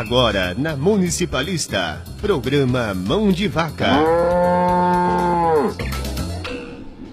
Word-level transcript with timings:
Agora, 0.00 0.54
na 0.54 0.74
Municipalista, 0.74 2.00
programa 2.22 2.94
Mão 2.94 3.30
de 3.30 3.46
Vaca. 3.46 3.86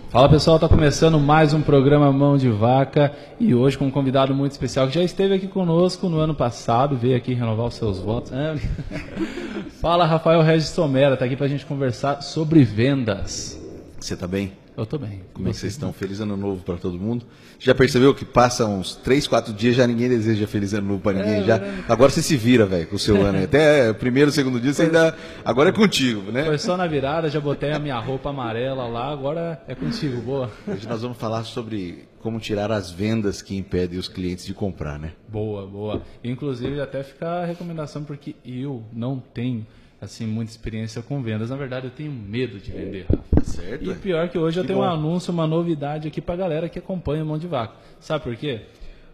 Fala 0.10 0.30
pessoal, 0.30 0.58
tá 0.58 0.70
começando 0.70 1.20
mais 1.20 1.54
um 1.54 1.62
programa 1.62 2.10
Mão 2.14 2.38
de 2.38 2.50
Vaca 2.50 3.12
e 3.38 3.54
hoje 3.54 3.78
com 3.78 3.88
um 3.88 3.92
convidado 3.92 4.34
muito 4.34 4.54
especial 4.54 4.88
que 4.88 4.96
já 4.96 5.04
esteve 5.04 5.34
aqui 5.34 5.50
conosco 5.50 6.08
no 6.08 6.18
ano 6.18 6.34
passado, 6.34 6.96
veio 6.96 7.18
aqui 7.18 7.34
renovar 7.34 7.66
os 7.66 7.74
seus 7.74 8.00
votos. 8.00 8.32
Fala 9.82 10.06
Rafael 10.06 10.42
Regis 10.42 10.70
Somera, 10.70 11.18
tá 11.18 11.26
aqui 11.26 11.36
pra 11.36 11.50
gente 11.50 11.66
conversar 11.66 12.22
sobre 12.22 12.64
vendas. 12.64 13.62
Você 14.00 14.16
tá 14.16 14.30
bem? 14.30 14.54
Eu 14.78 14.86
tô 14.86 15.00
bem. 15.00 15.24
Como 15.34 15.48
é 15.48 15.52
que 15.52 15.58
vocês 15.58 15.74
estão? 15.74 15.92
Feliz 15.92 16.20
ano 16.20 16.38
novo 16.38 16.64
para 16.64 16.78
todo 16.78 17.00
mundo. 17.00 17.26
Já 17.58 17.74
percebeu 17.74 18.14
que 18.14 18.24
passa 18.24 18.64
uns 18.68 18.96
3, 18.96 19.28
4 19.28 19.52
dias 19.52 19.76
já 19.76 19.88
ninguém 19.88 20.08
deseja 20.08 20.46
feliz 20.46 20.72
ano 20.72 20.90
novo 20.90 21.02
para 21.02 21.18
ninguém? 21.18 21.42
É, 21.42 21.44
já... 21.44 21.62
Agora 21.90 22.12
você 22.12 22.22
se 22.22 22.38
vira, 22.38 22.64
velho, 22.64 22.86
com 22.86 22.96
o 22.96 23.00
seu 23.00 23.18
ano. 23.26 23.44
Até 23.44 23.90
o 23.90 23.96
primeiro, 23.96 24.30
segundo 24.30 24.60
dia 24.60 24.72
você 24.72 24.84
ainda. 24.84 25.18
Agora 25.44 25.70
é 25.70 25.72
contigo, 25.72 26.32
né? 26.32 26.46
Foi 26.46 26.60
só 26.60 26.78
na 26.78 26.86
virada, 26.86 27.28
já 27.28 27.40
botei 27.40 27.72
a 27.72 27.80
minha 27.80 27.98
roupa 27.98 28.30
amarela 28.30 28.88
lá, 28.88 29.12
agora 29.12 29.60
é 29.68 29.74
contigo, 29.74 30.22
boa. 30.22 30.52
Hoje 30.68 30.88
nós 30.88 31.02
vamos 31.02 31.18
falar 31.18 31.44
sobre 31.44 32.08
como 32.20 32.40
tirar 32.40 32.72
as 32.72 32.92
vendas 32.92 33.42
que 33.42 33.58
impedem 33.58 33.98
os 33.98 34.08
clientes 34.08 34.46
de 34.46 34.54
comprar, 34.54 35.00
né? 35.00 35.14
Boa, 35.28 35.66
boa. 35.66 36.04
Inclusive, 36.24 36.80
até 36.80 37.02
fica 37.02 37.28
a 37.28 37.46
recomendação, 37.46 38.04
porque 38.04 38.36
eu 38.46 38.84
não 38.94 39.20
tenho 39.34 39.66
assim 40.00 40.26
muita 40.26 40.52
experiência 40.52 41.02
com 41.02 41.22
vendas. 41.22 41.50
Na 41.50 41.56
verdade, 41.56 41.88
eu 41.88 41.92
tenho 41.92 42.12
medo 42.12 42.60
de 42.60 42.72
vender, 42.72 43.06
Rafa. 43.10 43.44
Certo. 43.44 43.92
E 43.92 43.96
pior 43.96 44.30
que 44.30 44.38
hoje 44.38 44.56
que 44.56 44.60
eu 44.60 44.68
tenho 44.68 44.80
bom. 44.80 44.86
um 44.86 44.90
anúncio, 44.90 45.34
uma 45.34 45.48
novidade 45.48 46.08
aqui 46.08 46.22
para 46.22 46.36
a 46.36 46.38
galera 46.38 46.70
que 46.70 46.80
acompanha 46.80 47.24
o 47.24 47.26
Mão 47.26 47.38
de 47.38 47.48
Vaca. 47.48 47.76
Sabe 48.00 48.24
por 48.24 48.36
quê? 48.36 48.62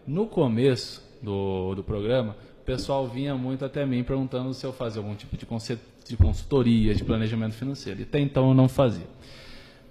No 0.06 0.26
começo 0.26 1.02
do, 1.22 1.74
do 1.74 1.82
programa, 1.82 2.36
o 2.60 2.64
pessoal 2.64 3.06
vinha 3.06 3.34
muito 3.34 3.64
até 3.64 3.84
mim 3.86 4.02
perguntando 4.02 4.52
se 4.52 4.64
eu 4.64 4.72
fazia 4.72 5.00
algum 5.00 5.14
tipo 5.14 5.36
de, 5.36 5.46
de 6.08 6.16
consultoria, 6.16 6.94
de 6.94 7.04
planejamento 7.04 7.54
financeiro. 7.54 8.00
E 8.00 8.02
até 8.02 8.20
então 8.20 8.48
eu 8.48 8.54
não 8.54 8.68
fazia. 8.68 9.06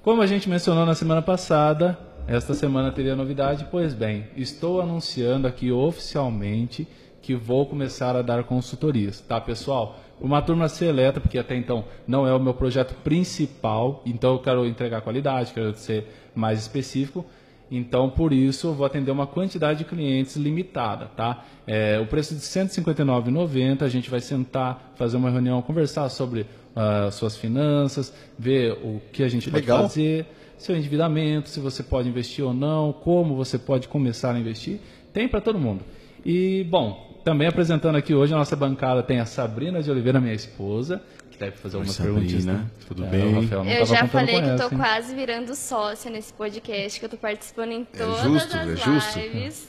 Como 0.02 0.22
a 0.22 0.28
gente 0.28 0.50
mencionou 0.50 0.85
na 0.85 0.94
semana 0.94 1.22
passada, 1.22 1.97
esta 2.28 2.53
semana 2.53 2.91
teria 2.91 3.16
novidade. 3.16 3.67
Pois 3.72 3.94
bem, 3.94 4.28
estou 4.35 4.81
anunciando 4.81 5.47
aqui 5.47 5.72
oficialmente 5.72 6.88
que 7.22 7.33
vou 7.33 7.66
começar 7.66 8.16
a 8.16 8.22
dar 8.22 8.44
consultorias, 8.44 9.22
tá, 9.22 9.39
pessoal? 9.39 10.00
Uma 10.22 10.42
turma 10.42 10.69
seleta, 10.69 11.19
porque 11.19 11.38
até 11.38 11.56
então 11.56 11.86
não 12.08 12.25
é 12.25 12.33
o 12.33 12.39
meu 12.39 12.53
projeto 12.53 12.94
principal, 13.03 14.02
então 14.06 14.33
eu 14.33 14.39
quero 14.39 14.66
entregar 14.66 15.02
qualidade, 15.02 15.53
quero 15.53 15.73
ser 15.75 16.08
mais 16.36 16.59
específico. 16.59 17.25
Então, 17.72 18.09
por 18.09 18.31
isso, 18.31 18.67
eu 18.67 18.73
vou 18.73 18.86
atender 18.86 19.09
uma 19.09 19.25
quantidade 19.25 19.80
de 19.80 19.86
clientes 19.86 20.36
limitada, 20.36 21.08
tá? 21.08 21.44
É, 21.66 22.00
o 22.00 22.06
preço 22.06 22.36
de 22.36 22.41
R$ 22.41 22.66
159,90, 22.67 23.81
a 23.81 23.89
gente 23.89 24.11
vai 24.11 24.19
sentar, 24.19 24.94
fazer 24.95 25.17
uma 25.17 25.31
reunião, 25.31 25.61
conversar 25.61 26.08
sobre 26.09 26.41
uh, 26.41 27.11
suas 27.11 27.36
finanças, 27.36 28.14
ver 28.38 28.73
o 28.73 29.02
que 29.11 29.23
a 29.23 29.28
gente 29.28 29.50
pode 29.50 29.61
Legal. 29.61 29.81
fazer, 29.81 30.28
seu 30.58 30.75
endividamento, 30.75 31.50
se 31.50 31.59
você 31.59 31.81
pode 31.81 32.08
investir 32.08 32.45
ou 32.45 32.53
não, 32.53 32.94
como 32.94 33.36
você 33.36 33.58
pode 33.58 33.88
começar 33.88 34.36
a 34.36 34.39
investir. 34.39 34.80
Tem 35.11 35.28
para 35.28 35.41
todo 35.41 35.58
mundo. 35.58 35.84
E, 36.25 36.66
bom, 36.69 37.12
também 37.23 37.47
apresentando 37.47 37.95
aqui 37.95 38.13
hoje 38.13 38.33
a 38.33 38.38
nossa 38.38 38.55
bancada 38.55 39.02
tem 39.02 39.19
a 39.19 39.25
Sabrina 39.25 39.81
de 39.81 39.89
Oliveira, 39.89 40.19
minha 40.19 40.33
esposa, 40.33 41.02
que 41.31 41.39
deve 41.39 41.53
fazer 41.53 41.77
algumas 41.77 41.97
perguntas. 41.97 42.45
Né? 42.45 42.66
Tudo 42.88 43.05
é, 43.05 43.07
bem? 43.07 43.33
Rafael, 43.33 43.66
eu 43.66 43.85
já 43.85 44.07
falei 44.07 44.41
que 44.41 44.49
estou 44.49 44.69
quase 44.69 45.16
virando 45.16 45.55
sócia 45.55 46.11
nesse 46.11 46.33
podcast, 46.33 46.99
que 46.99 47.05
eu 47.05 47.07
estou 47.07 47.19
participando 47.19 47.71
em 47.71 47.88
é 47.94 47.97
todas 47.97 48.19
é 48.19 48.23
justo, 48.23 48.57
as 48.57 48.69
é 48.69 48.75
justo. 48.75 49.19
lives. 49.19 49.67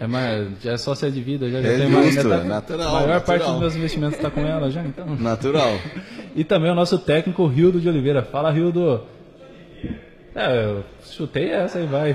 É, 0.00 0.06
mas 0.06 0.62
já 0.62 0.72
é 0.72 0.76
sócia 0.76 1.10
de 1.10 1.20
vida, 1.20 1.48
já, 1.50 1.62
já 1.62 1.68
é 1.68 1.78
tem 1.78 1.90
justo, 1.90 2.28
mais, 2.28 2.44
é 2.44 2.48
natural. 2.48 2.88
A 2.88 2.92
maior 2.92 3.08
natural. 3.08 3.38
parte 3.38 3.50
dos 3.50 3.60
meus 3.60 3.76
investimentos 3.76 4.16
está 4.16 4.30
com 4.30 4.40
ela 4.40 4.70
já, 4.70 4.82
então. 4.82 5.06
Natural. 5.16 5.78
e 6.34 6.44
também 6.44 6.70
o 6.70 6.74
nosso 6.74 6.98
técnico 6.98 7.46
Rildo 7.46 7.80
de 7.80 7.88
Oliveira. 7.88 8.22
Fala, 8.22 8.50
Rildo. 8.50 9.02
É, 10.36 10.64
eu 10.66 10.84
chutei 11.02 11.50
essa 11.50 11.78
aí, 11.78 11.86
vai. 11.86 12.14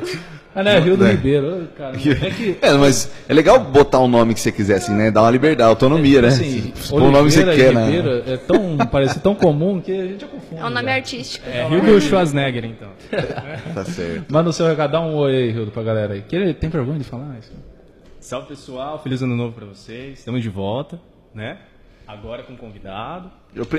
Ah, 0.53 0.61
né? 0.61 0.77
Rio 0.77 0.95
do 0.95 1.03
né? 1.05 1.11
Ribeiro. 1.11 1.67
Cara, 1.75 1.95
é, 1.95 2.29
que... 2.29 2.57
é, 2.61 2.73
mas 2.73 3.11
é 3.27 3.33
legal 3.33 3.59
botar 3.59 3.97
o 3.97 4.05
um 4.05 4.07
nome 4.07 4.35
que 4.35 4.39
você 4.39 4.51
quiser, 4.51 4.75
assim, 4.75 4.93
né? 4.93 5.09
Dar 5.09 5.23
uma 5.23 5.31
liberdade, 5.31 5.67
autonomia, 5.67 6.19
é, 6.19 6.21
né? 6.21 6.27
Assim, 6.27 6.71
Põe 6.87 7.01
o 7.01 7.09
nome 7.09 7.29
que 7.29 7.35
você 7.35 7.55
quer, 7.55 7.73
né? 7.73 7.89
É 8.27 8.37
tão, 8.37 8.77
parece 8.91 9.19
tão 9.19 9.33
comum 9.33 9.81
que 9.81 9.91
a 9.91 10.05
gente 10.05 10.21
já 10.21 10.27
confunde. 10.27 10.61
É 10.61 10.65
um 10.65 10.69
nome 10.69 10.85
já. 10.85 10.93
artístico. 10.93 11.49
É 11.49 11.67
Rio 11.67 11.81
do 11.81 11.99
Schwarzenegger, 11.99 12.65
então. 12.65 12.89
tá 13.73 13.85
certo. 13.85 14.31
Manda 14.31 14.51
o 14.51 14.53
seu 14.53 14.67
recado, 14.67 14.91
dá 14.91 15.01
um 15.01 15.15
oi 15.15 15.35
aí, 15.35 15.51
Rio, 15.51 15.67
pra 15.71 15.81
galera 15.81 16.13
aí. 16.13 16.21
Que 16.21 16.35
ele 16.35 16.53
tem 16.53 16.69
vergonha 16.69 16.99
de 16.99 17.05
falar 17.05 17.37
isso? 17.39 17.51
Salve, 18.19 18.49
pessoal. 18.49 19.01
Feliz 19.01 19.23
ano 19.23 19.35
novo 19.35 19.53
pra 19.53 19.65
vocês. 19.65 20.19
Estamos 20.19 20.43
de 20.43 20.49
volta, 20.49 20.99
né? 21.33 21.57
Agora 22.07 22.43
com 22.43 22.55
convidado. 22.55 23.31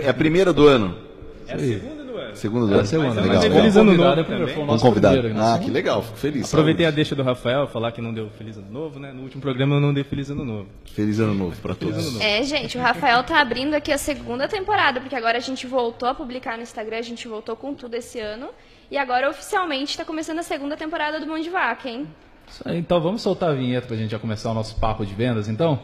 É 0.02 0.08
a 0.08 0.14
primeira 0.14 0.52
do 0.52 0.66
ano. 0.66 1.11
É 1.47 1.54
a 1.54 1.58
segunda 1.58 2.04
do 2.04 2.16
ano. 2.16 2.36
Segunda 2.36 2.66
do 2.66 2.72
ano. 2.72 2.82
É 2.82 2.84
segunda, 2.84 3.20
legal. 3.20 3.42
Feliz 3.42 3.76
ano 3.76 3.94
novo 3.94 4.25
também. 4.25 4.64
Um 4.64 4.78
convidado. 4.78 5.19
Ah, 5.36 5.58
que 5.62 5.70
legal, 5.70 6.03
fico 6.03 6.16
feliz. 6.19 6.47
Aproveitei 6.47 6.86
a 6.86 6.91
deixa 6.91 7.14
do 7.14 7.22
Rafael, 7.22 7.66
falar 7.66 7.92
que 7.92 8.00
não 8.00 8.12
deu 8.12 8.28
feliz 8.30 8.56
ano 8.56 8.70
novo, 8.70 8.98
né? 8.98 9.12
No 9.12 9.22
último 9.22 9.41
programa 9.41 9.76
eu 9.76 9.81
não 9.81 9.92
dei 9.92 10.04
feliz 10.04 10.31
ano 10.31 10.44
novo. 10.44 10.69
Feliz 10.94 11.19
ano 11.20 11.34
novo 11.34 11.56
para 11.60 11.75
todos. 11.75 12.20
É, 12.20 12.42
gente, 12.42 12.78
o 12.78 12.81
Rafael 12.81 13.22
tá 13.25 13.41
abrindo 13.41 13.75
aqui 13.75 13.92
a 13.92 13.98
segunda 13.98 14.48
temporada, 14.48 15.00
porque 15.00 15.16
agora 15.16 15.38
a 15.38 15.41
gente 15.41 15.66
voltou 15.66 16.08
a 16.08 16.14
publicar 16.14 16.56
no 16.56 16.62
Instagram, 16.62 16.98
a 16.98 17.02
gente 17.02 17.26
voltou 17.28 17.56
com 17.56 17.75
tudo 17.75 17.94
esse 17.94 18.20
ano. 18.20 18.48
E 18.91 18.98
agora 18.98 19.31
oficialmente 19.31 19.92
está 19.92 20.04
começando 20.04 20.41
a 20.41 20.42
segunda 20.42 20.76
temporada 20.76 21.19
do 21.19 21.26
Mão 21.26 21.41
de 21.41 21.48
Vaca, 21.48 21.88
hein? 21.88 22.06
Então 22.66 23.00
vamos 23.00 23.22
soltar 23.22 23.50
a 23.50 23.54
vinheta 23.54 23.86
pra 23.86 23.97
gente 23.97 24.10
já 24.10 24.19
começar 24.19 24.50
o 24.50 24.54
nosso 24.54 24.78
papo 24.78 25.06
de 25.06 25.14
vendas, 25.14 25.48
então? 25.48 25.81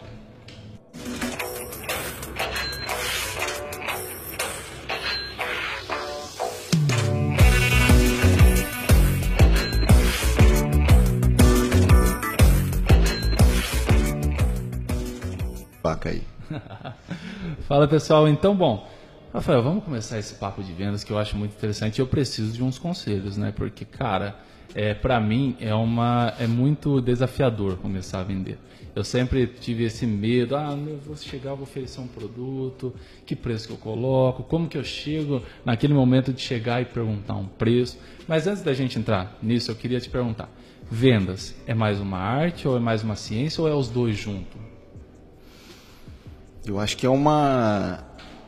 Paca 15.88 16.10
aí. 16.10 16.22
Fala 17.66 17.88
pessoal, 17.88 18.28
então 18.28 18.54
bom, 18.54 18.86
Rafael, 19.32 19.62
vamos 19.62 19.82
começar 19.82 20.18
esse 20.18 20.34
papo 20.34 20.62
de 20.62 20.70
vendas 20.70 21.02
que 21.02 21.10
eu 21.10 21.16
acho 21.16 21.34
muito 21.34 21.52
interessante. 21.56 21.98
Eu 21.98 22.06
preciso 22.06 22.52
de 22.52 22.62
uns 22.62 22.78
conselhos, 22.78 23.38
né? 23.38 23.54
Porque 23.56 23.86
cara, 23.86 24.36
é 24.74 24.92
para 24.92 25.18
mim 25.18 25.56
é 25.58 25.74
uma 25.74 26.34
é 26.38 26.46
muito 26.46 27.00
desafiador 27.00 27.78
começar 27.78 28.20
a 28.20 28.22
vender. 28.22 28.58
Eu 28.94 29.02
sempre 29.02 29.46
tive 29.46 29.84
esse 29.84 30.06
medo, 30.06 30.56
ah, 30.56 30.76
eu 30.76 30.98
vou 30.98 31.16
chegar, 31.16 31.54
vou 31.54 31.62
oferecer 31.62 32.02
um 32.02 32.06
produto, 32.06 32.94
que 33.24 33.34
preço 33.34 33.68
que 33.68 33.72
eu 33.72 33.78
coloco, 33.78 34.42
como 34.42 34.68
que 34.68 34.76
eu 34.76 34.84
chego 34.84 35.42
naquele 35.64 35.94
momento 35.94 36.34
de 36.34 36.42
chegar 36.42 36.82
e 36.82 36.84
perguntar 36.84 37.36
um 37.36 37.46
preço. 37.46 37.98
Mas 38.28 38.46
antes 38.46 38.60
da 38.60 38.74
gente 38.74 38.98
entrar 38.98 39.38
nisso, 39.42 39.70
eu 39.70 39.74
queria 39.74 40.00
te 40.00 40.10
perguntar: 40.10 40.50
vendas 40.90 41.54
é 41.66 41.72
mais 41.72 41.98
uma 41.98 42.18
arte 42.18 42.68
ou 42.68 42.76
é 42.76 42.80
mais 42.80 43.02
uma 43.02 43.16
ciência 43.16 43.62
ou 43.62 43.66
é 43.66 43.74
os 43.74 43.88
dois 43.88 44.18
juntos? 44.18 44.67
Eu 46.68 46.78
acho 46.78 46.98
que 46.98 47.06
é 47.06 47.08
uma 47.08 48.00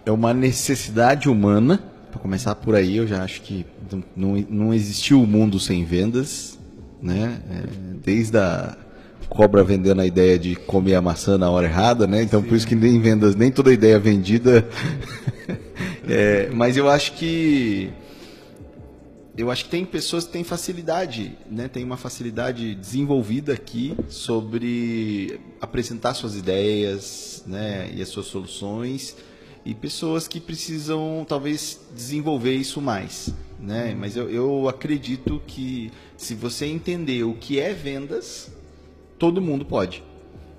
é 0.05 0.11
uma 0.11 0.35
necessidade 0.35 1.29
humana. 1.29 1.83
Para 2.11 2.21
começar 2.21 2.55
por 2.55 2.75
aí, 2.75 2.97
eu 2.97 3.07
já 3.07 3.25
acho 3.25 3.41
que 3.41 3.65
não, 4.15 4.45
não 4.49 4.75
existiu 4.75 5.23
o 5.23 5.27
mundo 5.27 5.59
sem 5.59 5.85
vendas, 5.85 6.59
né? 7.01 7.41
É, 7.51 7.63
desde 8.05 8.37
a 8.37 8.77
cobra 9.29 9.65
vendendo 9.65 10.03
a 10.03 10.07
ideia 10.07 10.39
de 10.39 10.55
comer 10.55 10.97
a 10.97 11.01
maçã 11.01 11.39
na 11.39 11.49
hora 11.49 11.67
errada, 11.67 12.07
né? 12.07 12.23
Então 12.23 12.43
Sim. 12.43 12.49
por 12.49 12.57
isso 12.57 12.67
que 12.67 12.75
nem 12.75 13.01
vendas, 13.01 13.35
nem 13.35 13.51
toda 13.51 13.73
ideia 13.73 13.99
vendida. 13.99 14.69
é, 16.07 16.51
mas 16.53 16.77
eu 16.77 16.91
acho 16.91 17.13
que 17.15 17.91
eu 19.37 19.51
acho 19.51 19.65
que 19.65 19.71
tem 19.71 19.85
pessoas 19.85 20.25
que 20.25 20.33
têm 20.33 20.45
facilidade, 20.45 21.37
né? 21.51 21.69
Tem 21.69 21.85
uma 21.85 21.97
facilidade 21.97 22.75
desenvolvida 22.75 23.53
aqui 23.53 23.97
sobre 24.09 25.41
apresentar 25.61 26.15
suas 26.15 26.35
ideias, 26.37 27.45
né? 27.47 27.91
E 27.95 28.03
as 28.03 28.09
suas 28.09 28.27
soluções 28.27 29.17
e 29.65 29.75
pessoas 29.75 30.27
que 30.27 30.41
precisam 30.41 31.25
talvez 31.29 31.81
desenvolver 31.95 32.55
isso 32.55 32.81
mais, 32.81 33.33
né? 33.59 33.95
Mas 33.95 34.17
eu, 34.17 34.29
eu 34.31 34.69
acredito 34.69 35.41
que 35.47 35.93
se 36.17 36.35
você 36.35 36.67
entender 36.67 37.25
o 37.25 37.35
que 37.35 37.61
é 37.61 37.73
vendas, 37.73 38.51
todo 39.19 39.41
mundo 39.41 39.65
pode. 39.65 40.03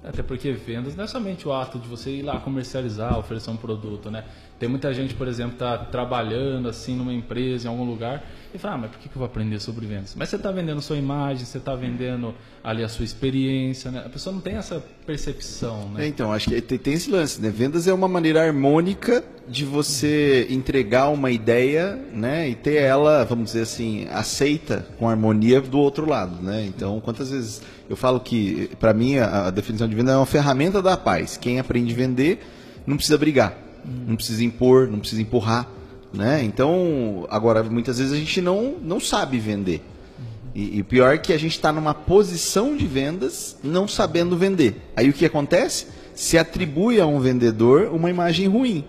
Até 0.03 0.23
porque 0.23 0.51
vendas 0.51 0.95
não 0.95 1.03
é 1.03 1.07
somente 1.07 1.47
o 1.47 1.53
ato 1.53 1.77
de 1.77 1.87
você 1.87 2.09
ir 2.09 2.21
lá 2.23 2.39
comercializar, 2.39 3.19
oferecer 3.19 3.51
um 3.51 3.57
produto, 3.57 4.09
né? 4.09 4.25
Tem 4.61 4.69
muita 4.69 4.93
gente, 4.93 5.15
por 5.15 5.27
exemplo, 5.27 5.57
tá 5.57 5.75
trabalhando 5.75 6.69
assim 6.69 6.95
numa 6.95 7.11
empresa, 7.11 7.67
em 7.67 7.71
algum 7.71 7.83
lugar, 7.83 8.23
e 8.53 8.59
fala, 8.59 8.75
ah, 8.75 8.77
mas 8.77 8.91
por 8.91 8.99
que 8.99 9.07
eu 9.07 9.13
vou 9.15 9.25
aprender 9.25 9.59
sobre 9.59 9.87
vendas? 9.87 10.13
Mas 10.15 10.29
você 10.29 10.35
está 10.35 10.51
vendendo 10.51 10.79
sua 10.83 10.97
imagem, 10.97 11.47
você 11.47 11.57
está 11.57 11.73
vendendo 11.73 12.31
ali 12.63 12.83
a 12.83 12.87
sua 12.87 13.03
experiência, 13.03 13.89
né? 13.89 14.03
A 14.05 14.09
pessoa 14.09 14.31
não 14.31 14.39
tem 14.39 14.57
essa 14.57 14.83
percepção, 15.03 15.89
né? 15.89 16.05
É, 16.05 16.07
então, 16.07 16.31
acho 16.31 16.47
que 16.47 16.61
tem, 16.61 16.77
tem 16.77 16.93
esse 16.93 17.09
lance, 17.09 17.41
né? 17.41 17.49
Vendas 17.49 17.87
é 17.87 17.93
uma 17.93 18.07
maneira 18.07 18.45
harmônica 18.45 19.23
de 19.47 19.65
você 19.65 20.45
entregar 20.47 21.09
uma 21.09 21.31
ideia, 21.31 21.99
né? 22.13 22.47
E 22.47 22.53
ter 22.53 22.75
ela, 22.75 23.23
vamos 23.23 23.45
dizer 23.45 23.63
assim, 23.63 24.07
aceita 24.11 24.85
com 24.99 25.09
harmonia 25.09 25.59
do 25.59 25.79
outro 25.79 26.07
lado, 26.07 26.39
né? 26.39 26.67
Então, 26.67 27.01
quantas 27.01 27.31
vezes 27.31 27.63
eu 27.89 27.95
falo 27.95 28.19
que, 28.19 28.69
para 28.79 28.93
mim, 28.93 29.17
a, 29.17 29.47
a 29.47 29.49
definição 29.49 29.87
de 29.87 29.95
venda 29.95 30.11
é 30.11 30.15
uma 30.15 30.27
ferramenta 30.27 30.83
da 30.83 30.95
paz. 30.95 31.35
Quem 31.35 31.59
aprende 31.59 31.95
a 31.95 31.97
vender 31.97 32.39
não 32.85 32.95
precisa 32.95 33.17
brigar, 33.17 33.57
não 33.85 34.15
precisa 34.15 34.43
impor, 34.43 34.87
não 34.87 34.99
precisa 34.99 35.21
empurrar, 35.21 35.67
né? 36.13 36.43
Então, 36.43 37.25
agora 37.29 37.63
muitas 37.63 37.97
vezes 37.97 38.13
a 38.13 38.17
gente 38.17 38.41
não 38.41 38.75
não 38.81 38.99
sabe 38.99 39.39
vender. 39.39 39.81
E, 40.53 40.79
e 40.79 40.83
pior 40.83 41.13
é 41.13 41.17
que 41.17 41.31
a 41.31 41.39
gente 41.39 41.53
está 41.53 41.71
numa 41.71 41.93
posição 41.93 42.75
de 42.75 42.85
vendas 42.85 43.57
não 43.63 43.87
sabendo 43.87 44.37
vender. 44.37 44.81
Aí 44.95 45.09
o 45.09 45.13
que 45.13 45.25
acontece? 45.25 45.87
Se 46.13 46.37
atribui 46.37 46.99
a 46.99 47.05
um 47.05 47.19
vendedor 47.19 47.89
uma 47.93 48.09
imagem 48.09 48.47
ruim. 48.47 48.83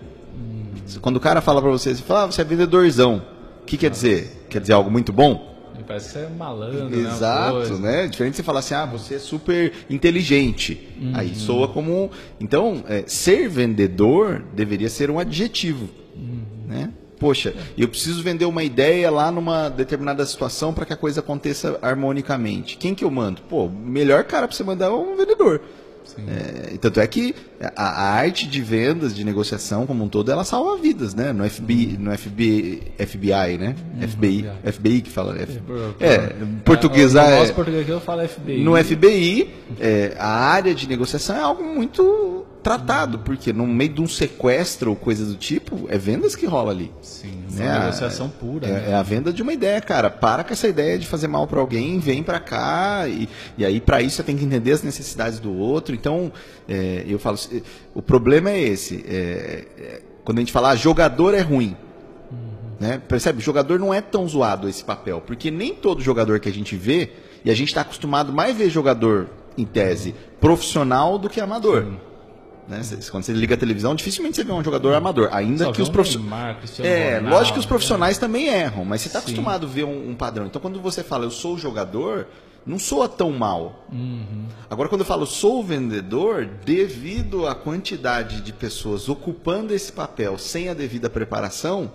Quando 1.01 1.15
o 1.17 1.21
cara 1.21 1.41
fala 1.41 1.61
para 1.61 1.71
você, 1.71 1.95
você 1.95 2.01
fala, 2.01 2.23
ah, 2.23 2.25
você 2.25 2.41
é 2.41 2.43
vendedorzão. 2.43 3.23
O 3.61 3.65
que 3.65 3.77
quer 3.77 3.89
dizer? 3.89 4.45
Quer 4.49 4.59
dizer 4.59 4.73
algo 4.73 4.91
muito 4.91 5.13
bom? 5.13 5.52
Parece 5.85 6.07
que 6.07 6.13
você 6.13 6.25
é 6.25 6.29
malandro, 6.29 6.99
Exato, 6.99 7.73
né? 7.79 8.03
né? 8.03 8.07
Diferente 8.07 8.31
de 8.33 8.37
você 8.37 8.43
falar 8.43 8.59
assim, 8.59 8.73
ah, 8.73 8.85
você 8.85 9.15
é 9.15 9.19
super 9.19 9.71
inteligente. 9.89 10.89
Aí 11.13 11.35
soa 11.35 11.67
como. 11.67 12.11
Então, 12.39 12.83
é, 12.87 13.03
ser 13.07 13.47
vendedor 13.49 14.43
deveria 14.53 14.89
ser 14.89 15.09
um 15.09 15.19
adjetivo. 15.19 15.89
Né? 16.67 16.91
Poxa, 17.19 17.53
eu 17.77 17.87
preciso 17.87 18.21
vender 18.21 18.45
uma 18.45 18.63
ideia 18.63 19.09
lá 19.09 19.31
numa 19.31 19.69
determinada 19.69 20.25
situação 20.25 20.73
para 20.73 20.85
que 20.85 20.93
a 20.93 20.97
coisa 20.97 21.21
aconteça 21.21 21.79
harmonicamente. 21.81 22.75
Quem 22.77 22.93
que 22.93 23.03
eu 23.03 23.11
mando? 23.11 23.41
Pô, 23.43 23.65
o 23.65 23.69
melhor 23.69 24.25
cara 24.25 24.47
para 24.47 24.55
você 24.55 24.63
mandar 24.63 24.87
é 24.87 24.89
um 24.89 25.15
vendedor. 25.15 25.61
É, 26.27 26.77
tanto 26.77 26.99
é 26.99 27.07
que 27.07 27.33
a, 27.75 27.83
a 27.83 28.13
arte 28.13 28.47
de 28.47 28.61
vendas, 28.61 29.15
de 29.15 29.23
negociação 29.23 29.85
como 29.85 30.03
um 30.03 30.09
todo, 30.09 30.31
ela 30.31 30.43
salva 30.43 30.77
vidas, 30.77 31.13
né? 31.13 31.31
No 31.33 31.49
FBI, 31.49 31.97
no 31.99 32.15
FBI, 32.17 32.81
FBI 32.97 33.57
né? 33.57 33.75
FBI, 34.07 34.45
FBI 34.71 35.01
que 35.01 35.09
fala. 35.09 35.37
F, 35.37 35.61
é, 35.99 36.33
portuguesar. 36.63 37.25
No 37.29 37.35
é- 37.35 37.39
nosso 37.39 37.53
português 37.53 37.83
aqui 37.83 37.91
eu 37.91 38.01
falo 38.01 38.27
FBI. 38.27 38.63
no 38.63 38.75
FBI, 38.83 39.49
é, 39.79 40.15
a 40.19 40.27
área 40.27 40.73
de 40.75 40.87
negociação 40.87 41.35
é 41.35 41.41
algo 41.41 41.63
muito 41.63 42.45
tratado, 42.63 43.19
porque 43.19 43.51
no 43.51 43.67
meio 43.67 43.93
de 43.93 44.01
um 44.01 44.07
sequestro 44.07 44.91
ou 44.91 44.95
coisa 44.95 45.25
do 45.25 45.35
tipo, 45.35 45.85
é 45.89 45.97
vendas 45.97 46.35
que 46.35 46.45
rola 46.45 46.71
ali. 46.71 46.91
Sim, 47.01 47.43
né? 47.51 47.65
uma 47.65 47.79
negociação 47.79 48.29
pura. 48.29 48.65
É, 48.65 48.71
né? 48.71 48.85
é 48.91 48.93
a 48.93 49.03
venda 49.03 49.33
de 49.33 49.41
uma 49.41 49.51
ideia, 49.53 49.81
cara. 49.81 50.09
Para 50.09 50.43
com 50.43 50.53
essa 50.53 50.67
ideia 50.67 50.97
de 50.97 51.05
fazer 51.05 51.27
mal 51.27 51.45
para 51.45 51.59
alguém, 51.59 51.99
vem 51.99 52.23
para 52.23 52.39
cá 52.39 53.07
e, 53.07 53.27
e 53.57 53.65
aí 53.65 53.81
para 53.81 54.01
isso 54.01 54.15
você 54.15 54.23
tem 54.23 54.37
que 54.37 54.45
entender 54.45 54.71
as 54.71 54.81
necessidades 54.81 55.39
do 55.39 55.53
outro. 55.53 55.93
Então, 55.93 56.31
é, 56.67 57.03
eu 57.07 57.19
falo, 57.19 57.37
o 57.93 58.01
problema 58.01 58.49
é 58.49 58.59
esse. 58.61 59.03
é, 59.07 59.65
é, 59.77 60.01
quando 60.23 60.37
a 60.37 60.41
gente 60.41 60.51
fala, 60.51 60.69
ah, 60.69 60.75
jogador 60.75 61.33
é 61.33 61.41
ruim. 61.41 61.75
Né? 62.79 63.01
Percebe? 63.07 63.41
Jogador 63.41 63.79
não 63.79 63.93
é 63.93 64.01
tão 64.01 64.27
zoado 64.27 64.67
esse 64.67 64.83
papel, 64.83 65.21
porque 65.21 65.51
nem 65.51 65.73
todo 65.73 66.01
jogador 66.01 66.39
que 66.39 66.49
a 66.49 66.53
gente 66.53 66.75
vê, 66.75 67.11
e 67.45 67.51
a 67.51 67.53
gente 67.53 67.69
está 67.69 67.81
acostumado 67.81 68.31
mais 68.31 68.55
a 68.55 68.57
ver 68.57 68.69
jogador, 68.69 69.29
em 69.57 69.65
tese, 69.65 70.15
profissional 70.39 71.17
do 71.17 71.29
que 71.29 71.39
amador. 71.39 71.93
Né? 72.67 72.81
Quando 73.11 73.23
você 73.23 73.33
liga 73.33 73.55
a 73.55 73.57
televisão, 73.57 73.93
dificilmente 73.93 74.35
você 74.37 74.43
vê 74.43 74.51
um 74.51 74.63
jogador 74.63 74.93
amador, 74.93 75.29
ainda 75.31 75.65
Só 75.65 75.71
que 75.71 75.81
os 75.81 75.89
profissionais. 75.89 76.79
É, 76.79 77.15
Ronaldo, 77.15 77.29
lógico 77.29 77.53
que 77.53 77.59
os 77.59 77.65
né? 77.65 77.69
profissionais 77.69 78.17
também 78.17 78.47
erram, 78.47 78.85
mas 78.85 79.01
você 79.01 79.07
está 79.07 79.19
acostumado 79.19 79.65
a 79.65 79.69
ver 79.69 79.83
um, 79.83 80.11
um 80.11 80.15
padrão. 80.15 80.45
Então, 80.45 80.61
quando 80.61 80.81
você 80.81 81.03
fala 81.03 81.25
eu 81.25 81.31
sou 81.31 81.57
jogador, 81.57 82.27
não 82.65 82.79
soa 82.79 83.09
tão 83.09 83.31
mal. 83.31 83.85
Uhum. 83.91 84.45
Agora, 84.69 84.87
quando 84.87 85.01
eu 85.01 85.05
falo 85.05 85.25
sou 85.25 85.63
vendedor, 85.63 86.45
devido 86.65 87.47
à 87.47 87.53
quantidade 87.53 88.41
de 88.41 88.53
pessoas 88.53 89.09
ocupando 89.09 89.73
esse 89.73 89.91
papel 89.91 90.37
sem 90.37 90.69
a 90.69 90.73
devida 90.73 91.09
preparação, 91.09 91.91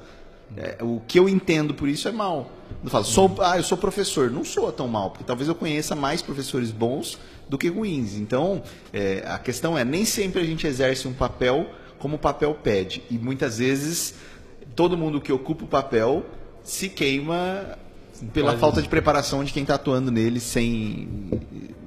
é, 0.56 0.78
o 0.82 1.00
que 1.06 1.18
eu 1.18 1.28
entendo 1.28 1.74
por 1.74 1.88
isso 1.88 2.08
é 2.08 2.12
mal. 2.12 2.50
Eu 2.82 2.90
falo, 2.90 3.04
sou, 3.04 3.36
ah, 3.40 3.56
eu 3.56 3.62
sou 3.62 3.76
professor. 3.76 4.30
Não 4.30 4.44
soa 4.44 4.72
tão 4.72 4.88
mal, 4.88 5.10
porque 5.10 5.24
talvez 5.24 5.48
eu 5.48 5.54
conheça 5.54 5.94
mais 5.94 6.22
professores 6.22 6.70
bons 6.70 7.18
do 7.48 7.58
que 7.58 7.68
ruins. 7.68 8.14
Então, 8.16 8.62
é, 8.92 9.22
a 9.26 9.38
questão 9.38 9.76
é, 9.76 9.84
nem 9.84 10.04
sempre 10.04 10.40
a 10.40 10.44
gente 10.44 10.66
exerce 10.66 11.06
um 11.08 11.12
papel 11.12 11.66
como 11.98 12.16
o 12.16 12.18
papel 12.18 12.54
pede. 12.54 13.02
E 13.10 13.18
muitas 13.18 13.58
vezes, 13.58 14.14
todo 14.74 14.96
mundo 14.96 15.20
que 15.20 15.32
ocupa 15.32 15.64
o 15.64 15.68
papel 15.68 16.24
se 16.62 16.88
queima 16.88 17.78
pela 18.32 18.48
Pode- 18.50 18.60
falta 18.60 18.82
de 18.82 18.88
preparação 18.88 19.42
de 19.44 19.52
quem 19.52 19.62
está 19.62 19.74
atuando 19.74 20.10
nele 20.10 20.40
sem, 20.40 21.08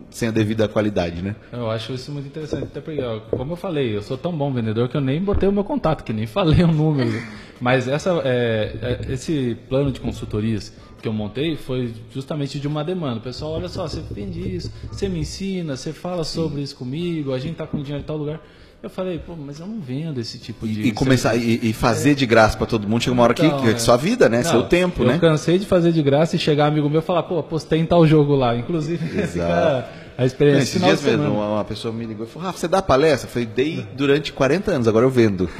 sem 0.10 0.28
a 0.28 0.32
devida 0.32 0.68
qualidade, 0.68 1.22
né? 1.22 1.36
Eu 1.52 1.70
acho 1.70 1.94
isso 1.94 2.12
muito 2.12 2.28
interessante, 2.28 2.64
até 2.66 2.82
porque, 2.82 3.02
ó, 3.02 3.20
como 3.22 3.54
eu 3.54 3.58
falei, 3.58 3.96
eu 3.96 4.02
sou 4.02 4.18
tão 4.18 4.32
bom 4.36 4.52
vendedor 4.54 4.90
que 4.90 4.98
eu 4.98 5.02
nem 5.02 5.22
botei 5.22 5.48
o 5.48 5.52
meu 5.52 5.64
contato, 5.64 6.04
que 6.04 6.14
nem 6.14 6.26
falei 6.28 6.64
o 6.64 6.68
número. 6.68 7.22
Mas 7.60 7.88
essa, 7.88 8.22
é, 8.26 9.00
é, 9.08 9.14
esse 9.14 9.58
plano 9.70 9.92
de 9.92 10.00
consultorias 10.00 10.74
que 11.02 11.08
eu 11.08 11.14
montei 11.14 11.56
foi 11.56 11.94
justamente 12.14 12.60
de 12.60 12.68
uma 12.68 12.84
demanda. 12.84 13.18
O 13.18 13.22
pessoal, 13.22 13.54
olha 13.54 13.68
só, 13.70 13.88
você 13.88 14.02
vende 14.12 14.40
isso, 14.56 14.72
você 14.92 15.08
me 15.10 15.20
ensina, 15.20 15.76
você 15.76 15.92
fala 15.94 16.24
sobre 16.24 16.62
isso 16.62 16.76
comigo, 16.76 17.34
a 17.34 17.40
gente 17.40 17.56
tá 17.56 17.66
com 17.66 17.78
dinheiro 17.82 18.04
em 18.04 18.06
tal 18.06 18.18
lugar. 18.18 18.40
Eu 18.84 18.90
falei, 18.90 19.20
pô, 19.20 19.36
mas 19.36 19.60
eu 19.60 19.68
não 19.68 19.80
vendo 19.80 20.20
esse 20.20 20.40
tipo 20.40 20.68
de. 20.68 20.82
E 20.82 20.92
começar 20.92 21.36
e, 21.36 21.60
e 21.62 21.72
fazer 21.72 22.16
de 22.16 22.26
graça 22.26 22.58
para 22.58 22.66
todo 22.66 22.88
mundo 22.88 23.04
chega 23.04 23.14
uma 23.14 23.22
hora 23.24 23.34
que, 23.34 23.46
Então, 23.46 23.62
que 23.62 23.68
é 23.68 23.74
é. 23.74 23.78
sua 23.78 23.96
vida, 23.96 24.28
né? 24.28 24.38
Não, 24.38 24.50
Seu 24.50 24.64
tempo, 24.64 25.04
eu 25.04 25.08
né? 25.08 25.20
cansei 25.20 25.60
de 25.60 25.68
fazer 25.68 25.92
de 25.92 26.02
graça 26.02 26.36
e 26.36 26.40
chegar 26.40 26.66
amigo 26.66 26.90
meu 26.90 27.00
e 27.00 27.04
falar, 27.04 27.24
pô, 27.24 27.44
postei 27.44 27.80
em 27.80 27.86
tal 27.86 28.08
jogo 28.08 28.34
lá. 28.36 28.56
Inclusive, 28.58 29.06
esse 29.06 29.38
Exato. 29.38 29.52
cara, 29.52 29.90
a 30.18 30.26
experiência 30.26 30.78
Esses 30.78 30.82
dias 30.82 31.02
mesmo, 31.02 31.34
uma, 31.34 31.54
uma 31.54 31.66
pessoa 31.66 31.94
me 31.94 32.06
ligou 32.06 32.26
e 32.26 32.30
falou: 32.30 32.48
Rafa, 32.48 32.60
você 32.60 32.68
dá 32.68 32.82
palestra? 32.82 33.28
Eu 33.28 33.32
falei, 33.32 33.48
dei 33.48 33.86
durante 33.94 34.34
40 34.34 34.72
anos, 34.72 34.88
agora 34.88 35.06
eu 35.06 35.10
vendo. 35.10 35.50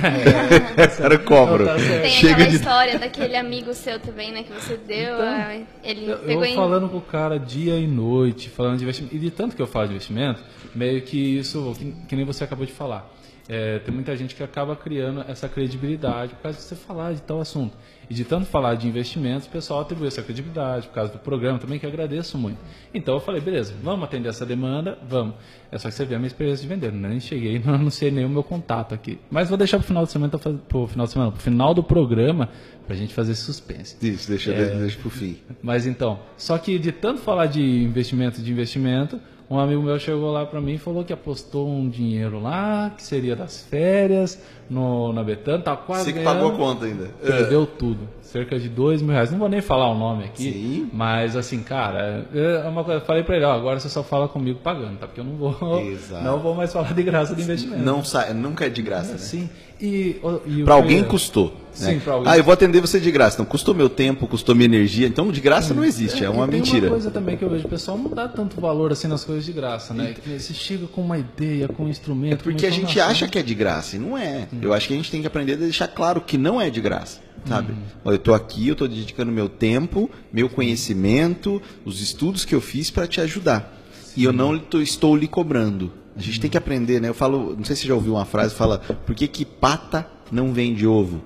Agora 0.98 1.14
eu 1.16 1.20
cobro. 1.24 1.66
Não, 1.66 1.76
tá. 1.76 2.02
Tem 2.02 2.10
Chega 2.12 2.34
aquela 2.34 2.50
de. 2.50 2.56
história 2.56 3.00
daquele 3.00 3.36
amigo 3.36 3.74
seu 3.74 4.00
também, 4.00 4.32
né, 4.32 4.44
que 4.44 4.52
você 4.52 4.78
deu. 4.78 5.16
Então, 5.16 5.28
ah, 5.28 5.60
ele 5.84 6.10
Eu, 6.10 6.18
pegou 6.20 6.46
eu 6.46 6.52
em. 6.52 6.56
falando 6.56 6.90
com 6.90 6.98
o 6.98 7.02
cara 7.02 7.38
dia 7.38 7.78
e 7.78 7.88
noite, 7.88 8.50
falando 8.50 8.78
de 8.78 8.84
investimento. 8.84 9.16
E 9.16 9.20
de 9.20 9.32
tanto 9.32 9.56
que 9.56 9.62
eu 9.62 9.68
falo 9.68 9.88
de 9.88 9.94
investimento, 9.94 10.44
meio 10.76 11.02
que 11.02 11.18
isso, 11.38 11.74
que, 11.78 11.92
que 12.08 12.16
nem 12.16 12.26
você 12.26 12.44
acabou 12.44 12.66
de 12.66 12.74
falar. 12.74 13.12
É, 13.50 13.80
tem 13.80 13.94
muita 13.94 14.16
gente 14.16 14.36
que 14.36 14.44
acaba 14.44 14.76
criando 14.76 15.26
essa 15.28 15.50
credibilidade 15.50 16.34
por 16.36 16.44
causa 16.44 16.58
de 16.58 16.64
você 16.64 16.76
falar 16.76 17.14
de 17.14 17.22
tal 17.22 17.42
assunto. 17.42 17.76
E 18.12 18.14
de 18.14 18.26
tanto 18.26 18.46
falar 18.46 18.76
de 18.76 18.90
investimentos, 18.90 19.48
o 19.48 19.50
pessoal 19.50 19.80
atribuiu 19.80 20.10
essa 20.10 20.22
credibilidade 20.22 20.86
por 20.90 20.94
causa 20.96 21.14
do 21.14 21.20
programa 21.20 21.58
também, 21.60 21.80
que 21.80 21.86
agradeço 21.86 22.38
muito. 22.38 22.58
Então 22.94 23.14
eu 23.14 23.22
falei, 23.22 23.40
beleza, 23.40 23.74
vamos 23.82 24.04
atender 24.04 24.28
essa 24.28 24.46
demanda, 24.46 24.98
vamos. 25.08 25.36
É 25.72 25.78
só 25.78 25.88
que 25.88 25.96
você 25.96 26.04
vê 26.04 26.16
a 26.16 26.18
minha 26.18 26.28
experiência 26.28 26.62
de 26.62 26.68
vender, 26.68 26.92
né? 26.92 27.08
nem 27.08 27.22
cheguei, 27.22 27.58
não 27.66 27.76
anunciei 27.76 28.12
nem 28.12 28.26
o 28.26 28.30
meu 28.30 28.44
contato 28.44 28.94
aqui. 28.94 29.18
Mas 29.32 29.48
vou 29.48 29.58
deixar 29.58 29.78
pro 29.78 29.88
final 29.88 30.04
de 30.04 30.12
semana, 30.12 30.38
faz- 30.38 30.58
pro 30.68 30.88
final 30.88 31.06
de 31.06 31.12
semana, 31.14 31.32
pro 31.32 31.40
final 31.42 31.74
do 31.74 31.82
programa, 31.82 32.50
pra 32.86 32.98
gente 32.98 33.14
fazer 33.14 33.34
suspense. 33.34 33.96
Isso, 34.06 34.28
deixa, 34.30 34.52
É. 34.52 34.76
deixa 34.78 35.00
pro 35.00 35.10
fim. 35.10 35.38
Mas 35.64 35.88
então, 35.88 36.20
só 36.36 36.58
que 36.58 36.78
de 36.78 36.92
tanto 36.92 37.22
falar 37.22 37.46
de 37.46 37.62
investimento, 37.64 38.42
de 38.42 38.52
investimento, 38.52 39.22
um 39.52 39.60
amigo 39.60 39.82
meu 39.84 40.00
chegou 40.00 40.32
lá 40.32 40.46
pra 40.46 40.62
mim 40.62 40.76
e 40.76 40.78
falou 40.78 41.04
que 41.04 41.12
apostou 41.12 41.68
um 41.68 41.90
dinheiro 41.90 42.40
lá, 42.42 42.94
que 42.96 43.04
seria 43.04 43.36
das 43.36 43.62
férias, 43.62 44.42
no, 44.70 45.12
na 45.12 45.22
Betano, 45.22 45.62
tá 45.62 45.76
quase 45.76 46.06
Você 46.06 46.14
que 46.14 46.20
ganhando, 46.20 46.36
pagou 46.36 46.54
a 46.54 46.58
conta 46.58 46.86
ainda. 46.86 47.10
Perdeu 47.22 47.66
tudo. 47.66 48.08
Cerca 48.32 48.58
de 48.58 48.70
dois 48.70 49.02
mil 49.02 49.12
reais. 49.12 49.30
Não 49.30 49.38
vou 49.38 49.50
nem 49.50 49.60
falar 49.62 49.92
o 49.92 49.98
nome 49.98 50.24
aqui. 50.24 50.44
Sim. 50.54 50.90
Mas 50.94 51.36
assim, 51.36 51.62
cara, 51.62 52.26
é 52.34 52.68
uma 52.70 52.84
coisa. 52.84 53.02
eu 53.02 53.06
Falei 53.06 53.24
pra 53.24 53.36
ele, 53.36 53.44
ó, 53.44 53.52
agora 53.52 53.78
você 53.80 53.90
só 53.90 54.04
fala 54.04 54.28
comigo 54.30 54.60
pagando, 54.64 54.98
tá? 55.00 55.06
Porque 55.08 55.20
eu 55.20 55.26
não 55.26 55.36
vou. 55.36 55.82
Exato. 55.82 56.24
Não 56.24 56.40
vou 56.40 56.56
mais 56.56 56.72
falar 56.72 56.94
de 56.94 57.04
graça 57.04 57.36
de 57.36 57.42
investimento. 57.42 57.84
Não 57.84 58.04
sai, 58.06 58.34
nunca 58.34 58.66
é 58.66 58.70
de 58.70 58.82
graça, 58.82 59.14
né? 59.14 59.18
Sim. 59.18 59.50
E, 59.82 60.22
e 60.46 60.64
que- 60.64 60.70
alguém 60.70 61.04
custou. 61.04 61.54
Sim, 61.74 61.94
né? 61.96 62.02
pra 62.04 62.14
alguém. 62.14 62.32
Ah, 62.32 62.38
eu 62.38 62.44
vou 62.44 62.54
atender 62.54 62.80
você 62.82 63.00
de 63.00 63.10
graça. 63.10 63.36
Então, 63.38 63.46
custou 63.46 63.74
meu 63.74 63.90
tempo, 63.90 64.28
custou 64.28 64.54
minha 64.54 64.66
energia. 64.66 65.08
Então, 65.08 65.32
de 65.32 65.42
graça 65.42 65.74
não 65.74 65.84
existe, 65.84 66.24
é 66.24 66.30
uma 66.30 66.46
e 66.46 66.50
tem 66.50 66.60
mentira. 66.60 66.86
uma 66.88 66.92
coisa 66.92 67.10
também 67.12 67.36
que 67.36 67.44
eu 67.44 67.50
vejo, 67.50 67.66
o 67.66 67.70
pessoal 67.70 67.98
não 67.98 68.10
dá 68.12 68.28
tanto 68.28 68.62
valor 68.62 68.92
assim 68.92 69.08
nas 69.08 69.24
coisas 69.24 69.44
de 69.46 69.52
graça, 69.52 69.94
né? 69.94 70.14
Que 70.14 70.40
você 70.40 70.54
chega 70.54 70.86
com 70.88 71.02
uma 71.02 71.18
ideia, 71.18 71.68
com 71.68 71.84
um 71.86 71.90
instrumento. 71.90 72.44
Porque 72.44 72.62
com 72.62 72.68
a 72.68 72.76
gente 72.76 73.00
acha 73.00 73.28
que 73.28 73.40
é 73.40 73.42
de 73.44 73.56
graça, 73.56 73.96
e 73.96 74.00
não 74.00 74.18
é. 74.18 74.48
Eu 74.62 74.74
acho 74.74 74.88
que 74.88 74.94
a 74.94 74.98
gente 74.98 75.10
tem 75.12 75.20
que 75.22 75.28
aprender 75.28 75.54
a 75.54 75.58
deixar 75.58 75.88
claro 75.88 76.22
que 76.22 76.38
não 76.38 76.62
é 76.62 76.70
de 76.70 76.80
graça, 76.82 77.20
sabe? 77.46 77.74
Olha, 78.04 78.16
Eu 78.16 78.18
estou 78.18 78.34
aqui, 78.34 78.68
eu 78.68 78.74
estou 78.74 78.88
dedicando 78.88 79.32
meu 79.32 79.50
tempo, 79.50 80.10
meu 80.32 80.50
conhecimento, 80.50 81.62
os 81.86 82.02
estudos 82.02 82.46
que 82.46 82.56
eu 82.56 82.62
fiz 82.62 82.90
para 82.90 83.08
te 83.08 83.22
ajudar. 83.22 83.78
E 84.16 84.24
eu 84.24 84.34
não 84.34 84.60
estou 84.74 85.16
lhe 85.16 85.28
cobrando. 85.28 85.92
A 86.16 86.22
gente 86.22 86.40
tem 86.40 86.50
que 86.50 86.58
aprender, 86.58 87.00
né? 87.00 87.10
Eu 87.10 87.14
falo, 87.14 87.56
não 87.58 87.64
sei 87.64 87.76
se 87.76 87.84
você 87.84 87.88
já 87.88 87.96
ouviu 87.96 88.14
uma 88.14 88.26
frase, 88.26 88.54
fala, 88.54 88.80
por 88.80 89.16
que, 89.16 89.28
que 89.28 89.46
pata 89.46 90.06
não 90.32 90.52
vende 90.52 90.86
ovo? 90.86 91.22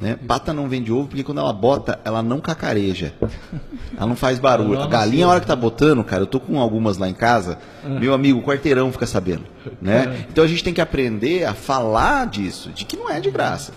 Né? 0.00 0.16
Pata 0.26 0.52
não 0.52 0.68
vende 0.68 0.92
ovo 0.92 1.08
porque 1.08 1.22
quando 1.22 1.38
ela 1.38 1.52
bota, 1.52 2.00
ela 2.04 2.22
não 2.22 2.40
cacareja. 2.40 3.14
Ela 3.96 4.08
não 4.08 4.16
faz 4.16 4.40
barulho. 4.40 4.80
A 4.80 4.88
galinha, 4.88 5.24
a 5.24 5.28
hora 5.28 5.40
que 5.40 5.46
tá 5.46 5.54
botando, 5.54 6.02
cara, 6.02 6.22
eu 6.22 6.26
tô 6.26 6.40
com 6.40 6.58
algumas 6.58 6.98
lá 6.98 7.08
em 7.08 7.14
casa, 7.14 7.58
meu 7.84 8.12
amigo, 8.12 8.40
o 8.40 8.42
quarteirão 8.42 8.90
fica 8.90 9.06
sabendo. 9.06 9.44
Né? 9.80 10.26
Então 10.28 10.42
a 10.42 10.48
gente 10.48 10.64
tem 10.64 10.74
que 10.74 10.80
aprender 10.80 11.44
a 11.44 11.54
falar 11.54 12.26
disso, 12.26 12.70
de 12.70 12.84
que 12.84 12.96
não 12.96 13.08
é 13.08 13.20
de 13.20 13.30
graça. 13.30 13.72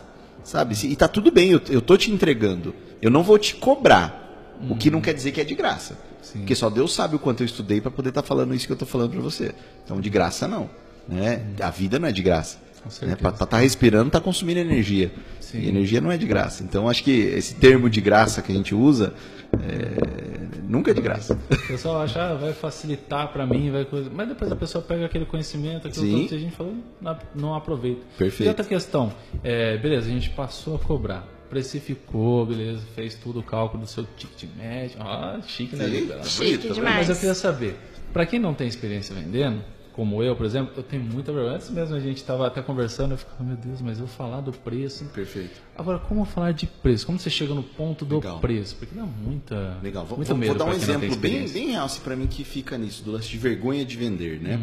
Sabe? 0.48 0.78
E 0.82 0.96
tá 0.96 1.10
tudo 1.10 1.30
bem, 1.30 1.52
eu, 1.52 1.62
eu 1.68 1.82
tô 1.82 1.98
te 1.98 2.10
entregando. 2.10 2.74
Eu 3.02 3.12
não 3.12 3.22
vou 3.22 3.38
te 3.38 3.54
cobrar. 3.54 4.56
O 4.70 4.78
que 4.78 4.90
não 4.90 5.02
quer 5.02 5.14
dizer 5.14 5.34
que 5.34 5.42
é 5.42 5.44
de 5.44 5.54
graça. 5.54 6.00
Sim. 6.22 6.40
Porque 6.40 6.56
só 6.56 6.70
Deus 6.70 6.94
sabe 6.94 7.18
o 7.18 7.20
quanto 7.20 7.44
eu 7.44 7.46
estudei 7.46 7.82
para 7.82 7.92
poder 7.92 8.10
estar 8.10 8.24
falando 8.24 8.56
isso 8.56 8.66
que 8.66 8.72
eu 8.72 8.78
tô 8.78 8.86
falando 8.86 9.12
para 9.12 9.20
você. 9.20 9.54
Então, 9.84 10.00
de 10.00 10.10
graça 10.10 10.48
não. 10.48 10.70
Né? 11.06 11.46
A 11.60 11.70
vida 11.70 12.00
não 12.00 12.08
é 12.08 12.14
de 12.14 12.22
graça. 12.22 12.60
Né? 13.02 13.18
Para 13.18 13.32
estar 13.32 13.58
respirando, 13.58 14.10
tá 14.10 14.22
consumindo 14.22 14.62
energia. 14.62 15.12
Sim. 15.48 15.60
E 15.60 15.70
energia 15.70 16.02
não 16.02 16.12
é 16.12 16.18
de 16.18 16.26
graça. 16.26 16.62
Então 16.62 16.90
acho 16.90 17.02
que 17.04 17.12
esse 17.12 17.56
termo 17.56 17.90
de 17.90 18.02
graça 18.02 18.42
que 18.42 18.52
a 18.52 18.56
gente 18.56 18.76
usa 18.76 19.14
é, 19.54 20.62
nunca 20.68 20.92
é 20.92 20.94
de 20.94 21.00
graça. 21.00 21.40
O 21.50 21.68
pessoal 21.68 22.02
acha, 22.02 22.22
ah, 22.22 22.34
vai 22.34 22.52
facilitar 22.52 23.32
pra 23.32 23.46
mim, 23.46 23.72
vai 23.72 23.86
coisa. 23.86 24.10
Mas 24.14 24.28
depois 24.28 24.52
a 24.52 24.58
pessoa 24.58 24.84
pega 24.84 25.06
aquele 25.06 25.26
conhecimento, 25.26 25.88
aquilo 25.88 26.06
Sim. 26.06 26.28
que 26.28 26.36
a 26.36 26.38
gente 26.38 26.54
falou, 26.54 26.76
não, 27.00 27.18
não 27.34 27.56
aproveita. 27.56 28.02
Perfeito. 28.18 28.46
E 28.46 28.50
outra 28.50 28.66
questão, 28.66 29.14
é, 29.42 29.78
beleza, 29.78 30.10
a 30.10 30.12
gente 30.12 30.30
passou 30.32 30.76
a 30.76 30.80
cobrar. 30.80 31.26
Precificou, 31.50 32.46
beleza, 32.46 32.82
fez 32.94 33.16
tudo 33.16 33.40
o 33.40 33.44
cálculo 33.44 33.84
do 33.84 33.90
seu 33.90 34.06
ticket 34.18 34.50
médio. 34.58 34.98
Ah, 35.00 35.40
chique, 35.48 35.78
né? 35.78 35.86
Sim. 35.86 35.92
Liga? 35.92 36.24
Chique 36.26 36.74
demais. 36.74 36.98
Mas 36.98 37.10
eu 37.10 37.16
queria 37.16 37.34
saber, 37.34 37.78
pra 38.12 38.26
quem 38.26 38.38
não 38.38 38.54
tem 38.54 38.68
experiência 38.68 39.16
vendendo, 39.16 39.62
como 39.98 40.22
eu, 40.24 40.36
por 40.36 40.46
exemplo, 40.46 40.72
eu 40.78 40.84
tenho 40.84 41.02
muita 41.04 41.34
vergonha. 41.34 41.56
Antes 41.56 41.70
mesmo 41.72 41.96
a 41.96 42.00
gente 42.00 42.18
estava 42.18 42.46
até 42.46 42.62
conversando, 42.62 43.14
eu 43.14 43.18
ficava, 43.18 43.44
meu 43.44 43.58
Deus, 43.58 43.82
mas 43.82 44.00
eu 44.00 44.06
falar 44.08 44.42
do 44.42 44.52
preço. 44.54 45.04
Perfeito. 45.06 45.60
Agora, 45.76 45.98
como 45.98 46.24
falar 46.24 46.54
de 46.54 46.68
preço? 46.68 47.06
Como 47.06 47.18
você 47.20 47.30
chega 47.32 47.54
no 47.56 47.64
ponto 47.64 48.06
do 48.06 48.16
Legal. 48.18 48.40
preço? 48.40 48.76
Porque 48.76 48.94
dá 48.96 49.04
muita. 49.04 49.78
Legal, 49.82 50.06
vou, 50.06 50.18
muito 50.18 50.28
vou- 50.30 50.38
medo 50.38 50.50
vou 50.56 50.60
dar 50.60 50.72
um 50.72 50.74
exemplo 50.76 51.16
bem, 51.18 51.50
bem 51.50 51.72
real 51.72 51.86
assim, 51.88 52.00
pra 52.02 52.16
mim 52.16 52.28
que 52.28 52.44
fica 52.44 52.78
nisso, 52.78 53.04
do 53.04 53.12
lance 53.12 53.28
de 53.28 53.38
vergonha 53.40 53.84
de 53.84 53.98
vender, 53.98 54.40
né? 54.40 54.60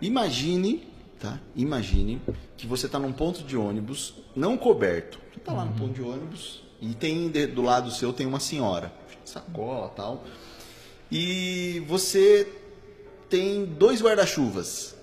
Imagine, 0.00 0.86
tá? 1.18 1.38
Imagine 1.56 2.22
que 2.56 2.66
você 2.66 2.88
tá 2.88 2.98
num 2.98 3.12
ponto 3.12 3.42
de 3.42 3.56
ônibus 3.56 4.14
não 4.36 4.56
coberto. 4.56 5.18
Você 5.34 5.40
tá 5.40 5.52
lá 5.52 5.64
no 5.64 5.72
ponto 5.72 5.92
de 5.94 6.00
ônibus 6.02 6.62
e 6.80 6.94
tem 6.94 7.28
do 7.28 7.60
lado 7.62 7.90
seu 7.90 8.12
tem 8.12 8.24
uma 8.26 8.38
senhora, 8.40 8.92
sacola 9.24 9.88
tal. 9.88 10.24
E 11.10 11.82
você 11.88 12.46
tem 13.30 13.64
dois 13.64 14.02
guarda-chuvas, 14.02 14.94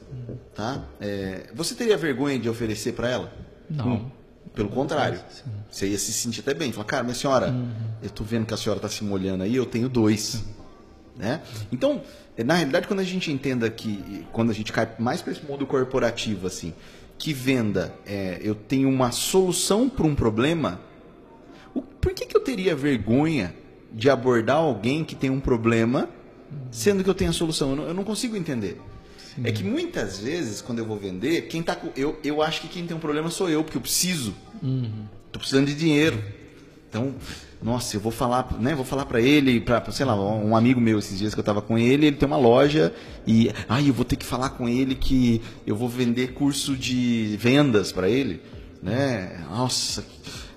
tá? 0.53 0.83
É, 0.99 1.49
você 1.55 1.73
teria 1.73 1.97
vergonha 1.97 2.37
de 2.37 2.49
oferecer 2.49 2.93
pra 2.93 3.09
ela? 3.09 3.33
Não. 3.69 4.11
Pelo 4.53 4.69
contrário, 4.69 5.19
Sim. 5.29 5.43
você 5.69 5.87
ia 5.87 5.97
se 5.99 6.11
sentir 6.11 6.39
até 6.41 6.53
bem. 6.53 6.71
Falar, 6.71 6.85
cara, 6.85 7.03
minha 7.03 7.15
senhora, 7.15 7.53
eu 8.01 8.09
tô 8.09 8.23
vendo 8.23 8.45
que 8.45 8.53
a 8.53 8.57
senhora 8.57 8.77
está 8.79 8.89
se 8.89 9.03
molhando 9.03 9.43
aí, 9.43 9.55
eu 9.55 9.65
tenho 9.65 9.87
dois. 9.87 10.43
Né? 11.15 11.41
Então, 11.71 12.01
eh, 12.35 12.43
na 12.43 12.55
realidade, 12.55 12.87
quando 12.87 12.99
a 12.99 13.03
gente 13.03 13.31
entenda 13.31 13.69
que, 13.69 14.25
quando 14.31 14.49
a 14.49 14.53
gente 14.53 14.71
cai 14.73 14.89
mais 14.99 15.21
para 15.21 15.31
esse 15.33 15.43
mundo 15.45 15.65
corporativo, 15.65 16.47
assim, 16.47 16.73
que 17.19 17.33
venda, 17.33 17.93
é, 18.05 18.39
eu 18.41 18.53
tenho 18.55 18.89
uma 18.89 19.11
solução 19.11 19.89
para 19.89 20.05
um 20.05 20.13
problema, 20.15 20.79
o- 21.73 21.81
por 21.81 22.13
que, 22.13 22.25
que 22.25 22.35
eu 22.37 22.41
teria 22.41 22.75
vergonha 22.75 23.53
de 23.91 24.09
abordar 24.09 24.57
alguém 24.57 25.03
que 25.03 25.15
tem 25.15 25.29
um 25.29 25.39
problema, 25.39 26.09
sendo 26.71 27.03
que 27.03 27.09
eu 27.09 27.15
tenho 27.15 27.29
a 27.29 27.33
solução? 27.33 27.71
Eu 27.71 27.75
não, 27.75 27.83
eu 27.85 27.93
não 27.93 28.03
consigo 28.03 28.35
entender. 28.35 28.79
É 29.43 29.51
que 29.51 29.63
muitas 29.63 30.19
vezes, 30.19 30.61
quando 30.61 30.79
eu 30.79 30.85
vou 30.85 30.97
vender, 30.97 31.43
quem 31.43 31.61
tá 31.61 31.75
com, 31.75 31.89
eu, 31.95 32.17
eu 32.23 32.41
acho 32.41 32.61
que 32.61 32.67
quem 32.67 32.87
tem 32.87 32.97
um 32.97 32.99
problema 32.99 33.29
sou 33.29 33.47
eu, 33.49 33.63
porque 33.63 33.77
eu 33.77 33.81
preciso. 33.81 34.33
Tô 35.31 35.37
precisando 35.37 35.67
de 35.67 35.75
dinheiro. 35.75 36.23
Então, 36.89 37.13
nossa, 37.61 37.95
eu 37.95 37.99
vou 37.99 38.11
falar, 38.11 38.57
né? 38.59 38.73
Vou 38.73 38.85
falar 38.85 39.05
para 39.05 39.21
ele, 39.21 39.59
para, 39.59 39.91
sei 39.91 40.05
lá, 40.05 40.15
um 40.15 40.55
amigo 40.55 40.79
meu 40.79 40.97
esses 40.97 41.17
dias 41.19 41.33
que 41.33 41.39
eu 41.39 41.43
tava 41.43 41.61
com 41.61 41.77
ele, 41.77 42.07
ele 42.07 42.15
tem 42.15 42.25
uma 42.25 42.37
loja 42.37 42.93
e, 43.27 43.51
ai, 43.67 43.89
eu 43.89 43.93
vou 43.93 44.05
ter 44.05 44.15
que 44.15 44.25
falar 44.25 44.51
com 44.51 44.67
ele 44.67 44.95
que 44.95 45.41
eu 45.65 45.75
vou 45.75 45.89
vender 45.89 46.33
curso 46.33 46.75
de 46.75 47.35
vendas 47.39 47.91
para 47.91 48.09
ele, 48.09 48.41
né? 48.81 49.43
Nossa, 49.49 50.03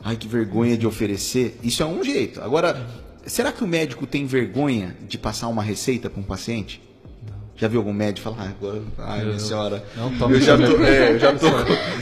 ai 0.03 0.17
que 0.17 0.29
vergonha 0.29 0.77
de 0.77 0.87
oferecer. 0.87 1.59
Isso 1.63 1.83
é 1.83 1.87
um 1.87 2.03
jeito. 2.03 2.41
Agora, 2.41 2.87
será 3.27 3.53
que 3.53 3.63
o 3.63 3.67
médico 3.67 4.07
tem 4.07 4.27
vergonha 4.27 4.97
de 5.09 5.19
passar 5.19 5.49
uma 5.49 5.63
receita 5.63 6.09
para 6.09 6.21
um 6.21 6.25
paciente? 6.25 6.83
Já 7.57 7.69
viu 7.69 7.81
algum 7.81 7.93
médico 7.93 8.31
falar, 8.31 8.47
ah, 8.47 8.55
agora, 8.59 8.83
ai, 8.97 9.25
minha 9.25 9.39
senhora, 9.39 9.85
Não 9.95 10.17
toma 10.17 10.35
eu 10.35 10.41
já 10.41 10.57
tô, 10.57 10.83
é, 10.83 11.13
eu 11.13 11.19
já 11.19 11.33
tô, 11.35 11.47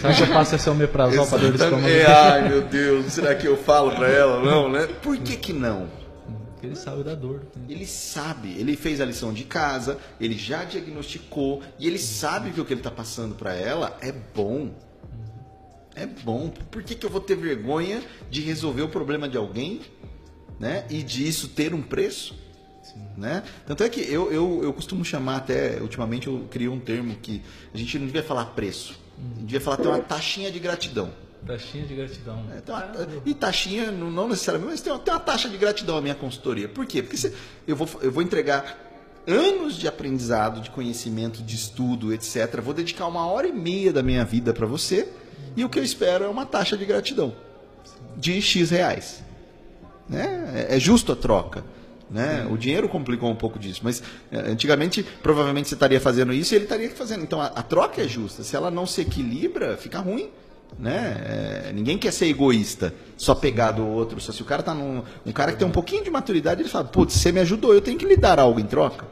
Será 0.01 0.15
que 0.15 0.23
eu 0.23 0.27
passo 0.29 0.55
esse 0.55 0.71
omeprazol 0.71 1.27
para 1.27 1.39
dor 1.39 1.51
de 1.51 1.57
estômago? 1.61 1.89
é, 1.89 2.07
ai 2.07 2.49
meu 2.49 2.63
Deus, 2.63 3.13
será 3.13 3.35
que 3.35 3.45
eu 3.45 3.57
falo 3.57 3.91
pra 3.91 4.09
ela? 4.09 4.41
Não, 4.41 4.71
né? 4.71 4.87
Por 5.03 5.17
que 5.17 5.37
que 5.37 5.53
não? 5.53 5.89
Porque 6.53 6.67
ele 6.67 6.77
sabe 6.77 7.03
da 7.03 7.15
dor. 7.15 7.43
Ele 7.69 7.87
sabe, 7.87 8.55
ele 8.57 8.77
fez 8.77 9.01
a 9.01 9.05
lição 9.05 9.33
de 9.33 9.43
casa, 9.43 9.99
ele 10.21 10.39
já 10.39 10.63
diagnosticou 10.63 11.61
e 11.77 11.89
ele 11.89 11.99
sabe 11.99 12.51
que 12.53 12.61
o 12.61 12.65
que 12.65 12.73
ele 12.73 12.81
está 12.81 12.91
passando 12.91 13.35
para 13.35 13.53
ela 13.53 13.97
é 14.01 14.13
bom. 14.13 14.71
É 15.97 16.07
bom. 16.07 16.53
Por 16.71 16.85
que, 16.85 16.95
que 16.95 17.05
eu 17.05 17.11
vou 17.11 17.21
ter 17.21 17.37
vergonha 17.37 18.01
de 18.31 18.41
resolver 18.41 18.83
o 18.83 18.89
problema 18.89 19.29
de 19.29 19.37
alguém, 19.37 19.81
né? 20.59 20.85
E 20.91 21.03
disso 21.03 21.49
ter 21.49 21.75
um 21.75 21.83
preço, 21.83 22.35
né? 23.17 23.43
Tanto 23.67 23.83
é 23.83 23.89
que 23.89 24.01
eu, 24.01 24.33
eu, 24.33 24.61
eu 24.65 24.73
costumo 24.73 25.05
chamar 25.05 25.37
até, 25.37 25.79
ultimamente 25.81 26.27
eu 26.27 26.47
criei 26.51 26.69
um 26.69 26.81
termo 26.81 27.15
que 27.17 27.43
a 27.73 27.79
gente 27.79 27.99
não 27.99 28.07
devia 28.07 28.23
falar 28.23 28.47
preço, 28.47 28.99
a 29.19 29.29
gente 29.35 29.45
devia 29.47 29.61
falar 29.61 29.77
ter 29.79 29.89
uma 29.89 29.99
taxinha 30.01 30.51
de 30.51 30.59
gratidão. 30.59 31.11
Taxinha 31.47 31.85
de 31.87 31.95
gratidão. 31.95 32.45
É, 32.57 32.61
tem 32.61 32.75
uma- 32.75 32.93
e 33.25 33.33
taxinha, 33.35 33.93
não 33.93 34.29
necessariamente, 34.29 34.73
mas 34.73 34.81
tem 34.81 34.93
uma, 34.93 34.99
tem 34.99 35.15
uma 35.15 35.21
taxa 35.21 35.49
de 35.49 35.57
gratidão 35.57 35.97
a 35.97 36.01
minha 36.03 36.15
consultoria. 36.17 36.69
Por 36.69 36.85
quê? 36.85 37.01
Porque 37.03 37.17
você- 37.17 37.33
eu, 37.67 37.77
vou, 37.77 37.89
eu 38.03 38.11
vou 38.11 38.23
entregar 38.25 38.77
anos 39.27 39.77
de 39.77 39.87
aprendizado, 39.87 40.61
de 40.61 40.71
conhecimento, 40.71 41.41
de 41.43 41.55
estudo, 41.55 42.13
etc. 42.13 42.61
Vou 42.61 42.75
dedicar 42.75 43.07
uma 43.07 43.25
hora 43.27 43.47
e 43.47 43.53
meia 43.53 43.93
da 43.93 44.03
minha 44.03 44.25
vida 44.25 44.53
para 44.53 44.67
você 44.67 45.09
e 45.57 45.65
o 45.65 45.69
que 45.69 45.79
eu 45.79 45.85
espero 45.85 46.25
é 46.25 46.29
uma 46.29 46.45
taxa 46.47 46.77
de 46.77 46.85
gratidão 46.85 47.33
de 48.17 48.41
X 48.43 48.71
reais. 48.71 49.23
Né? 50.09 50.67
É, 50.71 50.77
é 50.77 50.81
justo 50.81 51.13
a 51.13 51.17
troca. 51.17 51.65
Né? 52.11 52.47
O 52.51 52.57
dinheiro 52.57 52.89
complicou 52.89 53.31
um 53.31 53.37
pouco 53.37 53.59
disso, 53.59 53.81
mas 53.85 54.03
é, 54.33 54.39
antigamente 54.39 55.05
provavelmente 55.23 55.69
você 55.69 55.75
estaria 55.75 56.01
fazendo 56.01 56.33
isso 56.33 56.55
e 56.55 56.57
ele 56.57 56.65
estaria 56.65 56.91
fazendo. 56.91 57.23
Então 57.23 57.41
a, 57.41 57.47
a 57.47 57.63
troca 57.63 58.03
é 58.03 58.09
justa. 58.09 58.43
Se 58.43 58.57
ela 58.57 58.71
não 58.71 58.87
se 58.87 59.03
equilibra, 59.03 59.77
fica 59.77 59.99
ruim. 59.99 60.31
Né? 60.79 61.67
É, 61.69 61.73
ninguém 61.73 61.99
quer 61.99 62.13
ser 62.13 62.27
egoísta, 62.27 62.95
só 63.17 63.35
pegar 63.35 63.73
do 63.73 63.87
outro. 63.87 64.21
Só 64.21 64.33
se 64.33 64.41
o 64.41 64.45
cara 64.45 64.63
tá 64.63 64.75
num. 64.75 65.03
Um 65.25 65.33
cara 65.33 65.53
que 65.53 65.59
tem 65.59 65.67
um 65.67 65.73
pouquinho 65.73 66.03
de 66.03 66.11
maturidade, 66.11 66.63
ele 66.63 66.69
fala, 66.69 66.85
putz, 66.85 67.15
você 67.15 67.31
me 67.31 67.41
ajudou, 67.41 67.75
eu 67.75 67.81
tenho 67.81 67.99
que 67.99 68.07
lhe 68.07 68.17
dar 68.17 68.39
algo 68.39 68.59
em 68.59 68.67
troca. 68.67 69.07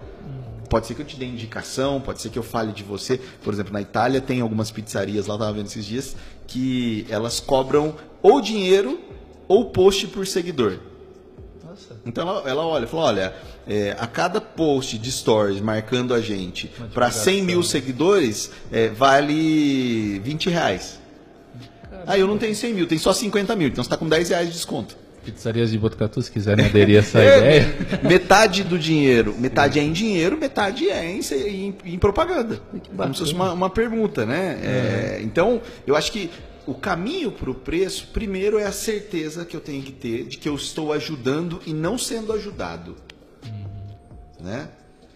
Pode 0.68 0.86
ser 0.86 0.94
que 0.94 1.02
eu 1.02 1.06
te 1.06 1.16
dê 1.16 1.24
indicação, 1.24 2.00
pode 2.00 2.20
ser 2.20 2.28
que 2.28 2.38
eu 2.38 2.42
fale 2.42 2.72
de 2.72 2.82
você. 2.82 3.20
Por 3.42 3.54
exemplo, 3.54 3.72
na 3.72 3.80
Itália 3.80 4.20
tem 4.20 4.40
algumas 4.40 4.70
pizzarias, 4.70 5.26
lá 5.26 5.34
eu 5.34 5.36
estava 5.36 5.52
vendo 5.52 5.66
esses 5.66 5.84
dias, 5.84 6.16
que 6.46 7.06
elas 7.08 7.40
cobram 7.40 7.94
ou 8.22 8.40
dinheiro 8.40 9.00
ou 9.48 9.66
post 9.66 10.06
por 10.08 10.26
seguidor. 10.26 10.78
Nossa. 11.68 11.96
Então 12.04 12.28
ela, 12.28 12.48
ela 12.48 12.66
olha, 12.66 12.86
falou, 12.86 13.06
olha, 13.06 13.34
é, 13.68 13.96
a 13.98 14.06
cada 14.06 14.40
post 14.40 14.96
de 14.98 15.10
stories 15.12 15.60
marcando 15.60 16.14
a 16.14 16.20
gente 16.20 16.70
para 16.94 17.10
100 17.10 17.34
mil 17.34 17.46
divulgação. 17.46 17.70
seguidores, 17.70 18.50
é, 18.72 18.88
vale 18.88 20.18
20 20.20 20.50
reais. 20.50 20.98
Aí 22.06 22.20
eu 22.20 22.26
não 22.28 22.38
tenho 22.38 22.54
100 22.54 22.74
mil, 22.74 22.86
tem 22.86 22.98
só 22.98 23.12
50 23.12 23.56
mil, 23.56 23.68
então 23.68 23.82
você 23.82 23.88
está 23.88 23.96
com 23.96 24.08
10 24.08 24.28
reais 24.28 24.46
de 24.46 24.52
desconto. 24.52 24.96
Pizzarias 25.24 25.72
de 25.72 25.78
Botucatu, 25.78 26.22
se 26.22 26.30
quiserem 26.30 26.66
aderir 26.66 26.98
a 26.98 27.00
essa 27.00 27.18
É, 27.20 27.38
ideia. 27.38 28.00
Metade 28.04 28.62
do 28.62 28.78
dinheiro, 28.78 29.34
metade 29.36 29.80
é 29.80 29.82
em 29.82 29.90
dinheiro, 29.92 30.38
metade 30.38 30.88
é 30.88 31.04
em, 31.04 31.18
em- 31.20 31.74
em 31.84 31.98
propaganda. 31.98 32.60
Como 32.96 33.12
se 33.12 33.20
fosse 33.20 33.34
uma, 33.34 33.52
uma 33.52 33.68
pergunta, 33.68 34.24
né? 34.24 34.56
É, 34.62 35.20
então, 35.24 35.60
eu 35.84 35.96
acho 35.96 36.12
que 36.12 36.30
o 36.66 36.74
caminho 36.74 37.30
para 37.30 37.50
o 37.50 37.54
preço, 37.54 38.08
primeiro, 38.08 38.58
é 38.58 38.64
a 38.64 38.72
certeza 38.72 39.44
que 39.44 39.56
eu 39.56 39.60
tenho 39.60 39.82
que 39.82 39.92
ter 39.92 40.24
de 40.24 40.36
que 40.36 40.48
eu 40.48 40.54
estou 40.54 40.92
ajudando 40.92 41.60
e 41.64 41.72
não 41.72 41.96
sendo 41.96 42.32
ajudado. 42.32 42.96
Né? 44.40 44.68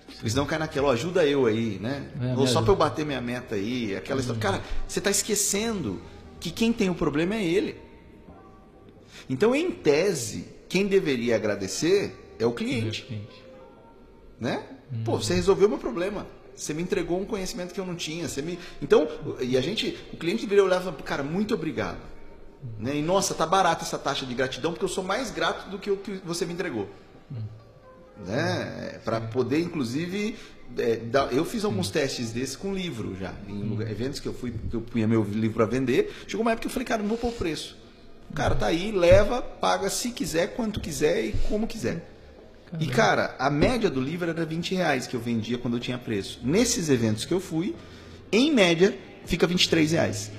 Porque 0.07 0.31
senão 0.31 0.47
cai 0.47 0.59
naquela, 0.59 0.89
ó, 0.89 0.93
ajuda 0.93 1.25
eu 1.27 1.47
aí, 1.47 1.79
né? 1.81 2.11
É, 2.21 2.37
Ou 2.37 2.47
só 2.47 2.61
para 2.63 2.73
eu 2.73 2.77
bater 2.77 3.07
minha 3.07 3.21
meta 3.21 3.55
aí, 3.55 3.97
aquela 3.97 4.21
história. 4.21 4.41
Cara, 4.41 4.63
você 4.87 4.99
está 5.01 5.11
esquecendo 5.11 6.01
que 6.39 6.51
quem 6.51 6.73
tem 6.73 6.91
o 6.91 6.95
problema 6.95 7.35
é 7.35 7.45
ele. 7.45 7.77
Então, 9.29 9.55
em 9.55 9.71
tese, 9.71 10.47
quem 10.69 10.87
deveria 10.87 11.37
agradecer 11.37 12.35
é 12.39 12.47
o 12.47 12.53
cliente, 12.53 13.27
né? 14.39 14.63
Pô, 15.05 15.17
você 15.17 15.35
resolveu 15.35 15.69
meu 15.69 15.79
problema. 15.79 16.27
Você 16.61 16.75
me 16.75 16.83
entregou 16.83 17.19
um 17.19 17.25
conhecimento 17.25 17.73
que 17.73 17.81
eu 17.81 17.87
não 17.87 17.95
tinha. 17.97 18.29
Você 18.29 18.43
me... 18.43 18.59
Então, 18.83 19.09
e 19.41 19.57
a 19.57 19.61
gente, 19.63 19.97
o 20.13 20.17
cliente 20.19 20.43
deveria 20.43 20.63
olhar 20.63 20.81
e 20.81 20.85
falar, 20.85 20.97
cara, 20.99 21.23
muito 21.23 21.55
obrigado. 21.55 21.97
Né? 22.79 22.97
E 22.97 23.03
nossa, 23.03 23.33
tá 23.35 23.47
barata 23.47 23.83
essa 23.83 23.99
taxa 23.99 24.27
de 24.27 24.35
gratidão 24.35 24.73
porque 24.73 24.85
eu 24.85 24.89
sou 24.89 25.03
mais 25.03 25.31
grato 25.31 25.71
do 25.71 25.79
que 25.79 25.91
o 25.91 25.97
que 25.97 26.21
você 26.25 26.45
me 26.45 26.53
entregou. 26.53 26.87
Né? 28.27 29.01
Para 29.05 29.21
poder, 29.23 29.61
inclusive, 29.61 30.37
é, 30.77 30.97
dar- 30.97 31.33
eu 31.33 31.45
fiz 31.45 31.65
alguns 31.65 31.91
testes 31.91 32.31
desses 32.31 32.57
com 32.57 32.75
livro 32.75 33.17
já, 33.19 33.33
em 33.49 33.63
lugar- 33.63 33.91
eventos 33.91 34.21
que 34.21 34.29
eu 34.29 34.35
fui, 34.35 34.53
que 34.53 34.77
eu 34.77 34.83
punha 34.83 35.09
meu 35.09 35.23
livro 35.25 35.55
para 35.55 35.65
vender. 35.65 36.13
Chegou 36.27 36.43
uma 36.43 36.53
época 36.53 36.63
que 36.63 36.67
eu 36.69 36.73
falei, 36.73 36.87
cara, 36.87 37.01
não 37.01 37.09
vou 37.09 37.17
pôr 37.19 37.29
o 37.29 37.33
preço. 37.33 37.77
O 38.31 38.35
cara 38.35 38.55
tá 38.55 38.67
aí, 38.67 38.93
leva, 38.93 39.41
paga 39.41 39.89
se 39.89 40.11
quiser, 40.11 40.55
quanto 40.55 40.79
quiser 40.79 41.25
e 41.25 41.33
como 41.49 41.67
quiser. 41.67 42.07
E, 42.79 42.87
cara, 42.87 43.35
a 43.39 43.51
média 43.51 43.91
do 43.91 44.01
livro 44.01 44.31
era 44.31 44.45
20 44.45 44.75
reais 44.75 45.07
que 45.07 45.17
eu 45.17 45.21
vendia 45.21 45.59
quando 45.59 45.77
eu 45.77 45.81
tinha 45.81 45.99
preço. 45.99 46.39
Nesses 46.43 46.89
eventos 46.89 47.25
que 47.25 47.35
eu 47.35 47.41
fui, 47.41 47.75
em 48.31 48.53
média, 48.53 48.97
fica 49.25 49.47
23 49.47 49.93
reais. 49.93 50.31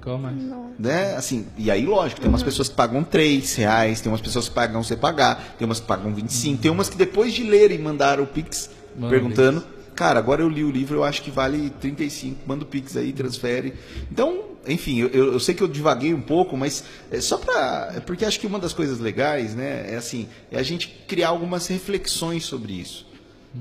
Qual 0.00 0.16
mais? 0.16 0.36
Né? 0.78 1.14
Assim, 1.16 1.46
e 1.58 1.70
aí, 1.70 1.84
lógico, 1.84 2.20
tem 2.20 2.28
umas 2.30 2.42
pessoas 2.42 2.68
que 2.68 2.74
pagam 2.74 3.02
3 3.02 3.54
reais, 3.56 4.00
tem 4.00 4.10
umas 4.10 4.20
pessoas 4.20 4.48
que 4.48 4.54
pagam 4.54 4.82
sem 4.82 4.96
pagar, 4.96 5.56
tem 5.58 5.66
umas 5.66 5.80
que 5.80 5.86
pagam 5.86 6.14
25, 6.14 6.62
tem 6.62 6.70
umas 6.70 6.88
que 6.88 6.96
depois 6.96 7.34
de 7.34 7.42
lerem 7.42 7.78
mandaram 7.78 8.24
o 8.24 8.26
Pix 8.26 8.70
Manda 8.96 9.10
perguntando. 9.10 9.64
Cara, 10.00 10.18
agora 10.18 10.40
eu 10.40 10.48
li 10.48 10.64
o 10.64 10.70
livro, 10.70 10.96
eu 10.96 11.04
acho 11.04 11.20
que 11.20 11.30
vale 11.30 11.68
35, 11.78 12.40
manda 12.46 12.64
o 12.64 12.66
Pix 12.66 12.96
aí, 12.96 13.12
transfere. 13.12 13.74
Então, 14.10 14.44
enfim, 14.66 15.00
eu, 15.00 15.08
eu, 15.10 15.38
sei 15.38 15.54
que 15.54 15.62
eu 15.62 15.68
divaguei 15.68 16.14
um 16.14 16.22
pouco, 16.22 16.56
mas 16.56 16.82
é 17.10 17.20
só 17.20 17.36
para. 17.36 17.92
é 17.96 18.00
Porque 18.00 18.24
acho 18.24 18.40
que 18.40 18.46
uma 18.46 18.58
das 18.58 18.72
coisas 18.72 18.98
legais, 18.98 19.54
né, 19.54 19.92
é 19.92 19.96
assim, 19.96 20.26
é 20.50 20.58
a 20.58 20.62
gente 20.62 20.88
criar 21.06 21.28
algumas 21.28 21.66
reflexões 21.66 22.44
sobre 22.44 22.72
isso. 22.72 23.06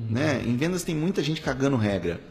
Né? 0.09 0.41
Em 0.45 0.55
vendas 0.55 0.81
tem 0.83 0.95
muita 0.95 1.21
gente 1.21 1.41
cagando 1.41 1.75
regra. 1.75 2.21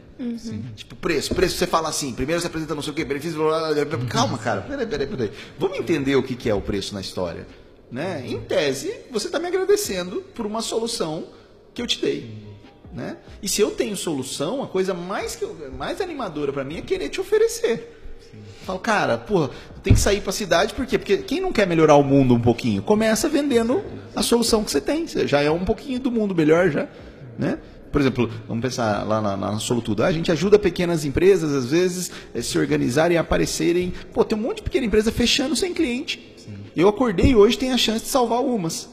Tipo, 0.75 0.97
preço, 0.97 1.35
preço, 1.35 1.59
você 1.59 1.67
fala 1.67 1.91
assim, 1.91 2.15
primeiro 2.15 2.41
você 2.41 2.47
apresenta 2.47 2.75
não 2.75 2.81
sei 2.81 2.93
o 2.93 2.95
que, 2.95 3.05
benefício, 3.05 3.37
blá, 3.37 3.75
blá, 3.75 3.85
blá, 3.85 3.99
blá. 3.99 4.09
calma, 4.09 4.39
cara, 4.39 4.63
peraí, 4.63 4.87
peraí, 4.87 5.07
peraí. 5.07 5.33
Vamos 5.59 5.79
entender 5.79 6.17
o 6.17 6.23
que, 6.23 6.35
que 6.35 6.49
é 6.49 6.55
o 6.55 6.63
preço 6.63 6.95
na 6.95 7.03
história. 7.03 7.47
Né? 7.93 8.25
Em 8.27 8.41
tese, 8.41 8.91
você 9.11 9.27
está 9.27 9.39
me 9.39 9.49
agradecendo 9.49 10.23
por 10.35 10.47
uma 10.47 10.63
solução 10.63 11.27
que 11.75 11.83
eu 11.83 11.87
te 11.87 12.01
dei. 12.01 12.48
Né? 12.93 13.17
E 13.43 13.49
se 13.49 13.61
eu 13.61 13.71
tenho 13.71 13.97
solução, 13.97 14.63
a 14.63 14.67
coisa 14.67 14.95
mais, 14.95 15.37
que 15.37 15.45
eu- 15.45 15.73
mais 15.77 16.01
animadora 16.01 16.53
para 16.53 16.65
mim 16.65 16.79
é 16.79 16.81
querer 16.81 17.09
te 17.11 17.21
oferecer. 17.21 17.95
Falo, 18.65 18.79
cara, 18.79 19.17
porra, 19.19 19.51
tem 19.83 19.95
que 19.95 20.01
sair 20.01 20.21
pra 20.21 20.33
cidade, 20.33 20.75
por 20.75 20.87
quê? 20.87 20.99
Porque 20.99 21.19
quem 21.19 21.41
não 21.41 21.53
quer 21.53 21.67
melhorar 21.67 21.97
o 21.97 22.03
mundo 22.03 22.35
um 22.35 22.41
pouquinho? 22.41 22.83
Começa 22.83 23.29
vendendo 23.29 23.83
a 24.15 24.23
solução 24.23 24.63
que 24.65 24.71
você 24.71 24.81
tem. 24.81 25.07
Você 25.07 25.27
já 25.27 25.41
é 25.41 25.51
um 25.51 25.65
pouquinho 25.65 25.99
do 26.01 26.11
mundo 26.11 26.35
melhor, 26.35 26.71
já. 26.71 26.89
Né? 27.39 27.59
Por 27.91 28.01
exemplo, 28.03 28.31
vamos 28.47 28.61
pensar 28.63 29.07
lá 29.07 29.21
na, 29.23 29.37
na 29.37 29.59
Solutudo. 29.59 30.03
Ah, 30.03 30.09
a 30.09 30.13
gente 30.13 30.31
ajuda 30.31 30.59
pequenas 30.59 31.07
empresas, 31.07 31.55
às 31.55 31.71
vezes, 31.71 32.11
a 32.35 32.43
se 32.43 32.59
organizarem 32.59 33.15
e 33.15 33.19
aparecerem. 33.19 33.93
Pô, 34.13 34.23
tem 34.25 34.37
um 34.37 34.43
monte 34.43 34.57
de 34.57 34.63
pequena 34.65 34.85
empresa 34.85 35.11
fechando 35.11 35.57
sem 35.57 35.73
cliente. 35.73 36.37
Eu 36.77 36.89
acordei 36.89 37.35
hoje, 37.35 37.57
tem 37.57 37.73
a 37.73 37.79
chance 37.79 38.05
de 38.05 38.11
salvar 38.11 38.39
algumas. 38.39 38.89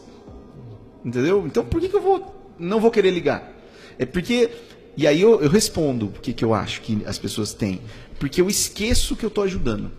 Entendeu? 1.03 1.43
Então 1.45 1.65
por 1.65 1.81
que, 1.81 1.89
que 1.89 1.95
eu 1.95 2.01
vou 2.01 2.33
não 2.57 2.79
vou 2.79 2.89
querer 2.89 3.11
ligar? 3.11 3.51
É 3.97 4.05
porque. 4.05 4.49
E 4.97 5.05
aí 5.05 5.21
eu, 5.21 5.41
eu 5.41 5.49
respondo 5.49 6.05
o 6.07 6.11
que, 6.11 6.31
que 6.31 6.43
eu 6.43 6.53
acho 6.53 6.81
que 6.81 7.03
as 7.05 7.17
pessoas 7.17 7.53
têm. 7.53 7.81
Porque 8.19 8.39
eu 8.39 8.49
esqueço 8.49 9.15
que 9.15 9.25
eu 9.25 9.27
estou 9.27 9.43
ajudando. 9.43 9.91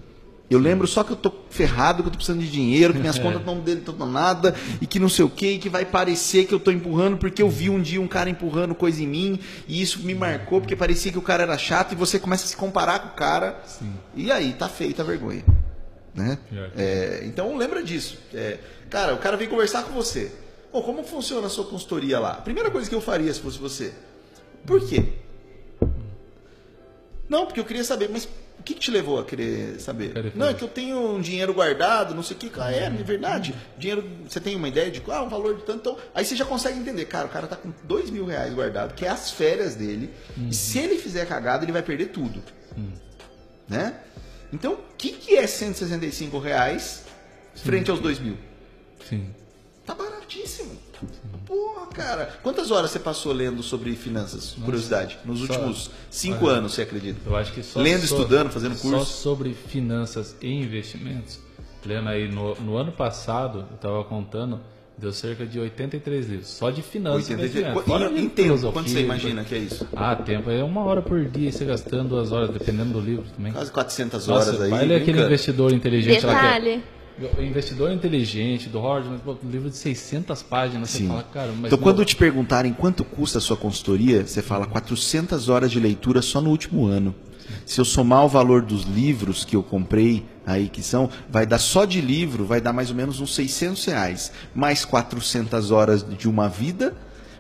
Eu 0.49 0.61
lembro 0.61 0.87
só 0.87 1.03
que 1.03 1.11
eu 1.11 1.17
tô 1.17 1.33
ferrado, 1.51 2.03
que 2.03 2.09
eu 2.09 2.13
tô 2.13 2.19
precisando 2.19 2.41
de 2.41 2.51
dinheiro, 2.51 2.95
que 2.95 3.01
minhas 3.01 3.19
contas 3.21 3.45
não 3.45 3.61
dão 3.61 4.11
nada, 4.11 4.55
e 4.81 4.87
que 4.87 5.01
não 5.01 5.09
sei 5.09 5.25
o 5.25 5.29
que, 5.29 5.53
e 5.53 5.59
que 5.59 5.69
vai 5.69 5.85
parecer 5.85 6.47
que 6.47 6.55
eu 6.55 6.61
tô 6.61 6.71
empurrando, 6.71 7.17
porque 7.17 7.43
eu 7.43 7.51
vi 7.51 7.69
um 7.69 7.83
dia 7.83 8.01
um 8.01 8.07
cara 8.07 8.31
empurrando 8.31 8.75
coisa 8.75 9.03
em 9.03 9.09
mim, 9.09 9.41
e 9.67 9.83
isso 9.83 10.01
me 10.01 10.15
marcou, 10.15 10.61
porque 10.61 10.77
parecia 10.77 11.11
que 11.11 11.19
o 11.19 11.23
cara 11.23 11.43
era 11.43 11.59
chato, 11.59 11.93
e 11.93 11.95
você 11.97 12.19
começa 12.19 12.45
a 12.45 12.49
se 12.49 12.57
comparar 12.57 13.01
com 13.01 13.09
o 13.09 13.17
cara. 13.17 13.61
E 14.15 14.31
aí, 14.31 14.53
tá 14.53 14.69
feita 14.69 15.03
a 15.03 15.05
vergonha. 15.05 15.45
Né? 16.15 16.39
Que 16.49 16.81
É, 16.81 17.23
então 17.25 17.57
lembra 17.57 17.83
disso. 17.83 18.17
É, 18.33 18.59
cara, 18.89 19.15
o 19.15 19.19
cara 19.19 19.37
vem 19.37 19.49
conversar 19.49 19.83
com 19.83 19.93
você. 19.93 20.31
Como 20.83 21.03
funciona 21.05 21.47
a 21.47 21.51
sua 21.51 21.65
consultoria 21.65 22.19
lá? 22.19 22.33
A 22.33 22.41
primeira 22.43 22.71
coisa 22.71 22.89
que 22.89 22.95
eu 22.95 23.01
faria 23.01 23.33
se 23.33 23.41
fosse 23.41 23.59
você. 23.59 23.93
Por 24.65 24.87
quê? 24.87 25.13
Não, 27.29 27.47
porque 27.47 27.61
eu 27.61 27.65
queria 27.65 27.85
saber, 27.85 28.09
mas 28.09 28.29
o 28.59 28.63
que, 28.63 28.75
que 28.75 28.81
te 28.81 28.91
levou 28.91 29.19
a 29.19 29.25
querer 29.25 29.81
saber? 29.81 30.33
Não, 30.35 30.49
é 30.49 30.55
que 30.55 30.63
eu 30.63 30.69
tenho 30.69 31.17
um 31.17 31.21
dinheiro 31.21 31.53
guardado, 31.53 32.15
não 32.15 32.23
sei 32.23 32.37
o 32.37 32.41
que. 32.41 32.51
Ah, 32.59 32.73
é, 32.73 32.85
é 32.85 32.91
verdade. 32.91 33.55
Dinheiro, 33.77 34.05
você 34.29 34.41
tem 34.41 34.57
uma 34.57 34.69
ideia 34.69 34.91
de 34.91 35.03
ah, 35.09 35.23
um 35.23 35.29
valor 35.29 35.57
de 35.57 35.63
tanto. 35.63 35.79
Então, 35.81 35.99
aí 36.15 36.25
você 36.25 36.35
já 36.35 36.45
consegue 36.45 36.79
entender, 36.79 37.05
cara, 37.07 37.27
o 37.27 37.31
cara 37.31 37.47
tá 37.47 37.57
com 37.57 37.73
dois 37.85 38.11
mil 38.11 38.25
reais 38.25 38.53
guardado, 38.55 38.95
que 38.95 39.05
é 39.05 39.09
as 39.09 39.31
férias 39.31 39.75
dele. 39.75 40.11
E 40.51 40.55
se 40.55 40.79
ele 40.79 40.97
fizer 40.97 41.27
cagada, 41.27 41.65
ele 41.65 41.73
vai 41.73 41.83
perder 41.83 42.07
tudo. 42.07 42.43
Né? 43.69 43.95
Então, 44.53 44.75
o 44.75 44.97
que, 44.97 45.13
que 45.13 45.37
é 45.37 45.47
165 45.47 46.39
reais 46.39 47.05
frente 47.55 47.91
aos 47.91 48.01
dois 48.01 48.19
mil? 48.19 48.37
Sim. 49.09 49.31
Tá 49.87 49.95
baratíssimo. 49.95 50.73
Porra, 51.47 51.87
cara. 51.87 52.39
Quantas 52.43 52.71
horas 52.73 52.91
você 52.91 52.99
passou 52.99 53.33
lendo 53.33 53.63
sobre 53.63 53.95
finanças? 53.95 54.57
Curiosidade. 54.65 55.17
Nos 55.25 55.43
últimos 55.43 55.91
cinco 56.11 56.49
anos, 56.49 56.75
você 56.75 56.83
acredita? 56.83 57.21
Eu 57.25 57.37
acho 57.37 57.53
que 57.53 57.63
só 57.63 57.81
Lendo, 57.81 58.01
so- 58.07 58.17
estudando, 58.17 58.51
fazendo 58.51 58.75
Só 58.77 58.89
curso. 58.91 59.13
sobre 59.23 59.55
finanças 59.55 60.35
e 60.43 60.49
investimentos, 60.53 61.39
lendo 61.85 62.09
aí 62.09 62.29
no, 62.29 62.55
no 62.57 62.77
ano 62.77 62.91
passado, 62.91 63.65
eu 63.71 63.77
estava 63.77 64.03
contando, 64.03 64.59
deu 64.99 65.13
cerca 65.13 65.47
de 65.47 65.61
83 65.61 66.27
livros, 66.27 66.49
só 66.49 66.71
de 66.71 66.83
finanças 66.83 67.29
e 67.29 67.35
83. 67.35 67.51
investimentos. 67.53 67.83
Qu- 67.85 67.89
Fora 67.91 68.19
Em, 68.19 68.29
tempo, 68.29 68.73
quanto 68.73 68.91
você 68.91 69.01
imagina 69.03 69.45
que 69.45 69.55
é 69.55 69.59
isso? 69.59 69.87
Ah, 69.95 70.17
tempo 70.17 70.51
é 70.51 70.65
uma 70.65 70.83
hora 70.83 71.01
por 71.01 71.25
dia, 71.27 71.53
você 71.53 71.65
gastando 71.65 72.09
duas 72.09 72.33
horas, 72.33 72.51
dependendo 72.51 72.95
do 72.95 73.01
livro 73.01 73.25
também. 73.37 73.53
Quase 73.53 73.71
400 73.71 74.27
Nossa, 74.27 74.49
horas 74.51 74.63
aí. 74.63 74.71
vai 74.71 74.85
ler 74.85 75.03
aquele 75.03 75.23
investidor 75.23 75.73
inteligente 75.73 76.27
lá 76.27 76.33
que 76.33 76.39
é- 76.39 76.43
Detalhe. 76.61 76.85
O 77.19 77.41
Investidor 77.41 77.91
Inteligente, 77.93 78.69
do 78.69 78.79
pô, 79.25 79.39
um 79.43 79.51
livro 79.51 79.71
de 79.71 79.77
600 79.77 80.43
páginas, 80.43 80.91
você 80.91 80.99
Sim. 80.99 81.09
fala, 81.09 81.23
cara, 81.23 81.51
mas... 81.53 81.73
Então, 81.73 81.79
quando 81.79 81.97
meu, 81.97 82.05
te 82.05 82.15
perguntarem 82.15 82.75
quanto 82.75 83.05
custa 83.05 83.39
a 83.39 83.41
sua 83.41 83.57
consultoria, 83.57 84.27
você 84.27 84.43
fala 84.43 84.67
400 84.67 85.49
horas 85.49 85.71
de 85.71 85.81
leitura 85.81 86.21
só 86.21 86.43
no 86.43 86.51
último 86.51 86.85
ano. 86.85 87.15
Se 87.65 87.81
eu 87.81 87.87
somar 87.87 88.27
o 88.27 88.29
valor 88.29 88.61
dos 88.61 88.83
livros 88.83 89.47
que 89.47 89.57
eu 89.57 89.63
comprei 89.63 90.27
aí, 90.45 90.69
que 90.69 90.83
são, 90.83 91.09
vai 91.31 91.47
dar 91.47 91.59
só 91.59 91.87
de 91.87 92.03
livro, 92.03 92.45
vai 92.45 92.61
dar 92.61 92.75
mais 92.75 92.91
ou 92.91 92.97
menos 92.97 93.19
uns 93.19 93.35
600 93.35 93.83
reais. 93.87 94.33
Mais 94.55 94.85
400 94.85 95.71
horas 95.71 96.05
de 96.07 96.29
uma 96.29 96.51
vida, 96.51 96.95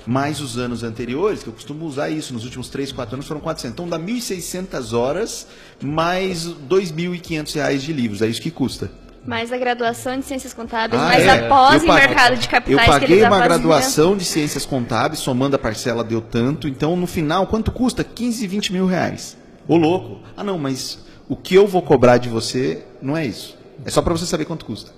mais 0.07 0.41
os 0.41 0.57
anos 0.57 0.85
anteriores, 0.85 1.43
que 1.43 1.49
eu 1.49 1.53
costumo 1.53 1.85
usar 1.85 2.09
isso, 2.09 2.33
nos 2.33 2.45
últimos 2.45 2.71
3, 2.71 2.93
4 2.93 3.17
anos 3.17 3.27
foram 3.27 3.43
400. 3.43 3.75
Então 3.75 3.89
dá 3.89 3.99
1.600 3.99 4.97
horas, 4.97 5.47
mais 5.83 6.47
2.500 6.47 7.55
reais 7.55 7.83
de 7.83 7.93
livros, 7.93 8.23
é 8.23 8.27
isso 8.27 8.41
que 8.41 8.51
custa. 8.51 8.91
Mais 9.27 9.53
a 9.53 9.57
graduação 9.59 10.19
de 10.19 10.25
ciências 10.25 10.55
contábeis, 10.55 11.03
Ah, 11.03 11.07
mais 11.07 11.25
é. 11.25 11.31
a 11.31 11.49
pós 11.49 11.75
Eu 11.83 11.85
em 11.85 11.87
paguei- 11.89 12.07
mercado 12.07 12.37
de 12.37 12.49
capitais 12.49 12.87
Eu 12.89 12.95
que 12.95 13.01
paguei 13.01 13.17
eles 13.19 13.29
uma 13.29 13.41
graduação 13.41 14.17
de 14.17 14.25
ciências 14.25 14.65
contábeis, 14.65 15.19
somando 15.21 15.57
a 15.57 15.59
parcela 15.59 16.05
deu 16.05 16.21
tanto, 16.21 16.69
então 16.69 16.97
no 16.97 17.07
final, 17.07 17.47
quanto 17.47 17.73
custa? 17.73 18.05
15, 18.05 18.47
20 18.47 18.73
mil 18.73 18.87
reais. 18.87 19.37
Ô 19.67 19.77
louco. 19.77 20.21
Ah 20.37 20.45
não, 20.45 20.57
mas 20.59 21.05
o 21.29 21.35
que 21.35 21.55
eu 21.57 21.67
vou 21.67 21.83
cobrar 21.83 22.19
de 22.19 22.29
você 22.29 22.85
não 23.03 23.17
é 23.17 23.27
isso. 23.27 23.57
É 23.85 23.91
só 23.91 24.01
para 24.01 24.13
você 24.17 24.25
saber 24.27 24.45
quanto 24.45 24.65
custa. 24.65 24.93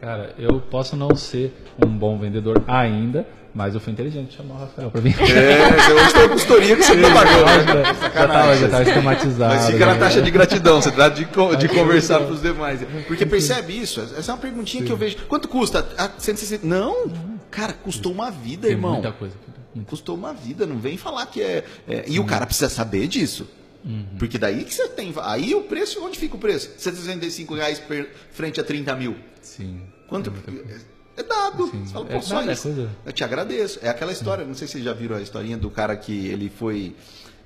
Cara, 0.00 0.34
eu 0.38 0.60
posso 0.60 0.96
não 0.96 1.14
ser 1.16 1.52
um 1.84 1.88
bom 1.88 2.18
vendedor 2.18 2.62
ainda, 2.66 3.26
mas 3.54 3.74
eu 3.74 3.80
fui 3.80 3.92
inteligente 3.92 4.34
chamar 4.36 4.54
o 4.54 4.58
Rafael 4.58 4.90
pra 4.90 5.00
mim. 5.00 5.14
É, 5.20 5.94
hoje 5.94 6.12
tem 6.14 6.22
a 6.24 6.28
consultoria 6.28 6.76
que 6.76 6.82
você 6.82 7.00
tá 7.00 7.12
pagando. 7.12 7.44
já, 7.66 7.92
já, 7.92 8.28
tava, 8.28 8.56
já 8.56 8.68
tava 8.68 8.82
esquematizado. 8.82 9.54
Mas 9.54 9.66
fica 9.66 9.86
na 9.86 9.92
né? 9.94 9.98
taxa 9.98 10.22
de 10.22 10.30
gratidão, 10.30 10.80
você 10.82 10.90
trata 10.90 11.16
de, 11.16 11.24
de 11.58 11.68
conversar 11.68 12.20
para 12.20 12.32
os 12.32 12.40
demais. 12.42 12.80
Porque 13.06 13.26
percebe 13.26 13.78
isso, 13.78 14.00
essa 14.00 14.30
é 14.30 14.34
uma 14.34 14.40
perguntinha 14.40 14.84
que 14.84 14.90
eu 14.90 14.96
vejo. 14.96 15.16
Quanto 15.28 15.48
custa? 15.48 15.86
Ah, 15.98 16.10
160. 16.18 16.66
Não, 16.66 17.10
cara, 17.50 17.72
custou 17.72 18.12
uma 18.12 18.30
vida, 18.30 18.62
Tem 18.62 18.72
irmão. 18.72 18.94
muita 18.94 19.12
coisa. 19.12 19.34
Custou 19.86 20.14
uma 20.16 20.34
vida, 20.34 20.66
não 20.66 20.78
vem 20.78 20.96
falar 20.98 21.24
que 21.26 21.40
é. 21.40 21.64
é- 21.88 22.04
e 22.06 22.18
o 22.20 22.24
cara 22.24 22.44
precisa 22.46 22.68
saber 22.68 23.06
disso. 23.06 23.48
Porque 24.18 24.38
daí 24.38 24.64
que 24.64 24.72
você 24.74 24.86
tem. 24.88 25.12
Aí 25.22 25.54
o 25.54 25.62
preço, 25.62 26.00
onde 26.04 26.16
fica 26.18 26.36
o 26.36 26.38
preço? 26.38 26.70
165 26.78 27.54
reais 27.54 27.78
per- 27.80 28.10
frente 28.30 28.60
a 28.60 28.64
30 28.64 28.94
mil. 28.94 29.16
Sim. 29.40 29.80
Quanto? 30.08 30.32
É 31.22 31.28
dado. 31.28 31.66
Sim. 31.68 31.84
Você 31.84 31.92
fala, 31.92 32.06
É 32.08 32.14
pô, 32.16 32.22
só 32.22 32.34
nada, 32.36 32.50
é 32.50 32.54
isso. 32.54 32.62
coisa- 32.62 32.90
Eu 33.06 33.12
te 33.12 33.24
agradeço. 33.24 33.78
É 33.82 33.88
aquela 33.88 34.12
história, 34.12 34.44
não 34.44 34.54
sei 34.54 34.66
se 34.66 34.72
vocês 34.74 34.84
já 34.84 34.92
viram 34.92 35.16
a 35.16 35.20
historinha 35.20 35.56
do 35.56 35.70
cara 35.70 35.96
que 35.96 36.26
ele 36.28 36.48
foi. 36.50 36.94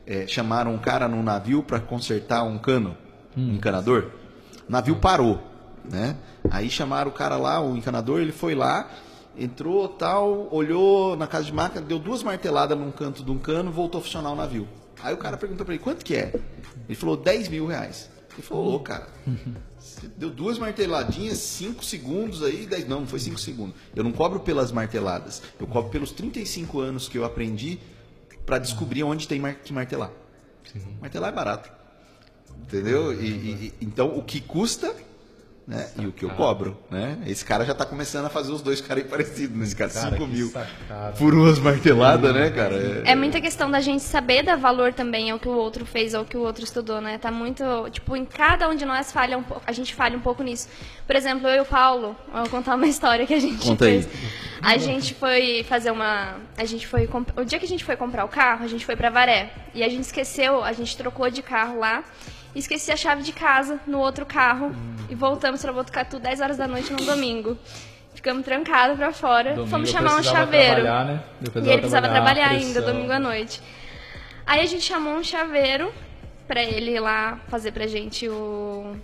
é, 0.08 0.24
chamaram 0.26 0.72
um 0.72 0.78
cara 0.78 1.08
num 1.08 1.20
navio 1.22 1.64
para 1.64 1.80
consertar 1.80 2.44
um 2.44 2.58
cano, 2.58 2.96
um 3.36 3.54
encanador. 3.54 4.10
O 4.68 4.70
navio 4.70 4.94
parou, 4.96 5.42
né? 5.84 6.14
Aí 6.48 6.70
chamaram 6.70 7.10
o 7.10 7.12
cara 7.12 7.36
lá, 7.36 7.60
o 7.60 7.76
encanador, 7.76 8.20
ele 8.20 8.30
foi 8.30 8.54
lá, 8.54 8.88
entrou 9.36 9.88
tal, 9.88 10.48
olhou 10.52 11.16
na 11.16 11.26
casa 11.26 11.46
de 11.46 11.52
máquina, 11.52 11.80
deu 11.82 11.98
duas 11.98 12.22
marteladas 12.22 12.78
num 12.78 12.92
canto 12.92 13.24
de 13.24 13.30
um 13.32 13.38
cano, 13.38 13.72
voltou 13.72 13.98
a 14.00 14.02
funcionar 14.04 14.30
o 14.30 14.36
navio. 14.36 14.68
Aí 15.02 15.12
o 15.12 15.16
cara 15.16 15.36
perguntou 15.36 15.64
para 15.66 15.74
ele, 15.74 15.82
quanto 15.82 16.04
que 16.04 16.14
é? 16.14 16.32
Ele 16.88 16.94
falou, 16.94 17.16
10 17.16 17.48
mil 17.48 17.66
reais. 17.66 18.08
Ele 18.34 18.42
falou, 18.42 18.78
cara, 18.78 19.08
deu 20.16 20.30
duas 20.30 20.58
marteladinhas, 20.58 21.38
5 21.38 21.84
segundos 21.84 22.42
aí, 22.42 22.66
10. 22.66 22.86
Não, 22.88 23.00
não 23.00 23.06
foi 23.06 23.18
5 23.18 23.38
segundos. 23.38 23.74
Eu 23.94 24.04
não 24.04 24.12
cobro 24.12 24.40
pelas 24.40 24.70
marteladas. 24.72 25.42
Eu 25.60 25.66
cobro 25.66 25.90
pelos 25.90 26.12
35 26.12 26.80
anos 26.80 27.08
que 27.08 27.16
eu 27.18 27.24
aprendi 27.24 27.78
para 28.44 28.58
descobrir 28.58 29.02
onde 29.02 29.26
tem 29.26 29.40
que 29.64 29.72
martelar. 29.72 30.10
Martelar 31.00 31.30
é 31.32 31.34
barato. 31.34 31.70
Entendeu? 32.62 33.12
E- 33.12 33.26
e- 33.26 33.72
então 33.80 34.16
o 34.16 34.22
que 34.22 34.40
custa 34.40 34.94
né? 35.66 35.88
e 35.98 36.06
o 36.06 36.12
que 36.12 36.24
eu 36.24 36.30
cobro. 36.30 36.78
Né? 36.90 37.18
Esse 37.26 37.44
cara 37.44 37.64
já 37.64 37.74
tá 37.74 37.84
começando 37.84 38.26
a 38.26 38.28
fazer 38.28 38.52
os 38.52 38.62
dois 38.62 38.80
caras 38.80 39.04
parecidos, 39.04 39.56
nesse 39.56 39.74
cara, 39.74 39.90
Cara, 39.90 40.10
5 40.10 40.24
que 40.26 40.32
mil. 40.32 40.48
sacada. 40.48 41.12
Por 41.18 41.34
umas 41.34 41.58
marteladas, 41.58 42.32
né, 42.34 42.50
cara? 42.50 43.02
É 43.04 43.14
muita 43.14 43.40
questão 43.40 43.70
da 43.70 43.80
gente 43.80 44.02
saber 44.02 44.42
dar 44.42 44.56
valor 44.56 44.92
também 44.94 45.30
ao 45.30 45.38
que 45.38 45.48
o 45.48 45.56
outro 45.56 45.84
fez 45.84 46.14
ou 46.14 46.24
que 46.24 46.36
o 46.36 46.40
outro 46.40 46.64
estudou, 46.64 47.00
né? 47.00 47.18
Tá 47.18 47.30
muito, 47.30 47.64
tipo, 47.90 48.14
em 48.16 48.24
cada 48.24 48.68
um 48.68 48.74
de 48.74 48.84
nós 48.84 49.10
falha 49.12 49.36
um 49.36 49.42
pouco, 49.42 49.62
a 49.66 49.72
gente 49.72 49.94
falha 49.94 50.16
um 50.16 50.20
pouco 50.20 50.42
nisso. 50.42 50.68
Por 51.06 51.16
exemplo, 51.16 51.48
eu 51.48 51.56
e 51.56 51.60
o 51.60 51.64
Paulo, 51.64 52.16
eu 52.32 52.40
vou 52.42 52.48
contar 52.48 52.74
uma 52.76 52.86
história 52.88 53.26
que 53.26 53.34
a 53.34 53.40
gente 53.40 53.64
Conta 53.66 53.84
aí. 53.86 54.02
fez. 54.02 54.08
A 54.62 54.78
gente 54.78 55.14
foi 55.14 55.64
fazer 55.68 55.90
uma, 55.90 56.36
a 56.56 56.64
gente 56.64 56.86
foi 56.86 57.06
comp- 57.06 57.36
o 57.38 57.44
dia 57.44 57.58
que 57.58 57.64
a 57.66 57.68
gente 57.68 57.84
foi 57.84 57.94
comprar 57.94 58.24
o 58.24 58.28
carro, 58.28 58.64
a 58.64 58.68
gente 58.68 58.84
foi 58.86 58.96
pra 58.96 59.10
Varé 59.10 59.50
e 59.74 59.82
a 59.84 59.88
gente 59.88 60.02
esqueceu, 60.04 60.64
a 60.64 60.72
gente 60.72 60.96
trocou 60.96 61.28
de 61.30 61.42
carro 61.42 61.78
lá. 61.78 62.02
Esqueci 62.58 62.90
a 62.90 62.96
chave 62.96 63.22
de 63.22 63.32
casa 63.32 63.78
no 63.86 63.98
outro 63.98 64.24
carro 64.24 64.74
e 65.10 65.14
voltamos 65.14 65.60
para 65.60 65.72
Botucatu 65.72 66.18
10 66.18 66.40
horas 66.40 66.56
da 66.56 66.66
noite 66.66 66.92
num 66.92 67.04
domingo. 67.04 67.56
Ficamos 68.14 68.44
trancados 68.44 68.96
pra 68.96 69.12
fora, 69.12 69.50
Domingo 69.50 69.68
fomos 69.70 69.90
chamar 69.90 70.18
um 70.18 70.22
chaveiro. 70.22 70.82
trabalhar, 70.82 71.04
né? 71.04 71.22
E 71.42 71.58
ele 71.68 71.78
precisava 71.78 72.08
trabalhar 72.08 72.48
ainda, 72.48 72.80
pressão. 72.80 72.94
domingo 72.94 73.12
à 73.12 73.18
noite. 73.18 73.60
Aí 74.46 74.60
a 74.62 74.66
gente 74.66 74.84
chamou 74.84 75.14
um 75.14 75.22
chaveiro 75.22 75.92
pra 76.48 76.62
ele 76.62 76.92
ir 76.92 77.00
lá 77.00 77.38
fazer 77.48 77.72
pra 77.72 77.86
gente 77.86 78.28
o. 78.28 78.96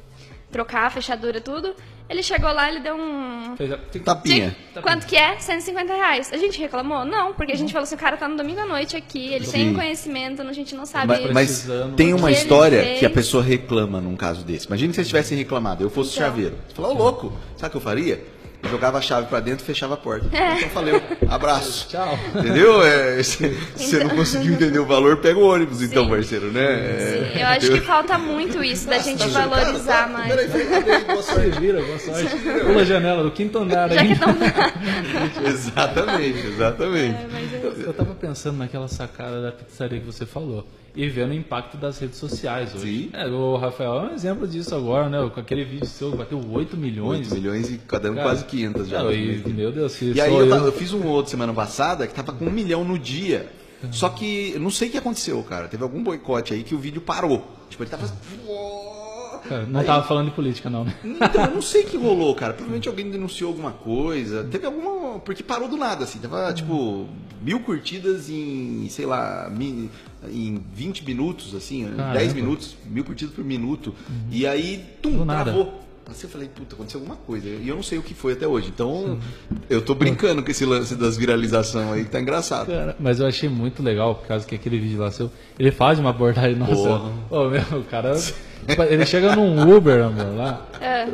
trocar 0.53 0.87
a 0.87 0.91
fechadura 0.91 1.41
tudo. 1.41 1.75
Ele 2.09 2.23
chegou 2.23 2.53
lá, 2.53 2.69
ele 2.69 2.81
deu 2.81 2.95
um. 2.95 3.57
Fez 3.57 3.73
a- 3.73 3.79
Tapinha. 4.05 4.55
Quanto 4.83 5.07
que 5.07 5.17
é? 5.17 5.38
150 5.38 5.95
reais. 5.95 6.31
A 6.33 6.37
gente 6.37 6.59
reclamou? 6.61 7.05
Não, 7.07 7.33
porque 7.33 7.53
a 7.53 7.57
gente 7.57 7.73
falou 7.73 7.85
assim, 7.85 7.95
o 7.95 7.99
cara 7.99 8.17
tá 8.19 8.29
no 8.29 8.37
domingo 8.37 8.61
à 8.61 8.67
noite 8.67 8.95
aqui, 8.97 9.33
ele 9.33 9.47
Sim. 9.47 9.53
tem 9.53 9.75
conhecimento, 9.75 10.43
a 10.43 10.53
gente 10.53 10.75
não 10.75 10.85
sabe. 10.85 11.07
Mas, 11.07 11.33
mas 11.33 11.69
tem 11.97 12.12
uma 12.12 12.25
O 12.29 12.33
que 12.33 12.38
história 12.38 12.99
que 12.99 13.07
a 13.07 13.11
pessoa 13.11 13.43
reclama 13.43 13.99
num 14.01 14.15
caso 14.15 14.45
desse. 14.45 14.67
Imagina 14.67 14.91
que 14.91 14.97
você 14.97 15.05
tivesse 15.05 15.35
reclamado, 15.35 15.83
eu 15.83 15.88
fosse 15.88 16.15
Então. 16.15 16.27
chaveiro. 16.29 16.55
Você 16.69 16.75
falou, 16.75 16.91
ô 16.91 16.95
louco, 16.95 17.33
sabe 17.57 17.69
o 17.69 17.71
que 17.71 17.77
eu 17.79 17.81
faria? 17.81 18.23
Eu 18.62 18.70
jogava 18.70 18.98
a 18.98 19.01
chave 19.01 19.27
pra 19.27 19.40
dentro 19.40 19.64
e 19.64 19.66
fechava 19.66 19.94
a 19.94 19.96
porta. 19.96 20.27
É. 20.37 20.59
Então 20.59 20.68
valeu, 20.70 21.03
abraço. 21.29 21.88
Tchau. 21.90 22.18
Entendeu? 22.35 22.83
É, 22.85 23.20
se 23.22 23.48
você 23.77 24.05
não 24.05 24.11
conseguiu 24.11 24.53
entender 24.55 24.79
o 24.79 24.87
valor, 24.87 25.16
pega 25.16 25.38
o 25.38 25.42
ônibus, 25.46 25.83
então, 25.83 26.05
Sim. 26.05 26.11
parceiro, 26.11 26.53
né? 26.53 26.62
É, 26.64 27.31
Sim, 27.35 27.40
eu 27.40 27.46
acho 27.48 27.72
que 27.72 27.81
falta 27.81 28.16
muito 28.18 28.62
isso, 28.62 28.88
da 28.88 28.98
gente 28.98 29.18
Tá 29.18 29.29
cara, 29.31 29.48
valorizar 29.48 30.03
tá, 30.05 30.09
mais. 30.09 30.29
Peraí, 30.35 30.48
peraí, 30.48 30.83
peraí, 30.85 31.05
boa 31.05 31.22
sorte. 31.22 31.61
vira, 31.61 31.83
boa 31.83 31.98
sorte. 31.98 32.37
Pula 32.64 32.81
a 32.81 32.85
janela 32.85 33.22
do 33.25 33.31
quinto 33.33 33.59
andar 33.59 33.88
Já 33.90 33.96
que 33.96 34.12
ainda. 34.12 34.14
estão 34.14 35.42
Exatamente, 35.44 36.46
exatamente. 36.46 37.16
Eu, 37.62 37.72
eu 37.72 37.92
tava 37.92 38.14
pensando 38.14 38.59
naquela 38.59 38.88
sacada 38.88 39.42
da 39.42 39.53
pizzaria 39.53 39.98
que 40.01 40.07
você 40.07 40.25
falou. 40.25 40.66
E 40.95 41.09
vendo 41.09 41.31
o 41.31 41.35
impacto 41.35 41.77
das 41.79 41.99
redes 41.99 42.19
sociais 42.19 42.75
hoje. 42.75 43.05
Sim. 43.05 43.11
É, 43.15 43.27
o 43.27 43.57
Rafael 43.57 43.95
é 43.95 44.11
um 44.11 44.15
exemplo 44.15 44.47
disso 44.47 44.75
agora, 44.75 45.09
né? 45.09 45.31
Com 45.33 45.41
aquele 45.41 45.65
vídeo 45.65 45.87
seu 45.87 46.11
que 46.11 46.19
bateu 46.19 46.41
8 46.51 46.77
milhões. 46.77 47.33
8 47.33 47.35
milhões 47.35 47.71
e 47.71 47.79
cada 47.79 48.11
um 48.11 48.15
Cara, 48.15 48.29
quase 48.29 48.45
500 48.45 48.89
já. 48.89 49.03
Não, 49.03 49.13
e, 49.13 49.39
meu 49.49 49.73
Deus, 49.73 50.01
E 50.03 50.21
aí 50.21 50.35
eu, 50.35 50.47
eu, 50.47 50.73
fiz 50.73 50.93
um 50.93 51.07
outro 51.07 51.31
semana 51.31 51.55
passada 51.55 52.07
que 52.07 52.15
tava 52.15 52.33
com 52.33 52.45
um 52.45 52.51
milhão 52.51 52.85
no 52.85 52.99
dia. 52.99 53.49
Só 53.91 54.09
que 54.09 54.53
eu 54.55 54.61
não 54.61 54.71
sei 54.71 54.89
o 54.89 54.91
que 54.93 54.99
aconteceu, 54.99 55.43
cara. 55.43 55.67
Teve 55.67 55.83
algum 55.83 56.03
boicote 56.03 56.55
aí 56.55 56.63
que 56.63 56.75
o 56.75 56.79
vídeo 56.79 57.01
parou. 57.01 57.45
Tipo, 57.69 57.83
ele 57.83 57.91
tava. 57.91 58.07
Não 59.69 59.85
tava 59.85 60.07
falando 60.07 60.27
de 60.31 60.35
política, 60.35 60.69
não, 60.71 60.85
né? 60.85 60.95
Então, 61.05 61.45
eu 61.45 61.55
não 61.55 61.62
sei 61.62 61.83
o 61.83 61.87
que 61.87 61.97
rolou, 61.97 62.35
cara. 62.35 62.53
Provavelmente 62.53 62.88
alguém 62.88 63.11
denunciou 63.11 63.51
alguma 63.51 63.71
coisa. 63.73 64.45
Teve 64.45 64.67
alguma. 64.67 65.19
Porque 65.21 65.43
parou 65.43 65.69
do 65.69 65.77
nada, 65.77 66.05
assim. 66.05 66.19
Tava, 66.19 66.53
tipo, 66.53 67.07
mil 67.41 67.61
curtidas 67.61 68.29
em, 68.31 68.87
sei 68.88 69.07
lá, 69.07 69.51
em 70.29 70.62
20 70.75 71.05
minutos, 71.05 71.55
assim, 71.55 71.85
Caramba. 71.97 72.19
10 72.19 72.35
minutos, 72.35 72.77
mil 72.87 73.05
curtidas 73.05 73.35
por 73.35 73.45
minuto. 73.45 73.95
E 74.31 74.47
aí, 74.47 74.85
tum, 75.01 75.19
Do 75.19 75.25
nada. 75.25 75.45
travou. 75.53 75.81
Assim 76.05 76.27
eu 76.27 76.31
falei, 76.31 76.49
puta, 76.49 76.75
aconteceu 76.75 76.99
alguma 77.01 77.17
coisa. 77.17 77.49
E 77.49 77.69
eu 77.69 77.77
não 77.77 77.83
sei 77.83 77.97
o 77.97 78.03
que 78.03 78.12
foi 78.12 78.33
até 78.33 78.47
hoje. 78.47 78.69
Então, 78.75 79.19
eu 79.71 79.81
tô 79.81 79.95
brincando 79.95 80.43
com 80.43 80.51
esse 80.51 80.65
lance 80.65 80.97
das 80.97 81.17
viralizações 81.17 81.91
aí, 81.93 82.05
que 82.05 82.11
tá 82.11 82.21
engraçado. 82.21 82.67
Cara, 82.67 82.97
mas 82.99 83.21
eu 83.21 83.27
achei 83.27 83.49
muito 83.49 83.83
legal, 83.83 84.17
por 84.17 84.27
causa 84.27 84.45
que 84.45 84.55
aquele 84.55 84.79
vídeo 84.81 84.99
lá 84.99 85.11
seu, 85.11 85.31
ele 85.59 85.71
faz 85.71 85.99
uma 85.99 86.11
abordagem 86.11 86.57
nossa. 86.57 86.75
Porra. 86.75 87.12
Ô, 87.31 87.49
meu, 87.49 87.81
o 87.81 87.85
cara. 87.85 88.15
Ele 88.90 89.07
chega 89.07 89.35
num 89.35 89.77
Uber, 89.77 90.03
amor, 90.05 90.37
lá. 90.37 90.66
É. 90.81 91.07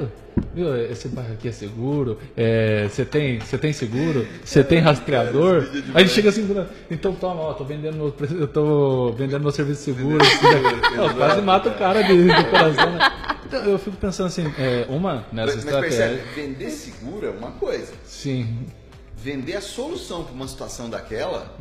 Viu, 0.55 0.77
esse 0.91 1.09
bairro 1.09 1.33
aqui 1.33 1.49
é 1.49 1.53
seguro? 1.53 2.19
É, 2.37 2.87
Você 2.89 3.05
tem, 3.05 3.41
você 3.41 3.59
tem 3.59 3.73
seguro? 3.73 4.27
Você 4.45 4.63
tem 4.63 4.79
rastreador? 4.79 5.69
Aí 5.95 6.03
ele 6.03 6.09
chega 6.09 6.29
assim, 6.29 6.47
então 6.91 7.13
toma, 7.15 7.41
ó, 7.43 7.53
tô 7.55 7.65
vendendo 7.65 7.97
meu, 7.97 8.15
eu 8.39 8.47
tô 8.47 9.13
vendendo 9.13 9.43
meu 9.43 9.51
serviço 9.51 9.83
seguro. 9.83 10.19
assim, 10.23 10.99
Ó, 10.99 11.13
quase 11.15 11.43
mata 11.43 11.69
o 11.71 11.75
cara 11.75 12.03
de, 12.03 12.25
do 12.25 12.45
coração. 12.51 12.93
Né? 12.93 13.13
Então, 13.47 13.65
eu 13.65 13.79
fico 13.79 13.97
pensando 13.97 14.27
assim, 14.27 14.45
é, 14.59 14.87
uma 14.89 15.25
nessa 15.33 15.57
Mas, 15.57 15.65
mas 15.65 15.75
percebe, 15.81 16.15
estratégia. 16.17 16.25
vender 16.35 16.71
seguro 16.71 17.27
é 17.27 17.31
uma 17.31 17.51
coisa. 17.53 17.93
Sim, 18.05 18.67
Vender 19.21 19.57
a 19.57 19.61
solução 19.61 20.23
para 20.23 20.33
uma 20.33 20.47
situação 20.47 20.89
daquela 20.89 21.53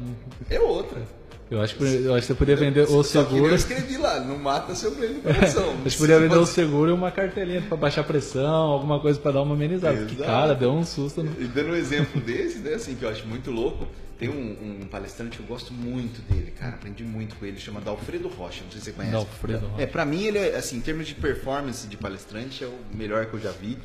é 0.48 0.60
outra. 0.60 1.02
Eu 1.50 1.62
acho, 1.62 1.76
que, 1.76 1.84
eu 1.84 2.14
acho 2.14 2.22
que 2.22 2.34
você 2.34 2.34
poderia 2.34 2.66
vender 2.66 2.82
o 2.82 2.88
que 2.88 2.94
nem 2.94 3.04
seguro. 3.04 3.48
eu 3.48 3.56
escrevi 3.56 3.98
lá, 3.98 4.20
não 4.20 4.38
mata 4.38 4.76
seu 4.76 4.92
prêmio 4.92 5.16
do 5.16 5.22
coração. 5.22 5.76
A 5.86 5.88
gente 5.88 5.98
podia 5.98 6.20
vender 6.20 6.38
o 6.38 6.46
seguro 6.46 6.90
e 6.90 6.94
uma 6.94 7.10
cartelinha 7.10 7.62
pra 7.62 7.78
baixar 7.78 8.02
a 8.02 8.04
pressão, 8.04 8.54
alguma 8.54 9.00
coisa 9.00 9.20
pra 9.20 9.32
dar 9.32 9.42
uma 9.42 9.56
amenizada. 9.56 9.98
Porque, 9.98 10.16
Exato. 10.16 10.30
cara, 10.30 10.54
deu 10.54 10.72
um 10.72 10.84
susto. 10.84 11.24
No... 11.24 11.32
E 11.42 11.46
dando 11.48 11.70
um 11.70 11.76
exemplo 11.76 12.20
desse, 12.20 12.60
né, 12.60 12.74
assim, 12.74 12.96
que 12.96 13.04
eu 13.04 13.10
acho 13.10 13.26
muito 13.26 13.50
louco, 13.50 13.88
tem 14.20 14.30
um, 14.30 14.82
um 14.82 14.88
palestrante 14.88 15.38
que 15.38 15.44
eu 15.44 15.48
gosto 15.48 15.72
muito 15.72 16.22
dele, 16.30 16.52
cara, 16.52 16.74
aprendi 16.74 17.04
muito 17.04 17.36
com 17.36 17.46
ele, 17.46 17.58
chama 17.60 17.82
Alfredo 17.86 18.28
Rocha, 18.28 18.64
não 18.64 18.72
sei 18.72 18.80
se 18.80 18.86
você 18.86 18.92
conhece. 18.92 19.14
Dalfredo 19.14 19.68
Rocha. 19.68 19.84
É, 19.84 19.86
pra 19.86 20.04
mim 20.04 20.24
ele 20.24 20.40
é, 20.40 20.56
assim, 20.56 20.78
em 20.78 20.82
termos 20.82 21.08
de 21.08 21.16
performance 21.16 21.88
de 21.88 21.96
palestrante, 21.96 22.64
é 22.64 22.68
o 22.68 22.74
melhor 22.94 23.28
que 23.28 23.36
eu 23.36 23.40
já 23.40 23.52
vi. 23.52 23.78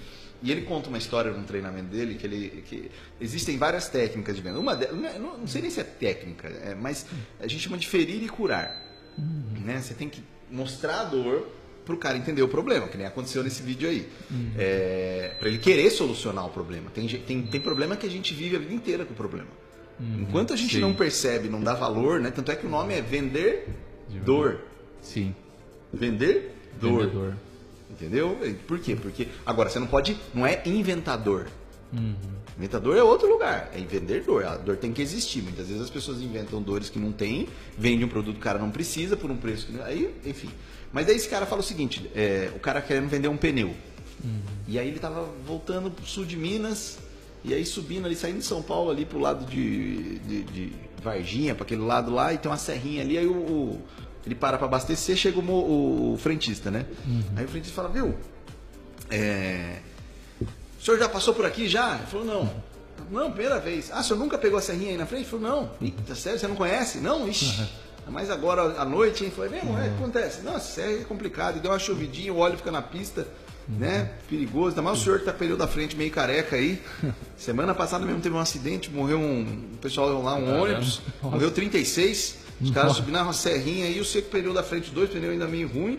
E 0.42 0.50
ele 0.50 0.62
conta 0.62 0.88
uma 0.88 0.98
história 0.98 1.31
num 1.33 1.44
treinamento 1.44 1.88
dele 1.88 2.16
que 2.16 2.26
ele 2.26 2.64
que 2.66 2.90
existem 3.20 3.57
várias 3.57 3.88
técnicas 3.88 4.35
de 4.35 4.42
venda. 4.42 4.59
Uma 4.59 4.74
de- 4.74 4.88
não, 4.92 5.09
é- 5.09 5.18
não- 5.18 5.46
sei 5.46 5.62
nem 5.62 5.70
se 5.70 5.81
é 5.81 5.85
técnica, 5.85 6.48
é, 6.48 6.74
mas 6.74 7.07
a 7.40 7.46
gente 7.46 7.62
chama 7.62 7.78
de 7.78 7.87
ferir 7.87 8.22
e 8.22 8.28
curar. 8.28 8.74
Né? 9.64 9.81
Você 9.81 9.94
tem 9.94 10.09
que 10.09 10.22
mostrar 10.50 11.00
a 11.02 11.05
dor 11.05 11.46
pro 11.85 11.96
cara 11.96 12.16
entender 12.16 12.42
o 12.42 12.48
problema, 12.48 12.88
que 12.88 12.96
nem 12.96 13.07
aconteceu 13.07 13.42
nesse 13.44 13.62
vídeo 13.62 13.88
aí. 13.88 14.09
É, 14.59 15.35
para 15.38 15.48
ele 15.48 15.59
querer 15.59 15.90
solucionar 15.90 16.46
o 16.46 16.50
problema. 16.50 16.90
Tem, 16.90 17.07
tem, 17.09 17.42
tem 17.46 17.61
problema 17.61 17.96
que 17.96 18.07
a 18.07 18.11
gente 18.11 18.35
vive 18.35 18.57
a 18.57 18.59
vida 18.59 18.72
inteira 18.74 19.05
com 19.05 19.12
o 19.12 19.16
problema. 19.16 19.48
Enquanto 20.18 20.52
a 20.52 20.57
gente 20.57 20.74
sim. 20.76 20.81
não 20.81 20.92
percebe, 20.94 21.48
não 21.48 21.61
dá 21.62 21.74
valor, 21.74 22.18
né? 22.18 22.31
Tanto 22.33 22.50
é 22.50 22.57
que 22.57 22.66
o 22.66 22.68
nome 22.70 22.94
é 22.94 23.00
vender 23.00 23.68
dor. 24.24 24.61
Sim, 25.00 25.35
Vender 25.92 26.52
dor. 26.81 27.00
vendedor. 27.02 27.37
Entendeu? 27.92 28.38
Por 28.66 28.78
quê? 28.81 28.96
Porque 28.96 29.28
agora 29.44 29.68
você 29.68 29.78
não 29.78 29.87
pode, 29.87 30.16
não 30.35 30.46
é 30.46 30.62
inventador. 30.64 31.46
Uhum. 31.92 32.14
Inventador 32.57 32.96
é 32.96 33.02
outro 33.02 33.28
lugar, 33.31 33.70
é 33.74 33.78
vender 33.81 34.22
dor. 34.22 34.44
A 34.46 34.57
dor 34.57 34.76
tem 34.78 34.92
que 34.92 35.02
existir. 35.02 35.42
Muitas 35.42 35.66
vezes 35.68 35.83
as 35.83 35.90
pessoas 35.90 36.20
inventam 36.22 36.61
dores 36.62 36.88
que 36.88 36.98
não 36.98 37.12
tem, 37.12 37.48
vendem 37.76 38.05
um 38.05 38.09
produto 38.09 38.35
que 38.35 38.40
o 38.40 38.42
cara 38.42 38.59
não 38.59 38.70
precisa 38.70 39.16
por 39.16 39.31
um 39.31 39.37
preço 39.37 39.66
que 39.66 39.72
não. 39.72 39.85
Aí, 39.85 40.14
enfim. 40.24 40.48
Mas 40.92 41.07
daí 41.07 41.16
esse 41.16 41.28
cara 41.28 41.44
fala 41.46 41.61
o 41.61 41.64
seguinte: 41.64 42.11
é, 42.14 42.50
o 42.57 42.59
cara 42.59 42.81
querendo 42.81 43.09
vender 43.09 43.28
um 43.28 43.37
pneu. 43.37 43.74
E 44.68 44.78
aí 44.78 44.88
ele 44.88 44.98
tava 45.00 45.28
voltando 45.46 45.90
pro 45.90 46.07
sul 46.07 46.24
de 46.24 46.37
Minas, 46.37 46.98
e 47.44 47.52
aí 47.52 47.66
subindo 47.66 48.07
ali, 48.07 48.14
saindo 48.14 48.38
de 48.38 48.44
São 48.44 48.62
Paulo 48.62 48.90
ali 48.90 49.05
pro 49.05 49.18
lado 49.18 49.44
de, 49.44 50.18
de, 50.20 50.42
de 50.44 50.72
Varginha, 51.02 51.55
para 51.55 51.64
aquele 51.64 51.83
lado 51.83 52.12
lá, 52.12 52.33
e 52.33 52.38
tem 52.38 52.48
uma 52.50 52.57
serrinha 52.57 53.02
ali, 53.02 53.18
aí 53.18 53.26
o, 53.26 53.33
o- 53.35 53.83
ele 54.24 54.35
para 54.35 54.56
para 54.56 54.66
abastecer, 54.66 55.16
chega 55.16 55.38
o, 55.38 55.42
o, 55.42 56.14
o 56.14 56.16
frentista, 56.16 56.70
né? 56.70 56.87
Aí 57.37 57.44
o 57.44 57.48
frentista 57.48 57.74
fala, 57.74 57.88
viu, 57.88 58.14
é, 59.11 59.78
o 60.40 60.85
senhor 60.85 60.98
já 60.98 61.08
passou 61.08 61.32
por 61.35 61.44
aqui 61.44 61.68
já? 61.68 61.94
Ele 61.96 62.06
falou, 62.06 62.26
não. 62.26 62.72
Não, 63.11 63.30
primeira 63.30 63.61
vez. 63.61 63.90
Ah, 63.92 64.00
o 64.00 64.02
senhor 64.02 64.18
nunca 64.18 64.38
pegou 64.38 64.58
a 64.58 64.62
serrinha 64.62 64.90
aí 64.90 64.96
na 64.96 65.06
frente? 65.06 65.22
Ele 65.22 65.30
falou, 65.30 65.48
não. 65.48 65.70
Eita, 65.80 66.14
sério, 66.14 66.38
você 66.38 66.48
não 66.48 66.56
conhece? 66.56 66.98
Não, 66.98 67.28
ixi. 67.28 67.68
Mas 68.08 68.30
agora 68.30 68.80
à 68.80 68.85
noite, 68.85 69.24
hein? 69.24 69.32
Falei, 69.35 69.50
mesmo, 69.50 69.78
é, 69.78 69.87
o 69.87 69.90
que 69.90 69.94
acontece? 69.96 70.42
Não, 70.42 70.58
serra 70.58 70.92
é 70.92 71.04
complicado. 71.04 71.58
E 71.58 71.61
deu 71.61 71.70
uma 71.70 71.78
chuvidinha, 71.78 72.32
o 72.32 72.38
óleo 72.38 72.56
fica 72.56 72.70
na 72.72 72.82
pista, 72.82 73.28
né? 73.68 74.11
Perigoso. 74.28 74.70
Ainda 74.70 74.82
mais 74.82 74.98
o 74.98 75.04
senhor 75.04 75.20
que 75.20 75.24
tá 75.24 75.32
pneu 75.32 75.56
da 75.56 75.68
frente 75.68 75.96
meio 75.96 76.11
careca 76.11 76.56
aí. 76.56 76.82
Semana 77.37 77.74
passada 77.74 78.04
mesmo 78.04 78.20
teve 78.20 78.35
um 78.35 78.40
acidente, 78.40 78.90
morreu 78.90 79.18
um, 79.18 79.40
um 79.40 79.76
pessoal 79.80 80.20
lá, 80.20 80.35
um 80.35 80.46
Caramba. 80.46 80.62
ônibus. 80.62 81.00
Morreu 81.22 81.50
36. 81.50 82.38
Os 82.62 82.70
caras 82.70 82.92
subindo 82.92 83.14
na 83.14 83.33
serrinha 83.33 83.87
aí, 83.87 84.01
o 84.01 84.05
seco 84.05 84.31
pneu 84.31 84.53
da 84.53 84.62
frente, 84.62 84.90
dois 84.90 85.11
pneus 85.11 85.33
ainda 85.33 85.46
meio 85.46 85.68
ruim, 85.68 85.98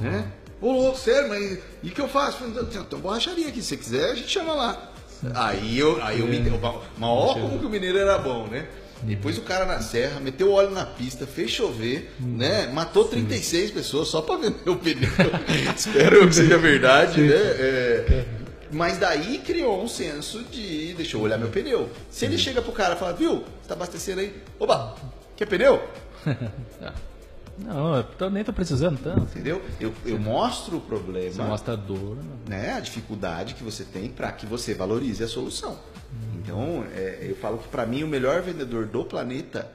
né? 0.00 0.30
Ô, 0.60 0.72
louco, 0.72 0.98
sério, 0.98 1.28
mas 1.28 1.58
e 1.82 1.88
o 1.88 1.90
que 1.90 2.00
eu 2.00 2.08
faço? 2.08 2.38
Tem, 2.44 2.80
uma 2.80 2.98
borracharia 2.98 3.48
aqui, 3.48 3.62
se 3.62 3.68
você 3.68 3.76
quiser, 3.76 4.10
a 4.10 4.14
gente 4.14 4.28
chama 4.28 4.54
lá. 4.54 4.92
Aí 5.34 5.78
eu, 5.78 6.02
aí 6.02 6.20
eu 6.20 6.26
me 6.26 6.38
deu. 6.38 6.58
Mas 6.60 6.82
ó, 7.00 7.34
como 7.34 7.58
que 7.58 7.66
o 7.66 7.70
mineiro 7.70 7.98
era 7.98 8.18
bom, 8.18 8.46
né? 8.46 8.66
Depois 9.02 9.38
o 9.38 9.42
cara 9.42 9.64
na 9.64 9.80
serra, 9.80 10.20
meteu 10.20 10.52
óleo 10.52 10.70
na 10.70 10.84
pista, 10.84 11.26
fez 11.26 11.50
chover, 11.50 12.12
né? 12.20 12.66
Matou 12.66 13.04
36 13.04 13.70
pessoas 13.70 14.08
só 14.08 14.20
pra 14.20 14.36
vender 14.36 14.68
o 14.68 14.76
pneu. 14.76 15.08
Espero 15.74 16.28
que 16.28 16.34
seja 16.34 16.58
verdade, 16.58 17.22
né? 17.22 17.34
É, 17.34 18.24
mas 18.70 18.98
daí 18.98 19.38
criou 19.38 19.82
um 19.82 19.88
senso 19.88 20.42
de 20.44 20.92
deixa 20.94 21.16
eu 21.16 21.20
olhar 21.22 21.38
meu 21.38 21.48
pneu. 21.48 21.88
Se 22.10 22.26
ele 22.26 22.36
chega 22.36 22.60
pro 22.60 22.72
cara 22.72 22.94
e 22.94 22.98
fala, 22.98 23.14
viu, 23.14 23.36
você 23.36 23.68
tá 23.68 23.74
abastecendo 23.74 24.20
aí? 24.20 24.34
Opa, 24.58 24.96
quer 25.40 25.46
pneu? 25.46 25.82
Não, 27.58 27.96
eu 27.96 28.04
tô- 28.04 28.30
nem 28.30 28.42
tô 28.42 28.52
precisando 28.54 28.98
tanto. 29.02 29.22
Entendeu? 29.22 29.62
Eu, 29.78 29.92
eu 30.06 30.18
mostro 30.18 30.78
o 30.78 30.80
problema. 30.80 31.30
Você 31.30 31.42
mostra 31.42 31.74
a 31.74 31.76
dor. 31.76 32.16
né? 32.16 32.22
né, 32.48 32.72
a 32.74 32.80
dificuldade 32.80 33.54
que 33.54 33.62
você 33.62 33.84
tem 33.84 34.08
para 34.08 34.32
que 34.32 34.46
você 34.46 34.72
valorize 34.74 35.22
a 35.22 35.28
solução. 35.28 35.78
Então, 36.36 36.84
é, 36.94 37.18
eu 37.28 37.36
falo 37.36 37.58
que 37.58 37.68
para 37.68 37.84
mim 37.84 38.02
o 38.02 38.08
melhor 38.08 38.40
vendedor 38.40 38.86
do 38.86 39.04
planeta, 39.04 39.70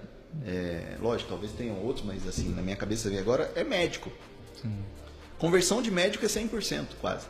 é, 0.45 0.95
lógico, 0.99 1.30
talvez 1.30 1.51
tenham 1.51 1.75
outros, 1.78 2.04
mas 2.06 2.28
assim, 2.28 2.49
na 2.56 2.62
minha 2.62 2.75
cabeça 2.75 3.08
vem 3.10 3.19
agora, 3.19 3.51
é 3.56 3.63
médico. 3.63 4.12
Conversão 5.38 5.80
de 5.82 5.91
médico 5.91 6.25
é 6.25 6.28
100% 6.28 6.86
quase. 6.99 7.28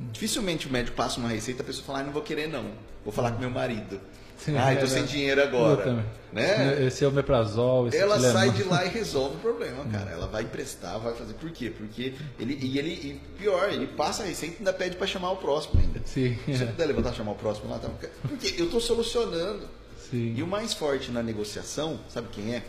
Dificilmente 0.00 0.66
o 0.66 0.72
médico 0.72 0.96
passa 0.96 1.20
uma 1.20 1.28
receita 1.28 1.60
e 1.60 1.62
a 1.62 1.66
pessoa 1.66 1.84
fala, 1.86 2.00
ah, 2.00 2.04
não 2.04 2.12
vou 2.12 2.22
querer 2.22 2.48
não, 2.48 2.72
vou 3.04 3.12
falar 3.12 3.30
com 3.30 3.38
meu 3.38 3.50
marido. 3.50 4.00
Sim, 4.44 4.56
Ai, 4.58 4.78
tô 4.78 4.84
é, 4.84 4.88
sem 4.88 5.04
dinheiro 5.04 5.42
agora. 5.42 6.04
Né? 6.32 6.86
Esse 6.86 7.04
é 7.04 7.08
o 7.08 7.12
meprazol. 7.12 7.88
Esse 7.88 7.98
Ela 7.98 8.16
Tilenol. 8.16 8.32
sai 8.32 8.50
de 8.50 8.62
lá 8.64 8.84
e 8.84 8.88
resolve 8.88 9.36
o 9.36 9.40
problema, 9.40 9.84
cara. 9.84 10.10
Ela 10.10 10.26
vai 10.26 10.42
emprestar, 10.42 10.98
vai 10.98 11.14
fazer. 11.14 11.34
Por 11.34 11.50
quê? 11.50 11.70
Porque 11.70 12.14
ele. 12.38 12.58
E 12.60 12.78
ele. 12.78 12.90
E 12.90 13.20
pior, 13.38 13.70
ele 13.70 13.86
passa 13.86 14.22
a 14.22 14.26
receita 14.26 14.54
e 14.54 14.58
ainda 14.58 14.72
pede 14.72 14.96
para 14.96 15.06
chamar 15.06 15.32
o 15.32 15.36
próximo 15.36 15.80
ainda. 15.80 16.00
Sim, 16.04 16.36
Se 16.46 16.56
você 16.56 16.66
puder 16.66 16.86
levantar 16.86 17.12
chamar 17.12 17.32
o 17.32 17.36
próximo 17.36 17.68
lá, 17.70 17.78
tá? 17.78 17.88
Porque 18.22 18.54
eu 18.60 18.70
tô 18.70 18.80
solucionando. 18.80 19.68
sim. 20.10 20.34
E 20.36 20.42
o 20.42 20.46
mais 20.46 20.72
forte 20.72 21.10
na 21.10 21.22
negociação, 21.22 22.00
sabe 22.08 22.28
quem 22.32 22.54
é? 22.54 22.62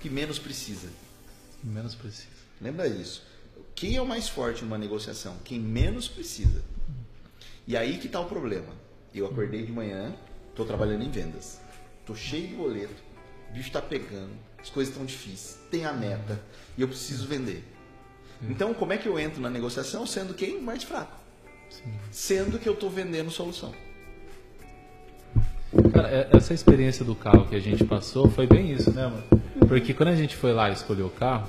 que 0.00 0.08
menos 0.08 0.38
precisa. 0.38 0.88
Menos 1.62 1.94
preciso. 1.94 2.28
Lembra 2.60 2.86
isso. 2.88 3.22
Quem 3.74 3.96
é 3.96 4.02
o 4.02 4.06
mais 4.06 4.28
forte 4.28 4.64
numa 4.64 4.78
negociação? 4.78 5.36
Quem 5.44 5.60
menos 5.60 6.08
precisa. 6.08 6.62
E 7.66 7.76
aí 7.76 7.98
que 7.98 8.06
está 8.06 8.18
o 8.20 8.24
problema. 8.24 8.72
Eu 9.14 9.26
acordei 9.26 9.64
de 9.64 9.72
manhã, 9.72 10.14
estou 10.62 10.66
trabalhando 10.66 11.02
em 11.04 11.10
vendas. 11.10 11.60
Estou 12.00 12.16
cheio 12.16 12.48
de 12.48 12.54
boleto, 12.54 13.02
o 13.50 13.52
bicho 13.52 13.68
está 13.68 13.80
pegando, 13.80 14.30
as 14.60 14.68
coisas 14.68 14.92
estão 14.92 15.06
difíceis, 15.06 15.58
tem 15.70 15.84
a 15.84 15.92
meta 15.92 16.40
e 16.76 16.82
eu 16.82 16.88
preciso 16.88 17.26
vender. 17.26 17.64
Então, 18.42 18.72
como 18.72 18.92
é 18.92 18.98
que 18.98 19.06
eu 19.06 19.18
entro 19.18 19.40
na 19.40 19.50
negociação 19.50 20.06
sendo 20.06 20.32
quem? 20.34 20.60
Mais 20.60 20.82
fraco. 20.82 21.16
Sendo 22.10 22.58
que 22.58 22.68
eu 22.68 22.72
estou 22.72 22.88
vendendo 22.90 23.30
solução. 23.30 23.72
Cara, 25.92 26.08
é- 26.08 26.28
essa 26.32 26.52
experiência 26.54 27.04
do 27.04 27.14
carro 27.14 27.46
que 27.46 27.54
a 27.54 27.60
gente 27.60 27.84
passou 27.84 28.28
foi 28.28 28.46
bem 28.46 28.72
isso, 28.72 28.90
né, 28.92 29.06
mano? 29.06 29.42
Porque 29.68 29.94
quando 29.94 30.08
a 30.08 30.16
gente 30.16 30.36
foi 30.36 30.52
lá 30.52 30.70
escolher 30.70 31.02
o 31.02 31.10
carro, 31.10 31.48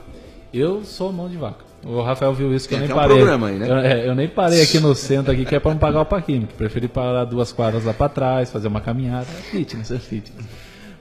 eu 0.53 0.83
sou 0.83 1.11
mão 1.11 1.29
de 1.29 1.37
vaca. 1.37 1.70
O 1.83 2.01
Rafael 2.01 2.33
viu 2.33 2.53
isso 2.55 2.67
que 2.67 2.75
Tem 2.75 2.83
eu 2.83 2.87
nem 2.87 2.91
até 2.91 2.93
um 2.93 3.01
parei. 3.01 3.17
programa 3.17 3.47
aí, 3.47 3.57
né? 3.57 3.69
Eu, 3.69 3.77
é, 3.77 4.07
eu 4.09 4.15
nem 4.15 4.27
parei 4.27 4.61
aqui 4.61 4.79
no 4.79 4.93
centro 4.93 5.31
aqui 5.31 5.45
que 5.45 5.55
é 5.55 5.59
pra 5.59 5.71
não 5.71 5.79
pagar 5.79 6.01
o 6.01 6.05
paquímetro. 6.05 6.55
Preferi 6.55 6.87
parar 6.87 7.25
duas 7.25 7.51
quadras 7.51 7.85
lá 7.85 7.93
pra 7.93 8.07
trás, 8.07 8.51
fazer 8.51 8.67
uma 8.67 8.81
caminhada. 8.81 9.27
É 9.29 9.41
fitness, 9.41 9.91
é 9.91 9.97
fitness. 9.99 10.45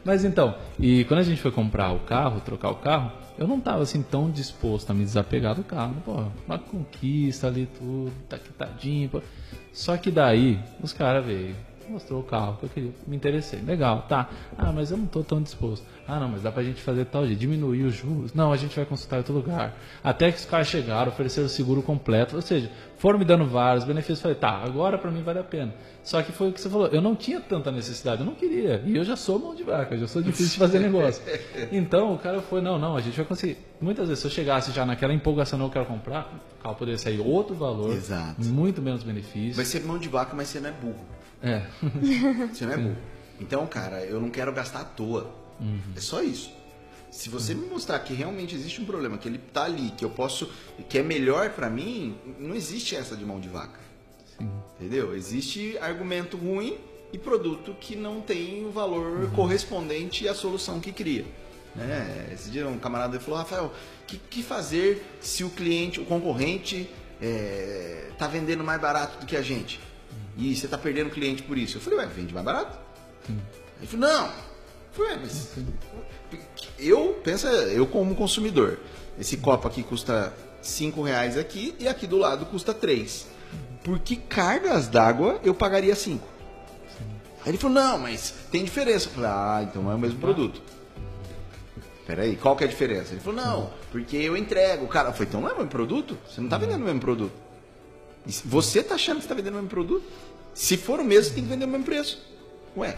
Mas 0.05 0.25
então, 0.25 0.55
e 0.79 1.05
quando 1.05 1.21
a 1.21 1.23
gente 1.23 1.41
foi 1.41 1.51
comprar 1.51 1.93
o 1.93 1.99
carro, 2.01 2.41
trocar 2.41 2.71
o 2.71 2.77
carro, 2.77 3.13
eu 3.39 3.47
não 3.47 3.61
tava 3.61 3.83
assim 3.83 4.03
tão 4.03 4.31
disposto 4.31 4.91
a 4.91 4.95
me 4.95 5.05
desapegar 5.05 5.55
do 5.55 5.63
carro. 5.63 5.95
Pô, 6.05 6.25
uma 6.47 6.59
conquista 6.59 7.47
ali, 7.49 7.69
tudo, 7.79 8.11
tá 8.29 8.39
quitadinho. 8.39 9.09
Pô. 9.11 9.21
Só 9.73 9.97
que 9.99 10.11
daí, 10.11 10.59
os 10.83 10.93
caras 10.95 11.25
veio, 11.25 11.55
mostrou 11.91 12.21
o 12.21 12.23
carro 12.23 12.57
que 12.59 12.65
eu 12.65 12.69
queria, 12.69 12.91
me 13.07 13.17
interessei. 13.17 13.61
Legal, 13.61 14.03
tá. 14.09 14.29
Ah, 14.57 14.73
mas 14.73 14.91
eu 14.91 14.97
não 14.97 15.07
tô 15.07 15.23
tão 15.23 15.43
disposto. 15.43 15.85
Ah, 16.07 16.19
não, 16.19 16.29
mas 16.29 16.43
dá 16.43 16.51
pra 16.51 16.63
gente 16.63 16.81
fazer 16.81 17.05
tal 17.05 17.27
jeito, 17.27 17.39
diminuir 17.39 17.83
os 17.83 17.95
juros. 17.95 18.33
Não, 18.35 18.53
a 18.53 18.57
gente 18.57 18.75
vai 18.75 18.85
consultar 18.85 19.17
em 19.17 19.19
outro 19.19 19.35
lugar. 19.35 19.77
Até 20.03 20.31
que 20.33 20.39
os 20.39 20.45
caras 20.45 20.67
chegaram, 20.69 21.11
ofereceram 21.13 21.47
o 21.47 21.51
seguro 21.51 21.83
completo. 21.83 22.37
Ou 22.37 22.43
seja, 22.43 22.71
foram 22.99 23.19
me 23.19 23.25
dando 23.25 23.45
vários 23.47 23.85
benefícios. 23.85 24.21
Falei, 24.21 24.37
tá, 24.37 24.51
agora 24.51 24.99
pra 24.99 25.11
mim 25.11 25.23
vale 25.23 25.39
a 25.39 25.45
pena. 25.45 25.75
Só 26.03 26.23
que 26.23 26.33
foi 26.33 26.49
o 26.49 26.53
que 26.53 26.61
você 26.61 26.69
falou, 26.69 26.87
eu 26.89 27.01
não 27.01 27.15
tinha 27.15 27.41
tanta 27.41 27.71
necessidade, 27.71 28.21
eu 28.21 28.27
não 28.27 28.35
queria. 28.35 28.83
E 28.87 28.97
eu 28.97 29.05
já 29.05 29.17
sou 29.17 29.39
mão 29.39 29.55
de 29.55 29.63
vaca, 29.63 29.95
eu 29.95 30.01
já 30.01 30.07
sou 30.07 30.23
difícil 30.23 30.53
de 30.55 30.59
fazer 30.59 30.79
negócio. 30.79 31.23
Então 31.71 32.15
o 32.15 32.19
cara 32.19 32.41
foi, 32.41 32.61
não, 32.61 32.79
não, 32.79 32.97
a 32.97 33.01
gente 33.01 33.17
vai 33.17 33.25
conseguir. 33.25 33.59
Muitas 33.81 34.09
vezes, 34.09 34.21
se 34.21 34.27
eu 34.27 34.31
chegasse 34.31 34.73
já 34.73 34.85
naquela 34.85 35.13
empolgação, 35.13 35.59
não 35.59 35.67
eu 35.67 35.71
quero 35.71 35.87
comprar, 35.87 36.33
o 36.59 36.63
carro 36.63 36.75
poderia 36.75 36.99
sair 36.99 37.21
outro 37.21 37.55
valor, 37.55 37.93
Exato. 37.93 38.43
muito 38.43 38.81
menos 38.83 39.03
benefício. 39.03 39.55
Vai 39.55 39.65
ser 39.65 39.85
mão 39.85 39.99
de 39.99 40.09
vaca, 40.09 40.35
mas 40.35 40.49
você 40.49 40.61
não 40.61 40.71
é 40.71 40.73
burro. 40.73 41.05
É. 41.43 41.63
Você 42.53 42.67
não 42.67 42.73
é 42.73 42.77
burro. 42.77 42.97
Então, 43.41 43.67
cara, 43.67 44.05
eu 44.05 44.21
não 44.21 44.31
quero 44.31 44.53
gastar 44.53 44.81
à 44.81 44.85
toa. 44.85 45.35
É 45.97 46.01
só 46.01 46.23
isso. 46.23 46.51
Se 47.11 47.29
você 47.29 47.55
me 47.55 47.67
mostrar 47.67 47.99
que 47.99 48.15
realmente 48.15 48.55
existe 48.55 48.81
um 48.81 48.85
problema, 48.85 49.19
que 49.19 49.29
ele 49.29 49.39
tá 49.39 49.65
ali, 49.65 49.91
que 49.91 50.05
eu 50.05 50.11
posso, 50.11 50.51
que 50.89 50.99
é 50.99 51.03
melhor 51.03 51.51
pra 51.51 51.69
mim, 51.69 52.17
não 52.39 52.55
existe 52.55 52.95
essa 52.95 53.17
de 53.17 53.25
mão 53.25 53.41
de 53.41 53.49
vaca. 53.49 53.81
Entendeu? 54.79 55.15
Existe 55.15 55.77
argumento 55.79 56.37
ruim 56.37 56.79
e 57.13 57.19
produto 57.19 57.75
que 57.81 57.97
não 57.97 58.21
tem 58.21 58.65
o 58.65 58.71
valor 58.71 59.31
correspondente 59.33 60.29
à 60.29 60.35
solução 60.35 60.79
que 60.79 60.93
cria. 60.93 61.27
Né? 61.75 62.31
Esse 62.33 62.51
dia 62.51 62.67
um 62.69 62.79
camarada 62.79 63.19
falou, 63.19 63.39
Rafael, 63.39 63.67
o 64.03 64.07
que, 64.07 64.17
que 64.17 64.43
fazer 64.43 65.05
se 65.21 65.43
o 65.45 65.51
cliente, 65.51 66.01
o 66.01 66.05
concorrente, 66.05 66.89
está 68.13 68.29
vendendo 68.29 68.63
mais 68.63 68.81
barato 68.81 69.19
do 69.19 69.27
que 69.27 69.37
a 69.37 69.43
gente? 69.43 69.81
E 70.41 70.57
você 70.57 70.65
está 70.65 70.79
perdendo 70.79 71.11
cliente 71.11 71.43
por 71.43 71.59
isso? 71.59 71.77
Eu 71.77 71.83
falei, 71.83 71.99
ué, 71.99 72.07
vende 72.07 72.33
mais 72.33 72.47
barato? 72.47 72.79
Ele 73.29 73.87
falou, 73.87 74.09
não. 74.09 74.27
Eu 74.27 74.33
falei, 74.93 75.19
mas 75.21 75.55
eu, 76.79 77.21
pensa, 77.23 77.47
eu 77.49 77.87
como 77.87 78.15
consumidor, 78.15 78.79
esse 79.19 79.37
copo 79.37 79.69
aqui 79.69 79.83
custa 79.83 80.33
5 80.63 81.03
reais 81.03 81.37
aqui 81.37 81.75
e 81.79 81.87
aqui 81.87 82.07
do 82.07 82.17
lado 82.17 82.47
custa 82.47 82.73
3. 82.73 83.27
Por 83.85 83.99
que 83.99 84.17
cargas 84.17 84.89
d'água 84.89 85.39
eu 85.45 85.55
pagaria 85.55 85.95
5? 85.95 86.27
Aí 87.43 87.51
ele 87.51 87.59
falou, 87.59 87.75
não, 87.75 87.99
mas 87.99 88.33
tem 88.51 88.65
diferença. 88.65 89.09
Eu 89.09 89.13
falei, 89.13 89.31
ah, 89.31 89.61
então 89.63 89.93
é 89.93 89.95
o 89.95 89.99
mesmo 89.99 90.19
produto. 90.19 90.63
Peraí, 92.07 92.35
qual 92.35 92.57
que 92.57 92.65
é 92.65 92.67
a 92.67 92.71
diferença? 92.71 93.13
Ele 93.13 93.21
falou, 93.21 93.45
não, 93.45 93.71
porque 93.93 94.17
eu 94.17 94.39
entrego. 94.39 94.89
Cara 94.89 95.13
foi, 95.13 95.27
então 95.27 95.43
não 95.43 95.51
é 95.51 95.53
o 95.53 95.57
mesmo 95.57 95.71
produto? 95.71 96.17
Você 96.27 96.41
não 96.41 96.47
está 96.47 96.57
vendendo 96.57 96.81
o 96.81 96.85
mesmo 96.85 97.01
produto. 97.01 97.50
Você 98.27 98.81
está 98.81 98.95
achando 98.95 99.17
que 99.17 99.25
está 99.25 99.35
vendendo 99.35 99.55
o 99.55 99.57
mesmo 99.57 99.69
produto? 99.69 100.05
Se 100.55 100.77
for 100.77 101.01
o 101.01 101.05
mesmo, 101.05 101.35
tem 101.35 101.45
que 101.45 101.51
vender 101.51 101.65
o 101.65 101.69
mesmo 101.69 101.85
preço. 101.85 102.23
Ué, 102.77 102.97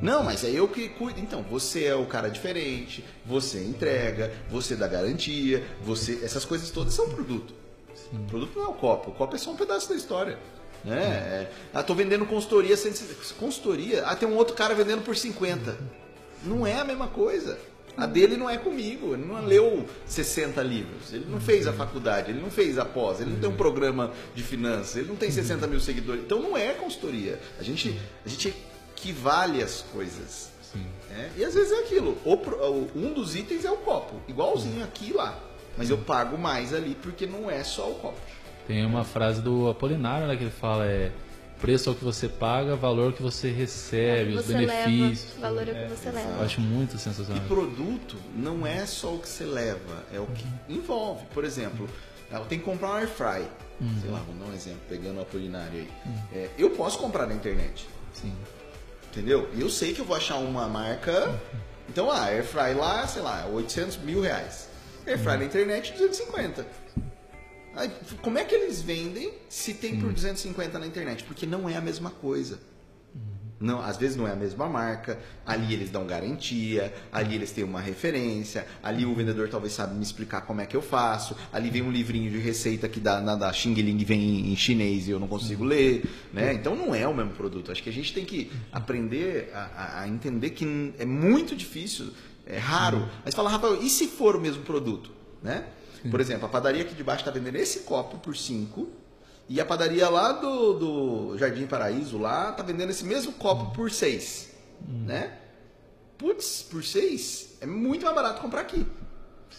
não, 0.00 0.22
mas 0.22 0.44
é 0.44 0.50
eu 0.50 0.66
que 0.68 0.88
cuido. 0.88 1.20
Então, 1.20 1.42
você 1.42 1.84
é 1.84 1.94
o 1.94 2.06
cara 2.06 2.28
diferente, 2.28 3.04
você 3.24 3.62
entrega, 3.62 4.32
você 4.50 4.74
dá 4.74 4.86
garantia, 4.86 5.64
você. 5.82 6.20
Essas 6.22 6.44
coisas 6.44 6.70
todas 6.70 6.94
são 6.94 7.08
produto. 7.08 7.54
O 8.12 8.18
produto 8.26 8.58
não 8.58 8.66
é 8.66 8.68
o 8.68 8.74
copo, 8.74 9.10
o 9.10 9.14
copo 9.14 9.34
é 9.34 9.38
só 9.38 9.50
um 9.50 9.56
pedaço 9.56 9.88
da 9.88 9.94
história. 9.94 10.38
Né? 10.84 10.96
É, 10.96 11.50
ah, 11.72 11.82
tô 11.82 11.94
vendendo 11.94 12.26
consultoria, 12.26 12.76
160 12.76 13.34
consultoria. 13.38 14.06
Ah, 14.06 14.14
tem 14.14 14.28
um 14.28 14.36
outro 14.36 14.54
cara 14.54 14.74
vendendo 14.74 15.02
por 15.02 15.16
50. 15.16 15.76
Não 16.44 16.66
é 16.66 16.78
a 16.78 16.84
mesma 16.84 17.08
coisa. 17.08 17.58
A 17.96 18.06
dele 18.06 18.36
não 18.36 18.50
é 18.50 18.58
comigo, 18.58 19.14
ele 19.14 19.24
não 19.24 19.44
leu 19.44 19.88
60 20.06 20.60
livros, 20.62 21.12
ele 21.12 21.26
não 21.28 21.40
fez 21.40 21.66
a 21.66 21.72
faculdade, 21.72 22.30
ele 22.30 22.40
não 22.40 22.50
fez 22.50 22.76
a 22.78 22.84
pós, 22.84 23.20
ele 23.20 23.30
não 23.30 23.38
tem 23.38 23.48
um 23.48 23.56
programa 23.56 24.12
de 24.34 24.42
finanças, 24.42 24.96
ele 24.96 25.08
não 25.08 25.16
tem 25.16 25.30
60 25.30 25.66
mil 25.66 25.80
seguidores. 25.80 26.22
Então 26.22 26.40
não 26.40 26.56
é 26.56 26.72
consultoria. 26.72 27.40
A 27.58 27.62
gente, 27.62 27.98
a 28.24 28.28
gente 28.28 28.52
equivale 28.96 29.62
as 29.62 29.82
coisas. 29.92 30.50
né? 31.10 31.30
E 31.36 31.44
às 31.44 31.54
vezes 31.54 31.72
é 31.72 31.80
aquilo. 31.80 32.18
Um 32.96 33.12
dos 33.12 33.36
itens 33.36 33.64
é 33.64 33.70
o 33.70 33.76
copo, 33.76 34.16
igualzinho 34.28 34.82
aqui 34.82 35.10
e 35.10 35.12
lá. 35.12 35.38
Mas 35.76 35.90
eu 35.90 35.98
pago 35.98 36.38
mais 36.38 36.72
ali 36.72 36.96
porque 37.00 37.26
não 37.26 37.50
é 37.50 37.62
só 37.62 37.90
o 37.90 37.94
copo. 37.96 38.18
Tem 38.66 38.84
uma 38.84 39.04
frase 39.04 39.42
do 39.42 39.68
Apolinário 39.68 40.26
né, 40.26 40.36
que 40.36 40.44
ele 40.44 40.50
fala 40.50 40.86
é 40.86 41.12
preço 41.64 41.88
é 41.88 41.92
o 41.92 41.94
que 41.94 42.04
você 42.04 42.28
paga, 42.28 42.76
valor 42.76 43.12
que 43.12 43.22
você 43.22 43.50
recebe, 43.50 44.34
os 44.34 44.44
você 44.46 44.52
benefícios. 44.54 45.34
leva, 45.34 45.40
valor 45.40 45.68
é 45.68 45.72
o 45.72 45.88
que 45.88 45.94
você 45.96 46.08
Eu 46.08 46.12
leva. 46.12 46.44
acho 46.44 46.60
muito 46.60 46.96
E 46.96 46.98
sensacional. 46.98 47.42
produto 47.46 48.16
não 48.36 48.66
é 48.66 48.84
só 48.84 49.14
o 49.14 49.18
que 49.18 49.28
você 49.28 49.44
leva, 49.44 50.04
é 50.12 50.20
o 50.20 50.26
que 50.26 50.46
envolve. 50.68 51.24
Por 51.32 51.44
exemplo, 51.44 51.88
eu 52.30 52.40
tenho 52.46 52.60
que 52.60 52.66
comprar 52.66 52.88
um 52.90 52.92
air 52.94 53.08
fry. 53.08 53.46
Sei 54.00 54.10
lá, 54.10 54.18
vamos 54.26 54.40
dar 54.44 54.50
um 54.52 54.54
exemplo, 54.54 54.80
pegando 54.88 55.18
o 55.18 55.22
Apolinário 55.22 55.80
aí. 55.80 55.88
É, 56.32 56.48
eu 56.58 56.70
posso 56.70 56.98
comprar 56.98 57.26
na 57.26 57.34
internet. 57.34 57.86
Sim. 58.12 58.32
Entendeu? 59.10 59.48
E 59.54 59.60
eu 59.60 59.68
sei 59.70 59.92
que 59.94 60.00
eu 60.00 60.04
vou 60.04 60.16
achar 60.16 60.36
uma 60.36 60.66
marca. 60.68 61.38
Então, 61.88 62.10
ah, 62.10 62.24
air 62.24 62.44
fry 62.44 62.74
lá, 62.74 63.06
sei 63.06 63.22
lá, 63.22 63.46
800 63.46 63.96
mil 63.98 64.20
reais. 64.20 64.68
Air 65.06 65.18
fry 65.18 65.36
na 65.38 65.44
internet, 65.44 65.92
250. 65.92 66.66
Aí, 67.76 67.90
como 68.22 68.38
é 68.38 68.44
que 68.44 68.54
eles 68.54 68.80
vendem 68.80 69.32
se 69.48 69.74
tem 69.74 69.98
por 69.98 70.12
250 70.12 70.78
na 70.78 70.86
internet? 70.86 71.24
Porque 71.24 71.44
não 71.46 71.68
é 71.68 71.76
a 71.76 71.80
mesma 71.80 72.10
coisa. 72.10 72.58
Não, 73.60 73.80
às 73.80 73.96
vezes 73.96 74.16
não 74.16 74.26
é 74.28 74.32
a 74.32 74.36
mesma 74.36 74.68
marca, 74.68 75.18
ali 75.46 75.72
eles 75.72 75.88
dão 75.88 76.04
garantia, 76.06 76.92
ali 77.10 77.36
eles 77.36 77.50
têm 77.52 77.64
uma 77.64 77.80
referência, 77.80 78.66
ali 78.82 79.06
o 79.06 79.14
vendedor 79.14 79.48
talvez 79.48 79.72
sabe 79.72 79.94
me 79.94 80.02
explicar 80.02 80.42
como 80.42 80.60
é 80.60 80.66
que 80.66 80.76
eu 80.76 80.82
faço, 80.82 81.34
ali 81.52 81.70
vem 81.70 81.80
um 81.80 81.90
livrinho 81.90 82.30
de 82.30 82.38
receita 82.38 82.88
que 82.88 83.00
da, 83.00 83.20
na, 83.22 83.36
da 83.36 83.50
Xing 83.52 83.72
Ling 83.74 84.04
vem 84.04 84.52
em 84.52 84.56
chinês 84.56 85.06
e 85.06 85.12
eu 85.12 85.20
não 85.20 85.28
consigo 85.28 85.64
ler, 85.64 86.04
né? 86.32 86.52
Então 86.52 86.74
não 86.76 86.94
é 86.94 87.06
o 87.08 87.14
mesmo 87.14 87.30
produto. 87.30 87.70
Acho 87.72 87.82
que 87.82 87.88
a 87.88 87.92
gente 87.92 88.12
tem 88.12 88.24
que 88.24 88.50
aprender 88.72 89.50
a, 89.54 90.00
a- 90.02 90.08
entender 90.08 90.50
que 90.50 90.92
é 90.98 91.06
muito 91.06 91.56
difícil, 91.56 92.10
é 92.44 92.58
raro. 92.58 93.08
Mas 93.24 93.34
fala, 93.34 93.48
Rafael, 93.48 93.82
e 93.82 93.88
se 93.88 94.08
for 94.08 94.36
o 94.36 94.40
mesmo 94.40 94.62
produto, 94.64 95.10
né? 95.42 95.64
Por 96.10 96.20
exemplo, 96.20 96.46
a 96.46 96.48
padaria 96.48 96.82
aqui 96.82 96.94
de 96.94 97.02
baixo 97.02 97.20
está 97.20 97.30
vendendo 97.30 97.56
esse 97.56 97.80
copo 97.80 98.18
por 98.18 98.36
5 98.36 98.88
e 99.48 99.60
a 99.60 99.64
padaria 99.64 100.08
lá 100.08 100.32
do, 100.32 100.72
do 100.74 101.38
Jardim 101.38 101.66
Paraíso 101.66 102.18
lá 102.18 102.52
tá 102.52 102.62
vendendo 102.62 102.90
esse 102.90 103.04
mesmo 103.04 103.32
copo 103.32 103.72
por 103.72 103.90
6, 103.90 104.50
né? 104.88 105.38
Putz, 106.18 106.62
por 106.62 106.84
6 106.84 107.58
é 107.60 107.66
muito 107.66 108.04
mais 108.04 108.14
barato 108.14 108.40
comprar 108.40 108.60
aqui. 108.60 108.86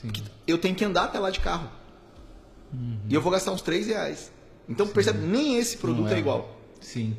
Sim. 0.01 0.11
Eu 0.47 0.57
tenho 0.57 0.75
que 0.75 0.83
andar 0.85 1.05
até 1.05 1.19
lá 1.19 1.29
de 1.29 1.39
carro. 1.39 1.69
E 3.07 3.13
eu 3.13 3.21
vou 3.21 3.31
gastar 3.31 3.51
uns 3.51 3.61
3 3.61 3.87
reais. 3.87 4.31
Então 4.67 4.87
percebe, 4.87 5.19
nem 5.19 5.57
esse 5.57 5.77
produto 5.77 6.07
Não 6.07 6.15
é 6.15 6.19
igual. 6.19 6.59
Sim. 6.81 7.15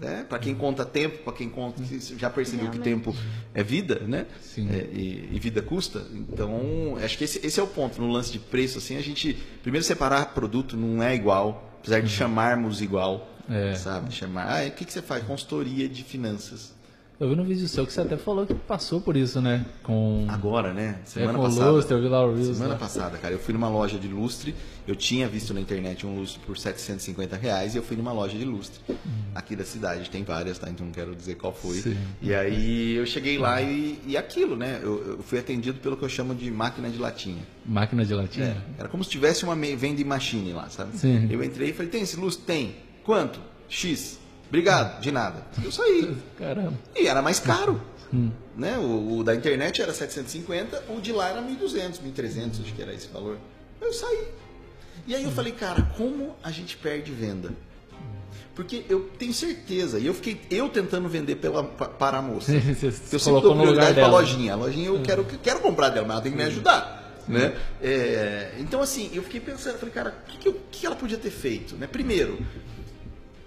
Né? 0.00 0.26
Para 0.28 0.38
quem 0.38 0.54
conta 0.54 0.84
tempo, 0.84 1.18
para 1.24 1.32
quem 1.32 1.48
conta, 1.48 1.82
já 2.18 2.28
percebeu 2.28 2.70
que 2.70 2.76
Realmente. 2.78 3.04
tempo 3.12 3.16
é 3.54 3.62
vida, 3.62 4.00
né? 4.06 4.26
Sim. 4.42 4.68
É, 4.70 4.86
e, 4.92 5.30
e 5.32 5.38
vida 5.38 5.62
custa. 5.62 6.06
Então, 6.12 6.96
acho 7.02 7.16
que 7.16 7.24
esse, 7.24 7.44
esse 7.46 7.58
é 7.58 7.62
o 7.62 7.66
ponto 7.66 7.98
no 8.00 8.08
lance 8.10 8.30
de 8.30 8.38
preço. 8.38 8.76
Assim, 8.76 8.96
a 8.96 9.00
gente 9.00 9.32
primeiro 9.62 9.84
separar 9.84 10.34
produto 10.34 10.76
não 10.76 11.02
é 11.02 11.14
igual, 11.14 11.78
apesar 11.80 12.00
Uhum. 12.00 12.04
de 12.04 12.10
chamarmos 12.10 12.82
igual, 12.82 13.26
É. 13.48 13.74
sabe? 13.74 14.12
Chamar. 14.12 14.46
Ah, 14.62 14.66
o 14.66 14.70
que, 14.72 14.84
que 14.84 14.92
você 14.92 15.00
faz? 15.00 15.24
Consultoria 15.24 15.88
de 15.88 16.04
finanças. 16.04 16.74
Eu 17.18 17.30
vi 17.30 17.34
no 17.34 17.44
vídeo 17.44 17.66
seu 17.66 17.86
que 17.86 17.92
você 17.94 18.02
até 18.02 18.18
falou 18.18 18.46
que 18.46 18.52
passou 18.52 19.00
por 19.00 19.16
isso, 19.16 19.40
né? 19.40 19.64
Com, 19.82 20.26
Agora, 20.28 20.74
né? 20.74 20.98
é, 21.02 21.06
Semana 21.06 21.38
com 21.38 21.44
passada. 21.44 21.70
lustre, 21.70 21.94
eu 21.94 22.02
vi 22.02 22.08
lá 22.08 22.26
o 22.26 22.34
Reels. 22.34 22.56
Semana 22.58 22.74
né? 22.74 22.78
passada, 22.78 23.16
cara, 23.16 23.32
eu 23.32 23.38
fui 23.38 23.54
numa 23.54 23.70
loja 23.70 23.98
de 23.98 24.06
lustre, 24.06 24.54
eu 24.86 24.94
tinha 24.94 25.26
visto 25.26 25.54
na 25.54 25.60
internet 25.60 26.06
um 26.06 26.14
lustre 26.14 26.38
por 26.44 26.58
750 26.58 27.34
reais 27.36 27.74
e 27.74 27.78
eu 27.78 27.82
fui 27.82 27.96
numa 27.96 28.12
loja 28.12 28.36
de 28.36 28.44
lustre. 28.44 28.80
Aqui 29.34 29.56
da 29.56 29.64
cidade, 29.64 30.10
tem 30.10 30.24
várias, 30.24 30.58
tá? 30.58 30.68
Então 30.68 30.84
não 30.84 30.92
quero 30.92 31.16
dizer 31.16 31.36
qual 31.36 31.54
foi. 31.54 31.76
Sim. 31.76 31.96
E 32.20 32.34
aí 32.34 32.96
eu 32.96 33.06
cheguei 33.06 33.38
lá 33.38 33.62
e, 33.62 33.98
e 34.06 34.14
aquilo, 34.14 34.54
né? 34.54 34.78
Eu, 34.82 35.12
eu 35.12 35.22
fui 35.22 35.38
atendido 35.38 35.78
pelo 35.78 35.96
que 35.96 36.02
eu 36.02 36.10
chamo 36.10 36.34
de 36.34 36.50
máquina 36.50 36.90
de 36.90 36.98
latinha. 36.98 37.42
Máquina 37.64 38.04
de 38.04 38.12
latinha? 38.12 38.62
É, 38.76 38.80
era 38.80 38.88
como 38.90 39.02
se 39.02 39.08
tivesse 39.08 39.42
uma 39.42 39.54
vending 39.56 40.04
machine 40.04 40.52
lá, 40.52 40.68
sabe? 40.68 40.94
Sim. 40.98 41.28
Eu 41.30 41.42
entrei 41.42 41.70
e 41.70 41.72
falei, 41.72 41.90
tem 41.90 42.02
esse 42.02 42.20
lustre? 42.20 42.44
Tem. 42.44 42.76
Quanto? 43.02 43.40
X. 43.70 44.25
Obrigado, 44.48 45.00
de 45.00 45.10
nada. 45.10 45.44
Eu 45.62 45.72
saí. 45.72 46.16
Caramba. 46.38 46.74
E 46.94 47.06
era 47.06 47.20
mais 47.22 47.40
caro. 47.40 47.80
Né? 48.56 48.78
O, 48.78 49.18
o 49.18 49.24
da 49.24 49.34
internet 49.34 49.82
era 49.82 49.92
750, 49.92 50.84
o 50.88 51.00
de 51.00 51.12
lá 51.12 51.28
era 51.28 51.42
1.200, 51.42 52.00
1.300, 52.00 52.62
acho 52.62 52.72
que 52.74 52.80
era 52.82 52.94
esse 52.94 53.08
valor. 53.08 53.36
Eu 53.80 53.92
saí. 53.92 54.28
E 55.06 55.14
aí 55.14 55.24
eu 55.24 55.30
falei, 55.32 55.52
cara, 55.52 55.82
como 55.96 56.34
a 56.42 56.50
gente 56.50 56.76
perde 56.76 57.12
venda? 57.12 57.50
Porque 58.54 58.84
eu 58.88 59.10
tenho 59.18 59.34
certeza, 59.34 59.98
e 59.98 60.06
eu 60.06 60.14
fiquei 60.14 60.40
eu 60.50 60.68
tentando 60.70 61.08
vender 61.08 61.36
pela, 61.36 61.62
pa- 61.62 61.88
para 61.88 62.18
a 62.18 62.22
moça. 62.22 62.52
Você 62.58 62.86
eu 63.16 63.18
sempre 63.18 63.42
dou 63.42 63.54
prioridade 63.54 63.94
para 63.94 64.04
a 64.06 64.10
lojinha. 64.10 64.52
A 64.54 64.56
lojinha 64.56 64.86
eu 64.88 65.02
quero, 65.02 65.24
quero 65.42 65.60
comprar 65.60 65.90
dela, 65.90 66.06
mas 66.06 66.14
ela 66.14 66.22
tem 66.22 66.32
que 66.32 66.38
me 66.38 66.44
ajudar. 66.44 67.22
Né? 67.28 67.54
É, 67.82 68.52
então, 68.58 68.80
assim, 68.80 69.10
eu 69.12 69.22
fiquei 69.22 69.40
pensando, 69.40 69.72
eu 69.74 69.78
falei, 69.80 69.92
cara, 69.92 70.14
o 70.26 70.30
que, 70.30 70.38
que, 70.38 70.52
que 70.70 70.86
ela 70.86 70.96
podia 70.96 71.18
ter 71.18 71.30
feito? 71.30 71.74
Né? 71.76 71.86
Primeiro, 71.86 72.38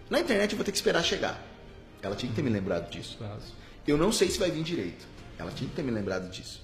na 0.09 0.19
internet 0.19 0.51
eu 0.51 0.57
vou 0.57 0.65
ter 0.65 0.71
que 0.71 0.77
esperar 0.77 1.03
chegar. 1.03 1.41
Ela 2.01 2.15
tinha 2.15 2.29
que 2.29 2.35
ter 2.35 2.41
me 2.41 2.49
lembrado 2.49 2.89
disso. 2.89 3.17
Eu 3.87 3.97
não 3.97 4.11
sei 4.11 4.29
se 4.29 4.39
vai 4.39 4.49
vir 4.51 4.63
direito. 4.63 5.05
Ela 5.37 5.51
tinha 5.51 5.69
que 5.69 5.75
ter 5.75 5.83
me 5.83 5.91
lembrado 5.91 6.29
disso. 6.29 6.61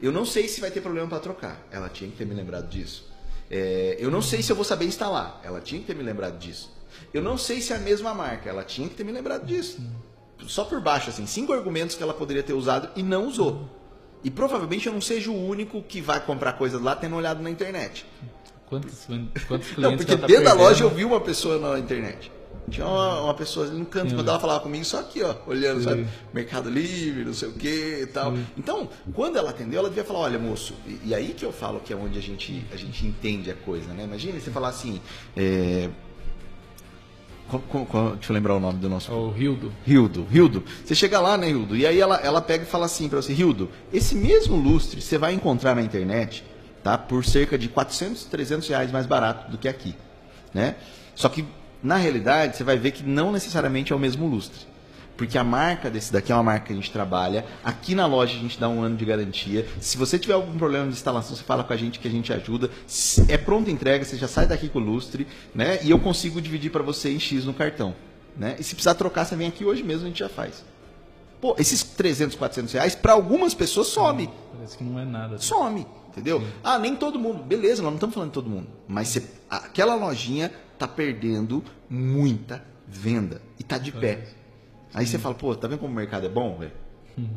Eu 0.00 0.12
não 0.12 0.24
sei 0.26 0.48
se 0.48 0.60
vai 0.60 0.70
ter 0.70 0.80
problema 0.80 1.08
para 1.08 1.20
trocar. 1.20 1.66
Ela 1.70 1.88
tinha 1.88 2.10
que 2.10 2.16
ter 2.16 2.24
me 2.26 2.34
lembrado 2.34 2.68
disso. 2.68 3.08
É, 3.50 3.96
eu 3.98 4.10
não 4.10 4.20
sei 4.20 4.42
se 4.42 4.50
eu 4.50 4.56
vou 4.56 4.64
saber 4.64 4.84
instalar. 4.86 5.40
Ela 5.42 5.60
tinha 5.60 5.80
que 5.80 5.86
ter 5.86 5.94
me 5.94 6.02
lembrado 6.02 6.38
disso. 6.38 6.70
Eu 7.12 7.22
não 7.22 7.36
sei 7.38 7.60
se 7.60 7.72
é 7.72 7.76
a 7.76 7.78
mesma 7.78 8.12
marca. 8.14 8.48
Ela 8.48 8.64
tinha 8.64 8.88
que 8.88 8.94
ter 8.94 9.04
me 9.04 9.12
lembrado 9.12 9.44
disso. 9.46 9.78
Só 10.46 10.64
por 10.64 10.80
baixo, 10.80 11.10
assim, 11.10 11.26
cinco 11.26 11.52
argumentos 11.52 11.96
que 11.96 12.02
ela 12.02 12.12
poderia 12.12 12.42
ter 12.42 12.52
usado 12.52 12.90
e 12.96 13.02
não 13.02 13.26
usou. 13.28 13.68
E 14.22 14.30
provavelmente 14.30 14.86
eu 14.86 14.92
não 14.92 15.00
seja 15.00 15.30
o 15.30 15.46
único 15.46 15.82
que 15.82 16.00
vai 16.00 16.20
comprar 16.24 16.54
coisas 16.54 16.80
lá 16.80 16.96
tendo 16.96 17.14
olhado 17.16 17.42
na 17.42 17.50
internet. 17.50 18.04
Quantos, 18.66 19.04
quantos 19.46 19.68
clientes 19.70 19.76
Não, 19.78 19.96
porque 19.96 20.16
tá 20.16 20.26
dentro 20.26 20.44
da 20.44 20.50
perdendo? 20.50 20.56
loja 20.58 20.84
eu 20.84 20.90
vi 20.90 21.04
uma 21.04 21.20
pessoa 21.20 21.58
na 21.58 21.78
internet. 21.78 22.30
Tinha 22.70 22.86
uma, 22.86 23.20
uma 23.24 23.34
pessoa 23.34 23.66
ali 23.66 23.76
no 23.78 23.84
canto, 23.84 24.14
quando 24.14 24.28
ela 24.28 24.40
falava 24.40 24.60
comigo, 24.60 24.84
só 24.86 25.00
aqui, 25.00 25.22
ó, 25.22 25.34
olhando, 25.46 25.82
sabe? 25.82 26.06
Mercado 26.32 26.70
Livre, 26.70 27.24
não 27.24 27.34
sei 27.34 27.48
o 27.48 27.52
que 27.52 28.00
e 28.02 28.06
tal. 28.06 28.32
Então, 28.56 28.88
quando 29.12 29.36
ela 29.36 29.50
atendeu, 29.50 29.80
ela 29.80 29.88
devia 29.90 30.04
falar, 30.04 30.20
olha, 30.20 30.38
moço, 30.38 30.74
e, 30.86 31.08
e 31.10 31.14
aí 31.14 31.34
que 31.36 31.44
eu 31.44 31.52
falo 31.52 31.80
que 31.80 31.92
é 31.92 31.96
onde 31.96 32.18
a 32.18 32.22
gente, 32.22 32.64
a 32.72 32.76
gente 32.76 33.06
entende 33.06 33.50
a 33.50 33.54
coisa, 33.54 33.92
né? 33.92 34.04
Imagina 34.04 34.40
você 34.40 34.50
falar 34.50 34.68
assim, 34.68 34.98
é... 35.36 35.90
qual- 37.90 38.14
deixa 38.14 38.32
eu 38.32 38.34
lembrar 38.34 38.54
o 38.56 38.60
nome 38.60 38.78
do 38.78 38.88
nosso 38.88 39.12
É 39.12 39.14
O 39.14 39.30
Rildo. 39.30 39.70
Hildo, 39.86 40.26
Hildo, 40.32 40.64
você 40.84 40.94
chega 40.94 41.20
lá, 41.20 41.36
né, 41.36 41.50
Hildo? 41.50 41.76
E 41.76 41.86
aí 41.86 42.00
ela, 42.00 42.16
ela 42.16 42.40
pega 42.40 42.64
e 42.64 42.66
fala 42.66 42.86
assim 42.86 43.08
pra 43.08 43.20
você, 43.20 43.32
Hildo, 43.34 43.68
esse 43.92 44.14
mesmo 44.14 44.56
lustre 44.56 45.00
você 45.02 45.18
vai 45.18 45.34
encontrar 45.34 45.74
na 45.74 45.82
internet, 45.82 46.42
tá? 46.82 46.96
Por 46.96 47.24
cerca 47.24 47.58
de 47.58 47.68
400, 47.68 48.24
300 48.24 48.68
reais 48.68 48.90
mais 48.90 49.04
barato 49.06 49.50
do 49.50 49.58
que 49.58 49.68
aqui, 49.68 49.94
né? 50.52 50.76
Só 51.14 51.28
que, 51.28 51.44
na 51.84 51.96
realidade, 51.96 52.56
você 52.56 52.64
vai 52.64 52.76
ver 52.78 52.90
que 52.92 53.02
não 53.04 53.30
necessariamente 53.30 53.92
é 53.92 53.96
o 53.96 53.98
mesmo 53.98 54.26
lustre. 54.26 54.66
Porque 55.16 55.38
a 55.38 55.44
marca 55.44 55.88
desse 55.88 56.12
daqui 56.12 56.32
é 56.32 56.34
uma 56.34 56.42
marca 56.42 56.66
que 56.66 56.72
a 56.72 56.76
gente 56.76 56.90
trabalha. 56.90 57.44
Aqui 57.62 57.94
na 57.94 58.04
loja 58.04 58.36
a 58.36 58.40
gente 58.40 58.58
dá 58.58 58.68
um 58.68 58.82
ano 58.82 58.96
de 58.96 59.04
garantia. 59.04 59.64
Se 59.80 59.96
você 59.96 60.18
tiver 60.18 60.32
algum 60.34 60.58
problema 60.58 60.86
de 60.88 60.92
instalação, 60.94 61.36
você 61.36 61.44
fala 61.44 61.62
com 61.62 61.72
a 61.72 61.76
gente 61.76 62.00
que 62.00 62.08
a 62.08 62.10
gente 62.10 62.32
ajuda. 62.32 62.68
É 63.28 63.36
pronta 63.36 63.70
entrega, 63.70 64.04
você 64.04 64.16
já 64.16 64.26
sai 64.26 64.46
daqui 64.46 64.68
com 64.68 64.80
o 64.80 64.82
lustre, 64.82 65.24
né? 65.54 65.78
E 65.84 65.90
eu 65.90 66.00
consigo 66.00 66.40
dividir 66.40 66.72
para 66.72 66.82
você 66.82 67.12
em 67.12 67.20
X 67.20 67.44
no 67.44 67.54
cartão. 67.54 67.94
Né? 68.36 68.56
E 68.58 68.64
se 68.64 68.74
precisar 68.74 68.94
trocar, 68.94 69.24
você 69.24 69.36
vem 69.36 69.46
aqui 69.46 69.64
hoje 69.64 69.84
mesmo, 69.84 70.04
a 70.06 70.08
gente 70.08 70.18
já 70.18 70.28
faz. 70.28 70.64
Pô, 71.40 71.54
esses 71.58 71.84
300, 71.84 72.34
400 72.34 72.72
reais, 72.72 72.94
para 72.96 73.12
algumas 73.12 73.54
pessoas, 73.54 73.86
some. 73.86 74.28
Parece 74.52 74.76
que 74.76 74.82
não 74.82 74.98
é 74.98 75.04
nada. 75.04 75.38
Some, 75.38 75.86
entendeu? 76.08 76.42
Ah, 76.64 76.76
nem 76.78 76.96
todo 76.96 77.20
mundo. 77.20 77.44
Beleza, 77.44 77.82
nós 77.82 77.90
não 77.92 77.96
estamos 77.98 78.14
falando 78.14 78.30
de 78.30 78.34
todo 78.34 78.50
mundo. 78.50 78.66
Mas 78.88 79.08
você- 79.08 79.22
aquela 79.48 79.94
lojinha 79.94 80.50
tá 80.86 80.88
perdendo 80.88 81.62
muita 81.88 82.62
venda. 82.86 83.40
E 83.58 83.62
tá 83.62 83.78
de 83.78 83.90
pé. 83.92 84.24
Aí 84.92 85.06
você 85.06 85.18
fala, 85.18 85.34
pô, 85.34 85.54
tá 85.54 85.66
vendo 85.66 85.78
como 85.80 85.92
o 85.92 85.96
mercado 85.96 86.26
é 86.26 86.28
bom, 86.28 86.56
velho? 86.58 86.72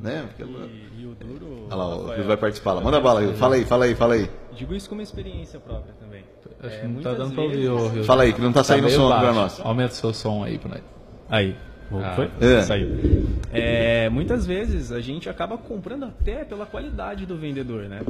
Né? 0.01 0.25
Porque 0.27 0.41
ela- 0.43 0.65
E, 0.65 1.01
e 1.01 1.05
o 1.05 1.13
duro. 1.15 1.65
Olha 1.67 1.75
lá, 1.75 1.87
o 1.87 1.99
Rafael, 2.01 2.17
Rio 2.17 2.27
vai 2.27 2.37
participar 2.37 2.73
lá. 2.73 2.81
Manda 2.81 2.99
bala, 2.99 3.21
Rio. 3.21 3.33
Fala 3.35 3.55
aí, 3.55 3.63
fala 3.65 3.85
aí, 3.85 3.95
fala 3.95 4.13
aí. 4.15 4.29
Digo 4.55 4.73
isso 4.73 4.89
como 4.89 5.01
experiência 5.01 5.59
própria 5.59 5.93
também. 5.99 6.23
Acho 6.63 6.75
É, 6.75 6.79
que 6.79 6.87
não 6.87 7.01
tá 7.01 7.13
dando 7.13 7.33
pra 7.35 7.43
vezes- 7.43 7.67
ouvir, 7.69 7.69
ô 7.83 7.87
Rildo. 7.89 8.03
Fala 8.05 8.23
aí, 8.23 8.33
que 8.33 8.41
não 8.41 8.51
tá 8.51 8.63
saindo 8.63 8.87
o 8.87 8.89
som 8.89 9.07
baixo. 9.09 9.23
pra 9.23 9.33
nós. 9.33 9.59
Aumenta 9.63 9.93
o 9.93 9.95
seu 9.95 10.13
som 10.13 10.43
aí 10.43 10.57
pra 10.57 10.69
nós. 10.69 10.81
Aí. 11.29 11.55
Ah. 11.91 12.15
foi? 12.15 12.29
É. 12.41 12.61
Saiu. 12.61 12.89
É, 13.51 14.09
muitas 14.09 14.45
vezes 14.45 14.91
a 14.91 14.99
gente 14.99 15.29
acaba 15.29 15.57
comprando 15.57 16.05
até 16.05 16.43
pela 16.43 16.65
qualidade 16.65 17.25
do 17.25 17.37
vendedor, 17.37 17.83
né? 17.83 18.01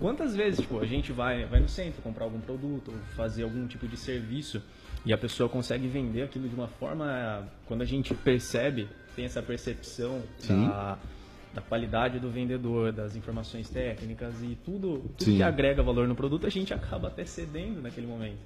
Quantas 0.00 0.36
vezes, 0.36 0.60
tipo, 0.60 0.80
a 0.80 0.86
gente 0.86 1.12
vai, 1.12 1.44
vai 1.46 1.60
no 1.60 1.68
centro 1.68 2.02
comprar 2.02 2.24
algum 2.24 2.40
produto 2.40 2.88
ou 2.88 2.98
fazer 3.16 3.42
algum 3.42 3.66
tipo 3.66 3.88
de 3.88 3.96
serviço 3.96 4.62
e 5.04 5.12
a 5.12 5.18
pessoa 5.18 5.48
consegue 5.48 5.86
vender 5.86 6.22
aquilo 6.22 6.48
de 6.48 6.54
uma 6.54 6.68
forma, 6.68 7.46
quando 7.66 7.82
a 7.82 7.84
gente 7.84 8.14
percebe, 8.14 8.88
tem 9.14 9.24
essa 9.24 9.42
percepção 9.42 10.22
da, 10.48 10.98
da 11.54 11.60
qualidade 11.60 12.18
do 12.18 12.30
vendedor, 12.30 12.92
das 12.92 13.14
informações 13.14 13.68
técnicas 13.68 14.34
e 14.42 14.58
tudo, 14.64 15.04
tudo 15.16 15.24
Sim. 15.24 15.36
que 15.36 15.42
agrega 15.42 15.82
valor 15.82 16.08
no 16.08 16.14
produto, 16.14 16.46
a 16.46 16.50
gente 16.50 16.72
acaba 16.72 17.08
até 17.08 17.24
cedendo 17.24 17.80
naquele 17.80 18.06
momento. 18.06 18.38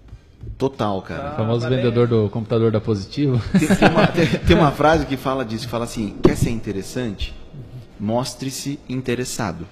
Total, 0.56 1.00
cara. 1.02 1.32
O 1.32 1.36
famoso 1.36 1.60
valeu. 1.60 1.78
vendedor 1.78 2.08
do 2.08 2.28
computador 2.30 2.70
da 2.72 2.80
Positivo. 2.80 3.40
Tem, 3.58 3.68
tem 3.68 3.88
uma, 3.88 4.06
tem- 4.08 4.26
tem 4.26 4.56
uma 4.56 4.72
frase 4.72 5.06
que 5.06 5.16
fala 5.16 5.44
disso, 5.44 5.64
que 5.66 5.70
fala 5.70 5.84
assim, 5.84 6.16
quer 6.22 6.36
ser 6.36 6.50
interessante? 6.50 7.34
Mostre-se 7.98 8.78
interessado. 8.88 9.66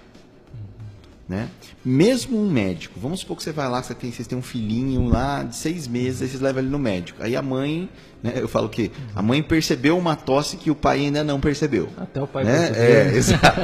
Né? 1.29 1.49
Mesmo 1.85 2.39
um 2.41 2.49
médico, 2.49 3.01
vamos 3.01 3.19
supor 3.19 3.37
que 3.37 3.43
você 3.43 3.51
vai 3.51 3.69
lá, 3.69 3.83
você 3.83 3.93
tem, 3.95 4.13
vocês 4.13 4.29
têm 4.29 4.39
um 4.39 4.43
filhinho 4.43 5.09
lá 5.09 5.43
de 5.43 5.57
seis 5.57 5.89
meses, 5.89 6.23
aí 6.23 6.29
vocês 6.29 6.41
levam 6.41 6.63
ele 6.63 6.71
no 6.71 6.79
médico. 6.79 7.21
Aí 7.21 7.35
a 7.35 7.43
mãe, 7.43 7.89
né, 8.23 8.35
eu 8.37 8.47
falo 8.47 8.67
o 8.67 8.71
quê? 8.71 8.93
A 9.13 9.21
mãe 9.23 9.43
percebeu 9.43 9.99
uma 9.99 10.15
tosse 10.15 10.57
que 10.57 10.71
o 10.71 10.75
pai 10.77 11.01
ainda 11.01 11.25
não 11.25 11.41
percebeu. 11.41 11.89
Até 11.97 12.23
o 12.23 12.29
pai 12.29 12.45
né? 12.45 12.67
percebeu. 12.69 12.97
É, 12.97 13.09
exato. 13.19 13.61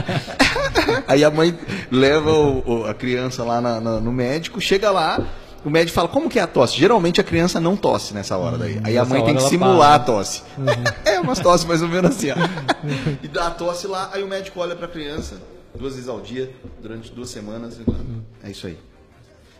Aí 1.06 1.22
a 1.22 1.30
mãe 1.30 1.56
leva 1.88 2.32
o- 2.32 2.80
o- 2.80 2.84
a 2.84 2.94
criança 2.94 3.44
lá 3.44 3.60
na- 3.60 3.80
na- 3.80 4.00
no 4.00 4.12
médico, 4.12 4.60
chega 4.60 4.90
lá, 4.90 5.24
o 5.64 5.70
médico 5.70 5.94
fala, 5.94 6.08
como 6.08 6.28
que 6.28 6.38
é 6.38 6.42
a 6.42 6.46
tosse? 6.46 6.76
Geralmente 6.76 7.20
a 7.20 7.24
criança 7.24 7.60
não 7.60 7.76
tosse 7.76 8.12
nessa 8.14 8.36
hora 8.36 8.58
daí. 8.58 8.80
Aí 8.84 8.98
a 8.98 9.04
mãe 9.04 9.24
tem 9.24 9.36
que 9.36 9.42
simular 9.42 9.90
para. 9.90 9.94
a 9.94 9.98
tosse. 10.00 10.42
é, 11.04 11.20
umas 11.20 11.38
tosse 11.38 11.66
mais 11.66 11.82
ou 11.82 11.88
menos 11.88 12.16
assim, 12.16 12.30
ó. 12.30 12.34
E 13.22 13.28
dá 13.28 13.48
a 13.48 13.50
tosse 13.50 13.86
lá, 13.86 14.10
aí 14.12 14.22
o 14.22 14.28
médico 14.28 14.60
olha 14.60 14.74
pra 14.74 14.88
criança, 14.88 15.40
duas 15.74 15.94
vezes 15.94 16.08
ao 16.08 16.20
dia, 16.20 16.50
durante 16.80 17.12
duas 17.12 17.30
semanas, 17.30 17.78
e 17.78 17.84
fala, 17.84 18.04
é 18.42 18.50
isso 18.50 18.66
aí. 18.66 18.78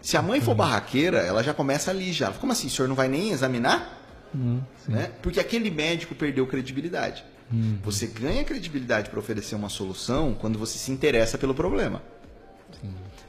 Se 0.01 0.17
a 0.17 0.23
mãe 0.23 0.41
for 0.41 0.55
barraqueira, 0.55 1.19
ela 1.19 1.43
já 1.43 1.55
começa 1.55 1.91
ali 1.91 2.13
já. 2.13 2.33
Como 2.33 2.53
assim, 2.53 2.67
o 2.67 2.71
senhor 2.71 2.89
não 2.89 2.97
vai 2.97 3.09
nem 3.09 3.31
examinar? 3.31 4.01
né? 4.89 5.11
Porque 5.21 5.39
aquele 5.39 5.71
médico 5.71 6.15
perdeu 6.15 6.47
credibilidade. 6.47 7.25
Você 7.85 8.07
ganha 8.07 8.43
credibilidade 8.45 9.11
para 9.11 9.19
oferecer 9.19 9.55
uma 9.55 9.69
solução 9.69 10.35
quando 10.35 10.59
você 10.59 10.79
se 10.79 10.91
interessa 10.91 11.37
pelo 11.37 11.55
problema. 11.55 12.03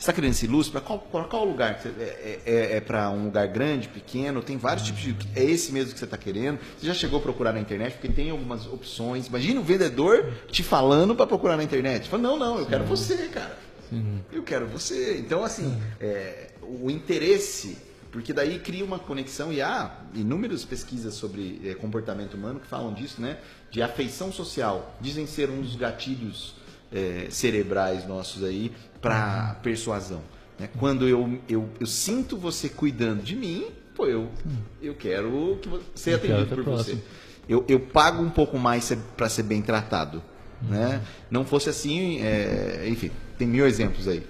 Você 0.03 0.09
está 0.11 0.13
querendo 0.19 0.31
esse 0.31 0.47
luz? 0.47 0.67
Para 0.67 0.81
qual, 0.81 0.99
pra 0.99 1.23
qual 1.23 1.45
lugar? 1.45 1.79
você- 1.79 1.87
É, 1.97 2.39
é, 2.45 2.75
é 2.75 2.81
para 2.81 3.09
um 3.09 3.23
lugar 3.23 3.47
grande, 3.47 3.87
pequeno? 3.87 4.43
Tem 4.43 4.57
vários 4.57 4.85
tipos 4.85 5.01
de. 5.01 5.15
É 5.33 5.41
esse 5.41 5.71
mesmo 5.71 5.93
que 5.93 5.99
você 5.99 6.03
está 6.03 6.17
querendo? 6.17 6.59
Você 6.77 6.85
já 6.87 6.93
chegou 6.93 7.19
a 7.19 7.21
procurar 7.21 7.53
na 7.53 7.61
internet? 7.61 7.93
Porque 7.93 8.09
tem 8.09 8.29
algumas 8.29 8.67
opções. 8.67 9.27
Imagina 9.27 9.61
o 9.61 9.63
vendedor 9.63 10.29
te 10.51 10.61
falando 10.61 11.15
para 11.15 11.25
procurar 11.25 11.55
na 11.55 11.63
internet. 11.63 12.09
Fala, 12.09 12.21
não, 12.21 12.37
não, 12.37 12.59
eu 12.59 12.65
quero 12.65 12.83
você, 12.83 13.15
cara. 13.29 13.57
Eu 14.29 14.43
quero 14.43 14.67
você. 14.67 15.19
Então, 15.19 15.41
assim, 15.41 15.81
é, 16.01 16.49
o 16.61 16.91
interesse, 16.91 17.77
porque 18.11 18.33
daí 18.33 18.59
cria 18.59 18.83
uma 18.83 18.99
conexão, 18.99 19.53
e 19.53 19.61
há 19.61 19.99
inúmeras 20.13 20.65
pesquisas 20.65 21.13
sobre 21.13 21.61
é, 21.63 21.75
comportamento 21.75 22.33
humano 22.33 22.59
que 22.59 22.67
falam 22.67 22.93
disso, 22.93 23.21
né? 23.21 23.37
De 23.71 23.81
afeição 23.81 24.33
social. 24.33 24.97
Dizem 24.99 25.25
ser 25.25 25.49
um 25.49 25.61
dos 25.61 25.77
gatilhos 25.77 26.55
é, 26.93 27.27
cerebrais 27.29 28.07
nossos 28.07 28.43
aí 28.43 28.71
para 29.01 29.55
persuasão. 29.63 30.21
né? 30.59 30.69
Quando 30.79 31.07
eu, 31.07 31.39
eu, 31.49 31.67
eu 31.79 31.85
sinto 31.87 32.37
você 32.37 32.69
cuidando 32.69 33.21
de 33.23 33.35
mim, 33.35 33.65
pô, 33.95 34.05
eu, 34.05 34.29
eu 34.81 34.93
quero 34.95 35.57
que 35.61 35.67
você 35.69 36.17
quero 36.17 36.33
atendido 36.33 36.55
por 36.55 36.63
você. 36.63 36.91
próximo. 36.91 37.01
Eu, 37.49 37.65
eu 37.67 37.79
pago 37.79 38.23
um 38.23 38.29
pouco 38.29 38.57
mais 38.57 38.95
para 39.17 39.27
ser 39.27 39.43
bem 39.43 39.61
tratado. 39.61 40.23
Né? 40.61 41.01
Não 41.29 41.43
fosse 41.43 41.69
assim, 41.69 42.21
é, 42.21 42.85
enfim, 42.87 43.11
tem 43.37 43.45
mil 43.45 43.67
exemplos 43.67 44.07
aí. 44.07 44.23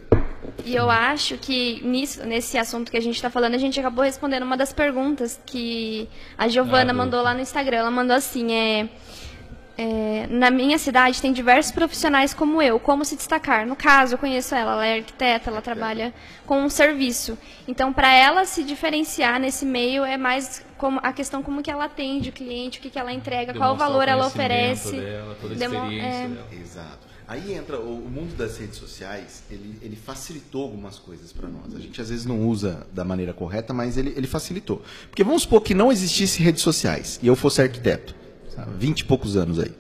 E 0.65 0.75
eu 0.75 0.89
acho 0.89 1.38
que 1.38 1.79
nisso, 1.85 2.25
nesse 2.25 2.57
assunto 2.57 2.89
que 2.91 2.97
a 2.97 3.01
gente 3.01 3.15
está 3.15 3.29
falando, 3.29 3.53
a 3.53 3.57
gente 3.59 3.79
acabou 3.79 4.03
respondendo 4.03 4.43
uma 4.43 4.57
das 4.57 4.73
perguntas 4.73 5.39
que 5.45 6.09
a 6.38 6.47
Giovana 6.47 6.89
Ah, 6.89 6.93
do- 6.93 6.97
mandou 6.97 7.21
lá 7.21 7.33
no 7.35 7.39
Instagram. 7.39 7.77
Ela 7.77 7.91
mandou 7.91 8.15
assim, 8.15 8.51
é... 8.51 8.89
é, 9.78 10.28
na 10.30 10.51
minha 10.51 10.78
cidade 10.78 11.21
tem 11.21 11.34
diversos 11.34 11.71
profissionais 11.71 12.34
como 12.34 12.61
eu, 12.61 12.80
como 12.80 13.03
se 13.03 13.15
destacar. 13.15 13.65
No 13.65 13.76
caso, 13.76 14.13
eu 14.13 14.17
conheço 14.17 14.53
ela, 14.53 14.74
ela 14.74 14.86
é 14.86 14.97
arquiteta, 14.97 15.49
ela 15.49 15.61
trabalha 15.61 16.13
com 16.45 16.61
um 16.61 16.69
serviço. 16.69 17.38
Então, 17.67 17.91
para 17.91 18.13
ela 18.13 18.45
se 18.45 18.63
diferenciar 18.63 19.39
nesse 19.39 19.65
meio 19.65 20.03
é 20.03 20.17
mais 20.17 20.63
como 20.78 20.99
a 21.01 21.11
questão 21.13 21.41
como 21.41 21.63
que 21.63 21.71
ela 21.71 21.86
atende 21.86 22.30
o 22.30 22.32
cliente, 22.34 22.80
o 22.80 22.82
que, 22.82 22.89
que 22.89 22.99
ela 22.99 23.11
entrega, 23.11 23.53
qual 23.53 23.74
o 23.74 23.78
Demonstrar 23.78 23.89
valor 23.89 24.07
ela 24.07 24.30
conhecimento 24.30 24.80
oferece. 24.80 24.95
Dela, 24.97 25.38
toda 25.41 25.53
a 25.53 25.57
Demo- 25.57 25.76
experiência 25.76 26.07
é, 26.07 26.28
dela. 26.28 26.47
Exato. 26.61 27.13
Aí 27.26 27.53
entra 27.53 27.80
o, 27.80 28.05
o 28.05 28.09
mundo 28.11 28.36
das 28.36 28.57
redes 28.57 28.78
sociais, 28.78 29.43
ele, 29.49 29.80
ele 29.82 29.95
facilitou 29.95 30.63
algumas 30.63 30.99
coisas 30.99 31.32
para 31.32 31.47
nós. 31.47 31.74
A 31.74 31.80
gente 31.80 31.99
às 32.01 32.09
vezes 32.09 32.26
não 32.26 32.47
usa 32.47 32.86
da 32.91 33.05
maneira 33.05 33.34
correta, 33.34 33.74
mas 33.74 33.97
ele, 33.97 34.13
ele 34.15 34.28
facilitou. 34.28 34.82
Porque 35.09 35.24
vamos 35.24 35.43
supor 35.43 35.61
que 35.61 35.74
não 35.74 35.89
existisse 35.89 36.43
redes 36.43 36.61
sociais 36.61 37.19
e 37.24 37.28
eu 37.28 37.36
fosse 37.36 37.61
arquiteto, 37.61 38.13
20 38.77 38.99
e 38.99 39.05
poucos 39.05 39.35
anos 39.37 39.59
aí. 39.59 39.71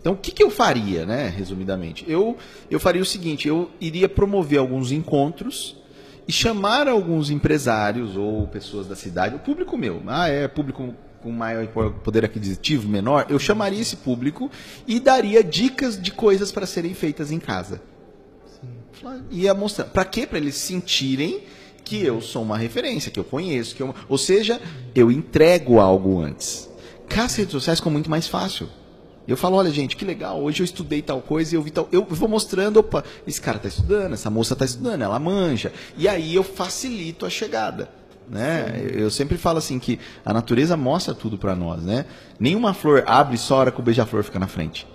Então, 0.00 0.14
o 0.14 0.16
que, 0.16 0.32
que 0.32 0.42
eu 0.42 0.50
faria, 0.50 1.06
né, 1.06 1.28
resumidamente? 1.28 2.04
Eu, 2.08 2.36
eu 2.68 2.80
faria 2.80 3.00
o 3.00 3.04
seguinte, 3.04 3.46
eu 3.46 3.70
iria 3.80 4.08
promover 4.08 4.58
alguns 4.58 4.90
encontros 4.90 5.76
e 6.26 6.32
chamar 6.32 6.88
alguns 6.88 7.30
empresários 7.30 8.16
ou 8.16 8.46
pessoas 8.48 8.88
da 8.88 8.96
cidade, 8.96 9.36
o 9.36 9.38
público 9.38 9.76
meu, 9.76 10.02
ah, 10.08 10.28
é 10.28 10.48
público 10.48 10.92
com 11.22 11.30
maior 11.30 11.66
poder 12.02 12.24
aquisitivo, 12.24 12.88
menor, 12.88 13.26
eu 13.28 13.38
chamaria 13.38 13.80
esse 13.80 13.96
público 13.96 14.50
e 14.88 14.98
daria 14.98 15.42
dicas 15.42 16.00
de 16.00 16.10
coisas 16.10 16.50
para 16.50 16.66
serem 16.66 16.94
feitas 16.94 17.30
em 17.30 17.38
casa. 17.38 17.80
Ia 19.30 19.54
mostrar. 19.54 19.84
Para 19.86 20.04
quê? 20.04 20.26
Para 20.26 20.38
eles 20.38 20.56
sentirem 20.56 21.42
que 21.84 22.04
eu 22.04 22.20
sou 22.20 22.42
uma 22.42 22.58
referência, 22.58 23.10
que 23.10 23.18
eu 23.18 23.24
conheço, 23.24 23.74
que 23.74 23.82
eu... 23.82 23.94
ou 24.08 24.18
seja, 24.18 24.60
eu 24.94 25.10
entrego 25.10 25.80
algo 25.80 26.20
antes. 26.20 26.68
Com 27.14 27.20
as 27.20 27.36
redes 27.36 27.52
sociais 27.52 27.78
ficou 27.78 27.92
muito 27.92 28.10
mais 28.10 28.26
fácil. 28.26 28.68
Eu 29.28 29.36
falo, 29.36 29.56
olha 29.56 29.70
gente, 29.70 29.96
que 29.96 30.04
legal, 30.04 30.42
hoje 30.42 30.62
eu 30.62 30.64
estudei 30.64 31.00
tal 31.00 31.20
coisa 31.20 31.54
e 31.54 31.56
eu 31.56 31.62
vi 31.62 31.70
tal. 31.70 31.88
Eu 31.92 32.04
vou 32.04 32.28
mostrando, 32.28 32.78
opa, 32.78 33.04
esse 33.26 33.40
cara 33.40 33.58
está 33.58 33.68
estudando, 33.68 34.14
essa 34.14 34.30
moça 34.30 34.54
está 34.54 34.64
estudando, 34.64 35.02
ela 35.02 35.18
manja. 35.18 35.72
E 35.96 36.08
aí 36.08 36.34
eu 36.34 36.42
facilito 36.42 37.24
a 37.24 37.30
chegada. 37.30 37.88
Né? 38.28 38.88
Eu 38.94 39.10
sempre 39.10 39.36
falo 39.36 39.58
assim 39.58 39.78
que 39.78 40.00
a 40.24 40.32
natureza 40.32 40.76
mostra 40.76 41.14
tudo 41.14 41.36
para 41.36 41.54
nós, 41.54 41.82
né? 41.82 42.06
Nenhuma 42.40 42.72
flor 42.72 43.04
abre 43.06 43.36
só 43.36 43.56
a 43.56 43.58
hora 43.58 43.70
que 43.70 43.80
o 43.80 43.82
beija-flor 43.82 44.22
fica 44.22 44.38
na 44.38 44.46
frente. 44.46 44.86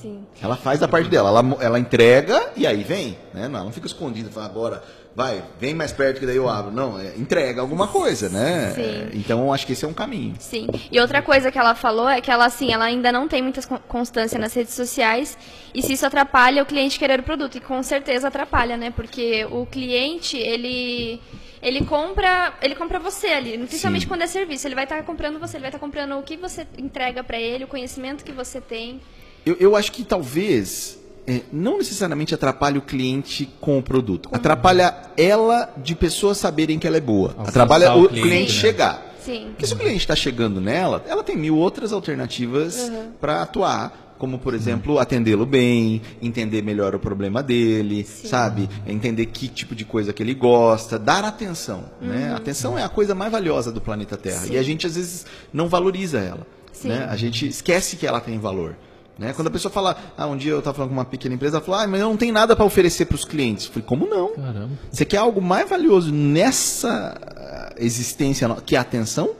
sim. 0.00 0.20
Ela 0.40 0.56
faz 0.56 0.82
a 0.82 0.88
parte 0.88 1.10
dela, 1.10 1.28
ela, 1.28 1.56
ela 1.60 1.78
entrega 1.78 2.52
e 2.56 2.66
aí 2.66 2.82
vem, 2.82 3.18
né? 3.34 3.48
Não, 3.48 3.56
ela 3.56 3.64
não 3.64 3.72
fica 3.72 3.86
escondida, 3.86 4.30
fala 4.30 4.46
agora, 4.46 4.82
vai, 5.16 5.42
vem 5.58 5.72
mais 5.74 5.92
perto 5.92 6.20
que 6.20 6.26
daí 6.26 6.36
eu 6.36 6.46
abro. 6.46 6.70
Não, 6.70 6.98
é, 7.00 7.14
entrega 7.16 7.62
alguma 7.62 7.88
coisa, 7.88 8.28
né? 8.28 8.72
Sim. 8.74 8.82
É, 8.82 9.08
então 9.14 9.40
eu 9.40 9.52
acho 9.52 9.66
que 9.66 9.72
esse 9.72 9.82
é 9.82 9.88
um 9.88 9.94
caminho. 9.94 10.34
Sim. 10.38 10.68
E 10.92 11.00
outra 11.00 11.22
coisa 11.22 11.50
que 11.50 11.58
ela 11.58 11.74
falou 11.74 12.06
é 12.06 12.20
que 12.20 12.30
ela 12.30 12.44
assim, 12.44 12.70
ela 12.70 12.84
ainda 12.84 13.10
não 13.10 13.26
tem 13.26 13.40
muita 13.40 13.66
con- 13.66 13.78
constância 13.88 14.38
nas 14.38 14.52
redes 14.52 14.74
sociais 14.74 15.38
e 15.74 15.82
se 15.82 15.94
isso 15.94 16.04
atrapalha 16.04 16.62
o 16.62 16.66
cliente 16.66 16.98
querer 16.98 17.20
o 17.20 17.22
produto 17.22 17.56
e 17.56 17.60
com 17.60 17.82
certeza 17.82 18.28
atrapalha, 18.28 18.76
né? 18.76 18.90
Porque 18.90 19.46
o 19.50 19.64
cliente, 19.64 20.36
ele 20.36 21.18
ele 21.62 21.84
compra, 21.86 22.52
ele 22.60 22.74
compra 22.74 22.98
você 22.98 23.28
ali, 23.28 23.56
principalmente 23.56 24.02
Sim. 24.02 24.08
quando 24.08 24.22
é 24.22 24.26
serviço, 24.26 24.68
ele 24.68 24.74
vai 24.74 24.84
estar 24.84 25.02
comprando 25.02 25.40
você, 25.40 25.56
ele 25.56 25.62
vai 25.62 25.70
estar 25.70 25.78
comprando 25.78 26.12
o 26.18 26.22
que 26.22 26.36
você 26.36 26.66
entrega 26.76 27.24
para 27.24 27.40
ele, 27.40 27.64
o 27.64 27.66
conhecimento 27.66 28.22
que 28.22 28.30
você 28.30 28.60
tem. 28.60 29.00
Eu, 29.44 29.56
eu 29.58 29.74
acho 29.74 29.90
que 29.90 30.04
talvez 30.04 30.98
é, 31.26 31.40
não 31.52 31.78
necessariamente 31.78 32.34
atrapalhe 32.34 32.78
o 32.78 32.82
cliente 32.82 33.48
com 33.60 33.78
o 33.78 33.82
produto. 33.82 34.28
Atrapalha 34.32 34.94
ela 35.16 35.68
de 35.76 35.94
pessoas 35.94 36.38
saberem 36.38 36.78
que 36.78 36.86
ela 36.86 36.96
é 36.96 37.00
boa. 37.00 37.30
Alcançar 37.30 37.48
Atrapalha 37.50 37.94
o 37.94 38.04
o 38.04 38.08
cliente, 38.08 38.28
cliente 38.28 38.52
né? 38.54 38.60
chegar. 38.60 39.06
Sim. 39.24 39.46
Porque 39.50 39.66
se 39.66 39.74
o 39.74 39.76
cliente 39.76 39.98
está 39.98 40.14
chegando 40.14 40.60
nela, 40.60 41.04
ela 41.08 41.24
tem 41.24 41.36
mil 41.36 41.56
outras 41.56 41.92
alternativas 41.92 42.78
Uhum. 42.88 43.10
para 43.20 43.42
atuar. 43.42 44.04
Como, 44.18 44.38
por 44.38 44.54
exemplo, 44.54 44.98
atendê-lo 44.98 45.44
bem, 45.44 46.00
entender 46.22 46.62
melhor 46.62 46.94
o 46.94 46.98
problema 46.98 47.42
dele, 47.42 48.02
sabe? 48.02 48.66
Entender 48.86 49.26
que 49.26 49.46
tipo 49.46 49.74
de 49.74 49.84
coisa 49.84 50.10
que 50.10 50.22
ele 50.22 50.32
gosta, 50.32 50.98
dar 50.98 51.22
atenção. 51.22 51.84
Né? 52.00 52.30
A 52.32 52.36
atenção 52.36 52.78
é 52.78 52.82
a 52.82 52.88
coisa 52.88 53.14
mais 53.14 53.30
valiosa 53.30 53.70
do 53.70 53.78
planeta 53.78 54.16
Terra. 54.16 54.40
Uhum. 54.40 54.46
Sim. 54.46 54.52
E 54.54 54.58
a 54.58 54.62
gente, 54.62 54.86
às 54.86 54.96
vezes, 54.96 55.26
não 55.52 55.68
valoriza 55.68 56.18
ela. 56.18 56.46
Sim. 56.72 56.88
Né? 56.88 57.06
A 57.10 57.14
gente 57.16 57.46
esquece 57.46 57.96
que 57.96 58.06
ela 58.06 58.18
tem 58.20 58.38
valor. 58.38 58.74
Né? 59.18 59.32
Quando 59.32 59.48
a 59.48 59.50
pessoa 59.50 59.72
fala, 59.72 59.96
ah, 60.16 60.26
um 60.26 60.36
dia 60.36 60.52
eu 60.52 60.58
estava 60.58 60.74
falando 60.74 60.90
com 60.90 60.96
uma 60.96 61.04
pequena 61.04 61.34
empresa, 61.34 61.56
ela 61.56 61.64
falou, 61.64 61.80
ah, 61.80 61.86
mas 61.86 62.00
eu 62.00 62.08
não 62.08 62.16
tenho 62.16 62.32
nada 62.32 62.54
para 62.54 62.64
oferecer 62.64 63.06
para 63.06 63.14
os 63.14 63.24
clientes. 63.24 63.66
Eu 63.66 63.72
falei, 63.72 63.86
como 63.86 64.06
não? 64.06 64.34
Caramba. 64.34 64.70
Você 64.90 65.04
quer 65.04 65.18
algo 65.18 65.40
mais 65.40 65.68
valioso 65.68 66.12
nessa 66.12 67.18
ah, 67.18 67.74
existência 67.78 68.48
que 68.64 68.76
é 68.76 68.78
a 68.78 68.82
atenção? 68.82 69.30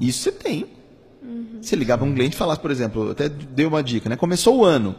Isso 0.00 0.22
você 0.22 0.32
tem. 0.32 0.66
Você 1.60 1.76
ligar 1.76 1.96
para 1.96 2.06
um 2.06 2.12
cliente 2.12 2.34
e 2.34 2.38
falar, 2.38 2.56
por 2.56 2.70
exemplo, 2.70 3.06
eu 3.06 3.10
até 3.12 3.28
dei 3.28 3.64
uma 3.64 3.82
dica, 3.82 4.08
né? 4.08 4.16
Começou 4.16 4.58
o 4.58 4.64
ano. 4.64 4.96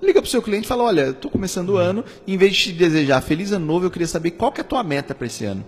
Liga 0.00 0.20
para 0.20 0.28
o 0.28 0.30
seu 0.30 0.40
cliente 0.40 0.64
e 0.64 0.68
fala, 0.68 0.84
olha, 0.84 1.10
estou 1.10 1.30
começando 1.30 1.70
o 1.70 1.76
ano, 1.76 2.04
em 2.28 2.36
vez 2.36 2.54
de 2.54 2.64
te 2.64 2.72
desejar 2.72 3.20
feliz 3.22 3.50
ano 3.50 3.66
novo, 3.66 3.86
eu 3.86 3.90
queria 3.90 4.06
saber 4.06 4.32
qual 4.32 4.52
que 4.52 4.60
é 4.60 4.64
a 4.64 4.66
tua 4.66 4.84
meta 4.84 5.14
para 5.14 5.26
esse 5.26 5.44
ano. 5.44 5.64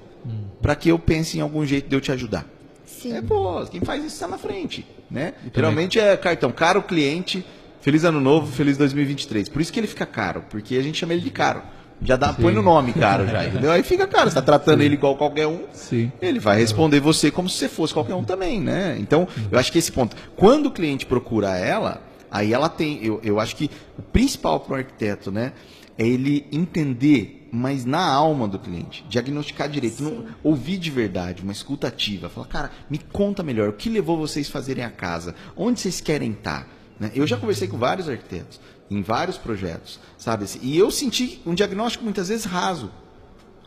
Para 0.61 0.77
que 0.77 0.91
eu 0.91 0.99
pense 0.99 1.39
em 1.39 1.41
algum 1.41 1.65
jeito 1.65 1.89
de 1.89 1.97
eu 1.97 2.01
te 2.01 2.13
ajudar. 2.13 2.47
Sim. 2.85 3.17
É, 3.17 3.23
pô, 3.23 3.65
quem 3.67 3.81
faz 3.81 4.05
isso 4.05 4.15
está 4.15 4.29
na 4.29 4.39
frente, 4.39 4.87
né? 5.11 5.35
Geralmente 5.55 5.99
é 5.99 6.17
cartão 6.17 6.53
caro 6.53 6.83
cliente, 6.83 7.45
feliz 7.89 8.05
ano 8.05 8.21
novo, 8.21 8.53
feliz 8.53 8.77
2023. 8.77 9.49
Por 9.49 9.63
isso 9.63 9.73
que 9.73 9.81
ele 9.81 9.87
fica 9.87 10.05
caro, 10.05 10.45
porque 10.51 10.77
a 10.77 10.83
gente 10.83 10.99
chama 10.99 11.15
ele 11.15 11.23
de 11.23 11.31
caro. 11.31 11.63
Já 12.03 12.17
dá, 12.17 12.35
põe 12.35 12.53
no 12.53 12.61
nome 12.61 12.93
caro 12.93 13.27
já, 13.27 13.43
entendeu? 13.49 13.73
Aí 13.73 13.83
fica 13.83 14.07
caro, 14.07 14.29
você 14.29 14.35
tá 14.35 14.43
tratando 14.43 14.83
ele 14.83 14.93
igual 14.93 15.17
qualquer 15.17 15.47
um. 15.47 15.61
Sim. 15.73 16.13
Ele 16.21 16.39
vai 16.39 16.59
responder 16.59 17.01
você 17.01 17.31
como 17.31 17.49
se 17.49 17.57
você 17.57 17.67
fosse 17.67 17.95
qualquer 17.95 18.15
um 18.15 18.23
também, 18.23 18.61
né? 18.61 18.95
Então, 19.01 19.27
eu 19.51 19.59
acho 19.59 19.73
que 19.73 19.79
esse 19.79 19.91
ponto. 19.91 20.15
Quando 20.37 20.67
o 20.67 20.71
cliente 20.71 21.07
procura 21.07 21.57
ela, 21.57 22.03
aí 22.31 22.53
ela 22.53 22.69
tem. 22.69 23.03
Eu, 23.03 23.23
eu 23.25 23.41
acho 23.41 23.57
que 23.57 23.71
o 23.97 24.03
principal 24.03 24.61
para 24.61 24.75
o 24.75 24.77
arquiteto, 24.77 25.33
né? 25.33 25.55
É 25.97 26.07
ele 26.07 26.47
entender, 26.53 27.49
mas 27.51 27.87
na 27.87 28.05
alma 28.05 28.47
do 28.47 28.59
cliente, 28.59 29.03
diagnosticar 29.09 29.67
direito, 29.67 30.03
não, 30.03 30.27
ouvir 30.45 30.77
de 30.77 30.91
verdade, 30.91 31.43
uma 31.43 31.53
escuta 31.53 31.89
ativa. 31.89 32.29
Falar, 32.29 32.49
cara, 32.49 32.71
me 32.91 32.99
conta 32.99 33.43
melhor, 33.43 33.71
o 33.71 33.73
que 33.73 33.89
levou 33.89 34.19
vocês 34.19 34.47
a 34.47 34.53
fazerem 34.53 34.85
a 34.85 34.91
casa? 34.91 35.35
Onde 35.57 35.81
vocês 35.81 36.03
querem 36.03 36.33
estar? 36.33 36.78
Né? 36.99 37.11
Eu 37.15 37.27
já 37.27 37.37
conversei 37.37 37.69
com 37.69 37.79
vários 37.79 38.09
arquitetos, 38.09 38.61
em 38.91 39.03
vários 39.03 39.37
projetos, 39.39 40.01
sabe? 40.17 40.47
E 40.63 40.77
eu 40.77 40.91
senti 40.91 41.41
um 41.47 41.55
diagnóstico 41.55 42.05
muitas 42.05 42.29
vezes 42.29 42.45
raso 42.45 42.91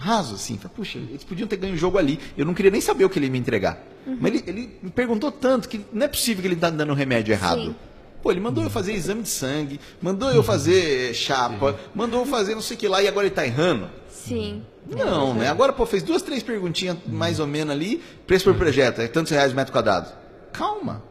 raso, 0.01 0.35
assim. 0.35 0.57
Falei, 0.57 0.75
Puxa, 0.75 0.97
eles 0.97 1.23
podiam 1.23 1.47
ter 1.47 1.57
ganho 1.57 1.75
o 1.75 1.77
jogo 1.77 1.97
ali. 1.97 2.19
Eu 2.35 2.45
não 2.45 2.53
queria 2.53 2.71
nem 2.71 2.81
saber 2.81 3.05
o 3.05 3.09
que 3.09 3.19
ele 3.19 3.27
ia 3.27 3.31
me 3.31 3.37
entregar. 3.37 3.81
Mas 4.19 4.33
ele, 4.33 4.43
ele 4.47 4.79
me 4.81 4.89
perguntou 4.89 5.31
tanto 5.31 5.69
que 5.69 5.85
não 5.93 6.05
é 6.05 6.07
possível 6.07 6.41
que 6.41 6.47
ele 6.47 6.55
está 6.55 6.69
dando 6.69 6.93
remédio 6.93 7.31
errado. 7.31 7.61
Sim. 7.61 7.75
Pô, 8.21 8.31
ele 8.31 8.39
mandou 8.39 8.63
eu 8.63 8.69
fazer 8.69 8.93
exame 8.93 9.23
de 9.23 9.29
sangue, 9.29 9.79
mandou 10.01 10.29
eu 10.31 10.43
fazer 10.43 11.13
chapa, 11.13 11.79
mandou 11.95 12.21
eu 12.21 12.25
fazer 12.25 12.53
não 12.53 12.61
sei 12.61 12.77
o 12.77 12.79
que 12.79 12.87
lá 12.87 13.01
e 13.01 13.07
agora 13.07 13.25
ele 13.25 13.33
tá 13.33 13.45
errando. 13.45 13.89
Sim. 14.09 14.63
Não, 14.87 15.33
né? 15.33 15.47
Agora, 15.47 15.73
pô, 15.73 15.85
fez 15.87 16.03
duas, 16.03 16.21
três 16.21 16.43
perguntinhas 16.43 16.97
mais 17.07 17.39
ou 17.39 17.47
menos 17.47 17.73
ali, 17.73 18.01
preço 18.27 18.45
por 18.45 18.55
projeto, 18.55 19.01
é 19.01 19.07
tantos 19.07 19.31
reais 19.31 19.51
o 19.51 19.55
metro 19.55 19.73
quadrado. 19.73 20.11
Calma, 20.53 21.01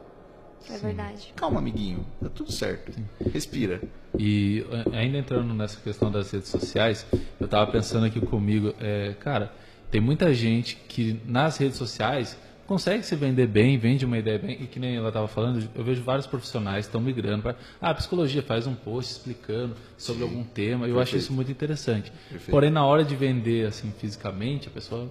É 0.75 0.79
verdade. 0.79 1.33
calma, 1.37 1.59
amiguinho. 1.59 2.05
Tá 2.23 2.29
tudo 2.29 2.53
certo. 2.53 2.93
Respira. 3.33 3.81
E 4.19 4.65
eh, 4.71 4.97
ainda 4.97 5.19
entrando 5.19 5.53
nessa 5.55 5.81
questão 5.81 6.11
das 6.11 6.31
redes 6.31 6.49
sociais, 6.49 7.07
eu 7.39 7.47
estava 7.47 7.71
pensando 7.71 8.07
aqui 8.07 8.21
comigo, 8.21 8.75
é, 8.81 9.15
cara, 9.21 9.53
tem 9.91 10.01
muita 10.01 10.33
gente 10.33 10.77
que 10.89 11.21
nas 11.27 11.57
redes 11.57 11.77
sociais 11.77 12.37
consegue 12.67 13.03
se 13.03 13.17
vender 13.17 13.49
bem, 13.49 13.77
vende 13.79 14.05
uma 14.05 14.17
ideia 14.17 14.39
bem, 14.39 14.63
e 14.63 14.67
que 14.69 14.79
nem 14.79 14.95
ela 14.95 15.09
estava 15.09 15.27
falando, 15.27 15.69
eu 15.75 15.83
vejo 15.83 16.05
vários 16.05 16.25
profissionais 16.25 16.87
que 16.87 16.91
estão 16.91 17.01
migrando 17.01 17.43
para. 17.43 17.57
Ah, 17.81 17.93
psicologia 17.93 18.43
faz 18.43 18.65
um 18.65 18.77
post 18.77 19.11
explicando 19.11 19.75
sobre 19.99 20.23
algum 20.23 20.45
tema, 20.45 20.87
eu 20.87 21.01
acho 21.01 21.11
Perfeito. 21.11 21.23
isso 21.25 21.33
muito 21.33 21.51
interessante. 21.51 22.13
Perfeito. 22.31 22.49
Porém, 22.49 22.71
na 22.71 22.87
hora 22.87 23.05
de 23.05 23.17
vender 23.17 23.67
assim 23.67 23.93
fisicamente, 23.99 24.69
a 24.69 24.71
pessoa 24.71 25.11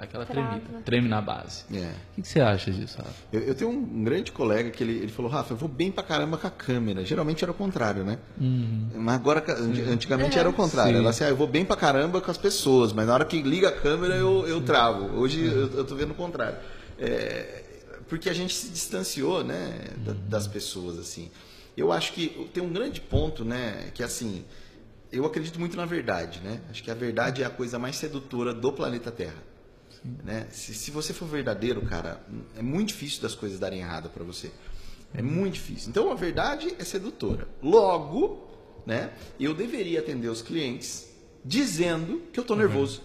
dá 0.00 0.04
aquela 0.04 0.24
Trava. 0.26 0.48
tremida, 0.60 0.82
treme 0.82 1.08
na 1.08 1.20
base. 1.20 1.64
É. 1.72 1.76
O 2.12 2.14
que, 2.16 2.22
que 2.22 2.28
você 2.28 2.40
acha 2.40 2.70
disso, 2.70 2.96
Rafa? 2.98 3.10
Eu, 3.32 3.40
eu 3.42 3.54
tenho 3.54 3.70
um 3.70 4.02
grande 4.04 4.32
colega 4.32 4.70
que 4.70 4.82
ele, 4.82 4.92
ele 4.94 5.08
falou, 5.12 5.30
Rafa, 5.30 5.52
eu 5.52 5.56
vou 5.56 5.68
bem 5.68 5.90
pra 5.92 6.02
caramba 6.02 6.38
com 6.38 6.46
a 6.46 6.50
câmera. 6.50 7.04
Geralmente 7.04 7.42
era 7.44 7.50
o 7.50 7.54
contrário, 7.54 8.02
né? 8.04 8.18
Mas 8.38 9.14
agora, 9.14 9.44
anti- 9.58 9.82
antigamente 9.82 10.38
era 10.38 10.48
o 10.48 10.52
contrário. 10.52 10.92
Sim. 10.94 10.98
Ela 11.00 11.10
assim, 11.10 11.24
ah, 11.24 11.28
eu 11.28 11.36
vou 11.36 11.46
bem 11.46 11.64
pra 11.64 11.76
caramba 11.76 12.20
com 12.20 12.30
as 12.30 12.38
pessoas, 12.38 12.92
mas 12.92 13.06
na 13.06 13.14
hora 13.14 13.24
que 13.24 13.40
liga 13.42 13.68
a 13.68 13.72
câmera 13.72 14.14
eu, 14.16 14.46
eu 14.46 14.60
travo. 14.62 15.18
Hoje 15.18 15.44
eu, 15.44 15.70
eu 15.72 15.84
tô 15.84 15.94
vendo 15.94 16.12
o 16.12 16.14
contrário. 16.14 16.56
É, 16.98 17.62
porque 18.08 18.28
a 18.28 18.32
gente 18.34 18.54
se 18.54 18.68
distanciou, 18.70 19.44
né, 19.44 19.78
da- 19.98 20.12
das 20.28 20.46
pessoas, 20.46 20.98
assim. 20.98 21.30
Eu 21.76 21.92
acho 21.92 22.12
que 22.12 22.48
tem 22.52 22.62
um 22.62 22.72
grande 22.72 23.00
ponto, 23.00 23.44
né, 23.44 23.90
que 23.94 24.02
assim, 24.02 24.44
eu 25.12 25.24
acredito 25.24 25.58
muito 25.58 25.76
na 25.76 25.86
verdade, 25.86 26.40
né? 26.42 26.60
Acho 26.70 26.82
que 26.82 26.90
a 26.90 26.94
verdade 26.94 27.42
é 27.42 27.46
a 27.46 27.50
coisa 27.50 27.78
mais 27.78 27.96
sedutora 27.96 28.52
do 28.52 28.72
planeta 28.72 29.10
Terra. 29.10 29.49
Né? 30.24 30.46
Se, 30.50 30.74
se 30.74 30.90
você 30.90 31.12
for 31.12 31.26
verdadeiro, 31.28 31.82
cara, 31.82 32.24
é 32.56 32.62
muito 32.62 32.88
difícil 32.88 33.22
das 33.22 33.34
coisas 33.34 33.58
darem 33.58 33.80
errado 33.80 34.08
para 34.08 34.24
você. 34.24 34.50
É 35.14 35.22
muito 35.22 35.54
difícil. 35.54 35.90
Então 35.90 36.10
a 36.10 36.14
verdade 36.14 36.74
é 36.78 36.84
sedutora. 36.84 37.48
Logo, 37.62 38.48
né, 38.86 39.12
eu 39.38 39.54
deveria 39.54 40.00
atender 40.00 40.28
os 40.28 40.42
clientes 40.42 41.08
dizendo 41.44 42.22
que 42.32 42.38
eu 42.38 42.42
estou 42.42 42.56
nervoso. 42.56 43.02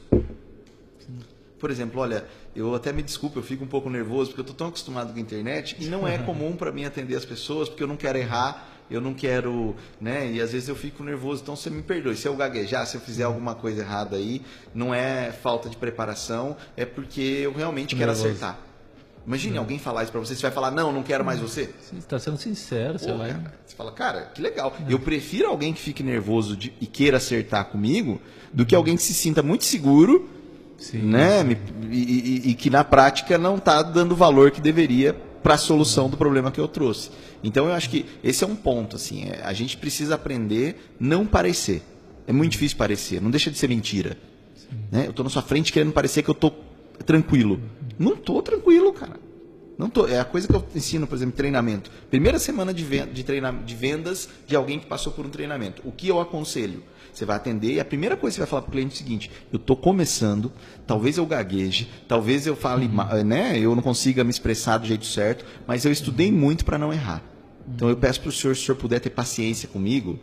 Por 1.59 1.71
exemplo, 1.71 2.01
olha, 2.01 2.25
eu 2.55 2.75
até 2.75 2.91
me 2.91 3.01
desculpo, 3.01 3.39
eu 3.39 3.43
fico 3.43 3.63
um 3.63 3.67
pouco 3.67 3.89
nervoso 3.89 4.29
porque 4.29 4.41
eu 4.41 4.43
estou 4.43 4.55
tão 4.55 4.67
acostumado 4.67 5.11
com 5.11 5.17
a 5.17 5.21
internet 5.21 5.75
e 5.79 5.85
não 5.85 6.07
é 6.07 6.17
comum 6.23 6.55
para 6.55 6.71
mim 6.71 6.85
atender 6.85 7.15
as 7.15 7.25
pessoas 7.25 7.67
porque 7.67 7.81
eu 7.81 7.87
não 7.87 7.97
quero 7.97 8.17
errar 8.17 8.74
eu 8.89 9.01
não 9.01 9.13
quero, 9.13 9.75
né? 9.99 10.31
E 10.31 10.41
às 10.41 10.51
vezes 10.51 10.69
eu 10.69 10.75
fico 10.75 11.03
nervoso, 11.03 11.41
então 11.41 11.55
você 11.55 11.69
me 11.69 11.81
perdoe. 11.81 12.15
Se 12.15 12.27
eu 12.27 12.35
gaguejar, 12.35 12.85
se 12.85 12.95
eu 12.97 13.01
fizer 13.01 13.23
alguma 13.23 13.55
coisa 13.55 13.81
errada 13.81 14.15
aí, 14.15 14.41
não 14.73 14.93
é 14.93 15.31
falta 15.31 15.69
de 15.69 15.77
preparação, 15.77 16.55
é 16.77 16.85
porque 16.85 17.21
eu 17.21 17.53
realmente 17.53 17.95
quero 17.95 18.07
Nervoso. 18.11 18.27
acertar. 18.27 18.59
Imagine 19.27 19.57
alguém 19.57 19.79
falar 19.79 20.03
isso 20.03 20.11
pra 20.11 20.21
você, 20.21 20.35
você 20.35 20.41
vai 20.43 20.51
falar, 20.51 20.69
não, 20.69 20.91
não 20.91 21.01
quero 21.01 21.25
mais 21.25 21.39
você. 21.39 21.73
Você 21.81 21.95
está 21.95 22.19
sendo 22.19 22.37
sincero, 22.37 22.99
você 22.99 23.11
Pô, 23.11 23.17
vai. 23.17 23.31
cara, 23.31 23.53
você 23.65 23.75
fala, 23.75 23.91
cara, 23.91 24.21
que 24.35 24.39
legal. 24.39 24.71
Eu 24.87 24.99
prefiro 24.99 25.47
alguém 25.49 25.73
que 25.73 25.81
fique 25.81 26.03
nervoso 26.03 26.55
de- 26.55 26.71
e 26.79 26.85
queira 26.85 27.17
acertar 27.17 27.65
comigo 27.65 28.21
do 28.53 28.63
que 28.67 28.75
alguém 28.75 28.95
que 28.95 29.01
se 29.01 29.15
sinta 29.15 29.41
muito 29.41 29.63
seguro, 29.63 30.29
Sim. 30.77 30.99
né? 30.99 31.57
E, 31.89 31.97
e- 31.97 32.49
e 32.51 32.53
que 32.53 32.69
na 32.69 32.83
prática 32.83 33.35
não 33.35 33.55
está 33.55 33.81
dando 33.81 34.11
o 34.11 34.15
valor 34.15 34.51
que 34.51 34.61
deveria 34.61 35.15
para 35.41 35.55
a 35.55 35.57
solução 35.57 36.07
do 36.07 36.15
problema 36.17 36.51
que 36.51 36.59
eu 36.61 36.67
trouxe. 36.67 37.09
Então 37.47 37.67
eu 37.67 37.73
acho 37.73 37.89
que 37.89 38.05
esse 38.23 38.43
é 38.43 38.47
um 38.47 38.55
ponto, 38.55 38.95
assim, 38.95 39.25
é, 39.29 39.41
a 39.43 39.53
gente 39.53 39.77
precisa 39.77 40.15
aprender 40.15 40.93
não 40.99 41.25
parecer. 41.25 41.81
É 42.27 42.33
muito 42.33 42.53
difícil 42.53 42.77
parecer, 42.77 43.21
não 43.21 43.29
deixa 43.29 43.51
de 43.51 43.57
ser 43.57 43.67
mentira. 43.69 44.17
Né? 44.91 45.05
Eu 45.05 45.11
estou 45.11 45.23
na 45.23 45.29
sua 45.29 45.41
frente 45.43 45.71
querendo 45.71 45.91
parecer 45.93 46.23
que 46.23 46.29
eu 46.29 46.33
estou 46.33 46.51
tranquilo. 47.05 47.61
Não 47.99 48.13
estou 48.13 48.41
tranquilo, 48.41 48.91
cara. 48.93 49.19
Não 49.77 49.89
tô. 49.89 50.07
É 50.07 50.19
a 50.19 50.25
coisa 50.25 50.47
que 50.47 50.55
eu 50.55 50.65
ensino, 50.73 51.05
por 51.05 51.15
exemplo, 51.15 51.33
em 51.33 51.37
treinamento. 51.37 51.91
Primeira 52.09 52.39
semana 52.39 52.73
de, 52.73 52.83
ven- 52.83 53.07
de, 53.11 53.23
treina- 53.23 53.51
de 53.51 53.75
vendas 53.75 54.27
de 54.47 54.55
alguém 54.55 54.79
que 54.79 54.85
passou 54.85 55.11
por 55.11 55.25
um 55.25 55.29
treinamento. 55.29 55.81
O 55.85 55.91
que 55.91 56.07
eu 56.07 56.19
aconselho? 56.19 56.81
Você 57.13 57.25
vai 57.25 57.35
atender 57.37 57.73
e 57.73 57.79
a 57.79 57.85
primeira 57.85 58.17
coisa 58.17 58.33
que 58.33 58.35
você 58.35 58.41
vai 58.41 58.49
falar 58.49 58.61
para 58.63 58.69
o 58.69 58.71
cliente 58.71 58.93
é 58.93 58.95
o 58.95 58.97
seguinte: 58.97 59.31
eu 59.51 59.57
estou 59.57 59.75
começando, 59.75 60.51
talvez 60.87 61.17
eu 61.17 61.25
gagueje, 61.25 61.89
talvez 62.07 62.47
eu 62.47 62.55
fale, 62.55 62.87
ma- 62.87 63.23
né? 63.23 63.57
Eu 63.59 63.75
não 63.75 63.83
consiga 63.83 64.23
me 64.23 64.29
expressar 64.29 64.77
do 64.77 64.87
jeito 64.87 65.05
certo, 65.05 65.45
mas 65.67 65.85
eu 65.85 65.91
estudei 65.91 66.31
muito 66.31 66.65
para 66.65 66.77
não 66.77 66.91
errar. 66.91 67.21
Então 67.67 67.89
eu 67.89 67.97
peço 67.97 68.21
para 68.21 68.29
o 68.29 68.31
senhor, 68.31 68.55
se 68.55 68.61
o 68.63 68.65
senhor 68.65 68.77
puder 68.77 68.99
ter 68.99 69.09
paciência 69.09 69.67
comigo, 69.67 70.19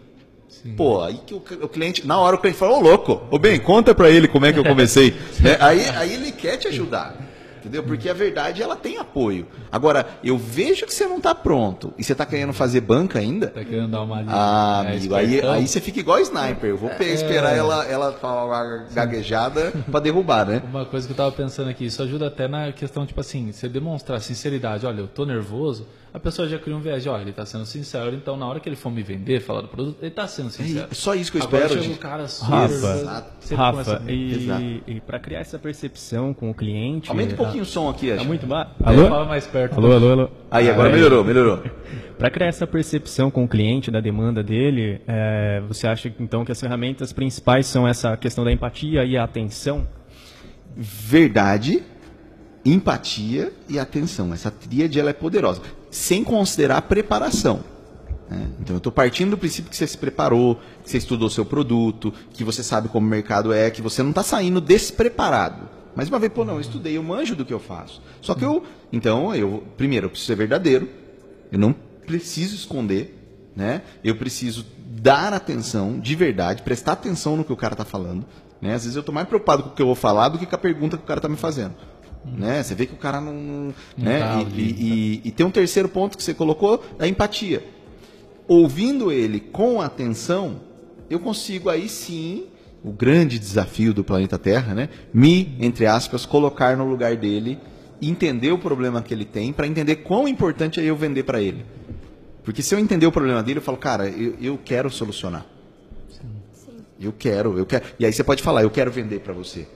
Pô, 0.77 1.01
aí 1.03 1.19
que 1.27 1.35
o, 1.35 1.39
o 1.63 1.69
cliente, 1.69 2.07
na 2.07 2.19
hora 2.19 2.37
o 2.37 2.39
cliente 2.39 2.59
fala, 2.59 2.75
ô 2.77 2.81
louco, 2.81 3.23
ô 3.31 3.39
bem, 3.39 3.59
conta 3.59 3.95
pra 3.95 4.11
ele 4.11 4.29
como 4.29 4.47
é 4.47 4.53
que 4.53 4.59
eu 4.59 4.65
comecei. 4.65 5.11
Né? 5.41 5.57
aí, 5.59 5.89
aí 5.89 6.13
ele 6.13 6.31
quer 6.31 6.57
te 6.57 6.69
ajudar. 6.69 7.17
Entendeu? 7.59 7.83
Porque 7.85 8.09
a 8.09 8.13
verdade 8.13 8.61
ela 8.61 8.75
tem 8.75 8.99
apoio. 8.99 9.47
Agora, 9.71 10.05
eu 10.23 10.37
vejo 10.37 10.85
que 10.85 10.93
você 10.93 11.07
não 11.07 11.21
tá 11.21 11.33
pronto 11.33 11.95
e 11.97 12.03
você 12.03 12.13
tá 12.13 12.27
querendo 12.27 12.53
fazer 12.53 12.81
banca 12.81 13.21
ainda. 13.21 13.49
Tá 13.49 13.65
querendo 13.65 13.89
dar 13.93 14.03
uma 14.03 14.25
Ah, 14.27 14.83
é, 14.85 14.97
amigo, 14.97 15.15
aí, 15.15 15.41
aí 15.41 15.67
você 15.69 15.81
fica 15.81 16.01
igual 16.01 16.19
sniper. 16.21 16.71
Eu 16.71 16.77
vou 16.77 16.91
pe- 16.91 17.05
esperar 17.05 17.57
ela, 17.57 17.85
ela 17.87 18.13
falar 18.15 18.45
uma 18.47 18.87
gaguejada 18.93 19.73
pra 19.91 20.01
derrubar, 20.01 20.45
né? 20.45 20.63
Uma 20.69 20.85
coisa 20.85 21.07
que 21.07 21.13
eu 21.13 21.17
tava 21.17 21.31
pensando 21.31 21.71
aqui, 21.71 21.87
isso 21.87 22.03
ajuda 22.03 22.27
até 22.27 22.49
na 22.49 22.73
questão, 22.73 23.07
tipo 23.07 23.21
assim, 23.21 23.53
você 23.53 23.69
demonstrar 23.69 24.21
sinceridade, 24.21 24.85
olha, 24.85 25.01
eu 25.01 25.07
tô 25.09 25.25
nervoso, 25.25 25.87
a 26.15 26.21
pessoa 26.21 26.47
já 26.47 26.59
cria 26.59 26.77
um 26.77 26.81
viés 26.81 27.03
de, 27.03 27.09
olha, 27.09 27.23
ele 27.23 27.33
tá 27.33 27.47
sendo 27.47 27.65
sincero, 27.65 28.15
então 28.15 28.37
na 28.37 28.47
hora 28.47 28.61
que 28.61 28.69
ele 28.69 28.77
for 28.77 28.91
me 28.91 29.03
vender, 29.03 29.41
falar 29.41 29.63
do 29.63 29.69
produto, 29.69 29.97
ele 30.03 30.11
tá 30.11 30.27
sendo 30.27 30.51
sincero. 30.51 30.89
É 30.91 30.95
só 30.95 31.15
isso 31.15 31.33
que 31.33 31.39
eu 31.39 31.43
Agora 31.43 31.63
espero, 31.65 31.81
chega 31.81 31.95
gente. 31.95 31.99
o 31.99 32.03
cara 32.03 32.29
super, 32.29 32.53
Rafa, 33.57 33.57
Rafa, 33.57 34.03
e, 34.11 34.83
e 34.87 35.01
para 35.01 35.19
criar 35.19 35.41
essa 35.41 35.59
percepção 35.59 36.35
com 36.35 36.51
o 36.51 36.55
cliente. 36.55 37.09
Aumenta 37.09 37.33
um 37.35 37.37
pouquinho 37.37 37.63
o 37.63 37.67
som 37.67 37.89
aqui, 37.89 38.09
Tá 38.11 38.17
acho. 38.17 38.25
muito 38.27 38.47
baixo. 38.47 38.73
Alô? 38.85 39.01
Alô? 39.01 39.09
Fala 39.09 39.25
mais 39.25 39.47
perto. 39.47 39.79
Alô, 39.79 39.93
alô, 39.93 40.11
alô. 40.13 40.29
Aí, 40.51 40.69
agora 40.69 40.89
Aí. 40.89 40.95
melhorou, 40.95 41.25
melhorou. 41.25 41.63
Para 42.19 42.31
criar 42.31 42.49
essa 42.49 42.67
percepção 42.67 43.31
com 43.31 43.45
o 43.45 43.49
cliente 43.49 43.91
da 43.91 43.99
demanda 44.01 44.43
dele, 44.43 45.01
é, 45.09 45.61
você 45.67 45.87
acha 45.87 46.13
então 46.21 46.45
que 46.45 46.53
as 46.53 46.61
ferramentas 46.61 47.13
principais 47.13 47.67
são 47.67 47.89
essa 47.89 48.17
questão 48.17 48.45
da 48.45 48.53
empatia 48.53 49.05
e 49.05 49.17
a 49.17 49.25
atenção? 49.25 49.87
verdade, 50.77 51.83
empatia 52.65 53.53
e 53.69 53.79
atenção. 53.79 54.33
Essa 54.33 54.51
tríade 54.51 54.99
ela 54.99 55.11
é 55.11 55.13
poderosa, 55.13 55.61
sem 55.93 56.25
considerar 56.25 56.79
a 56.79 56.83
preparação. 56.83 57.61
né? 58.29 58.49
Então 58.59 58.75
eu 58.75 58.79
estou 58.79 58.91
partindo 58.91 59.31
do 59.31 59.39
princípio 59.39 59.71
que 59.71 59.77
você 59.77 59.87
se 59.87 59.99
preparou, 59.99 60.59
que 60.83 60.91
você 60.91 60.97
estudou 60.97 61.29
seu 61.29 61.45
produto, 61.45 62.13
que 62.33 62.43
você 62.43 62.63
sabe 62.63 62.89
como 62.89 63.07
o 63.07 63.11
mercado 63.11 63.53
é, 63.53 63.71
que 63.71 63.83
você 63.83 64.03
não 64.03 64.11
está 64.11 64.23
saindo 64.23 64.61
despreparado. 64.61 65.69
Mas 65.95 66.09
uma 66.09 66.19
vez, 66.19 66.33
pô, 66.33 66.45
não, 66.45 66.55
eu 66.55 66.61
estudei, 66.61 66.97
eu 66.97 67.03
manjo 67.03 67.37
do 67.37 67.45
que 67.45 67.53
eu 67.53 67.61
faço. 67.61 68.03
Só 68.23 68.35
que 68.35 68.43
eu, 68.43 68.65
então, 68.91 69.35
eu, 69.35 69.63
primeiro, 69.77 70.07
eu 70.07 70.11
preciso 70.11 70.27
ser 70.27 70.37
verdadeiro, 70.37 70.89
eu 71.53 71.59
não 71.59 71.75
preciso 72.07 72.55
esconder, 72.55 73.51
né? 73.55 73.83
Eu 74.03 74.17
preciso 74.17 74.65
dar 74.87 75.35
atenção 75.35 76.01
de 76.01 76.15
verdade, 76.15 76.63
prestar 76.63 76.93
atenção 76.93 77.37
no 77.37 77.45
que 77.45 77.53
o 77.53 77.57
cara 77.57 77.75
está 77.75 77.85
falando. 77.85 78.25
Né? 78.63 78.75
Às 78.75 78.85
vezes 78.85 78.97
eu 78.97 79.01
estou 79.01 79.15
mais 79.15 79.29
preocupado 79.29 79.65
com 79.65 79.69
o 79.69 79.73
que 79.73 79.83
eu 79.83 79.87
vou 79.87 79.95
falar 79.95 80.31
do 80.31 80.39
que 80.39 80.47
com 80.47 80.55
a 80.55 80.59
pergunta 80.59 80.97
que 80.97 81.03
o 81.03 81.07
cara 81.07 81.19
está 81.19 81.29
me 81.29 81.37
fazendo. 81.37 81.75
Né? 82.25 82.63
Você 82.63 82.75
vê 82.75 82.87
que 82.87 82.95
o 82.95 82.99
cara 82.99 83.21
não. 83.21 83.33
não- 83.35 83.75
né? 83.99 84.19
tá 84.21 84.37
e, 84.41 84.41
ali, 84.47 84.63
e- 84.63 84.85
e- 84.85 85.21
e 85.25 85.31
tem 85.33 85.45
um 85.45 85.51
terceiro 85.51 85.89
ponto 85.89 86.17
que 86.17 86.23
você 86.23 86.33
colocou, 86.33 86.83
a 86.99 87.07
empatia. 87.09 87.63
Ouvindo 88.47 89.11
ele 89.11 89.41
com 89.41 89.81
atenção, 89.81 90.61
eu 91.11 91.19
consigo 91.19 91.69
aí 91.69 91.89
sim, 91.89 92.47
o 92.85 92.93
grande 92.93 93.39
desafio 93.39 93.93
do 93.95 94.03
planeta 94.05 94.39
Terra, 94.39 94.75
né? 94.75 94.89
Me, 95.13 95.57
entre 95.61 95.87
aspas, 95.87 96.27
colocar 96.27 96.77
no 96.77 96.85
lugar 96.89 97.17
dele, 97.17 97.59
entender 98.01 98.51
o 98.53 98.59
problema 98.59 99.01
que 99.03 99.15
ele 99.15 99.25
tem, 99.25 99.53
para 99.53 99.67
entender 99.67 99.97
quão 99.97 100.27
importante 100.27 100.81
é 100.81 100.85
eu 100.85 100.97
vender 100.97 101.23
para 101.23 101.41
ele. 101.41 101.65
Porque 102.45 102.63
se 102.63 102.75
eu 102.75 102.79
entender 102.79 103.07
o 103.07 103.13
problema 103.13 103.43
dele, 103.43 103.59
eu 103.59 103.63
falo, 103.63 103.79
cara, 103.79 104.09
eu, 104.09 104.35
eu 104.41 104.59
quero 104.65 104.91
solucionar. 104.91 105.47
Eu 107.01 107.13
quero, 107.13 107.57
eu 107.59 107.67
quero. 107.67 107.85
E 107.99 108.07
aí 108.07 108.13
você 108.13 108.23
pode 108.25 108.43
falar, 108.43 108.63
eu 108.63 108.71
quero 108.71 108.91
vender 108.91 109.21
para 109.21 109.33
você. 109.33 109.67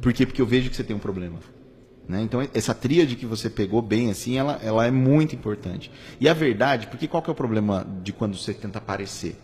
Por 0.00 0.12
quê? 0.12 0.26
Porque 0.26 0.40
eu 0.40 0.46
vejo 0.46 0.70
que 0.70 0.76
você 0.76 0.84
tem 0.84 0.94
um 0.94 1.00
problema. 1.00 1.38
Né? 2.08 2.22
Então, 2.22 2.46
essa 2.54 2.74
tríade 2.74 3.16
que 3.16 3.26
você 3.26 3.48
pegou 3.48 3.80
bem 3.80 4.10
assim, 4.10 4.36
ela, 4.36 4.58
ela 4.62 4.86
é 4.86 4.90
muito 4.90 5.34
importante. 5.34 5.90
E 6.20 6.28
a 6.28 6.34
verdade, 6.34 6.86
porque 6.88 7.06
qual 7.06 7.22
que 7.22 7.30
é 7.30 7.32
o 7.32 7.36
problema 7.36 7.86
de 8.02 8.12
quando 8.12 8.36
você 8.36 8.52
tenta 8.52 8.78
aparecer? 8.78 9.36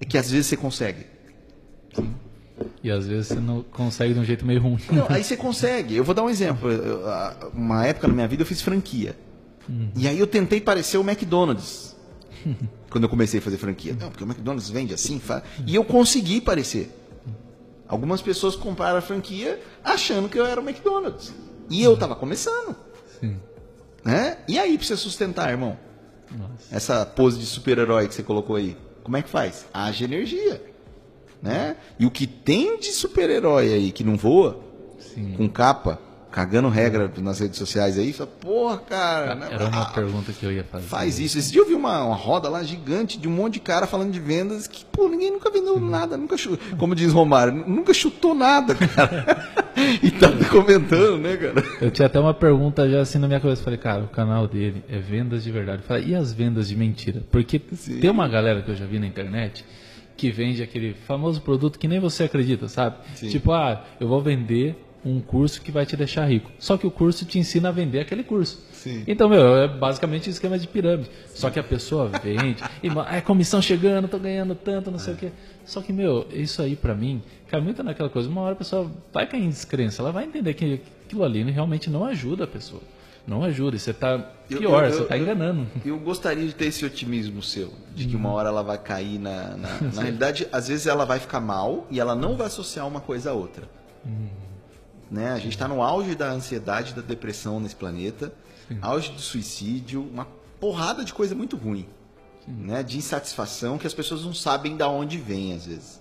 É 0.00 0.04
que 0.04 0.18
às 0.18 0.30
vezes 0.30 0.46
você 0.46 0.56
consegue. 0.56 1.06
E 2.82 2.90
às 2.90 3.06
vezes 3.06 3.28
você 3.28 3.40
não 3.40 3.62
consegue 3.62 4.12
de 4.12 4.20
um 4.20 4.24
jeito 4.24 4.44
meio 4.44 4.60
ruim. 4.60 4.78
Não, 4.90 5.06
aí 5.08 5.24
você 5.24 5.36
consegue. 5.36 5.96
Eu 5.96 6.04
vou 6.04 6.14
dar 6.14 6.22
um 6.22 6.30
exemplo. 6.30 6.70
Eu, 6.70 7.00
Uma 7.54 7.86
época 7.86 8.08
na 8.08 8.14
minha 8.14 8.28
vida 8.28 8.42
eu 8.42 8.46
fiz 8.46 8.60
franquia. 8.60 9.16
E 9.96 10.06
aí 10.06 10.18
eu 10.18 10.26
tentei 10.26 10.60
parecer 10.60 10.98
o 10.98 11.00
McDonald's. 11.00 11.96
quando 12.90 13.04
eu 13.04 13.08
comecei 13.08 13.40
a 13.40 13.42
fazer 13.42 13.58
franquia. 13.58 13.96
Não, 13.98 14.10
porque 14.10 14.24
o 14.24 14.26
McDonald's 14.26 14.70
vende 14.70 14.94
assim. 14.94 15.18
Fa... 15.18 15.42
E 15.66 15.74
eu 15.74 15.84
consegui 15.84 16.40
parecer. 16.40 16.90
Algumas 17.88 18.20
pessoas 18.20 18.56
compraram 18.56 18.98
a 18.98 19.02
franquia 19.02 19.60
achando 19.84 20.28
que 20.28 20.38
eu 20.38 20.46
era 20.46 20.60
o 20.60 20.68
McDonald's. 20.68 21.32
E 21.70 21.82
eu 21.82 21.94
estava 21.94 22.14
começando. 22.14 22.76
Sim. 23.20 23.38
Né? 24.04 24.38
E 24.48 24.58
aí, 24.58 24.76
pra 24.76 24.86
você 24.86 24.96
sustentar, 24.96 25.50
irmão? 25.50 25.76
Essa 26.70 27.06
pose 27.06 27.38
de 27.38 27.46
super-herói 27.46 28.08
que 28.08 28.14
você 28.14 28.22
colocou 28.22 28.56
aí, 28.56 28.76
como 29.02 29.16
é 29.16 29.22
que 29.22 29.28
faz? 29.28 29.66
Haja 29.72 30.04
energia. 30.04 30.62
Né? 31.40 31.76
E 31.98 32.06
o 32.06 32.10
que 32.10 32.26
tem 32.26 32.78
de 32.78 32.92
super-herói 32.92 33.72
aí 33.72 33.92
que 33.92 34.02
não 34.02 34.16
voa, 34.16 34.60
Sim. 34.98 35.34
com 35.36 35.48
capa, 35.48 36.00
cagando 36.30 36.68
regra 36.68 37.10
nas 37.18 37.40
redes 37.40 37.58
sociais 37.58 37.98
aí, 37.98 38.12
fala, 38.12 38.28
porra, 38.40 38.78
cara, 38.78 39.34
né? 39.34 39.48
Era 39.50 39.68
uma 39.68 39.82
Ah, 39.82 39.84
pergunta 39.86 40.32
que 40.32 40.44
eu 40.44 40.52
ia 40.52 40.64
fazer. 40.64 40.86
faz 40.86 41.18
isso. 41.18 41.38
Esse 41.38 41.52
dia 41.52 41.62
eu 41.62 41.66
vi 41.66 41.74
uma, 41.74 42.04
uma 42.04 42.16
roda 42.16 42.48
lá 42.48 42.62
gigante 42.62 43.18
de 43.18 43.26
um 43.26 43.30
monte 43.30 43.54
de 43.54 43.60
cara 43.60 43.86
falando 43.86 44.12
de 44.12 44.20
vendas 44.20 44.66
que, 44.66 44.84
pô, 44.84 45.08
ninguém 45.08 45.30
nunca 45.30 45.50
vendeu 45.50 45.80
nada, 45.80 46.16
nunca 46.16 46.36
chutou, 46.36 46.58
como 46.76 46.94
diz 46.94 47.12
Romário, 47.12 47.52
nunca 47.66 47.94
chutou 47.94 48.34
nada, 48.34 48.74
cara. 48.74 49.48
e 50.02 50.10
tá 50.10 50.28
comentando, 50.50 51.18
né, 51.18 51.36
cara? 51.36 51.64
Eu 51.80 51.90
tinha 51.90 52.06
até 52.06 52.18
uma 52.20 52.34
pergunta 52.34 52.88
já 52.88 53.00
assim 53.00 53.18
na 53.18 53.26
minha 53.26 53.40
cabeça. 53.40 53.62
Falei, 53.62 53.78
cara, 53.78 54.04
o 54.04 54.08
canal 54.08 54.46
dele 54.46 54.84
é 54.88 54.98
vendas 54.98 55.44
de 55.44 55.50
verdade. 55.50 55.82
Eu 55.82 55.86
Falei, 55.88 56.04
e 56.08 56.14
as 56.14 56.32
vendas 56.32 56.68
de 56.68 56.76
mentira? 56.76 57.22
Porque 57.30 57.58
tem 57.58 58.10
uma 58.10 58.28
galera 58.28 58.62
que 58.62 58.70
eu 58.70 58.74
já 58.76 58.84
vi 58.86 58.98
na 58.98 59.06
internet 59.06 59.64
que 60.16 60.30
vende 60.30 60.62
aquele 60.62 60.94
famoso 61.06 61.42
produto 61.42 61.78
que 61.78 61.86
nem 61.86 62.00
você 62.00 62.24
acredita, 62.24 62.68
sabe? 62.68 62.96
Tipo, 63.16 63.52
ah, 63.52 63.84
eu 64.00 64.08
vou 64.08 64.22
vender 64.22 64.82
um 65.08 65.20
curso 65.20 65.60
que 65.62 65.70
vai 65.70 65.86
te 65.86 65.96
deixar 65.96 66.26
rico. 66.26 66.50
Só 66.58 66.76
que 66.76 66.86
o 66.86 66.90
curso 66.90 67.24
te 67.24 67.38
ensina 67.38 67.68
a 67.68 67.72
vender 67.72 68.00
aquele 68.00 68.24
curso. 68.24 68.60
Sim. 68.72 69.04
Então, 69.06 69.28
meu, 69.28 69.56
é 69.56 69.68
basicamente 69.68 70.28
um 70.28 70.32
esquema 70.32 70.58
de 70.58 70.66
pirâmide. 70.66 71.08
Só 71.34 71.48
que 71.48 71.58
a 71.60 71.62
pessoa 71.62 72.08
vende, 72.08 72.62
e 72.82 72.88
é 73.14 73.20
comissão 73.20 73.62
chegando, 73.62 74.08
tô 74.08 74.18
ganhando 74.18 74.54
tanto, 74.54 74.90
não 74.90 74.98
sei 74.98 75.14
o 75.14 75.16
quê. 75.16 75.30
Só 75.64 75.80
que, 75.80 75.92
meu, 75.92 76.26
isso 76.32 76.60
aí 76.60 76.74
pra 76.74 76.94
mim, 76.94 77.22
cai 77.48 77.60
muito 77.60 77.82
naquela 77.84 78.08
coisa. 78.08 78.28
Uma 78.28 78.40
hora 78.40 78.52
a 78.54 78.56
pessoa 78.56 78.90
vai 79.12 79.26
cair 79.26 79.44
em 79.44 79.48
descrença, 79.48 80.02
ela 80.02 80.10
vai 80.10 80.24
entender 80.24 80.54
que 80.54 80.80
aquilo 81.06 81.22
ali 81.24 81.42
realmente 81.50 81.88
não 81.88 82.04
ajuda 82.04 82.44
a 82.44 82.48
pessoa. 82.48 82.82
Não 83.26 83.42
ajuda, 83.42 83.74
e 83.76 83.78
você 83.80 83.92
tá 83.92 84.32
Eu- 84.48 84.58
pior, 84.58 84.84
eu- 84.84 84.92
você 84.92 85.00
eu- 85.02 85.06
tá 85.08 85.18
enganando. 85.18 85.66
Eu 85.84 85.98
gostaria 85.98 86.46
de 86.46 86.54
ter 86.54 86.66
esse 86.66 86.84
otimismo 86.84 87.42
seu, 87.42 87.72
de 87.94 88.06
que 88.06 88.14
uma 88.14 88.30
hora 88.30 88.48
ela 88.48 88.62
vai 88.62 88.78
cair 88.78 89.18
na. 89.18 89.56
Na, 89.56 89.68
na 89.94 90.02
realidade, 90.02 90.46
às 90.52 90.68
vezes 90.68 90.86
ela 90.86 91.04
vai 91.04 91.18
ficar 91.18 91.40
mal 91.40 91.86
e 91.90 91.98
ela 91.98 92.14
não 92.14 92.36
vai 92.36 92.46
associar 92.46 92.86
uma 92.86 93.00
coisa 93.00 93.30
a 93.30 93.34
outra. 93.34 93.68
Né? 95.10 95.30
A 95.32 95.38
gente 95.38 95.52
está 95.52 95.68
no 95.68 95.82
auge 95.82 96.14
da 96.14 96.30
ansiedade, 96.30 96.94
da 96.94 97.02
depressão 97.02 97.60
nesse 97.60 97.76
planeta, 97.76 98.32
auge 98.80 99.12
do 99.12 99.20
suicídio, 99.20 100.02
uma 100.02 100.26
porrada 100.60 101.04
de 101.04 101.12
coisa 101.14 101.34
muito 101.34 101.56
ruim. 101.56 101.88
Né? 102.46 102.82
De 102.82 102.96
insatisfação 102.98 103.78
que 103.78 103.86
as 103.86 103.94
pessoas 103.94 104.24
não 104.24 104.34
sabem 104.34 104.76
da 104.76 104.88
onde 104.88 105.18
vem, 105.18 105.52
às 105.54 105.66
vezes. 105.66 106.00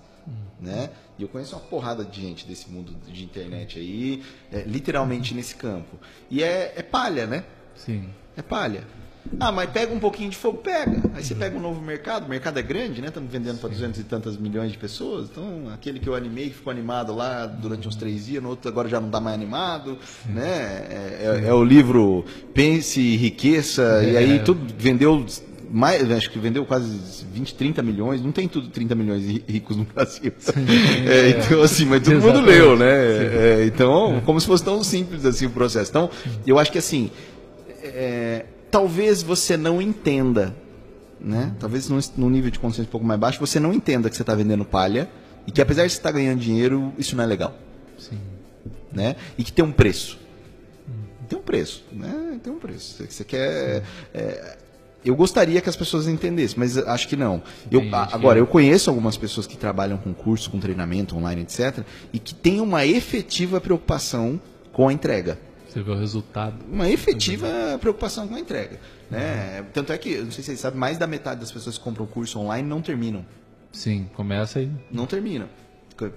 Né? 0.59 0.89
E 1.17 1.23
eu 1.23 1.29
conheço 1.29 1.55
uma 1.55 1.61
porrada 1.61 2.03
de 2.03 2.21
gente 2.21 2.47
desse 2.47 2.69
mundo 2.69 2.95
de 3.07 3.23
internet 3.23 3.77
aí, 3.79 4.23
é, 4.51 4.63
literalmente 4.63 5.33
nesse 5.33 5.55
campo. 5.55 5.97
E 6.29 6.41
é, 6.43 6.73
é 6.75 6.81
palha, 6.81 7.27
né? 7.27 7.45
Sim. 7.75 8.09
É 8.35 8.41
palha. 8.41 8.83
Ah, 9.39 9.51
mas 9.51 9.69
pega 9.69 9.93
um 9.93 9.99
pouquinho 9.99 10.29
de 10.29 10.37
fogo, 10.37 10.59
pega. 10.59 11.01
Aí 11.13 11.23
você 11.23 11.35
pega 11.35 11.57
um 11.57 11.61
novo 11.61 11.81
mercado, 11.81 12.25
o 12.25 12.29
mercado 12.29 12.57
é 12.59 12.61
grande, 12.61 13.01
né? 13.01 13.07
Estamos 13.07 13.31
vendendo 13.31 13.59
para 13.59 13.69
200 13.69 13.99
e 13.99 14.03
tantas 14.03 14.37
milhões 14.37 14.71
de 14.71 14.77
pessoas. 14.77 15.27
Então, 15.31 15.63
aquele 15.73 15.99
que 15.99 16.07
eu 16.07 16.15
animei, 16.15 16.49
que 16.49 16.55
ficou 16.55 16.71
animado 16.71 17.13
lá 17.13 17.45
durante 17.45 17.87
uns 17.87 17.95
três 17.95 18.27
dias, 18.27 18.41
no 18.41 18.49
outro 18.49 18.69
agora 18.69 18.87
já 18.87 18.99
não 18.99 19.07
está 19.07 19.19
mais 19.19 19.35
animado, 19.35 19.97
né? 20.27 20.47
É, 20.89 21.41
é- 21.45 21.49
é 21.49 21.53
o 21.53 21.63
livro 21.63 22.23
Pense 22.53 22.99
e 23.01 23.15
Riqueza, 23.17 24.03
e 24.03 24.15
aí 24.15 24.39
tudo 24.39 24.61
vendeu 24.77 25.25
mais, 25.69 26.09
acho 26.11 26.29
que 26.29 26.39
vendeu 26.39 26.63
quase 26.65 27.25
20, 27.33 27.55
30 27.55 27.81
milhões, 27.81 28.21
não 28.21 28.31
tem 28.31 28.47
tudo 28.47 28.69
30 28.69 28.95
milhões 28.95 29.23
de 29.23 29.43
ricos 29.47 29.75
no 29.75 29.83
Brasil. 29.83 30.31
É, 31.07 31.29
então, 31.31 31.61
assim, 31.61 31.85
mas 31.85 32.01
todo 32.03 32.21
mundo 32.21 32.39
leu, 32.41 32.77
né? 32.77 32.85
É, 32.87 33.65
então, 33.65 34.21
como 34.25 34.39
se 34.39 34.45
fosse 34.47 34.63
tão 34.63 34.83
simples 34.83 35.25
assim 35.25 35.47
o 35.47 35.49
processo. 35.49 35.89
Então, 35.89 36.09
eu 36.47 36.57
acho 36.59 36.71
que 36.71 36.77
assim, 36.77 37.11
é, 37.83 38.45
talvez 38.75 39.23
você 39.23 39.55
não 39.55 39.81
entenda, 39.81 40.53
né? 41.17 41.55
Talvez 41.61 41.87
num, 41.87 41.97
num 42.17 42.29
nível 42.29 42.51
de 42.51 42.59
consciência 42.59 42.89
um 42.89 42.91
pouco 42.91 43.07
mais 43.07 43.17
baixo, 43.17 43.39
você 43.39 43.57
não 43.57 43.71
entenda 43.73 44.09
que 44.09 44.17
você 44.17 44.21
está 44.21 44.35
vendendo 44.35 44.65
palha 44.65 45.09
e 45.47 45.51
que 45.51 45.61
apesar 45.61 45.85
de 45.85 45.93
você 45.93 45.97
estar 45.97 46.11
ganhando 46.11 46.41
dinheiro, 46.41 46.91
isso 46.97 47.15
não 47.15 47.23
é 47.23 47.27
legal, 47.27 47.55
Sim. 47.97 48.19
né? 48.91 49.15
E 49.37 49.45
que 49.45 49.51
tem 49.53 49.63
um 49.63 49.71
preço. 49.71 50.19
Tem 51.29 51.39
um 51.39 51.41
preço, 51.41 51.85
né? 51.89 52.37
Tem 52.43 52.51
um 52.51 52.59
preço. 52.59 52.97
Você- 52.97 53.05
Você 53.09 53.23
quer... 53.23 53.81
é, 54.13 54.57
eu 55.05 55.15
gostaria 55.15 55.61
que 55.61 55.69
as 55.69 55.75
pessoas 55.77 56.05
entendessem, 56.05 56.59
mas 56.59 56.77
acho 56.77 57.07
que 57.07 57.15
não. 57.15 57.41
Eu, 57.71 57.79
agora, 58.11 58.39
eu 58.39 58.45
conheço 58.45 58.89
algumas 58.89 59.15
pessoas 59.15 59.47
que 59.47 59.55
trabalham 59.55 59.97
com 59.97 60.13
curso, 60.13 60.51
com 60.51 60.59
treinamento 60.59 61.15
online, 61.15 61.43
etc., 61.43 61.79
e 62.11 62.19
que 62.19 62.35
têm 62.35 62.59
uma 62.59 62.85
efetiva 62.85 63.61
preocupação 63.61 64.37
com 64.73 64.89
a 64.89 64.91
entrega 64.91 65.37
Você 65.75 65.83
vê 65.83 65.91
o 65.91 65.99
resultado. 65.99 66.55
uma 66.71 66.89
efetiva 66.89 67.77
preocupação 67.81 68.29
com 68.29 68.35
a 68.35 68.39
entrega. 68.39 68.79
Né? 69.11 69.61
Tanto 69.73 69.91
é 69.91 69.97
que, 69.97 70.15
não 70.19 70.31
sei 70.31 70.41
se 70.41 70.43
vocês 70.43 70.59
sabem, 70.61 70.79
mais 70.79 70.97
da 70.97 71.05
metade 71.05 71.41
das 71.41 71.51
pessoas 71.51 71.77
que 71.77 71.83
compram 71.83 72.05
curso 72.05 72.39
online 72.39 72.65
não 72.65 72.81
terminam. 72.81 73.25
Sim, 73.73 74.09
começa 74.15 74.59
aí. 74.59 74.71
Não 74.89 75.05
terminam. 75.05 75.49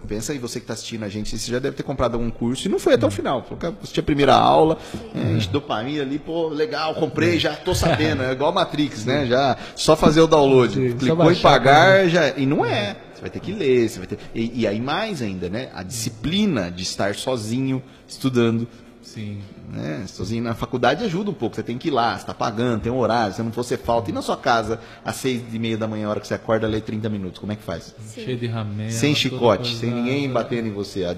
Pensa 0.07 0.33
aí, 0.33 0.39
você 0.39 0.61
que 0.61 0.65
está 0.65 0.75
assistindo 0.75 1.05
a 1.05 1.09
gente, 1.09 1.37
você 1.37 1.51
já 1.51 1.59
deve 1.59 1.75
ter 1.75 1.83
comprado 1.83 2.15
algum 2.15 2.31
curso 2.31 2.69
e 2.69 2.71
não 2.71 2.79
foi 2.79 2.95
até 2.95 3.05
o 3.05 3.11
final. 3.11 3.45
Assistiu 3.83 4.01
a 4.01 4.05
primeira 4.05 4.35
aula, 4.35 4.79
é, 5.15 5.33
enche 5.33 5.49
dopamina 5.49 6.03
ali, 6.03 6.21
pô, 6.21 6.49
legal, 6.49 6.95
comprei, 6.95 7.39
já 7.41 7.57
tô 7.57 7.75
sabendo. 7.75 8.23
É 8.23 8.33
igual 8.33 8.53
Matrix, 8.53 9.05
né? 9.05 9.27
Já 9.27 9.57
só 9.75 9.97
fazer 9.97 10.21
o 10.21 10.29
download. 10.29 10.75
Sim, 10.75 10.97
Clicou 10.97 11.33
em 11.33 11.37
pagar, 11.37 12.09
já. 12.09 12.31
E 12.37 12.47
não 12.47 12.65
é. 12.65 12.97
Você 13.13 13.21
vai 13.21 13.31
ter 13.31 13.41
que 13.41 13.53
ler, 13.53 13.89
você 13.89 13.99
vai 13.99 14.07
ter. 14.07 14.19
E, 14.33 14.61
e 14.61 14.67
aí 14.69 14.81
mais 14.81 15.21
ainda, 15.21 15.49
né? 15.49 15.71
A 15.75 15.83
disciplina 15.83 16.71
de 16.71 16.85
estar 16.85 17.17
sozinho, 17.17 17.83
estudando. 18.07 18.69
Sim. 19.15 19.41
Né? 19.73 20.05
Sozinho 20.07 20.43
na 20.45 20.55
faculdade 20.55 21.05
ajuda 21.05 21.31
um 21.31 21.35
pouco, 21.35 21.57
você 21.57 21.63
tem 21.63 21.77
que 21.79 21.89
ir 21.89 21.91
lá, 21.91 22.15
você 22.15 22.23
está 22.23 22.35
pagando, 22.35 22.83
tem 22.83 22.93
um 22.93 22.99
horário, 22.99 23.35
se 23.35 23.43
não 23.43 23.51
for, 23.53 23.63
você 23.65 23.77
falta. 23.77 24.11
E 24.11 24.13
na 24.13 24.23
sua 24.23 24.37
casa, 24.37 24.81
às 25.05 25.17
seis 25.17 25.43
e 25.53 25.59
meia 25.59 25.77
da 25.77 25.87
manhã, 25.89 26.07
a 26.07 26.11
hora 26.11 26.21
que 26.21 26.27
você 26.29 26.35
acorda, 26.35 26.67
lê 26.67 26.81
30 26.81 27.09
minutos, 27.09 27.39
como 27.39 27.53
é 27.53 27.57
que 27.57 27.63
faz? 27.63 27.95
Cheio 28.15 28.37
de 28.37 28.47
ramela. 28.47 28.91
sem 28.91 29.15
chicote, 29.15 29.75
sem 29.77 29.91
ninguém 29.91 30.31
batendo 30.31 30.69
em 30.69 30.73
você. 30.73 31.05
A, 31.05 31.17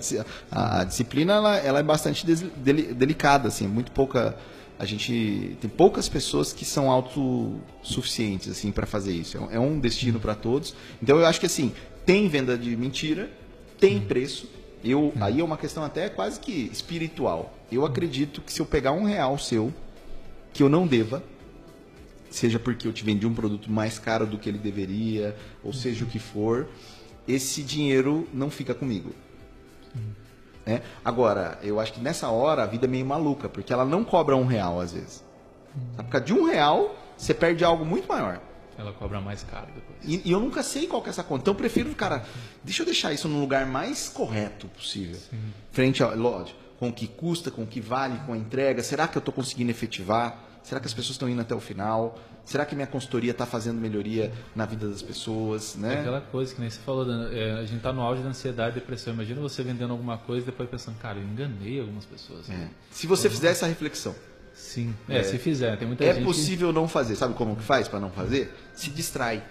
a- 0.52 0.80
a 0.80 0.84
disciplina, 0.84 1.34
ela, 1.34 1.56
ela 1.58 1.78
é 1.80 1.82
bastante 1.82 2.24
des- 2.26 2.44
deli- 2.56 2.94
delicada, 2.94 3.48
assim, 3.48 3.64
é 3.64 3.68
muito 3.68 3.90
pouca... 3.92 4.36
A 4.78 4.84
gente 4.86 5.58
tem 5.60 5.68
poucas 5.68 6.08
pessoas 6.08 6.54
que 6.54 6.64
são 6.64 6.90
autossuficientes 6.90 8.48
assim 8.50 8.70
para 8.72 8.86
fazer 8.86 9.12
isso. 9.12 9.36
É 9.36 9.40
um, 9.40 9.50
é 9.50 9.60
um 9.60 9.78
destino 9.78 10.18
para 10.18 10.34
todos. 10.34 10.74
Então 11.02 11.18
eu 11.18 11.26
acho 11.26 11.38
que 11.38 11.44
assim 11.46 11.72
tem 12.06 12.28
venda 12.28 12.56
de 12.56 12.74
mentira, 12.76 13.28
tem 13.78 14.00
preço. 14.00 14.48
Eu 14.82 15.12
aí 15.20 15.40
é 15.40 15.44
uma 15.44 15.56
questão 15.56 15.84
até 15.84 16.08
quase 16.08 16.40
que 16.40 16.70
espiritual. 16.72 17.54
Eu 17.70 17.84
acredito 17.84 18.40
que 18.40 18.52
se 18.52 18.60
eu 18.60 18.66
pegar 18.66 18.92
um 18.92 19.04
real 19.04 19.38
seu 19.38 19.72
que 20.52 20.62
eu 20.62 20.68
não 20.68 20.86
deva, 20.86 21.22
seja 22.30 22.58
porque 22.58 22.88
eu 22.88 22.92
te 22.92 23.04
vendi 23.04 23.26
um 23.26 23.34
produto 23.34 23.70
mais 23.70 23.98
caro 23.98 24.26
do 24.26 24.38
que 24.38 24.48
ele 24.48 24.58
deveria, 24.58 25.36
ou 25.62 25.72
seja 25.72 26.04
o 26.04 26.08
que 26.08 26.18
for, 26.18 26.68
esse 27.28 27.62
dinheiro 27.62 28.28
não 28.32 28.50
fica 28.50 28.74
comigo. 28.74 29.12
É? 30.66 30.82
Agora, 31.04 31.58
eu 31.62 31.80
acho 31.80 31.92
que 31.92 32.00
nessa 32.00 32.28
hora 32.28 32.62
a 32.62 32.66
vida 32.66 32.86
é 32.86 32.88
meio 32.88 33.04
maluca, 33.04 33.48
porque 33.48 33.72
ela 33.72 33.84
não 33.84 34.04
cobra 34.04 34.36
um 34.36 34.46
real 34.46 34.80
às 34.80 34.92
vezes. 34.92 35.24
Sabe? 35.96 36.08
Por 36.08 36.12
causa 36.12 36.26
de 36.26 36.32
um 36.32 36.44
real, 36.44 36.96
você 37.16 37.34
perde 37.34 37.64
algo 37.64 37.84
muito 37.84 38.08
maior. 38.08 38.40
Ela 38.80 38.92
cobra 38.92 39.20
mais 39.20 39.42
caro 39.42 39.66
depois. 39.74 39.98
E, 40.04 40.28
e 40.28 40.32
eu 40.32 40.40
nunca 40.40 40.62
sei 40.62 40.86
qual 40.86 41.02
que 41.02 41.08
é 41.08 41.10
essa 41.10 41.22
conta. 41.22 41.42
Então 41.42 41.52
eu 41.52 41.58
prefiro, 41.58 41.94
cara, 41.94 42.24
deixa 42.64 42.82
eu 42.82 42.86
deixar 42.86 43.12
isso 43.12 43.28
no 43.28 43.38
lugar 43.40 43.66
mais 43.66 44.08
correto 44.08 44.66
possível. 44.68 45.18
Frente 45.70 46.02
ao, 46.02 46.16
lógico, 46.16 46.58
com 46.78 46.88
o 46.88 46.92
que 46.92 47.06
custa, 47.06 47.50
com 47.50 47.62
o 47.62 47.66
que 47.66 47.80
vale, 47.80 48.18
com 48.26 48.32
a 48.32 48.36
entrega. 48.38 48.82
Será 48.82 49.06
que 49.06 49.16
eu 49.16 49.20
estou 49.20 49.32
conseguindo 49.34 49.70
efetivar? 49.70 50.44
Será 50.62 50.80
que 50.80 50.86
as 50.86 50.92
pessoas 50.94 51.12
estão 51.12 51.28
indo 51.28 51.40
até 51.40 51.54
o 51.54 51.60
final? 51.60 52.18
Será 52.44 52.64
que 52.64 52.74
minha 52.74 52.86
consultoria 52.86 53.30
está 53.30 53.46
fazendo 53.46 53.80
melhoria 53.80 54.32
na 54.56 54.66
vida 54.66 54.88
das 54.88 55.00
pessoas? 55.02 55.74
É 55.76 55.78
Né? 55.78 56.00
aquela 56.00 56.20
coisa 56.20 56.54
que 56.54 56.60
nem 56.60 56.68
você 56.68 56.80
falou, 56.80 57.06
é, 57.32 57.52
a 57.52 57.64
gente 57.64 57.80
tá 57.80 57.92
no 57.92 58.00
auge 58.02 58.22
da 58.22 58.28
ansiedade 58.28 58.76
e 58.76 58.80
depressão. 58.80 59.12
Imagina 59.14 59.40
você 59.40 59.62
vendendo 59.62 59.92
alguma 59.92 60.18
coisa 60.18 60.42
e 60.42 60.46
depois 60.46 60.68
pensando, 60.68 60.98
cara, 60.98 61.18
eu 61.18 61.24
enganei 61.24 61.80
algumas 61.80 62.04
pessoas. 62.04 62.48
É. 62.50 62.68
Se 62.90 63.06
você 63.06 63.30
fizer 63.30 63.50
essa 63.50 63.66
reflexão, 63.66 64.14
Sim. 64.60 64.94
É, 65.08 65.22
se 65.22 65.38
fizer, 65.38 65.76
tem 65.78 65.88
muita 65.88 66.04
é 66.04 66.14
gente 66.14 66.24
possível 66.24 66.72
não 66.72 66.86
fazer. 66.86 67.16
Sabe 67.16 67.34
como 67.34 67.56
que 67.56 67.62
faz 67.62 67.88
para 67.88 67.98
não 67.98 68.10
fazer? 68.10 68.54
Se 68.74 68.90
distrai. 68.90 69.42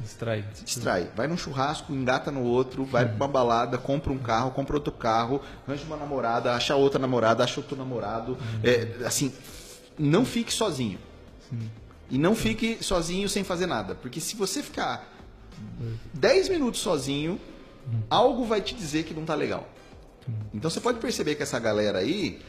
distrai. 0.00 0.44
Se 0.54 0.64
distrai. 0.64 1.10
Vai 1.14 1.26
num 1.26 1.36
churrasco, 1.36 1.92
engata 1.92 2.30
no 2.30 2.42
outro, 2.44 2.84
vai 2.84 3.04
pra 3.04 3.14
uma 3.16 3.28
balada, 3.28 3.76
compra 3.76 4.12
um 4.12 4.18
carro, 4.18 4.52
compra 4.52 4.76
outro 4.76 4.92
carro, 4.92 5.42
arranja 5.66 5.84
uma 5.84 5.96
namorada, 5.96 6.54
acha 6.54 6.74
outra 6.76 6.98
namorada, 6.98 7.42
acha 7.42 7.60
outro 7.60 7.76
namorado. 7.76 8.38
É, 8.62 9.04
assim, 9.04 9.32
não 9.98 10.24
fique 10.24 10.52
sozinho. 10.52 10.98
E 12.08 12.16
não 12.16 12.34
fique 12.34 12.78
sozinho 12.80 13.28
sem 13.28 13.42
fazer 13.44 13.66
nada. 13.66 13.94
Porque 13.96 14.20
se 14.20 14.36
você 14.36 14.62
ficar 14.62 15.12
10 16.14 16.48
minutos 16.48 16.80
sozinho, 16.80 17.40
algo 18.08 18.44
vai 18.44 18.62
te 18.62 18.74
dizer 18.74 19.02
que 19.02 19.12
não 19.12 19.24
tá 19.24 19.34
legal. 19.34 19.68
Então 20.54 20.70
você 20.70 20.80
pode 20.80 20.98
perceber 21.00 21.34
que 21.34 21.42
essa 21.42 21.58
galera 21.58 21.98
aí 21.98 22.40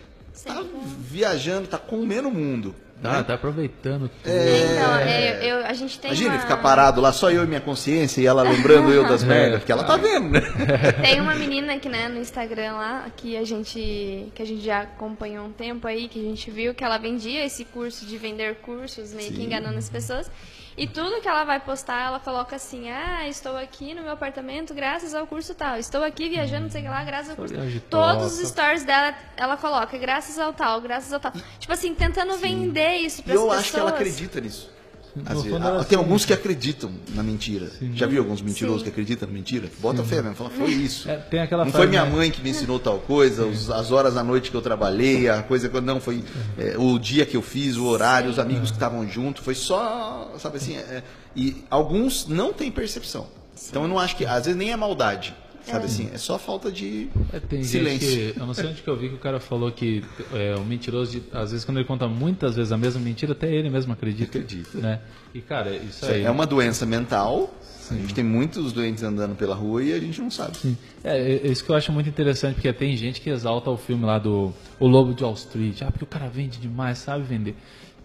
tá 0.46 0.64
viajando, 1.00 1.68
tá 1.68 1.78
comendo 1.78 2.28
o 2.28 2.32
mundo. 2.32 2.76
Ah, 3.02 3.18
né? 3.20 3.24
tá 3.24 3.36
aproveitando 3.36 4.10
tudo. 4.10 4.30
Então, 4.34 4.96
é, 4.98 5.40
eu- 5.50 5.66
a 5.66 5.72
gente 5.74 5.98
tem 5.98 6.12
Imagina 6.12 6.32
uma... 6.32 6.40
ficar 6.42 6.58
parado 6.58 7.00
lá, 7.00 7.14
só 7.14 7.32
eu 7.32 7.46
e 7.46 7.48
minha 7.48 7.62
consciência, 7.62 8.20
e 8.20 8.26
ela 8.26 8.42
lembrando 8.44 8.92
eu 8.92 9.08
das 9.08 9.24
merdas, 9.24 9.60
porque 9.60 9.72
ela 9.72 9.86
tá 9.86 9.96
vendo, 9.96 10.30
né? 10.32 10.42
Tem 11.02 11.22
uma 11.22 11.34
menina 11.34 11.76
aqui, 11.76 11.88
né, 11.88 12.10
no 12.10 12.20
Instagram 12.20 12.74
lá, 12.74 13.06
que 13.16 13.38
a 13.38 13.46
gente 13.46 14.28
que 14.36 14.42
a 14.42 14.46
gente 14.46 14.62
já 14.62 14.82
acompanhou 14.82 15.46
um 15.46 15.52
tempo 15.52 15.88
aí, 15.88 16.10
que 16.10 16.20
a 16.20 16.24
gente 16.24 16.52
viu 16.52 16.74
que 16.74 16.84
ela 16.84 16.98
vendia 16.98 17.46
esse 17.46 17.64
curso 17.64 18.06
de 18.06 18.18
vender 18.18 18.56
cursos, 18.56 19.14
meio 19.14 19.32
que 19.32 19.42
enganando 19.44 19.78
as 19.78 19.90
pessoas. 19.90 20.30
E 20.78 20.88
tudo 20.88 21.22
que 21.22 21.28
ela 21.28 21.44
vai 21.44 21.60
postar, 21.60 22.08
ela 22.08 22.20
coloca 22.20 22.56
assim: 22.56 22.90
"Ah, 22.90 23.28
estou 23.28 23.58
aqui 23.58 23.94
no 23.94 24.02
meu 24.04 24.12
apartamento 24.14 24.74
graças 24.74 25.14
ao 25.14 25.28
curso 25.28 25.54
tal. 25.54 25.78
Estou 25.78 26.04
aqui 26.04 26.30
viajando, 26.30 26.64
não 26.64 26.72
sei 26.72 26.82
o 26.82 26.84
que 26.86 26.90
lá, 26.90 27.04
graças 27.04 27.32
ao 27.32 27.36
curso". 27.36 27.54
Todos 27.90 28.40
os 28.40 28.48
stories 28.50 28.84
dela, 28.84 29.14
ela 29.36 29.58
coloca 29.58 29.98
graças 29.98 30.40
ao 30.40 30.54
tal, 30.54 30.80
graças 30.82 31.12
ao 31.12 31.20
tal. 31.20 31.32
Tipo 31.60 31.74
assim, 31.74 31.94
tentando 31.94 32.38
vender 32.38 32.98
isso 32.98 33.22
E 33.22 33.24
para 33.24 33.34
as 33.34 33.40
eu 33.40 33.46
pessoas. 33.46 33.60
acho 33.60 33.72
que 33.74 33.80
ela 33.80 33.90
acredita 33.90 34.40
nisso. 34.42 34.79
Às 35.26 35.42
vezes. 35.44 35.60
Ah, 35.62 35.78
Tem 35.80 35.90
sim. 35.90 35.96
alguns 35.96 36.24
que 36.26 36.34
acreditam 36.34 36.92
na 37.16 37.24
mentira. 37.24 37.72
Já 37.96 38.06
viu 38.06 38.22
alguns 38.22 38.42
mentirosos 38.42 38.80
Sim. 38.82 38.84
que 38.86 38.90
acreditam 38.92 39.28
na 39.28 39.34
mentira? 39.34 39.68
Bota 39.80 40.04
fé 40.04 40.22
mesmo, 40.22 40.36
fala, 40.36 40.50
foi 40.52 40.70
isso. 40.72 41.10
É, 41.10 41.16
tem 41.18 41.40
aquela 41.42 41.66
não 41.66 41.72
foi 41.72 41.88
minha 41.88 42.06
né? 42.06 42.12
mãe 42.12 42.32
que 42.32 42.42
me 42.42 42.50
ensinou 42.52 42.80
tal 42.80 43.00
coisa, 43.00 43.46
os- 43.46 43.70
as 43.72 43.92
horas 43.92 44.14
da 44.14 44.24
noite 44.24 44.52
que 44.52 44.56
eu 44.58 44.62
trabalhei, 44.62 45.28
a 45.30 45.42
coisa 45.42 45.68
que 45.68 45.76
eu. 45.76 45.82
Não, 45.82 46.00
foi 46.00 46.24
é, 46.58 46.76
o 46.78 46.98
dia 47.00 47.26
que 47.26 47.36
eu 47.36 47.42
fiz, 47.42 47.76
o 47.76 47.86
horário, 47.86 48.30
os 48.30 48.38
amigos 48.40 48.70
que 48.70 48.78
estavam 48.78 49.08
junto, 49.08 49.42
foi 49.42 49.56
só. 49.56 50.34
Sabe 50.38 50.58
assim? 50.58 50.76
é, 50.78 51.02
e 51.36 51.64
alguns 51.70 52.28
não 52.28 52.54
têm 52.54 52.70
percepção. 52.72 53.28
Então 53.70 53.82
eu 53.84 53.88
não 53.88 54.00
acho 54.00 54.16
que. 54.16 54.26
Às 54.26 54.46
vezes 54.46 54.56
nem 54.58 54.72
é 54.72 54.76
maldade. 54.78 55.36
Sabe 55.72 55.86
assim? 55.86 56.10
É 56.14 56.18
só 56.18 56.38
falta 56.40 56.72
de 56.72 57.08
É, 57.34 57.40
tem 57.40 57.64
silêncio. 57.64 58.34
que. 58.34 58.40
Eu 58.40 58.46
não 58.46 58.54
sei 58.54 58.68
onde 58.68 58.82
que 58.82 58.88
eu 58.88 58.96
vi 58.98 59.10
que 59.10 59.16
o 59.16 59.20
cara 59.20 59.40
falou 59.40 59.72
que 59.72 60.04
é, 60.34 60.56
o 60.56 60.64
mentiroso, 60.66 61.12
de- 61.12 61.24
às 61.32 61.52
vezes, 61.52 61.66
quando 61.66 61.78
ele 61.78 61.86
conta 61.88 62.08
muitas 62.08 62.56
vezes 62.56 62.72
a 62.72 62.78
mesma 62.78 63.00
mentira, 63.02 63.32
até 63.34 63.52
ele 63.54 63.70
mesmo 63.70 63.94
acredita. 63.94 64.38
Acredita. 64.38 64.78
Né? 64.78 65.00
E, 65.34 65.42
cara, 65.42 65.72
isso 65.76 66.04
Isso 66.04 66.06
aí. 66.06 66.24
É 66.24 66.32
uma 66.32 66.46
doença 66.46 66.86
mental. 66.86 67.54
A 67.92 67.94
gente 67.96 68.14
tem 68.14 68.24
muitos 68.24 68.72
doentes 68.72 69.02
andando 69.02 69.36
pela 69.36 69.56
rua 69.56 69.84
e 69.84 69.92
a 69.94 70.00
gente 70.00 70.22
não 70.22 70.30
sabe. 70.30 70.54
É, 71.04 71.18
é 71.44 71.48
isso 71.48 71.64
que 71.66 71.72
eu 71.72 71.76
acho 71.76 71.92
muito 71.92 72.08
interessante, 72.08 72.54
porque 72.54 72.72
tem 72.72 72.96
gente 72.96 73.20
que 73.20 73.32
exalta 73.32 73.70
o 73.72 73.78
filme 73.78 74.06
lá 74.06 74.20
do 74.20 74.54
O 74.80 74.86
Lobo 74.88 75.12
de 75.12 75.24
Wall 75.24 75.34
Street. 75.34 75.82
Ah, 75.82 75.90
porque 75.92 76.04
o 76.04 76.08
cara 76.08 76.28
vende 76.28 76.60
demais, 76.60 77.00
sabe 77.00 77.24
vender. 77.24 77.56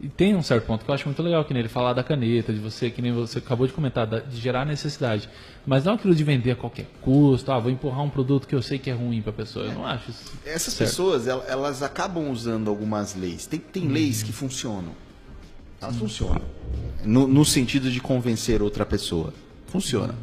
E 0.04 0.08
tem 0.08 0.36
um 0.36 0.42
certo 0.42 0.66
ponto 0.66 0.84
que 0.84 0.90
eu 0.90 0.94
acho 0.94 1.06
muito 1.06 1.22
legal, 1.22 1.42
que 1.46 1.54
nem 1.54 1.60
ele 1.60 1.68
falar 1.70 1.94
da 1.94 2.04
caneta, 2.04 2.52
de 2.52 2.58
você, 2.58 2.90
que 2.90 3.00
nem 3.00 3.10
você 3.10 3.38
acabou 3.38 3.66
de 3.66 3.72
comentar, 3.72 4.06
de 4.06 4.38
gerar 4.38 4.66
necessidade. 4.66 5.30
Mas 5.66 5.82
não 5.84 5.94
aquilo 5.94 6.14
de 6.14 6.22
vender 6.22 6.50
a 6.50 6.56
qualquer 6.56 6.84
custo, 7.00 7.50
ah, 7.50 7.58
vou 7.58 7.70
empurrar 7.70 8.02
um 8.02 8.10
produto 8.10 8.46
que 8.46 8.54
eu 8.54 8.60
sei 8.60 8.78
que 8.78 8.90
é 8.90 8.92
ruim 8.92 9.22
pra 9.22 9.32
pessoa. 9.32 9.64
Eu 9.64 9.72
não 9.72 9.86
acho 9.86 10.10
isso. 10.10 10.30
Essas 10.44 10.74
certo. 10.74 10.90
pessoas, 10.90 11.26
el- 11.26 11.42
elas 11.48 11.82
acabam 11.82 12.30
usando 12.30 12.68
algumas 12.68 13.14
leis. 13.14 13.46
Tem, 13.46 13.58
tem 13.58 13.88
leis 13.88 14.22
que 14.22 14.30
funcionam. 14.30 14.92
Elas 15.80 15.96
funcionam. 15.96 16.42
No, 17.02 17.26
no 17.26 17.42
sentido 17.42 17.90
de 17.90 17.98
convencer 17.98 18.60
outra 18.60 18.84
pessoa. 18.84 19.32
Funciona. 19.68 20.14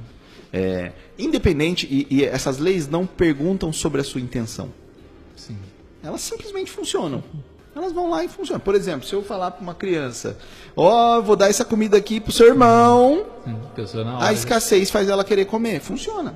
É, 0.54 0.92
independente, 1.18 1.88
e, 1.90 2.06
e 2.18 2.24
essas 2.24 2.60
leis 2.60 2.88
não 2.88 3.08
perguntam 3.08 3.74
sobre 3.74 4.00
a 4.00 4.04
sua 4.04 4.22
intenção. 4.22 4.70
Sim. 5.36 5.58
Elas 6.04 6.22
simplesmente 6.22 6.70
funcionam. 6.70 7.24
Elas 7.82 7.94
vão 7.94 8.10
lá 8.10 8.24
e 8.24 8.28
funcionam. 8.28 8.60
Por 8.60 8.76
exemplo, 8.76 9.08
se 9.08 9.14
eu 9.14 9.24
falar 9.24 9.52
para 9.52 9.62
uma 9.64 9.74
criança, 9.74 10.38
ó, 10.76 11.16
eu 11.18 11.24
vou 11.24 11.36
dar 11.36 11.50
essa 11.50 11.66
comida 11.66 11.98
aqui 11.98 12.20
pro 12.20 12.32
seu 12.32 12.48
irmão, 12.48 13.26
Hum, 13.48 13.56
Pessoa 13.76 14.04
na 14.04 14.18
hora. 14.18 14.28
a 14.28 14.34
escassez 14.34 14.90
faz 14.92 15.10
ela 15.10 15.24
querer 15.24 15.46
comer. 15.46 15.80
Funciona. 15.82 16.34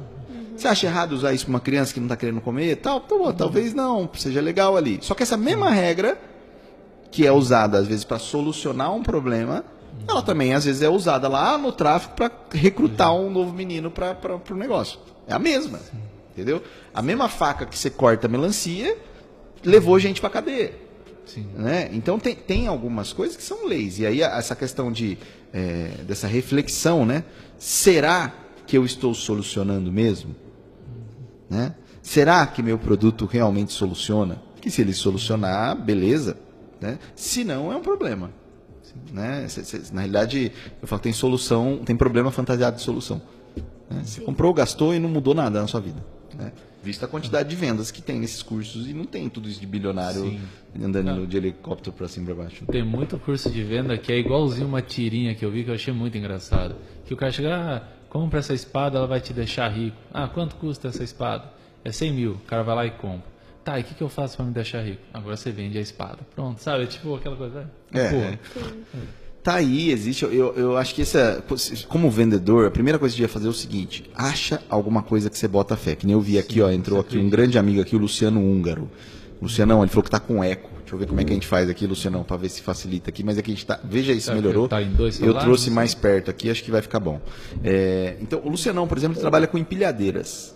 Você 0.57 0.67
acha 0.67 0.87
errado 0.87 1.11
usar 1.11 1.33
isso 1.33 1.45
para 1.45 1.49
uma 1.53 1.59
criança 1.59 1.93
que 1.93 1.99
não 1.99 2.07
está 2.07 2.15
querendo 2.15 2.39
comer? 2.41 2.77
Tal, 2.77 3.01
tá 3.01 3.15
bom, 3.17 3.31
talvez 3.33 3.73
não, 3.73 4.09
seja 4.15 4.39
legal 4.41 4.77
ali. 4.77 4.99
Só 5.01 5.13
que 5.13 5.21
essa 5.21 5.35
mesma 5.35 5.69
regra, 5.69 6.17
que 7.11 7.27
é 7.27 7.31
usada 7.31 7.77
às 7.77 7.85
vezes 7.87 8.03
para 8.05 8.17
solucionar 8.19 8.93
um 8.93 9.03
problema, 9.03 9.65
ela 10.07 10.21
também 10.21 10.53
às 10.53 10.63
vezes 10.65 10.81
é 10.81 10.87
usada 10.89 11.27
lá 11.27 11.57
no 11.57 11.71
tráfico 11.73 12.15
para 12.15 12.31
recrutar 12.53 13.13
um 13.13 13.29
novo 13.29 13.51
menino 13.53 13.91
para 13.91 14.15
o 14.49 14.53
negócio. 14.55 14.97
É 15.27 15.33
a 15.33 15.39
mesma. 15.39 15.79
Entendeu? 16.31 16.61
A 16.93 17.01
mesma 17.01 17.27
faca 17.29 17.65
que 17.65 17.77
você 17.77 17.89
corta 17.89 18.27
a 18.27 18.29
melancia 18.29 18.97
levou 19.63 19.99
gente 19.99 20.21
para 20.21 20.29
cadeia. 20.29 20.73
Sim. 21.25 21.47
Né? 21.55 21.89
Então 21.93 22.19
tem, 22.19 22.35
tem 22.35 22.67
algumas 22.67 23.11
coisas 23.13 23.35
que 23.35 23.43
são 23.43 23.65
leis. 23.67 23.99
E 23.99 24.05
aí 24.05 24.23
a- 24.23 24.37
essa 24.37 24.55
questão 24.55 24.91
de, 24.91 25.17
é, 25.53 25.89
dessa 26.07 26.27
reflexão, 26.27 27.05
né? 27.05 27.23
Será 27.57 28.33
que 28.67 28.77
eu 28.77 28.85
estou 28.85 29.13
solucionando 29.13 29.91
mesmo? 29.91 30.35
Né? 31.49 31.73
Será 32.01 32.45
que 32.45 32.61
meu 32.61 32.77
produto 32.77 33.25
realmente 33.25 33.71
soluciona? 33.73 34.41
Que 34.61 34.69
se 34.69 34.81
ele 34.81 34.93
solucionar, 34.93 35.75
beleza. 35.75 36.37
Né? 36.81 36.99
Se 37.15 37.43
não, 37.43 37.71
é 37.71 37.75
um 37.75 37.81
problema. 37.81 38.31
Né? 39.11 39.47
Cê- 39.47 39.63
cê- 39.63 39.81
na 39.91 40.01
realidade, 40.01 40.51
eu 40.81 40.87
falo 40.87 40.99
que 40.99 41.03
tem 41.03 41.13
solução, 41.13 41.81
tem 41.85 41.95
problema 41.95 42.31
fantasiado 42.31 42.77
de 42.77 42.81
solução. 42.81 43.21
né? 43.89 44.01
Você 44.03 44.21
comprou, 44.21 44.53
gastou 44.53 44.93
e 44.93 44.99
não 44.99 45.09
mudou 45.09 45.33
nada 45.33 45.61
na 45.61 45.67
sua 45.67 45.79
vida. 45.81 46.03
Né? 46.37 46.51
Vista 46.85 47.07
a 47.07 47.09
quantidade 47.09 47.49
de 47.49 47.55
vendas 47.55 47.89
que 47.89 47.99
tem 47.99 48.19
nesses 48.19 48.43
cursos 48.43 48.87
e 48.87 48.93
não 48.93 49.05
tem 49.05 49.27
tudo 49.27 49.49
isso 49.49 49.59
de 49.59 49.65
bilionário 49.65 50.21
Sim. 50.21 50.39
andando 50.79 51.25
de 51.25 51.35
helicóptero 51.35 51.91
para 51.95 52.07
cima 52.07 52.25
e 52.29 52.35
para 52.35 52.43
baixo. 52.43 52.63
Tem 52.67 52.83
muito 52.83 53.17
curso 53.17 53.49
de 53.49 53.63
venda 53.63 53.97
que 53.97 54.13
é 54.13 54.19
igualzinho 54.19 54.67
uma 54.67 54.83
tirinha 54.83 55.33
que 55.33 55.43
eu 55.43 55.49
vi 55.49 55.63
que 55.63 55.71
eu 55.71 55.73
achei 55.73 55.91
muito 55.91 56.15
engraçado. 56.15 56.75
Que 57.03 57.11
o 57.11 57.17
cara 57.17 57.31
chega, 57.31 57.55
ah, 57.55 57.81
compra 58.07 58.37
essa 58.37 58.53
espada, 58.53 58.99
ela 58.99 59.07
vai 59.07 59.19
te 59.19 59.33
deixar 59.33 59.67
rico. 59.69 59.97
Ah, 60.13 60.27
quanto 60.27 60.57
custa 60.57 60.89
essa 60.89 61.03
espada? 61.03 61.51
É 61.83 61.91
100 61.91 62.13
mil. 62.13 62.31
O 62.33 62.39
cara 62.41 62.61
vai 62.61 62.75
lá 62.75 62.85
e 62.85 62.91
compra. 62.91 63.33
Tá, 63.63 63.79
e 63.79 63.81
o 63.81 63.83
que, 63.83 63.95
que 63.95 64.03
eu 64.03 64.09
faço 64.09 64.37
para 64.37 64.45
me 64.45 64.51
deixar 64.51 64.83
rico? 64.83 65.01
Agora 65.11 65.35
você 65.35 65.49
vende 65.49 65.79
a 65.79 65.81
espada. 65.81 66.19
Pronto, 66.35 66.61
sabe? 66.61 66.83
É 66.83 66.85
tipo 66.85 67.15
aquela 67.15 67.35
coisa. 67.35 67.67
É, 67.91 68.09
Pô, 68.11 68.15
é. 68.17 68.39
Tá 69.45 69.57
aí, 69.57 69.91
existe. 69.91 70.25
Eu, 70.25 70.55
eu 70.55 70.75
acho 70.75 70.95
que 70.95 71.03
essa. 71.03 71.43
Como 71.87 72.09
vendedor, 72.09 72.65
a 72.65 72.71
primeira 72.71 72.97
coisa 72.97 73.13
que 73.13 73.17
você 73.17 73.21
devia 73.21 73.31
fazer 73.31 73.45
é 73.45 73.49
o 73.51 73.53
seguinte: 73.53 74.09
acha 74.15 74.59
alguma 74.67 75.03
coisa 75.03 75.29
que 75.29 75.37
você 75.37 75.47
bota 75.47 75.77
fé. 75.77 75.95
Que 75.95 76.07
nem 76.07 76.15
eu 76.15 76.19
vi 76.19 76.39
aqui, 76.39 76.61
ó. 76.63 76.71
Entrou 76.71 76.99
aqui 76.99 77.15
um 77.19 77.29
grande 77.29 77.55
amigo 77.59 77.79
aqui, 77.79 77.95
o 77.95 77.99
Luciano 77.99 78.41
Húngaro. 78.41 78.89
Lucianão, 79.39 79.83
ele 79.83 79.89
falou 79.89 80.01
que 80.03 80.09
tá 80.09 80.19
com 80.19 80.43
eco. 80.43 80.71
Deixa 80.79 80.95
eu 80.95 80.97
ver 80.97 81.05
como 81.05 81.21
é 81.21 81.23
que 81.23 81.29
a 81.29 81.35
gente 81.35 81.45
faz 81.45 81.69
aqui, 81.69 81.85
Lucianão, 81.85 82.23
pra 82.23 82.37
ver 82.37 82.49
se 82.49 82.63
facilita 82.63 83.11
aqui. 83.11 83.23
Mas 83.23 83.37
aqui 83.37 83.51
a 83.51 83.53
gente 83.53 83.67
tá. 83.67 83.79
Veja 83.83 84.13
aí 84.13 84.19
se 84.19 84.25
Tá, 84.29 84.33
melhorou. 84.33 84.67
tá 84.67 84.81
eu 84.81 85.33
trouxe 85.35 85.65
assim? 85.65 85.69
mais 85.75 85.93
perto 85.93 86.31
aqui, 86.31 86.49
acho 86.49 86.63
que 86.63 86.71
vai 86.71 86.81
ficar 86.81 86.99
bom. 86.99 87.21
É, 87.63 88.17
então, 88.21 88.41
o 88.43 88.49
Lucianão, 88.49 88.87
por 88.87 88.97
exemplo, 88.97 89.21
trabalha 89.21 89.45
com 89.45 89.59
empilhadeiras. 89.59 90.55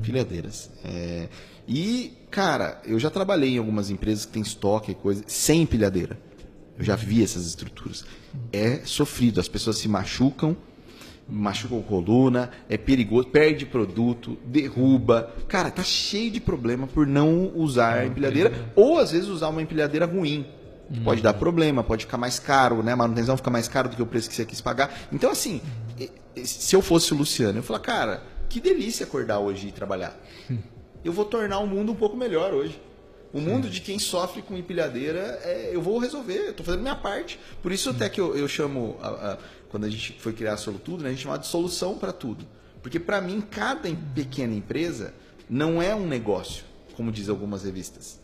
Empilhadeiras. 0.00 0.68
É, 0.84 1.28
e, 1.68 2.12
cara, 2.28 2.80
eu 2.84 2.98
já 2.98 3.08
trabalhei 3.08 3.54
em 3.54 3.58
algumas 3.58 3.88
empresas 3.88 4.24
que 4.26 4.32
tem 4.32 4.42
estoque 4.42 4.90
e 4.90 4.94
coisa, 4.96 5.22
sem 5.28 5.62
empilhadeira. 5.62 6.18
Eu 6.78 6.84
já 6.84 6.96
vi 6.96 7.22
essas 7.22 7.46
estruturas. 7.46 8.04
É 8.52 8.80
sofrido, 8.84 9.40
as 9.40 9.48
pessoas 9.48 9.78
se 9.78 9.88
machucam, 9.88 10.56
machucam 11.28 11.82
coluna, 11.82 12.50
é 12.68 12.76
perigoso, 12.76 13.28
perde 13.28 13.66
produto, 13.66 14.36
derruba. 14.44 15.34
Cara, 15.48 15.70
tá 15.70 15.82
cheio 15.82 16.30
de 16.30 16.40
problema 16.40 16.86
por 16.86 17.06
não 17.06 17.50
usar 17.54 18.00
a 18.00 18.06
empilhadeira, 18.06 18.72
ou 18.76 18.98
às 18.98 19.10
vezes 19.12 19.28
usar 19.28 19.48
uma 19.48 19.62
empilhadeira 19.62 20.06
ruim. 20.06 20.46
Pode 21.02 21.20
dar 21.20 21.34
problema, 21.34 21.82
pode 21.82 22.04
ficar 22.04 22.16
mais 22.16 22.38
caro, 22.38 22.80
né? 22.80 22.92
A 22.92 22.96
manutenção 22.96 23.36
fica 23.36 23.50
mais 23.50 23.66
caro 23.66 23.88
do 23.88 23.96
que 23.96 24.02
o 24.02 24.06
preço 24.06 24.28
que 24.28 24.36
você 24.36 24.44
quis 24.44 24.60
pagar. 24.60 25.08
Então, 25.12 25.30
assim, 25.30 25.60
se 26.44 26.76
eu 26.76 26.80
fosse 26.80 27.12
o 27.12 27.16
Luciano, 27.16 27.58
eu 27.58 27.62
falar, 27.62 27.80
cara, 27.80 28.22
que 28.48 28.60
delícia 28.60 29.04
acordar 29.04 29.40
hoje 29.40 29.66
e 29.68 29.72
trabalhar. 29.72 30.16
Eu 31.04 31.12
vou 31.12 31.24
tornar 31.24 31.58
o 31.58 31.66
mundo 31.66 31.90
um 31.90 31.94
pouco 31.94 32.16
melhor 32.16 32.54
hoje. 32.54 32.80
O 33.32 33.40
mundo 33.40 33.68
de 33.68 33.80
quem 33.80 33.98
sofre 33.98 34.40
com 34.42 34.56
empilhadeira, 34.56 35.40
é, 35.42 35.70
eu 35.72 35.82
vou 35.82 35.98
resolver, 35.98 36.38
eu 36.38 36.50
estou 36.50 36.64
fazendo 36.64 36.80
minha 36.82 36.94
parte. 36.96 37.38
Por 37.62 37.70
isso 37.72 37.90
até 37.90 38.08
que 38.08 38.20
eu, 38.20 38.36
eu 38.36 38.48
chamo, 38.48 38.96
a- 39.02 39.08
a- 39.32 39.38
quando 39.68 39.84
a 39.84 39.90
gente 39.90 40.14
foi 40.18 40.32
criar 40.32 40.54
a 40.54 40.56
Solo 40.56 40.78
Tudo, 40.78 41.02
né, 41.02 41.08
a 41.08 41.12
gente 41.12 41.22
chamava 41.22 41.40
de 41.40 41.46
solução 41.46 41.98
para 41.98 42.12
tudo. 42.12 42.46
Porque 42.82 42.98
para 43.00 43.20
mim, 43.20 43.40
cada 43.40 43.88
pequena 44.14 44.54
empresa 44.54 45.12
não 45.50 45.82
é 45.82 45.94
um 45.94 46.06
negócio, 46.06 46.64
como 46.94 47.10
diz 47.12 47.28
algumas 47.28 47.64
revistas. 47.64 48.18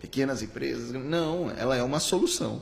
Pequenas 0.00 0.42
empresas, 0.42 0.92
não, 0.92 1.50
ela 1.50 1.76
é 1.76 1.82
uma 1.82 2.00
solução. 2.00 2.60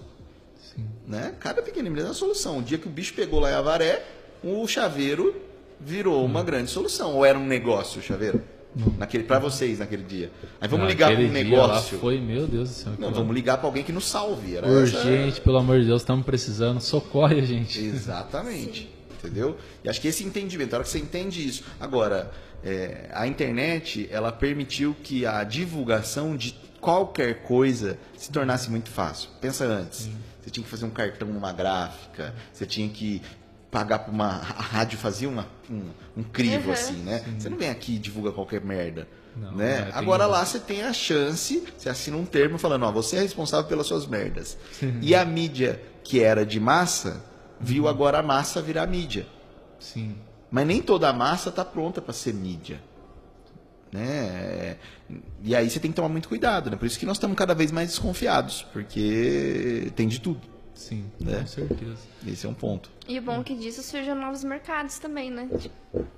Né? 1.07 1.35
Cada 1.41 1.61
pequena 1.63 1.89
empresa 1.89 2.07
é 2.07 2.11
uma 2.11 2.15
solução. 2.15 2.59
O 2.59 2.63
dia 2.63 2.79
que 2.79 2.87
o 2.87 2.91
bicho 2.91 3.13
pegou 3.15 3.41
lá 3.41 3.51
em 3.51 3.55
Avaré, 3.55 4.05
o 4.43 4.67
chaveiro 4.69 5.35
virou 5.81 6.25
uma 6.25 6.43
grande 6.43 6.71
solução. 6.71 7.15
Ou 7.17 7.25
era 7.25 7.39
um 7.39 7.47
negócio 7.47 8.01
o 8.01 8.03
chaveiro? 8.03 8.43
Naquele, 8.97 9.25
para 9.25 9.39
vocês 9.41 9.81
naquele 9.81 10.05
dia. 10.05 10.31
Aí 10.61 10.69
vamos 10.69 10.87
ligar 10.87 11.11
para 11.11 11.21
um 11.21 11.29
negócio. 11.29 11.99
Foi, 11.99 12.21
meu 12.21 12.47
Deus 12.47 12.69
do 12.69 12.75
céu. 12.75 12.93
Não, 12.99 13.13
vamos 13.13 13.35
ligar 13.35 13.59
para 13.59 13.67
alguém 13.67 13.83
que 13.83 13.91
nos 13.93 14.07
salve. 14.07 14.57
Era 14.57 14.67
essa- 14.69 14.99
Urgente, 14.99 15.41
pelo 15.41 15.59
amor 15.59 15.81
de 15.81 15.87
Deus, 15.87 16.03
estamos 16.03 16.25
precisando. 16.25 16.81
Socorre 16.81 17.41
a 17.41 17.45
gente. 17.45 17.81
Exatamente. 17.81 18.89
Entendeu? 19.19 19.57
E 19.85 19.89
acho 19.89 20.01
que 20.01 20.09
esse 20.09 20.25
entendimento, 20.25 20.73
a 20.73 20.77
hora 20.77 20.85
que 20.85 20.91
você 20.91 20.99
entende 20.99 21.47
isso. 21.47 21.65
Agora, 21.81 22.31
é, 22.65 23.09
a 23.13 23.27
internet, 23.27 24.09
ela 24.11 24.31
permitiu 24.33 24.97
que 25.03 25.27
a 25.27 25.43
divulgação 25.45 26.37
de 26.37 26.55
qualquer 26.81 27.43
coisa 27.43 27.99
se 28.17 28.31
tornasse 28.31 28.71
muito 28.71 28.89
fácil. 28.89 29.29
Pensa 29.41 29.65
antes. 29.65 30.09
Você 30.41 30.49
tinha 30.51 30.65
que 30.65 30.71
fazer 30.71 30.87
um 30.87 30.91
cartão 30.91 31.29
numa 31.29 31.53
gráfica, 31.53 32.35
você 32.51 32.65
tinha 32.65 32.89
que 32.89 33.21
pagar 33.71 34.01
para 34.01 34.13
uma. 34.13 34.27
A 34.27 34.63
rádio 34.63 34.99
fazia 34.99 35.29
uma, 35.29 35.47
um, 35.71 35.85
um 36.17 36.23
crivo, 36.23 36.69
Uhum. 36.69 36.73
assim, 36.73 36.97
né? 37.03 37.23
Você 37.39 37.49
não 37.49 37.57
vem 37.57 37.71
aqui 37.71 37.95
e 37.95 37.99
divulga 37.99 38.33
qualquer 38.33 38.61
merda. 38.63 39.07
Não, 39.37 39.53
né? 39.53 39.79
é, 39.79 39.83
tem- 39.85 39.93
Agora 39.95 40.27
lá 40.27 40.45
você 40.45 40.59
tem 40.59 40.83
a 40.83 40.93
chance, 40.93 41.63
você 41.79 41.89
assina 41.89 42.17
um 42.17 42.25
termo 42.25 42.59
falando, 42.59 42.85
ó, 42.85 42.91
você 42.93 43.17
é 43.17 43.21
responsável 43.21 43.67
pelas 43.69 43.87
suas 43.87 44.07
merdas. 44.07 44.59
E 45.01 45.15
a 45.15 45.25
mídia 45.25 45.81
que 46.03 46.21
era 46.21 46.45
de 46.45 46.59
massa, 46.59 47.23
viu 47.61 47.87
agora 47.87 48.19
a 48.19 48.23
massa 48.23 48.61
virar 48.61 48.87
mídia. 48.89 49.27
Sim. 49.79 50.17
Mas 50.51 50.67
nem 50.67 50.83
toda 50.83 51.09
a 51.09 51.13
massa 51.13 51.49
está 51.51 51.65
pronta 51.65 52.03
para 52.03 52.13
ser 52.13 52.35
mídia. 52.35 52.81
Né? 53.93 54.03
É, 54.05 54.77
E 55.43 55.55
aí 55.55 55.69
você 55.71 55.79
tem 55.81 55.91
que 55.91 55.97
tomar 55.97 56.09
muito 56.09 56.29
cuidado, 56.29 56.71
né? 56.71 56.77
Por 56.77 56.87
isso 56.87 56.99
que 56.99 57.07
nós 57.07 57.17
estamos 57.17 57.37
cada 57.37 57.55
vez 57.55 57.71
mais 57.73 57.89
desconfiados, 57.89 58.67
porque 58.73 59.93
tem 59.97 60.07
de 60.09 60.21
tudo. 60.21 60.41
Sim, 60.75 61.05
Né? 61.21 61.41
com 61.41 61.47
certeza. 61.47 61.99
Esse 62.27 62.47
é 62.47 62.49
um 62.49 62.55
ponto. 62.55 62.91
E 63.09 63.19
o 63.19 63.23
bom 63.23 63.41
é 63.41 63.45
que 63.45 63.55
disso 63.55 63.83
surgiram 63.83 64.15
novos 64.21 64.43
mercados 64.45 64.99
também, 64.99 65.31
né? 65.31 65.49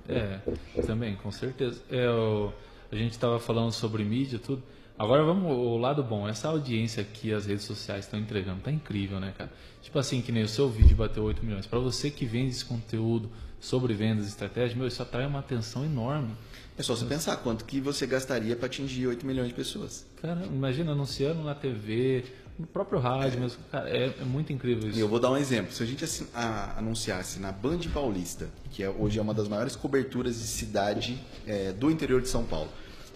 É, 0.08 0.38
também, 0.86 1.16
com 1.16 1.30
certeza. 1.30 1.82
É, 1.90 2.08
o- 2.10 2.52
a 2.90 2.96
gente 2.96 3.12
estava 3.12 3.38
falando 3.40 3.72
sobre 3.72 4.04
mídia 4.04 4.36
e 4.36 4.38
tudo. 4.38 4.62
Agora 4.98 5.24
vamos 5.24 5.50
o 5.50 5.76
lado 5.78 6.02
bom. 6.04 6.28
Essa 6.28 6.48
audiência 6.48 7.02
que 7.02 7.32
as 7.32 7.46
redes 7.46 7.64
sociais 7.64 8.04
estão 8.04 8.20
entregando 8.20 8.60
tá 8.60 8.70
incrível, 8.70 9.18
né, 9.18 9.32
cara? 9.36 9.50
Tipo 9.80 9.98
assim, 9.98 10.20
que 10.20 10.30
nem 10.30 10.42
o 10.44 10.48
seu 10.48 10.68
vídeo 10.68 10.94
bateu 10.96 11.24
8 11.24 11.44
milhões. 11.44 11.66
Para 11.66 11.78
você 11.78 12.10
que 12.10 12.24
vende 12.26 12.50
esse 12.50 12.64
conteúdo 12.64 13.30
sobre 13.58 13.94
vendas 13.94 14.26
e 14.26 14.28
estratégia, 14.28 14.76
meu, 14.76 14.86
isso 14.86 15.02
atrai 15.02 15.26
uma 15.26 15.38
atenção 15.38 15.84
enorme. 15.84 16.34
É 16.76 16.82
só 16.82 16.94
você 16.94 17.04
pensar 17.04 17.36
quanto 17.38 17.64
que 17.64 17.80
você 17.80 18.06
gastaria 18.06 18.54
para 18.54 18.66
atingir 18.66 19.06
8 19.06 19.26
milhões 19.26 19.48
de 19.48 19.54
pessoas. 19.54 20.06
Cara, 20.20 20.44
imagina 20.46 20.92
anunciando 20.92 21.42
na 21.42 21.54
TV, 21.54 22.24
no 22.58 22.66
próprio 22.66 22.98
rádio 23.00 23.40
mesmo. 23.40 23.58
Cara, 23.70 23.88
é, 23.90 24.14
é 24.20 24.24
muito 24.24 24.52
incrível 24.52 24.86
E 24.88 24.90
isso. 24.90 24.98
eu 25.00 25.08
vou 25.08 25.18
dar 25.18 25.30
um 25.30 25.36
exemplo. 25.36 25.72
Se 25.72 25.82
a 25.82 25.86
gente 25.86 26.04
assin- 26.04 26.26
a- 26.34 26.78
anunciasse 26.78 27.38
na 27.40 27.50
Band 27.50 27.80
Paulista, 27.92 28.48
que 28.70 28.82
é, 28.82 28.88
hoje 28.90 29.18
é 29.18 29.22
uma 29.22 29.34
das 29.34 29.48
maiores 29.48 29.74
coberturas 29.74 30.36
de 30.36 30.46
cidade 30.46 31.18
é, 31.46 31.72
do 31.72 31.90
interior 31.90 32.20
de 32.20 32.28
São 32.28 32.44
Paulo, 32.44 32.68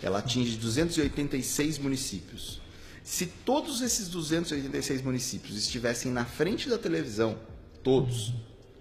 ela 0.03 0.18
atinge 0.18 0.57
286 0.57 1.78
municípios. 1.78 2.61
Se 3.03 3.26
todos 3.26 3.82
esses 3.82 4.09
286 4.09 5.01
municípios 5.03 5.57
estivessem 5.57 6.11
na 6.11 6.24
frente 6.24 6.68
da 6.68 6.76
televisão, 6.76 7.37
todos, 7.82 8.32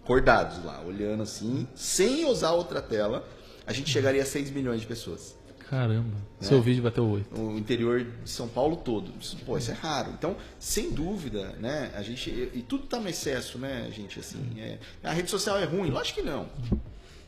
acordados 0.03 0.64
lá, 0.66 0.82
olhando 0.82 1.22
assim, 1.24 1.68
sem 1.76 2.26
usar 2.26 2.51
outra 2.51 2.82
tela, 2.82 3.28
a 3.68 3.74
gente 3.74 3.89
chegaria 3.91 4.22
a 4.24 4.26
6 4.26 4.49
milhões 4.51 4.82
de 4.82 4.88
pessoas 4.88 5.36
Caramba, 5.70 6.16
É. 6.39 6.45
seu 6.45 6.61
vídeo 6.61 6.84
bateu 6.84 7.05
8. 7.07 7.41
o 7.41 7.57
interior 7.57 8.03
de 8.24 8.30
São 8.30 8.47
Paulo 8.47 8.76
todo. 8.78 9.11
Isso, 9.20 9.36
pô, 9.45 9.57
isso 9.57 9.72
é 9.72 9.74
raro. 9.74 10.11
Então, 10.18 10.36
sem 10.59 10.91
dúvida, 10.91 11.53
né, 11.59 11.91
a 11.95 12.01
gente 12.03 12.30
e 12.30 12.61
tudo 12.61 12.84
está 12.86 12.99
no 12.99 13.09
excesso, 13.09 13.57
né, 13.57 13.89
gente, 13.91 14.20
assim, 14.20 14.59
é, 14.59 14.78
a 15.03 15.11
rede 15.11 15.30
social 15.30 15.57
é 15.57 15.66
ruim? 15.66 15.89
Lógico 15.89 16.20
que 16.22 16.26
não. 16.26 16.47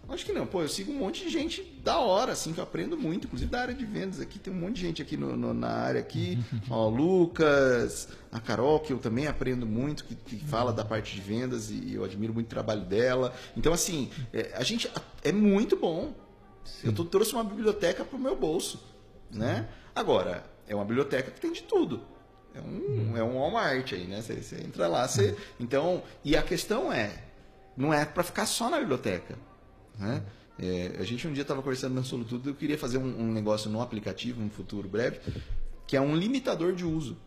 Lógico 0.07 0.31
que 0.31 0.37
não. 0.37 0.45
Pô, 0.47 0.61
eu 0.61 0.69
sigo 0.69 0.89
um 0.93 0.99
monte 0.99 1.25
de 1.25 1.29
gente 1.29 1.61
da 1.83 1.99
hora, 1.99 2.31
assim, 2.31 2.53
que 2.53 2.59
eu 2.59 2.63
aprendo 2.63 2.95
muito, 2.95 3.25
inclusive 3.27 3.51
da 3.51 3.59
área 3.59 3.73
de 3.73 3.85
vendas 3.85 4.21
aqui, 4.21 4.39
tem 4.39 4.53
um 4.53 4.57
monte 4.57 4.75
de 4.75 4.81
gente 4.81 5.01
aqui 5.01 5.17
no- 5.17 5.35
no- 5.35 5.53
na 5.53 5.67
área 5.67 5.99
aqui, 5.99 6.37
ó, 6.69 6.87
o 6.87 6.89
Lucas, 6.89 8.07
a 8.31 8.39
Carol, 8.39 8.79
que 8.79 8.93
eu 8.93 8.99
também 8.99 9.27
aprendo 9.27 9.65
muito, 9.65 10.05
que, 10.05 10.15
que 10.15 10.37
fala 10.45 10.71
da 10.71 10.85
parte 10.85 11.13
de 11.13 11.19
vendas 11.21 11.69
e 11.71 11.93
eu 11.93 12.05
admiro 12.05 12.33
muito 12.33 12.45
o 12.45 12.49
trabalho 12.49 12.81
dela. 12.85 13.33
Então, 13.57 13.73
assim, 13.73 14.09
é, 14.31 14.51
a 14.55 14.63
gente 14.63 14.89
é 15.23 15.31
muito 15.33 15.75
bom. 15.75 16.13
Eu 16.83 16.93
tô- 16.93 17.05
trouxe 17.05 17.33
uma 17.33 17.43
biblioteca 17.43 18.03
pro 18.05 18.17
meu 18.19 18.35
bolso, 18.35 18.79
né? 19.31 19.67
Agora, 19.95 20.43
é 20.67 20.75
uma 20.75 20.85
biblioteca 20.85 21.31
que 21.31 21.39
tem 21.39 21.51
de 21.51 21.63
tudo. 21.63 22.01
É 22.53 22.61
um, 22.61 23.17
é 23.17 23.23
um 23.23 23.37
Walmart 23.39 23.93
aí, 23.93 24.05
né? 24.07 24.21
Você, 24.21 24.41
você 24.41 24.55
entra 24.57 24.87
lá, 24.87 25.07
você. 25.07 25.35
Então, 25.59 26.01
e 26.23 26.35
a 26.35 26.41
questão 26.41 26.91
é, 26.91 27.23
não 27.75 27.93
é 27.93 28.05
para 28.05 28.23
ficar 28.23 28.45
só 28.45 28.69
na 28.69 28.79
biblioteca. 28.79 29.37
Né? 29.97 30.23
É, 30.59 30.95
a 30.99 31.03
gente 31.03 31.27
um 31.27 31.33
dia 31.33 31.43
estava 31.43 31.61
conversando 31.61 31.93
na 31.93 32.03
Solutudo, 32.03 32.49
eu 32.49 32.55
queria 32.55 32.77
fazer 32.77 32.97
um, 32.97 33.21
um 33.21 33.31
negócio 33.31 33.69
no 33.69 33.79
aplicativo, 33.81 34.41
no 34.41 34.49
futuro 34.49 34.87
breve, 34.89 35.19
que 35.85 35.95
é 35.95 36.01
um 36.01 36.15
limitador 36.15 36.73
de 36.73 36.83
uso. 36.83 37.17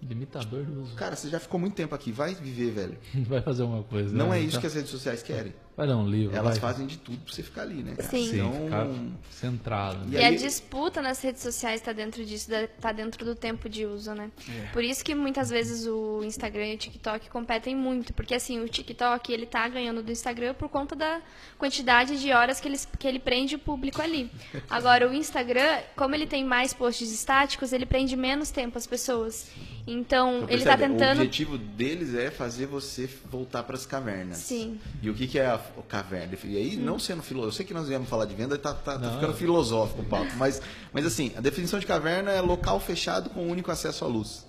Limitador 0.00 0.62
do 0.64 0.82
uso. 0.82 0.94
Cara, 0.94 1.16
você 1.16 1.28
já 1.28 1.40
ficou 1.40 1.58
muito 1.58 1.74
tempo 1.74 1.94
aqui, 1.94 2.12
vai 2.12 2.34
viver, 2.34 2.70
velho. 2.70 2.98
Vai 3.26 3.40
fazer 3.42 3.62
uma 3.62 3.82
coisa. 3.82 4.14
Não 4.14 4.28
né? 4.28 4.36
é 4.36 4.40
isso 4.40 4.50
Então, 4.50 4.60
que 4.60 4.66
as 4.66 4.74
redes 4.74 4.90
sociais 4.90 5.22
querem. 5.22 5.54
Vai 5.76 5.86
dar 5.86 5.96
um 5.98 6.08
livro. 6.08 6.34
Elas 6.34 6.58
vai. 6.58 6.72
fazem 6.72 6.86
de 6.86 6.96
tudo 6.96 7.18
pra 7.18 7.34
você 7.34 7.42
ficar 7.42 7.62
ali, 7.62 7.82
né? 7.82 7.94
cara? 7.96 8.08
Sim. 8.08 8.30
Sim, 8.30 8.36
Então, 8.36 8.64
ficar 8.64 8.88
centrado. 9.30 9.98
E 10.10 10.14
E, 10.14 10.16
aí- 10.16 10.34
a 10.34 10.38
disputa 10.38 11.02
nas 11.02 11.20
redes 11.20 11.42
sociais 11.42 11.80
está 11.82 11.92
dentro 11.92 12.24
disso, 12.24 12.50
está 12.54 12.92
dentro 12.92 13.24
do 13.26 13.34
tempo 13.34 13.68
de 13.68 13.84
uso, 13.84 14.14
né? 14.14 14.30
É. 14.48 14.66
Por 14.72 14.82
isso 14.82 15.04
que 15.04 15.14
muitas 15.14 15.50
vezes 15.50 15.86
o 15.86 16.22
Instagram 16.24 16.68
e 16.68 16.74
o 16.76 16.78
TikTok 16.78 17.28
competem 17.28 17.76
muito, 17.76 18.14
porque 18.14 18.34
assim, 18.34 18.58
o 18.60 18.68
TikTok 18.68 19.30
ele 19.30 19.44
tá 19.44 19.68
ganhando 19.68 20.02
do 20.02 20.10
Instagram 20.10 20.54
por 20.54 20.68
conta 20.70 20.96
da 20.96 21.20
quantidade 21.58 22.18
de 22.20 22.32
horas 22.32 22.58
que 22.58 22.68
ele, 22.68 22.78
que 22.98 23.06
ele 23.06 23.18
prende 23.18 23.54
o 23.56 23.58
público 23.58 24.00
ali. 24.00 24.30
Agora, 24.70 25.06
o 25.08 25.12
Instagram, 25.12 25.80
como 25.94 26.14
ele 26.14 26.26
tem 26.26 26.42
mais 26.44 26.72
posts 26.72 27.12
estáticos, 27.12 27.72
ele 27.74 27.84
prende 27.84 28.16
menos 28.16 28.50
tempo 28.50 28.78
as 28.78 28.86
pessoas. 28.86 29.50
Então, 29.88 30.38
Então, 30.38 30.48
ele 30.50 30.64
tá 30.64 30.76
percebe? 30.76 30.94
O 30.94 30.96
tentando... 30.98 31.18
objetivo 31.20 31.58
deles 31.58 32.12
é 32.14 32.28
fazer 32.30 32.66
você 32.66 33.08
voltar 33.30 33.62
para 33.62 33.76
as 33.76 33.86
cavernas. 33.86 34.38
Sim. 34.38 34.80
E 35.00 35.08
o 35.08 35.14
que, 35.14 35.28
que 35.28 35.38
é 35.38 35.46
a 35.46 35.60
caverna? 35.88 36.36
E 36.44 36.56
aí, 36.56 36.76
não 36.76 36.98
sendo 36.98 37.22
filosófico, 37.22 37.54
eu 37.54 37.56
sei 37.56 37.66
que 37.66 37.74
nós 37.74 37.88
viemos 37.88 38.08
falar 38.08 38.24
de 38.24 38.34
venda, 38.34 38.56
tá, 38.58 38.74
tá, 38.74 38.98
tá 38.98 39.10
ficando 39.10 39.34
filosófico 39.34 40.02
o 40.02 40.04
papo. 40.04 40.34
Mas, 40.36 40.60
mas 40.92 41.06
assim, 41.06 41.32
a 41.36 41.40
definição 41.40 41.78
de 41.78 41.86
caverna 41.86 42.30
é 42.30 42.40
local 42.40 42.80
fechado 42.80 43.30
com 43.30 43.46
único 43.46 43.70
acesso 43.70 44.04
à 44.04 44.08
luz. 44.08 44.46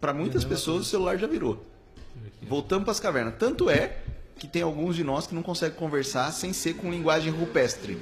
Para 0.00 0.14
muitas 0.14 0.44
pessoas, 0.44 0.82
o 0.82 0.84
celular 0.84 1.18
já 1.18 1.26
virou. 1.26 1.64
Voltamos 2.42 2.84
para 2.84 2.92
as 2.92 3.00
cavernas. 3.00 3.34
Tanto 3.38 3.68
é 3.68 3.98
que 4.38 4.46
tem 4.46 4.62
alguns 4.62 4.94
de 4.94 5.02
nós 5.02 5.26
que 5.26 5.34
não 5.34 5.42
conseguem 5.42 5.76
conversar 5.76 6.32
sem 6.32 6.52
ser 6.52 6.74
com 6.74 6.90
linguagem 6.90 7.32
rupestre. 7.32 7.98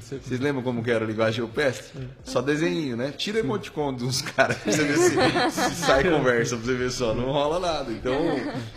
Vocês 0.00 0.40
lembram 0.40 0.62
como 0.62 0.82
que 0.82 0.90
era 0.90 1.04
a 1.04 1.08
linguagem 1.08 1.42
rupestre? 1.42 2.08
Só 2.24 2.40
desenho, 2.40 2.96
né? 2.96 3.12
Tira 3.12 3.38
emoticon 3.40 3.92
dos 3.92 4.22
caras 4.22 4.56
pra 4.58 4.72
você 4.72 4.84
ver 4.84 4.96
se, 4.96 5.50
se 5.50 5.74
sai 5.84 6.04
conversa, 6.04 6.56
pra 6.56 6.64
você 6.64 6.74
ver 6.74 6.90
só. 6.90 7.14
Não 7.14 7.30
rola 7.30 7.60
nada. 7.60 7.92
Então, 7.92 8.14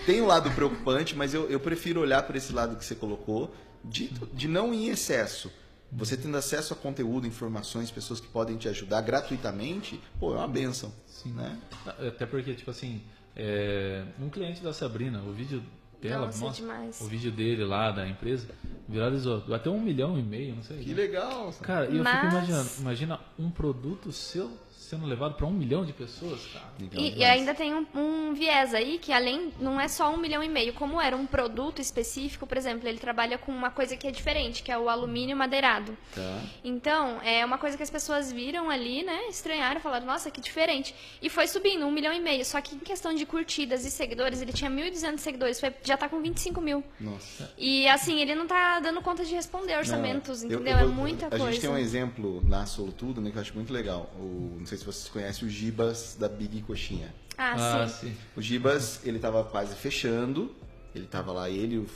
tem 0.06 0.22
um 0.22 0.28
lado 0.28 0.52
preocupante, 0.52 1.16
mas 1.16 1.34
eu, 1.34 1.50
eu 1.50 1.60
prefiro 1.60 2.02
olhar 2.02 2.24
para 2.24 2.38
esse 2.38 2.52
lado 2.54 2.76
que 2.76 2.84
você 2.84 2.96
colocou, 2.96 3.54
de, 3.84 4.10
de 4.34 4.48
não 4.48 4.74
ir 4.74 4.88
em 4.88 4.90
excesso. 4.90 5.52
Você 5.92 6.18
tendo 6.18 6.36
acesso 6.36 6.74
a 6.74 6.76
conteúdo, 6.76 7.26
informações, 7.26 7.90
pessoas 7.90 8.20
que 8.20 8.28
podem 8.28 8.58
te 8.58 8.68
ajudar 8.68 9.00
gratuitamente, 9.02 10.02
pô, 10.20 10.34
é 10.34 10.38
uma 10.38 10.48
benção. 10.48 10.92
Sim. 11.06 11.32
Né? 11.32 11.58
Até 11.86 12.26
porque, 12.26 12.54
tipo 12.54 12.70
assim, 12.72 13.02
é, 13.34 14.04
um 14.20 14.28
cliente 14.30 14.62
da 14.62 14.74
Sabrina, 14.74 15.22
o 15.22 15.32
vídeo 15.32 15.64
dela, 16.02 16.26
Nossa, 16.26 16.44
nossa, 16.44 16.62
demais. 16.62 17.00
o 17.00 17.06
vídeo 17.06 17.32
dele 17.32 17.64
lá 17.64 17.92
da 17.92 18.08
empresa, 18.08 18.48
viralizou. 18.88 19.42
Bateu 19.42 19.74
um 19.74 19.82
milhão 19.82 20.18
e 20.18 20.24
meio, 20.24 20.56
não 20.56 20.64
sei. 20.64 20.78
Que 20.80 20.94
legal. 20.94 21.54
Cara, 21.62 21.88
e 21.90 21.98
eu 21.98 22.04
Mas- 22.04 22.16
fico 22.22 22.32
imaginando, 22.36 22.70
imagina 22.80 23.20
um 23.38 23.50
produto 23.50 24.12
seu 24.12 24.50
sendo 24.88 25.06
levado 25.06 25.36
para 25.36 25.46
um 25.46 25.52
milhão 25.52 25.84
de 25.84 25.92
pessoas, 25.92 26.40
cara. 26.54 26.66
E, 26.94 27.18
e 27.20 27.24
ainda 27.26 27.54
tem 27.54 27.74
um, 27.74 27.86
um 27.94 28.34
viés 28.34 28.74
aí 28.74 28.98
que 28.98 29.12
além 29.12 29.52
não 29.60 29.80
é 29.82 29.88
só 29.90 30.10
um 30.10 30.16
milhão 30.16 30.42
e 30.42 30.48
meio, 30.48 30.72
como 30.74 31.02
era 31.02 31.16
um 31.16 31.26
produto 31.26 31.82
específico, 31.82 32.48
por 32.48 32.58
exemplo, 32.58 32.88
ele 32.88 32.98
trabalha 32.98 33.38
com 33.38 33.52
uma 33.52 33.70
coisa 33.70 33.98
que 33.98 34.08
é 34.08 34.12
diferente, 34.12 34.64
que 34.64 34.72
é 34.72 34.78
o 34.78 34.88
alumínio 34.88 35.36
madeirado. 35.36 35.98
Tá. 36.16 36.42
Então, 36.64 37.22
é 37.22 37.44
uma 37.46 37.58
coisa 37.58 37.76
que 37.76 37.84
as 37.84 37.90
pessoas 37.90 38.32
viram 38.32 38.70
ali, 38.70 39.04
né? 39.04 39.28
Estranharam, 39.30 39.82
falaram, 39.82 40.06
nossa, 40.06 40.32
que 40.32 40.40
diferente. 40.40 40.96
E 41.22 41.30
foi 41.30 41.48
subindo, 41.48 41.86
um 41.86 41.92
milhão 41.92 42.14
e 42.14 42.20
meio. 42.22 42.46
Só 42.46 42.62
que 42.62 42.76
em 42.76 42.80
questão 42.80 43.14
de 43.14 43.26
curtidas 43.26 43.84
e 43.86 43.92
seguidores, 43.92 44.42
ele 44.42 44.54
tinha 44.54 44.72
1.200 44.72 45.18
seguidores, 45.18 45.60
foi, 45.60 45.74
já 45.84 45.98
tá 45.98 46.08
com 46.08 46.22
25 46.22 46.62
mil. 46.62 46.82
Nossa. 46.98 47.52
E 47.58 47.86
assim, 47.90 48.22
ele 48.22 48.36
não 48.36 48.48
tá 48.48 48.80
dando 48.80 49.02
conta 49.02 49.26
de 49.26 49.34
responder 49.36 49.78
orçamentos, 49.78 50.44
Não, 50.44 50.52
eu- 50.52 50.60
entendeu? 50.62 50.78
eu 50.80 50.88
vou- 50.88 50.88
é 50.88 50.96
muita 50.96 51.26
a 51.28 51.30
coisa. 51.30 51.46
gente 51.52 51.60
tem 51.60 51.70
um 51.70 51.78
exemplo 51.78 52.42
na 52.48 52.66
Solutudo, 52.66 53.20
né, 53.20 53.32
que 53.32 53.38
eu 53.38 53.42
acho 53.42 53.54
muito 53.54 53.74
legal. 53.74 54.10
O, 54.18 54.56
não 54.60 54.66
sei 54.66 54.77
se 54.78 54.86
vocês 54.86 55.10
conhecem 55.10 55.48
o 55.48 55.52
Gibas 55.52 56.16
da 56.20 56.28
Big 56.30 56.62
Coxinha. 56.62 57.14
Ah, 57.38 57.82
Ah, 57.84 57.88
sim. 57.88 58.08
sim. 58.10 58.18
O 58.36 58.42
Gibas, 58.42 59.02
ele 59.06 59.18
estava 59.18 59.44
quase 59.44 59.76
fechando. 59.76 60.56
Ele 60.96 61.06
estava 61.06 61.32
lá, 61.32 61.50
ele, 61.50 61.88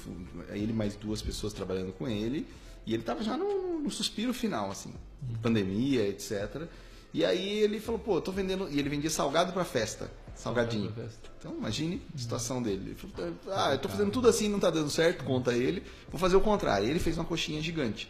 ele 0.49 0.73
mais 0.73 0.95
duas 0.95 1.21
pessoas 1.21 1.53
trabalhando 1.53 1.91
com 1.93 2.07
ele. 2.07 2.45
E 2.85 2.93
ele 2.93 3.01
estava 3.01 3.23
já 3.23 3.35
no, 3.37 3.79
no 3.79 3.89
suspiro 3.89 4.33
final, 4.33 4.69
assim. 4.69 4.93
Pandemia, 5.41 6.07
etc. 6.07 6.63
E 7.13 7.25
aí 7.25 7.59
ele 7.59 7.79
falou, 7.79 7.99
pô, 7.99 8.17
eu 8.17 8.21
tô 8.21 8.31
vendendo... 8.31 8.69
E 8.69 8.77
ele 8.79 8.89
vendia 8.89 9.09
salgado 9.09 9.51
para 9.53 9.65
festa. 9.65 10.11
Salgadinho. 10.35 10.85
Salgado 10.89 11.07
festa. 11.09 11.29
Então, 11.39 11.55
imagine 11.57 12.01
a 12.13 12.17
situação 12.17 12.61
dele. 12.61 12.91
Ele 12.91 12.95
falou, 12.95 13.33
ah, 13.51 13.71
eu 13.73 13.79
tô 13.79 13.89
fazendo 13.89 14.11
tudo 14.11 14.27
assim, 14.27 14.47
não 14.47 14.59
tá 14.59 14.69
dando 14.69 14.89
certo, 14.89 15.23
conta 15.23 15.53
ele. 15.53 15.83
Vou 16.09 16.19
fazer 16.19 16.35
o 16.35 16.41
contrário. 16.41 16.87
Ele 16.87 16.99
fez 16.99 17.17
uma 17.17 17.25
coxinha 17.25 17.61
gigante. 17.61 18.07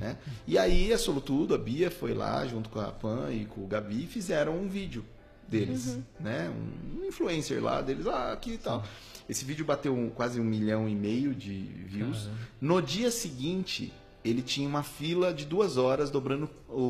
Né? 0.00 0.16
E 0.46 0.56
aí 0.58 0.92
a 0.92 0.98
Solutudo, 0.98 1.54
a 1.54 1.58
Bia, 1.58 1.90
foi 1.90 2.14
lá 2.14 2.46
junto 2.46 2.68
com 2.70 2.80
a 2.80 2.90
Pan 2.90 3.30
e 3.32 3.44
com 3.44 3.62
o 3.62 3.66
Gabi 3.66 4.04
e 4.04 4.06
fizeram 4.06 4.56
um 4.56 4.68
vídeo 4.68 5.04
deles, 5.48 5.98
né? 6.18 6.50
Um 6.50 7.04
influencer 7.06 7.62
lá 7.62 7.80
deles, 7.82 8.06
ah, 8.06 8.32
aqui 8.32 8.52
e 8.52 8.58
tal. 8.58 8.84
Esse 9.28 9.44
vídeo 9.44 9.64
bateu 9.64 9.94
um- 9.94 10.08
quase 10.08 10.40
um 10.40 10.44
milhão 10.44 10.88
e 10.88 10.94
meio 10.94 11.34
de 11.34 11.52
views. 11.86 12.28
No 12.60 12.80
dia 12.80 13.10
seguinte, 13.10 13.92
ele 14.24 14.40
tinha 14.42 14.68
uma 14.68 14.82
fila 14.82 15.32
de 15.34 15.44
duas 15.44 15.76
horas 15.76 16.10
dobrando 16.10 16.48
o- 16.68 16.80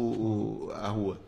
o- 0.69 0.71
a 0.75 0.89
rua. 0.89 1.21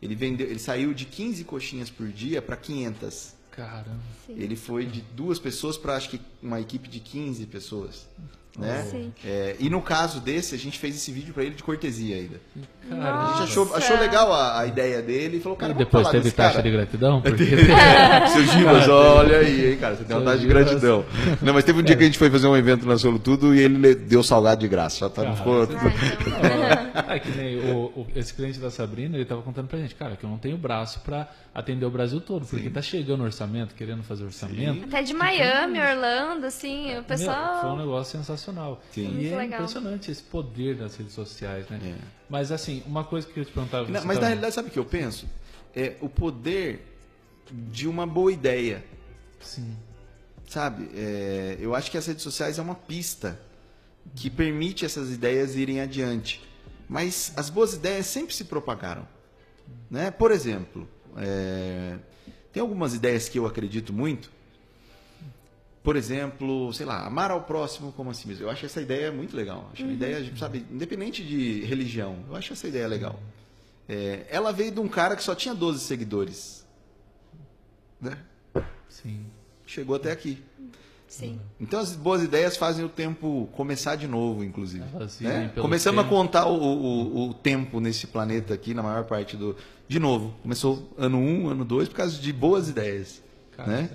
Ele 0.00 0.14
vendeu, 0.14 0.46
ele 0.48 0.58
saiu 0.60 0.92
de 0.94 1.04
15 1.04 1.42
coxinhas 1.44 1.90
por 1.90 2.06
dia 2.08 2.40
para 2.42 2.56
500. 2.56 3.34
Caramba. 3.50 3.98
Ele 4.28 4.54
foi 4.54 4.86
de 4.86 5.00
duas 5.00 5.38
pessoas 5.40 5.76
para 5.76 5.96
acho 5.96 6.08
que 6.10 6.20
uma 6.40 6.60
equipe 6.60 6.88
de 6.88 7.00
15 7.00 7.44
pessoas. 7.46 8.06
Né? 8.56 8.86
Sim. 8.90 9.12
É, 9.24 9.54
e 9.60 9.70
no 9.70 9.80
caso 9.80 10.20
desse, 10.20 10.52
a 10.54 10.58
gente 10.58 10.78
fez 10.78 10.96
esse 10.96 11.12
vídeo 11.12 11.32
para 11.32 11.44
ele 11.44 11.54
de 11.54 11.62
cortesia 11.62 12.16
ainda. 12.16 12.40
A 12.90 12.96
Caramba. 12.96 13.32
gente 13.34 13.42
achou, 13.50 13.74
achou 13.76 13.98
legal 14.00 14.32
a, 14.32 14.60
a 14.60 14.66
ideia 14.66 15.00
dele 15.02 15.36
e 15.36 15.40
falou, 15.40 15.56
cara, 15.56 15.72
E 15.72 15.76
depois 15.76 16.08
teve 16.08 16.30
taxa 16.32 16.56
cara. 16.56 16.62
de 16.62 16.70
gratidão? 16.70 17.20
Porque... 17.22 17.44
Seu 18.32 18.44
Gibas, 18.46 18.88
olha 18.88 19.38
aí, 19.38 19.72
hein, 19.72 19.76
cara, 19.78 19.94
você 19.94 20.04
tem 20.04 20.16
uma 20.16 20.24
taxa 20.24 20.38
de 20.38 20.46
gratidão. 20.48 21.04
Não, 21.40 21.52
mas 21.54 21.62
teve 21.64 21.78
um 21.78 21.82
dia 21.82 21.94
que 21.96 22.02
a 22.02 22.06
gente 22.06 22.18
foi 22.18 22.30
fazer 22.30 22.46
um 22.48 22.56
evento 22.56 22.84
na 22.86 22.98
Solutudo 22.98 23.54
e 23.54 23.60
ele 23.60 23.76
le- 23.78 23.94
deu 23.94 24.22
salgado 24.24 24.60
de 24.60 24.66
graça. 24.68 24.98
Já 25.00 25.08
tá, 25.10 25.22
Ah, 25.28 25.36
ficou... 25.36 25.62
Então. 25.64 25.78
É 27.08 27.18
que 27.20 27.30
nem 27.30 27.58
o, 27.72 27.86
o- 27.94 28.06
esse 28.16 28.34
cliente 28.34 28.58
da 28.58 28.70
Sabrina, 28.70 29.16
ele 29.16 29.24
tava 29.24 29.42
contando 29.42 29.68
pra 29.68 29.78
gente, 29.78 29.94
cara, 29.94 30.16
que 30.16 30.24
eu 30.24 30.30
não 30.30 30.38
tenho 30.38 30.56
braço 30.56 31.00
pra 31.00 31.28
atender 31.54 31.84
o 31.86 31.90
Brasil 31.90 32.20
todo, 32.20 32.46
porque 32.46 32.70
tá 32.70 32.82
chegando 32.82 33.22
orçamento, 33.22 33.74
querendo 33.74 34.02
fazer 34.02 34.24
orçamento. 34.24 34.84
Até 34.84 35.02
de 35.02 35.14
Miami, 35.14 35.78
Orlando, 35.80 36.46
assim, 36.46 36.90
o 36.90 36.92
Meu, 36.94 37.02
pessoal. 37.04 37.60
foi 37.60 37.70
um 37.70 37.76
negócio 37.76 38.18
sensacional. 38.18 38.37
Sim. 38.92 39.18
E 39.18 39.28
é 39.28 39.36
legal. 39.36 39.60
impressionante 39.60 40.10
esse 40.10 40.22
poder 40.22 40.76
das 40.76 40.96
redes 40.96 41.12
sociais, 41.14 41.68
né? 41.68 41.80
É. 41.82 42.04
Mas 42.28 42.52
assim, 42.52 42.82
uma 42.86 43.04
coisa 43.04 43.26
que 43.26 43.38
eu 43.38 43.44
te 43.44 43.52
perguntava. 43.52 43.88
Não, 43.88 44.00
você 44.00 44.06
mas 44.06 44.16
tá- 44.16 44.22
na 44.22 44.28
realidade, 44.28 44.54
sabe 44.54 44.68
o 44.68 44.70
que 44.70 44.78
eu 44.78 44.84
penso? 44.84 45.28
É 45.74 45.96
o 46.00 46.08
poder 46.08 46.84
de 47.50 47.86
uma 47.88 48.06
boa 48.06 48.32
ideia. 48.32 48.84
Sim. 49.40 49.76
Sabe? 50.48 50.88
É, 50.94 51.56
eu 51.60 51.74
acho 51.74 51.90
que 51.90 51.98
as 51.98 52.06
redes 52.06 52.22
sociais 52.22 52.58
é 52.58 52.62
uma 52.62 52.74
pista 52.74 53.38
que 54.14 54.30
permite 54.30 54.84
essas 54.84 55.10
ideias 55.10 55.54
irem 55.54 55.80
adiante. 55.80 56.42
Mas 56.88 57.32
as 57.36 57.50
boas 57.50 57.74
ideias 57.74 58.06
sempre 58.06 58.34
se 58.34 58.44
propagaram. 58.44 59.06
Né? 59.90 60.10
Por 60.10 60.30
exemplo, 60.30 60.88
é, 61.16 61.96
tem 62.52 62.62
algumas 62.62 62.94
ideias 62.94 63.28
que 63.28 63.38
eu 63.38 63.46
acredito 63.46 63.92
muito. 63.92 64.30
Por 65.82 65.96
exemplo, 65.96 66.72
sei 66.72 66.84
lá, 66.84 67.06
amar 67.06 67.30
ao 67.30 67.42
próximo 67.42 67.92
como 67.92 68.10
a 68.10 68.14
si 68.14 68.26
mesmo. 68.28 68.44
Eu 68.44 68.50
acho 68.50 68.66
essa 68.66 68.80
ideia 68.80 69.10
muito 69.10 69.36
legal. 69.36 69.70
Acho 69.72 69.84
uma 69.84 69.92
ideia, 69.92 70.30
sabe, 70.36 70.66
independente 70.70 71.24
de 71.24 71.64
religião, 71.64 72.24
eu 72.28 72.36
acho 72.36 72.52
essa 72.52 72.68
ideia 72.68 72.86
legal. 72.86 73.18
É, 73.88 74.26
ela 74.28 74.52
veio 74.52 74.70
de 74.70 74.80
um 74.80 74.88
cara 74.88 75.16
que 75.16 75.22
só 75.22 75.34
tinha 75.34 75.54
12 75.54 75.80
seguidores. 75.80 76.66
Né? 78.00 78.18
Sim. 78.88 79.24
Chegou 79.64 79.96
até 79.96 80.12
aqui. 80.12 80.42
Sim. 81.08 81.40
Então 81.58 81.80
as 81.80 81.96
boas 81.96 82.22
ideias 82.22 82.56
fazem 82.56 82.84
o 82.84 82.88
tempo 82.88 83.48
começar 83.52 83.96
de 83.96 84.06
novo, 84.06 84.44
inclusive. 84.44 84.84
Né? 85.20 85.50
Começamos 85.58 86.00
a 86.00 86.02
tempo. 86.02 86.14
contar 86.14 86.46
o, 86.46 86.54
o, 86.54 87.30
o 87.30 87.34
tempo 87.34 87.80
nesse 87.80 88.06
planeta 88.06 88.52
aqui, 88.52 88.74
na 88.74 88.82
maior 88.82 89.04
parte 89.04 89.36
do. 89.36 89.56
De 89.88 89.98
novo, 89.98 90.34
começou 90.42 90.92
ano 90.98 91.16
1, 91.16 91.44
um, 91.44 91.48
ano 91.48 91.64
2, 91.64 91.88
por 91.88 91.94
causa 91.94 92.18
de 92.18 92.30
boas 92.30 92.68
ideias. 92.68 93.22
Cara, 93.58 93.68
né? 93.68 93.90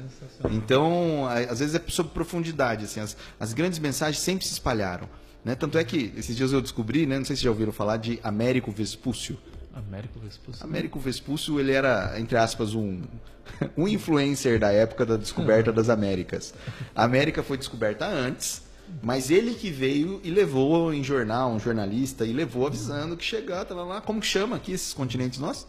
Então, 0.52 1.26
às 1.50 1.60
vezes 1.60 1.74
é 1.74 1.82
sobre 1.88 2.12
profundidade. 2.12 2.84
Assim, 2.84 3.00
as, 3.00 3.16
as 3.40 3.54
grandes 3.54 3.80
mensagens 3.80 4.20
sempre 4.20 4.46
se 4.46 4.52
espalharam. 4.52 5.08
Né? 5.44 5.56
Tanto 5.56 5.78
é 5.78 5.84
que 5.86 6.14
esses 6.18 6.36
dias 6.36 6.52
eu 6.52 6.62
descobri, 6.62 7.06
né? 7.06 7.18
não 7.18 7.24
sei 7.24 7.38
se 7.38 7.44
já 7.44 7.50
ouviram 7.50 7.72
falar 7.72 7.96
de 7.96 8.20
Américo 8.22 8.72
Vespúcio. 8.72 9.38
Américo 9.74 10.20
Vespúcio. 10.20 10.66
Américo 10.66 11.00
Vespúcio, 11.00 11.60
ele 11.62 11.72
era, 11.72 12.20
entre 12.20 12.38
aspas, 12.38 12.76
um, 12.76 13.04
um 13.78 13.88
influencer 13.88 14.60
da 14.60 14.70
época 14.70 15.06
da 15.06 15.16
descoberta 15.16 15.72
das 15.72 15.88
Américas. 15.88 16.54
A 16.94 17.06
América 17.06 17.42
foi 17.42 17.58
descoberta 17.58 18.06
antes, 18.06 18.64
mas 19.02 19.32
ele 19.32 19.56
que 19.56 19.72
veio 19.72 20.20
e 20.26 20.30
levou 20.30 20.94
em 20.94 21.02
jornal, 21.02 21.54
um 21.54 21.60
jornalista, 21.60 22.26
e 22.26 22.34
levou 22.34 22.68
avisando 22.68 23.16
que 23.16 23.24
chegava, 23.24 23.64
tá 23.64 23.74
lá, 23.74 23.86
lá, 23.86 24.02
como 24.02 24.20
que 24.20 24.28
chama 24.28 24.58
aqui 24.58 24.74
esses 24.74 24.94
continentes 24.94 25.40
nossos? 25.40 25.66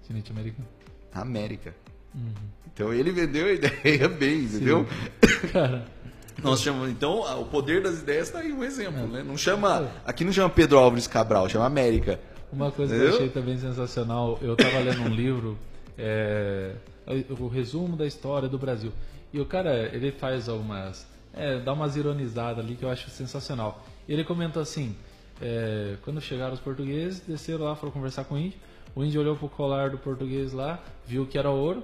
Continente 0.00 0.32
americano. 0.32 0.68
América. 1.14 1.74
Então 2.76 2.92
ele 2.92 3.10
vendeu 3.10 3.46
a 3.46 3.52
ideia 3.52 4.06
bem, 4.12 4.40
entendeu? 4.40 4.86
Cara, 5.50 5.86
Nós 6.42 6.60
chamamos, 6.60 6.90
então, 6.90 7.20
o 7.40 7.46
poder 7.46 7.82
das 7.82 8.00
ideias 8.00 8.26
está 8.28 8.40
aí 8.40 8.52
um 8.52 8.62
exemplo, 8.62 9.06
né? 9.06 9.22
Não 9.22 9.38
chama, 9.38 9.90
aqui 10.04 10.22
não 10.26 10.32
chama 10.32 10.50
Pedro 10.50 10.76
Álvares 10.78 11.06
Cabral, 11.06 11.48
chama 11.48 11.64
América. 11.64 12.20
uma 12.52 12.70
coisa 12.70 12.94
que 12.94 13.00
eu 13.00 13.04
Entendeu? 13.06 13.16
achei 13.26 13.30
também 13.30 13.56
sensacional, 13.58 14.38
eu 14.42 14.54
tava 14.54 14.78
lendo 14.80 15.00
um 15.00 15.08
livro, 15.08 15.56
é, 15.96 16.72
o 17.40 17.48
resumo 17.48 17.96
da 17.96 18.06
história 18.06 18.46
do 18.46 18.58
Brasil. 18.58 18.92
E 19.32 19.40
o 19.40 19.46
cara, 19.46 19.88
ele 19.94 20.12
faz 20.12 20.46
algumas. 20.46 21.06
É, 21.32 21.58
dá 21.58 21.72
umas 21.72 21.96
ironizadas 21.96 22.62
ali 22.62 22.74
que 22.76 22.84
eu 22.84 22.90
acho 22.90 23.08
sensacional. 23.08 23.82
Ele 24.06 24.22
comentou 24.22 24.60
assim: 24.60 24.94
é, 25.40 25.94
quando 26.02 26.20
chegaram 26.20 26.52
os 26.52 26.60
portugueses, 26.60 27.20
desceram 27.26 27.64
lá, 27.64 27.74
foram 27.74 27.92
conversar 27.92 28.24
com 28.24 28.34
o 28.34 28.38
índio. 28.38 28.58
O 28.94 29.02
índio 29.02 29.20
olhou 29.22 29.34
pro 29.36 29.48
colar 29.48 29.88
do 29.90 29.96
português 29.98 30.52
lá, 30.52 30.78
viu 31.06 31.26
que 31.26 31.36
era 31.38 31.50
ouro, 31.50 31.82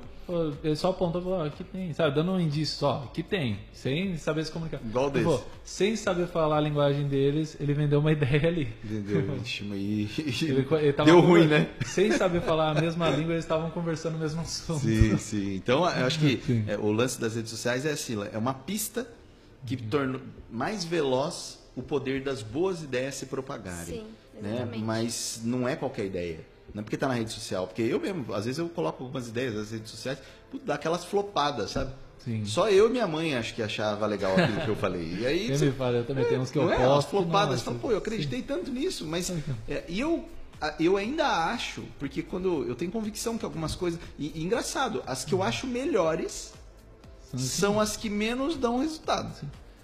ele 0.63 0.77
só 0.77 0.91
apontou 0.91 1.21
e 1.21 1.25
falou: 1.25 1.41
ah, 1.41 1.47
aqui 1.47 1.65
tem, 1.65 1.93
sabe, 1.93 2.15
dando 2.15 2.33
um 2.33 2.41
indício 2.41 2.77
só, 2.79 3.05
aqui 3.09 3.23
tem, 3.23 3.59
sem 3.73 4.17
saber 4.17 4.45
se 4.45 4.53
comunicar. 4.53 4.81
Igual 4.85 5.11
desse. 5.11 5.25
falou, 5.25 5.45
sem 5.65 5.97
saber 5.97 6.27
falar 6.29 6.59
a 6.59 6.61
linguagem 6.61 7.07
deles, 7.09 7.57
ele 7.61 7.75
vendeu 7.75 8.01
uma 8.01 8.11
ideia 8.13 8.47
ali. 8.49 8.69
Mas 8.85 9.61
aí- 9.73 10.09
Ele, 10.43 10.67
ele 10.81 10.93
tava 10.93 11.11
Deu 11.11 11.21
ruim, 11.21 11.47
né? 11.47 11.69
Sem 11.87 12.13
saber 12.13 12.41
falar 12.43 12.71
a 12.77 12.81
mesma 12.81 13.09
língua, 13.11 13.33
eles 13.33 13.45
estavam 13.45 13.71
conversando 13.71 14.17
o 14.17 14.19
mesmo 14.19 14.41
assunto. 14.41 14.81
Sim, 14.81 15.17
sim. 15.19 15.55
Então, 15.55 15.79
eu 15.81 16.07
acho 16.07 16.19
que 16.19 16.41
é, 16.67 16.77
o 16.77 16.91
lance 16.93 17.21
das 17.21 17.35
redes 17.37 17.51
sociais 17.51 17.85
é 17.87 17.93
assim, 17.93 18.17
é 18.33 18.39
uma 18.39 18.55
pista 18.55 19.07
que 19.67 19.77
torna 19.77 20.21
mais 20.51 20.85
veloz 20.85 21.59
o 21.77 21.83
poder 21.83 22.23
das 22.23 22.43
boas 22.43 22.83
ideias 22.83 23.15
se 23.15 23.27
propagarem. 23.27 23.85
Sim, 24.01 24.05
né? 24.41 24.51
exatamente. 24.55 24.85
Mas 24.85 25.41
não 25.45 25.69
é 25.69 25.77
qualquer 25.77 26.07
ideia. 26.07 26.41
Não 26.75 26.81
é 26.81 26.83
porque 26.85 26.97
tá 26.97 27.07
na 27.09 27.15
rede 27.15 27.33
social. 27.33 27.67
Porque 27.67 27.83
eu 27.83 28.01
mesmo, 28.01 28.33
às 28.35 28.45
vezes 28.47 28.59
eu 28.59 28.69
coloco 28.69 29.03
algumas 29.05 29.29
ideias 29.29 29.55
nas 29.55 29.71
redes 29.71 29.91
sociais, 29.91 30.19
putz, 30.51 30.65
dá 30.65 30.75
aquelas 30.75 31.05
flopadas, 31.05 31.71
sabe? 31.71 31.93
Sim. 32.25 32.45
Só 32.47 32.71
eu 32.71 32.89
e 32.89 32.91
minha 32.93 33.07
mãe 33.07 33.35
acho 33.35 33.53
que 33.55 33.63
achava 33.63 34.07
legal 34.07 34.33
aquilo 34.39 34.61
que 34.61 34.69
eu 34.69 34.77
falei. 34.77 35.19
E 35.21 35.27
aí 35.27 35.47
Quem 35.49 35.57
você- 35.59 35.67
me 35.67 35.73
fala, 35.73 35.97
eu 35.99 36.05
também 36.05 36.25
tenho 36.25 36.41
uns 36.41 36.51
que 36.51 36.59
eu 36.59 36.65
não 36.65 36.73
é, 36.73 36.77
posto. 36.77 36.91
umas 36.93 37.05
flopadas. 37.07 37.51
nossa, 37.51 37.65
fala, 37.65 37.79
pô, 37.79 37.91
eu 37.91 37.99
acreditei 37.99 38.41
tanto 38.43 38.71
nisso, 38.71 39.05
mas. 39.07 39.31
é, 39.69 39.85
e 39.89 39.99
eu, 40.01 40.25
eu 40.79 40.97
ainda 40.97 41.27
acho, 41.27 41.83
porque 41.99 42.23
quando 42.23 42.65
eu 42.69 42.75
tenho 42.77 42.93
convicção 42.93 43.37
que 43.37 43.45
algumas 43.45 43.75
coisas. 43.75 43.99
E, 44.19 44.31
e 44.37 44.43
engraçado, 44.45 45.03
as 45.07 45.25
que 45.25 45.33
eu 45.35 45.43
acho 45.43 45.67
melhores 45.67 46.53
São 47.33 47.35
assim. 47.41 47.47
são 47.49 47.81
as 47.81 47.97
que 47.97 48.09
menos 48.09 48.57
dão 48.57 48.79
resultado. 48.79 49.35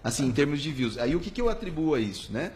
Assim, 0.05 0.25
em 0.27 0.31
termos 0.33 0.63
de 0.63 0.71
views. 0.71 0.97
Aí 0.97 1.17
o 1.17 1.21
que, 1.21 1.31
que 1.33 1.41
eu 1.41 1.49
atribuo 1.49 1.95
a 1.95 2.01
isso, 2.01 2.33
né? 2.33 2.53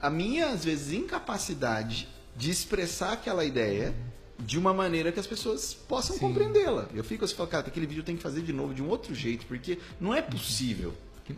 A 0.00 0.10
minha, 0.10 0.48
às 0.50 0.64
vezes, 0.66 0.92
incapacidade 0.92 2.06
de 2.38 2.50
expressar 2.50 3.12
aquela 3.12 3.44
ideia 3.44 3.94
de 4.38 4.56
uma 4.56 4.72
maneira 4.72 5.10
que 5.10 5.18
as 5.18 5.26
pessoas 5.26 5.74
possam 5.74 6.16
compreendê-la. 6.18 6.88
Eu 6.94 7.02
fico 7.02 7.24
assim, 7.24 7.34
falo, 7.34 7.48
cara, 7.48 7.66
aquele 7.66 7.86
vídeo 7.86 8.04
tem 8.04 8.16
que 8.16 8.22
fazer 8.22 8.40
de 8.40 8.52
novo, 8.52 8.72
de 8.72 8.80
um 8.82 8.88
outro 8.88 9.12
jeito, 9.14 9.44
porque 9.46 9.78
não 10.00 10.14
é 10.14 10.22
possível 10.22 10.94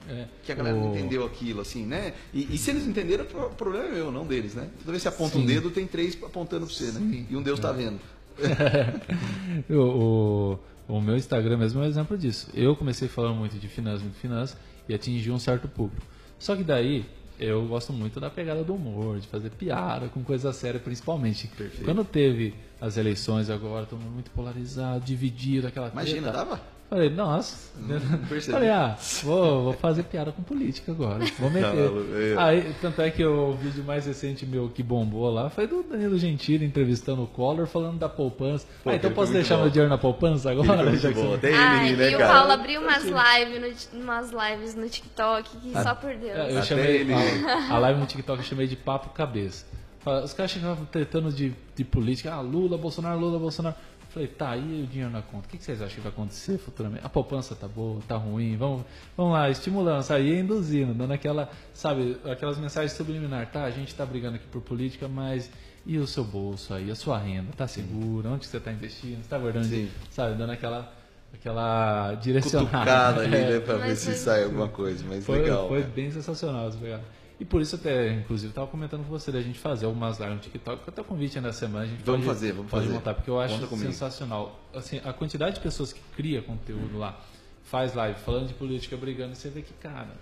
É, 0.09 0.27
que 0.45 0.53
a 0.53 0.55
galera 0.55 0.77
não 0.77 0.93
o- 0.93 0.95
entendeu 0.97 1.25
aquilo, 1.25 1.61
assim, 1.63 1.85
né? 1.87 2.13
E, 2.35 2.55
e 2.55 2.59
se 2.59 2.71
eles 2.71 2.87
entenderam, 2.87 3.25
o 3.25 3.51
problema 3.55 3.87
é 3.87 3.91
meu, 3.93 4.13
não 4.13 4.27
deles, 4.27 4.55
né? 4.55 4.69
Toda 4.81 4.93
vez 4.93 5.03
que 5.03 5.09
você 5.09 5.15
aponta 5.15 5.39
um 5.39 5.41
Sim. 5.41 5.47
dedo, 5.47 5.71
tem 5.71 5.87
três 5.87 6.17
apontando 6.23 6.67
pra 6.67 6.75
você, 6.75 6.93
né? 6.93 7.01
Sim. 7.01 7.27
E 7.31 7.35
um 7.37 7.43
Deus 7.43 7.59
tá 7.59 7.73
vendo. 7.73 7.99
o, 9.69 10.59
o, 10.89 10.97
o 10.97 11.01
meu 11.01 11.17
Instagram 11.17 11.57
mesmo 11.57 11.81
é 11.83 11.87
um 11.87 11.89
exemplo 11.89 12.17
disso. 12.17 12.49
Eu 12.55 12.77
comecei 12.77 13.09
falando 13.09 13.37
muito 13.37 13.57
de 13.59 13.69
finanças, 13.69 14.03
muito 14.03 14.15
de 14.15 14.21
finanças, 14.21 14.57
e 14.89 14.95
atingi 14.95 15.31
um 15.31 15.39
certo 15.39 15.67
público. 15.69 16.05
Só 16.39 16.55
que 16.57 16.63
daí, 16.65 17.05
eu 17.41 17.67
gosto 17.67 17.93
muito 17.93 18.21
da 18.21 18.29
pegada 18.29 18.63
do 18.63 18.75
humor, 18.75 19.19
de 19.19 19.27
fazer 19.27 19.51
piada 19.51 20.09
com 20.09 20.23
coisa 20.23 20.53
séria, 20.53 20.79
principalmente. 20.79 21.49
Perfeito. 21.49 21.85
Quando 21.85 22.05
teve 22.05 22.55
as 22.79 22.99
eleições 22.99 23.49
agora, 23.49 23.87
todo 23.87 23.99
mundo 23.99 24.13
muito 24.13 24.31
polarizado, 24.31 25.05
dividido, 25.05 25.67
aquela 25.67 25.89
Imagina, 25.89 26.31
treta. 26.31 26.61
Falei, 26.91 27.09
nossa. 27.09 27.71
percebi. 28.29 28.53
Falei, 28.53 28.69
ah, 28.69 28.97
vou, 29.23 29.63
vou 29.63 29.73
fazer 29.75 30.03
piada 30.03 30.33
com 30.33 30.43
política 30.43 30.91
agora. 30.91 31.25
Vou 31.39 31.49
meter. 31.49 32.37
Aí, 32.37 32.75
tanto 32.83 33.01
é 33.01 33.11
que 33.13 33.25
o 33.25 33.53
vídeo 33.53 33.85
mais 33.85 34.07
recente 34.07 34.45
meu 34.45 34.69
que 34.69 34.83
bombou 34.83 35.31
lá 35.31 35.49
foi 35.49 35.69
do 35.69 35.85
Danilo 35.85 36.19
Gentili 36.19 36.65
entrevistando 36.67 37.23
o 37.23 37.27
Collor 37.29 37.69
falando 37.69 37.97
da 37.97 38.09
poupança. 38.09 38.67
Pô, 38.83 38.91
ah, 38.91 38.97
então 38.97 39.13
posso 39.13 39.33
deixar 39.33 39.55
bom. 39.55 39.63
meu 39.63 39.71
dinheiro 39.71 39.89
na 39.89 39.99
poupança 39.99 40.51
agora? 40.51 40.97
Já 40.97 41.13
que 41.13 41.15
você- 41.15 41.47
Ai, 41.55 41.93
né, 41.95 42.11
e 42.11 42.15
o 42.17 42.19
cara? 42.19 42.35
Paulo 42.35 42.53
abriu 42.55 42.81
umas 42.81 43.05
lives, 43.05 43.89
no, 43.93 44.01
umas 44.03 44.31
lives 44.33 44.75
no 44.75 44.89
TikTok 44.89 45.49
que 45.59 45.73
só 45.73 45.95
por 45.95 46.13
Deus. 46.17 46.37
Eu 46.37 46.59
Até 46.59 46.63
chamei 46.63 46.97
ele- 47.03 47.15
a, 47.15 47.75
a 47.75 47.79
live 47.79 48.01
no 48.01 48.07
TikTok 48.07 48.39
eu 48.41 48.45
chamei 48.45 48.67
de 48.67 48.75
papo 48.75 49.11
cabeça. 49.11 49.65
Fala- 50.01 50.25
Os 50.25 50.33
caras 50.33 50.51
chegavam 50.51 50.85
tretando 50.87 51.31
de, 51.31 51.53
de 51.77 51.85
política, 51.85 52.33
ah, 52.35 52.41
Lula, 52.41 52.77
Bolsonaro, 52.77 53.21
Lula, 53.21 53.39
Bolsonaro. 53.39 53.77
Falei, 54.11 54.27
tá, 54.29 54.57
e 54.57 54.83
o 54.83 54.87
dinheiro 54.87 55.11
na 55.13 55.23
conta? 55.23 55.47
O 55.47 55.49
que 55.51 55.63
vocês 55.63 55.81
acham 55.81 55.95
que 55.95 56.01
vai 56.01 56.11
acontecer 56.11 56.59
futuramente? 56.59 57.05
A 57.05 57.09
poupança 57.09 57.55
tá 57.55 57.69
boa, 57.69 58.01
tá 58.09 58.17
ruim, 58.17 58.57
vamos, 58.57 58.83
vamos 59.17 59.33
lá, 59.33 59.49
estimulando, 59.49 60.03
sair 60.03 60.41
induzindo, 60.41 60.93
dando 60.93 61.13
aquela, 61.13 61.49
sabe, 61.73 62.17
aquelas 62.25 62.59
mensagens 62.59 62.93
subliminar, 62.93 63.47
tá, 63.53 63.63
a 63.65 63.71
gente 63.71 63.95
tá 63.95 64.05
brigando 64.05 64.35
aqui 64.37 64.47
por 64.51 64.61
política, 64.63 65.07
mas 65.07 65.49
e 65.87 65.97
o 65.97 66.07
seu 66.09 66.25
bolso 66.25 66.75
aí, 66.75 66.91
a 66.91 66.95
sua 66.97 67.19
renda, 67.19 67.53
tá 67.57 67.69
segura? 67.69 68.31
Onde 68.31 68.41
que 68.41 68.47
você 68.49 68.59
tá 68.59 68.73
investindo? 68.73 69.23
Você 69.23 69.29
tá 69.29 69.39
guardando, 69.39 69.67
Sim. 69.67 69.89
sabe, 70.11 70.37
dando 70.37 70.51
aquela, 70.53 70.93
aquela 71.33 72.15
direcionada. 72.15 72.69
Cutucada 72.71 73.21
ali, 73.23 73.37
É. 73.37 73.51
né? 73.53 73.61
Pra 73.61 73.75
ver 73.77 73.89
Mas 73.91 73.99
se 74.01 74.07
foi- 74.07 74.15
sai 74.17 74.45
alguma 74.45 74.69
coisa. 74.69 75.05
Mas 75.09 75.25
Foi, 75.25 75.39
legal. 75.41 75.69
foi 75.69 75.81
né? 75.81 75.91
bem 75.95 76.11
sensacional 76.11 76.69
essa 76.69 76.77
pegada. 76.79 77.05
E 77.41 77.45
por 77.45 77.63
isso 77.63 77.75
até, 77.75 78.13
inclusive, 78.13 78.51
estava 78.51 78.67
comentando 78.67 79.03
com 79.03 79.09
você 79.09 79.33
da 79.33 79.41
gente 79.41 79.59
fazer 79.59 79.87
algumas 79.87 80.19
lives 80.19 80.35
no 80.35 80.41
TikTok, 80.43 80.83
até 80.87 81.01
o 81.01 81.05
convite 81.05 81.39
ainda 81.39 81.49
da 81.49 81.55
semana 81.55 81.87
a 81.87 81.89
gente 81.89 82.03
Vamos 82.05 82.27
pode, 82.27 82.39
fazer, 82.39 82.53
vamos 82.53 82.71
pode 82.71 82.85
fazer. 82.85 82.95
montar, 82.95 83.15
porque 83.15 83.31
eu 83.31 83.41
acho 83.41 83.67
sensacional. 83.79 84.61
Assim, 84.75 85.01
a 85.03 85.11
quantidade 85.15 85.55
de 85.55 85.61
pessoas 85.63 85.91
que 85.91 86.03
cria 86.15 86.43
conteúdo 86.43 86.99
lá, 86.99 87.19
faz 87.65 87.95
live 87.95 88.21
falando 88.21 88.49
de 88.49 88.55
política, 88.55 88.95
brigando, 88.95 89.35
você 89.35 89.49
vê 89.49 89.63
que, 89.63 89.73
cara, 89.75 90.15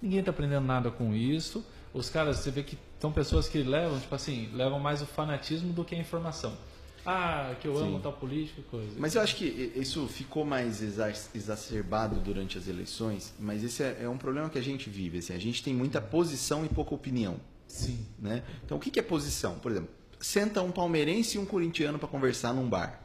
ninguém 0.00 0.20
está 0.20 0.30
aprendendo 0.30 0.64
nada 0.64 0.88
com 0.88 1.12
isso. 1.12 1.66
Os 1.92 2.08
caras, 2.08 2.36
você 2.38 2.52
vê 2.52 2.62
que 2.62 2.78
são 3.00 3.10
pessoas 3.10 3.48
que 3.48 3.58
levam, 3.62 3.98
tipo 3.98 4.14
assim, 4.14 4.48
levam 4.54 4.78
mais 4.78 5.02
o 5.02 5.06
fanatismo 5.06 5.72
do 5.72 5.84
que 5.84 5.96
a 5.96 5.98
informação. 5.98 6.56
Ah, 7.04 7.54
que 7.60 7.66
eu 7.66 7.76
amo 7.76 7.98
tal 8.00 8.12
político 8.12 8.60
e 8.60 8.64
coisa. 8.64 8.92
Mas 8.96 9.14
eu 9.14 9.22
acho 9.22 9.34
que 9.36 9.72
isso 9.74 10.06
ficou 10.06 10.44
mais 10.44 10.80
exa- 10.82 11.12
exacerbado 11.34 12.20
durante 12.20 12.56
as 12.56 12.68
eleições, 12.68 13.34
mas 13.40 13.64
esse 13.64 13.82
é, 13.82 13.98
é 14.02 14.08
um 14.08 14.16
problema 14.16 14.48
que 14.48 14.58
a 14.58 14.62
gente 14.62 14.88
vive. 14.88 15.18
Assim, 15.18 15.34
a 15.34 15.38
gente 15.38 15.62
tem 15.64 15.74
muita 15.74 16.00
posição 16.00 16.64
e 16.64 16.68
pouca 16.68 16.94
opinião. 16.94 17.36
Sim. 17.66 18.06
Né? 18.18 18.42
Então, 18.64 18.76
o 18.76 18.80
que 18.80 18.98
é 19.00 19.02
posição? 19.02 19.58
Por 19.58 19.72
exemplo, 19.72 19.90
senta 20.20 20.62
um 20.62 20.70
palmeirense 20.70 21.36
e 21.36 21.40
um 21.40 21.44
corintiano 21.46 21.98
para 21.98 22.08
conversar 22.08 22.52
num 22.52 22.68
bar. 22.68 23.00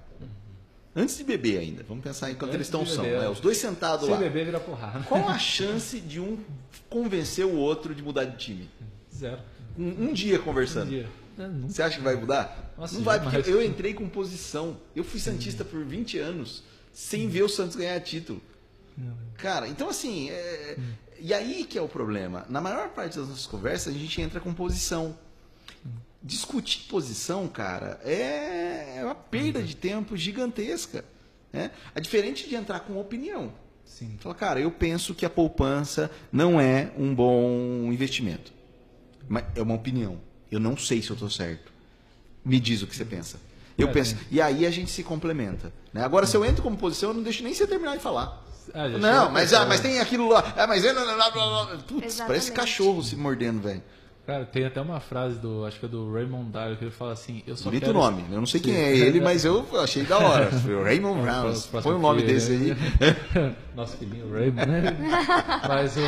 Antes 0.95 1.17
de 1.17 1.23
beber 1.23 1.59
ainda. 1.59 1.83
Vamos 1.87 2.03
pensar 2.03 2.29
enquanto 2.31 2.49
Antes 2.55 2.55
eles 2.55 2.67
estão 2.67 2.85
são. 2.85 3.03
né? 3.03 3.25
é. 3.25 3.29
Os 3.29 3.39
dois 3.39 3.57
sentados 3.57 4.05
Se 4.05 4.11
lá. 4.11 4.17
beber, 4.17 4.45
vira 4.45 4.59
porrada. 4.59 4.99
Qual 5.03 5.27
a 5.29 5.37
chance 5.37 5.99
de 5.99 6.19
um 6.19 6.39
convencer 6.89 7.45
o 7.45 7.55
outro 7.55 7.93
de 7.93 8.01
mudar 8.01 8.25
de 8.25 8.37
time? 8.37 8.69
Zero. 9.15 9.39
Um, 9.77 10.07
um 10.09 10.13
dia 10.13 10.39
conversando. 10.39 10.87
Um 10.87 10.89
dia. 10.89 11.09
É. 11.38 11.47
Você 11.67 11.81
acha 11.81 11.97
que 11.97 12.03
vai 12.03 12.15
mudar? 12.15 12.73
Nossa, 12.77 12.95
não 12.95 13.03
vai, 13.03 13.19
porque 13.19 13.49
eu 13.49 13.63
entrei 13.63 13.93
com 13.93 14.07
posição. 14.09 14.77
Eu 14.95 15.03
fui 15.03 15.19
Santista 15.19 15.63
por 15.63 15.83
20 15.85 16.17
anos, 16.19 16.63
sem 16.91 17.27
ver 17.27 17.43
o 17.43 17.49
Santos 17.49 17.75
ganhar 17.75 17.99
título. 18.01 18.41
Cara, 19.38 19.67
então 19.67 19.89
assim, 19.89 20.29
é- 20.31 20.77
e 21.19 21.33
aí 21.33 21.63
que 21.63 21.77
é 21.77 21.81
o 21.81 21.88
problema. 21.88 22.45
Na 22.49 22.59
maior 22.59 22.89
parte 22.89 23.17
das 23.19 23.27
nossas 23.29 23.45
conversas, 23.45 23.93
a 23.93 23.97
gente 23.97 24.19
entra 24.21 24.39
com 24.39 24.51
posição. 24.53 25.15
Discutir 26.23 26.88
posição, 26.89 27.47
cara, 27.47 27.99
é 28.03 28.99
uma 29.03 29.13
perda 29.15 29.61
de 29.61 29.75
tempo 29.75 30.17
gigantesca. 30.17 31.05
Né? 31.53 31.71
É 31.93 32.01
diferente 32.01 32.49
de 32.49 32.55
entrar 32.55 32.79
com 32.81 32.97
opinião. 32.99 33.53
Sim. 33.85 34.17
Fala, 34.19 34.35
cara, 34.35 34.59
eu 34.59 34.69
penso 34.71 35.13
que 35.15 35.25
a 35.25 35.29
poupança 35.29 36.11
não 36.31 36.59
é 36.59 36.91
um 36.97 37.13
bom 37.15 37.89
investimento. 37.93 38.51
Mas 39.29 39.45
é 39.55 39.61
uma 39.61 39.75
opinião. 39.75 40.19
Eu 40.51 40.59
não 40.59 40.77
sei 40.77 41.01
se 41.01 41.09
eu 41.09 41.13
estou 41.13 41.29
certo. 41.29 41.71
Me 42.43 42.59
diz 42.59 42.81
o 42.81 42.87
que 42.87 42.95
você 42.95 43.05
pensa. 43.05 43.37
Eu 43.77 43.89
É, 43.89 43.91
penso. 43.91 44.15
E 44.31 44.41
aí 44.41 44.65
a 44.65 44.71
gente 44.71 44.89
se 44.89 45.03
complementa. 45.03 45.71
Né? 45.93 46.03
Agora, 46.03 46.25
se 46.25 46.35
eu 46.35 46.43
entro 46.43 46.63
como 46.63 46.77
posição, 46.77 47.09
eu 47.09 47.13
não 47.13 47.23
deixo 47.23 47.43
nem 47.43 47.53
você 47.53 47.67
terminar 47.67 47.95
de 47.95 48.01
falar. 48.01 48.43
Ah, 48.73 48.87
não, 48.89 49.31
mas, 49.31 49.53
ah, 49.53 49.65
mas 49.65 49.79
tem 49.79 49.99
aquilo 49.99 50.27
lá. 50.27 50.53
Ah, 50.57 50.67
mas. 50.67 50.83
Putz, 50.83 51.87
parece 51.87 52.05
Exatamente. 52.05 52.51
cachorro 52.51 53.03
se 53.03 53.15
mordendo, 53.15 53.61
velho. 53.61 53.81
Cara, 54.28 54.43
tem 54.43 54.65
até 54.65 54.82
uma 54.82 54.99
frase 54.99 55.39
do, 55.39 55.65
acho 55.65 55.80
que 55.80 55.86
é 55.86 55.89
do 55.89 56.11
Raymond 56.13 56.51
Dario, 56.51 56.75
que 56.75 56.84
ele 56.84 56.91
fala 56.91 57.13
assim, 57.13 57.41
eu 57.47 57.55
só 57.55 57.69
Bonito 57.69 57.86
quero... 57.86 57.97
nome. 57.97 58.25
Eu 58.30 58.39
não 58.39 58.45
sei 58.45 58.59
quem 58.59 58.75
é 58.75 58.93
ele, 58.93 59.21
mas 59.23 59.45
eu 59.45 59.65
achei 59.82 60.03
da 60.03 60.17
hora. 60.19 60.49
Raymond 60.84 61.21
Browns. 61.21 61.65
Próximo 61.67 61.82
Põe 61.82 61.93
o 61.93 61.99
nome 61.99 62.19
filho, 62.23 62.34
desse 62.34 62.51
aí. 62.51 62.75
né? 63.39 63.55
Nosso 63.73 63.95
filhinho 63.95 64.30
Raymond, 64.30 64.67
né? 64.69 64.84
Mas 65.65 65.95
o, 65.95 66.01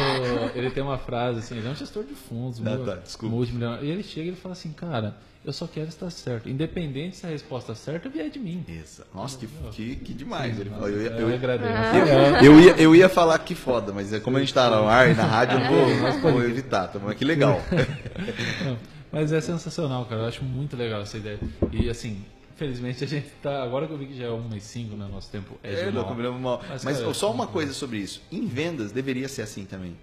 ele 0.53 0.70
tem 0.72 0.84
uma 0.84 0.97
frase 0.97 1.39
assim, 1.39 1.57
ele 1.57 1.67
é 1.67 1.72
um 1.72 1.76
gestor 1.76 2.03
de 2.03 2.13
fundos, 2.13 2.59
Ah, 2.67 2.78
tá, 2.84 2.95
desculpa. 2.95 3.34
multimilionário. 3.36 3.86
E 3.86 3.89
ele 3.91 4.03
chega 4.03 4.26
e 4.26 4.30
ele 4.32 4.36
fala 4.38 4.51
assim, 4.53 4.74
cara, 4.74 5.15
eu 5.45 5.53
só 5.53 5.65
quero 5.67 5.87
estar 5.87 6.09
certo. 6.09 6.49
Independente 6.49 7.15
se 7.17 7.25
a 7.25 7.29
resposta 7.29 7.73
certa 7.73 8.09
vier 8.09 8.29
de 8.29 8.39
mim. 8.39 8.63
Isso. 8.67 9.03
Nossa, 9.13 9.37
que, 9.37 9.47
que, 9.71 9.95
que 9.97 10.13
demais. 10.13 10.59
Ele 10.59 10.69
falou. 10.69 10.89
Eu, 10.89 11.01
ia- 11.01 11.09
Eu, 11.11 11.29
eu, 11.29 11.35
agradeço. 11.35 12.45
Eu 12.45 12.59
ia, 12.59 12.71
eu 12.77 12.95
ia 12.95 13.09
falar 13.09 13.39
que 13.39 13.55
foda, 13.55 13.91
mas 13.93 14.11
é 14.13 14.19
como 14.19 14.37
a 14.37 14.39
gente 14.39 14.53
tá 14.53 14.69
no 14.69 14.87
ar 14.87 15.09
e 15.09 15.13
na 15.13 15.23
rádio, 15.25 15.59
eu 15.59 16.11
vou, 16.21 16.31
vou 16.33 16.43
evitar. 16.43 16.87
Tá? 16.87 16.99
Mas 16.99 17.17
que 17.17 17.25
legal. 17.25 17.61
Mas 19.11 19.31
é 19.31 19.41
sensacional, 19.41 20.05
cara. 20.05 20.21
Eu 20.21 20.27
acho 20.27 20.43
muito 20.43 20.77
legal 20.77 21.01
essa 21.01 21.17
ideia. 21.17 21.39
E 21.71 21.89
assim, 21.89 22.23
Infelizmente 22.55 23.03
a 23.05 23.07
gente 23.07 23.27
tá. 23.41 23.63
Agora 23.63 23.87
que 23.87 23.93
eu 23.93 23.97
vi 23.97 24.05
que 24.07 24.17
já 24.17 24.25
é 24.25 24.29
1 24.29 24.49
e 24.55 24.59
5 24.59 24.95
no 24.97 25.07
nosso 25.07 25.31
tempo. 25.31 25.57
É, 25.63 25.73
É, 25.87 25.91
não, 25.91 26.03
combinamos 26.03 26.41
mal. 26.41 26.61
Mas, 26.67 26.83
Mas, 26.83 26.99
cara, 26.99 27.13
só 27.13 27.31
uma 27.31 27.47
coisa 27.47 27.71
sobre 27.73 27.97
isso. 27.99 28.21
Em 28.29 28.45
vendas 28.47 28.91
deveria 28.91 29.29
ser 29.29 29.43
assim 29.43 29.63
também. 29.63 29.95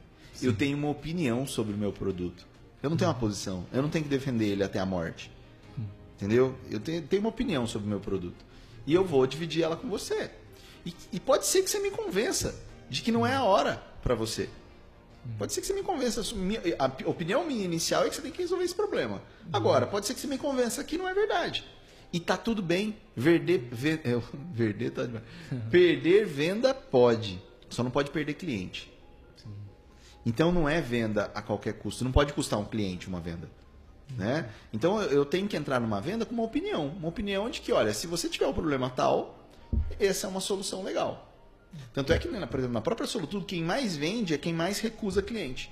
Eu 0.43 0.55
tenho 0.55 0.77
uma 0.77 0.89
opinião 0.89 1.47
sobre 1.47 1.75
o 1.75 1.77
meu 1.77 1.93
produto. 1.93 2.47
Eu 2.83 2.91
não 2.91 2.97
tenho 2.97 3.11
uma 3.11 3.19
posição. 3.19 3.67
Eu 3.73 3.83
não 3.83 3.89
tenho 3.89 4.05
que 4.05 4.11
defender 4.11 4.47
ele 4.47 4.63
até 4.63 4.79
a 4.79 4.87
morte. 4.87 5.31
Entendeu? 6.17 6.57
Eu 6.71 6.81
tenho, 6.81 7.07
uma 7.21 7.29
opinião 7.29 7.67
sobre 7.67 7.87
o 7.87 7.91
meu 7.91 8.01
produto. 8.01 8.45
E 8.87 8.95
eu 8.95 9.05
vou 9.05 9.27
dividir 9.27 9.63
ela 9.63 9.77
com 9.77 9.89
você. 9.89 10.31
E, 10.85 10.95
e 11.13 11.21
pode 11.21 11.47
ser 11.47 11.63
que 11.63 11.71
você 11.71 11.79
me 11.81 11.91
convença 11.91 12.55
de 12.89 13.03
que 13.03 13.11
não 13.13 13.27
é 13.27 13.35
a 13.35 13.43
hora 13.43 13.83
para 14.03 14.15
você. 14.15 14.49
Pode 15.39 15.53
ser 15.53 15.61
que 15.61 15.67
você 15.67 15.73
me 15.75 15.83
convença. 15.83 16.23
a 16.79 17.09
opinião 17.11 17.45
minha 17.45 17.65
inicial 17.65 18.05
é 18.05 18.09
que 18.09 18.15
você 18.15 18.23
tem 18.23 18.31
que 18.31 18.41
resolver 18.43 18.65
esse 18.65 18.75
problema. 18.75 19.21
Agora, 19.53 19.87
pode 19.87 20.07
ser 20.07 20.15
que 20.15 20.21
você 20.21 20.27
me 20.29 20.39
convença 20.39 20.85
que 20.85 20.97
não 20.97 21.09
é 21.09 21.13
verdade. 21.13 21.65
E 22.13 22.21
tá 22.21 22.37
tudo 22.37 22.63
bem. 22.63 22.97
Verde, 23.17 23.59
ve- 23.73 24.01
é, 24.05 24.91
tá 24.91 25.05
demais. 25.05 25.25
Perder 25.71 26.25
venda 26.25 26.73
pode. 26.73 27.43
Só 27.69 27.83
não 27.83 27.91
pode 27.91 28.11
perder 28.11 28.35
cliente. 28.35 28.91
Então 30.27 30.51
não 30.51 30.69
é 30.69 30.81
venda 30.81 31.31
a 31.33 31.41
qualquer 31.41 31.75
custo. 31.75 32.03
Não 32.03 32.11
pode 32.11 32.33
custar 32.33 32.59
um 32.59 32.65
cliente 32.65 33.07
uma 33.07 33.21
venda. 33.21 33.49
Né? 34.17 34.51
Então 34.73 35.01
eu 35.01 35.25
tenho 35.25 35.47
que 35.47 35.57
entrar 35.57 35.81
numa 35.81 36.01
venda 36.01 36.27
com 36.27 36.35
uma 36.35 36.43
opinião. 36.43 36.89
Uma 36.89 37.09
opinião 37.09 37.49
de 37.49 37.61
que, 37.61 37.73
olha, 37.73 37.95
se 37.95 38.09
você 38.09 38.29
tiver 38.29 38.47
um 38.47 38.53
problema 38.53 38.91
tal, 38.91 39.49
essa 40.01 40.27
é 40.27 40.31
uma 40.31 40.41
solução 40.41 40.83
legal. 40.83 41.33
Tanto 41.95 42.13
é 42.13 42.19
que, 42.19 42.27
né, 42.29 42.45
por 42.45 42.59
exemplo, 42.59 42.75
na 42.75 42.81
própria 42.81 43.07
Solutudo, 43.07 43.45
quem 43.45 43.63
mais 43.63 43.97
vende 43.97 44.35
é 44.35 44.39
quem 44.39 44.53
mais 44.53 44.81
recusa 44.81 45.23
cliente. 45.23 45.71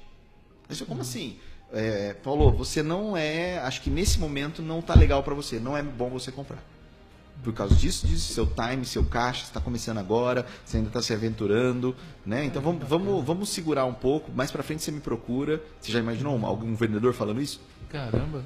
Isso 0.68 0.86
como 0.86 1.00
assim? 1.00 1.38
É, 1.72 2.14
Paulo, 2.14 2.52
você 2.52 2.82
não 2.82 3.16
é. 3.16 3.58
Acho 3.58 3.82
que 3.82 3.90
nesse 3.90 4.20
momento 4.20 4.62
não 4.62 4.80
tá 4.80 4.94
legal 4.94 5.22
para 5.22 5.34
você. 5.34 5.58
Não 5.58 5.76
é 5.76 5.82
bom 5.82 6.08
você 6.10 6.30
comprar. 6.30 6.62
Por 7.42 7.52
causa 7.52 7.74
disso, 7.74 8.06
disso, 8.06 8.32
seu 8.32 8.46
time, 8.46 8.86
seu 8.86 9.04
caixa, 9.04 9.42
está 9.44 9.60
começando 9.60 9.98
agora, 9.98 10.46
você 10.64 10.78
ainda 10.78 10.88
está 10.88 11.02
se 11.02 11.12
aventurando, 11.12 11.94
né? 12.24 12.44
Então 12.44 12.62
vamos, 12.62 12.88
vamos, 12.88 13.24
vamos 13.24 13.48
segurar 13.50 13.84
um 13.84 13.92
pouco. 13.92 14.32
Mais 14.32 14.50
para 14.50 14.62
frente 14.62 14.82
você 14.82 14.90
me 14.90 15.00
procura. 15.00 15.60
Você 15.80 15.92
já 15.92 15.98
imaginou 15.98 16.36
um- 16.38 16.46
algum 16.46 16.74
vendedor 16.74 17.12
falando 17.12 17.42
isso? 17.42 17.60
Caramba. 17.90 18.42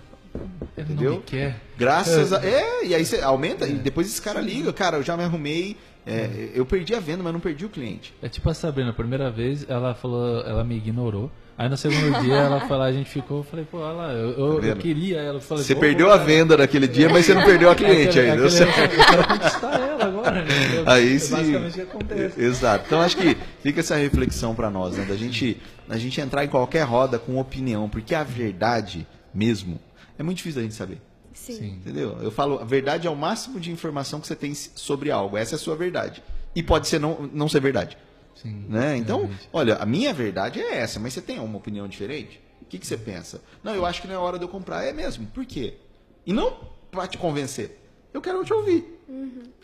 Ele 0.76 0.84
Entendeu? 0.92 1.10
não 1.12 1.18
me 1.18 1.24
quer. 1.24 1.60
Graças 1.78 2.32
a. 2.32 2.44
É, 2.44 2.84
e 2.86 2.94
aí 2.94 3.04
você 3.04 3.20
aumenta, 3.20 3.66
e 3.68 3.74
depois 3.74 4.06
esse 4.06 4.20
cara 4.20 4.40
liga, 4.40 4.72
cara, 4.72 4.96
eu 4.98 5.02
já 5.02 5.16
me 5.16 5.22
arrumei, 5.24 5.76
é, 6.08 6.50
eu 6.54 6.64
perdi 6.64 6.94
a 6.94 7.00
venda, 7.00 7.22
mas 7.22 7.32
não 7.32 7.40
perdi 7.40 7.64
o 7.64 7.68
cliente. 7.68 8.14
É 8.22 8.28
tipo 8.28 8.48
a 8.48 8.54
Sabrina, 8.54 8.90
a 8.90 8.94
primeira 8.94 9.30
vez 9.30 9.64
ela 9.68 9.94
falou, 9.94 10.40
ela 10.42 10.64
me 10.64 10.76
ignorou. 10.76 11.30
Aí 11.56 11.68
no 11.68 11.76
segundo 11.76 12.20
dia 12.22 12.34
ela 12.36 12.60
foi 12.68 12.76
lá, 12.76 12.84
a 12.86 12.92
gente 12.92 13.10
ficou, 13.10 13.38
eu 13.38 13.42
falei, 13.44 13.64
pô, 13.68 13.78
olha 13.78 13.92
lá, 13.96 14.12
eu, 14.12 14.30
eu, 14.30 14.60
Tá 14.60 14.66
eu 14.68 14.76
queria 14.76 15.18
ela. 15.20 15.40
Falei, 15.40 15.64
Você 15.64 15.74
perdeu 15.74 16.10
a 16.12 16.16
venda 16.16 16.56
naquele 16.56 16.86
dia, 16.86 17.08
mas 17.08 17.26
você 17.26 17.34
não 17.34 17.44
perdeu 17.44 17.68
a 17.68 17.74
cliente 17.74 18.18
Aquele- 18.18 18.30
ainda. 18.30 18.46
aquele- 18.46 18.62
Eu 19.00 19.04
quero 19.06 19.26
conquistar 19.28 19.80
ela 19.80 20.04
agora. 20.04 20.42
né? 20.44 20.48
Aí 20.86 21.16
é 21.16 21.18
sim. 21.18 21.34
basicamente 21.34 21.70
o 21.72 21.74
que 21.74 21.80
acontece. 21.80 22.40
Exato. 22.40 22.84
Então 22.86 23.00
acho 23.00 23.16
que 23.16 23.36
fica 23.62 23.80
essa 23.80 23.96
reflexão 23.96 24.54
para 24.54 24.70
nós, 24.70 24.96
né? 24.96 25.04
Da 25.04 25.16
gente, 25.16 25.60
da 25.88 25.98
gente 25.98 26.20
entrar 26.20 26.44
em 26.44 26.48
qualquer 26.48 26.82
roda 26.84 27.18
com 27.18 27.38
opinião, 27.38 27.88
porque 27.88 28.14
a 28.14 28.22
verdade 28.22 29.04
mesmo 29.34 29.80
é 30.16 30.22
muito 30.22 30.36
difícil 30.38 30.60
da 30.60 30.62
gente 30.62 30.74
saber. 30.76 30.98
Sim. 31.38 31.54
Sim. 31.54 31.68
Entendeu? 31.76 32.18
Eu 32.20 32.30
falo, 32.30 32.58
a 32.58 32.64
verdade 32.64 33.06
é 33.06 33.10
o 33.10 33.16
máximo 33.16 33.58
de 33.58 33.70
informação 33.70 34.20
que 34.20 34.26
você 34.26 34.36
tem 34.36 34.54
sobre 34.54 35.10
algo. 35.10 35.36
Essa 35.36 35.54
é 35.54 35.56
a 35.56 35.58
sua 35.58 35.76
verdade. 35.76 36.22
E 36.54 36.62
pode 36.62 36.88
ser 36.88 36.98
não, 36.98 37.28
não 37.32 37.48
ser 37.48 37.60
verdade. 37.60 37.96
Sim. 38.34 38.66
Né? 38.68 38.96
Então, 38.96 39.18
realmente. 39.20 39.48
olha, 39.52 39.76
a 39.76 39.86
minha 39.86 40.12
verdade 40.12 40.60
é 40.60 40.78
essa, 40.78 41.00
mas 41.00 41.12
você 41.14 41.20
tem 41.22 41.38
uma 41.40 41.56
opinião 41.58 41.88
diferente? 41.88 42.40
O 42.62 42.64
que, 42.66 42.78
que 42.78 42.86
você 42.86 42.96
pensa? 42.96 43.40
Não, 43.64 43.74
eu 43.74 43.86
acho 43.86 44.02
que 44.02 44.08
não 44.08 44.14
é 44.14 44.18
hora 44.18 44.38
de 44.38 44.44
eu 44.44 44.48
comprar. 44.48 44.84
É 44.84 44.92
mesmo. 44.92 45.26
Por 45.28 45.44
quê? 45.46 45.74
E 46.26 46.32
não 46.32 46.52
para 46.90 47.06
te 47.06 47.16
convencer. 47.18 47.80
Eu 48.12 48.20
quero 48.20 48.44
te 48.44 48.52
ouvir. 48.52 48.96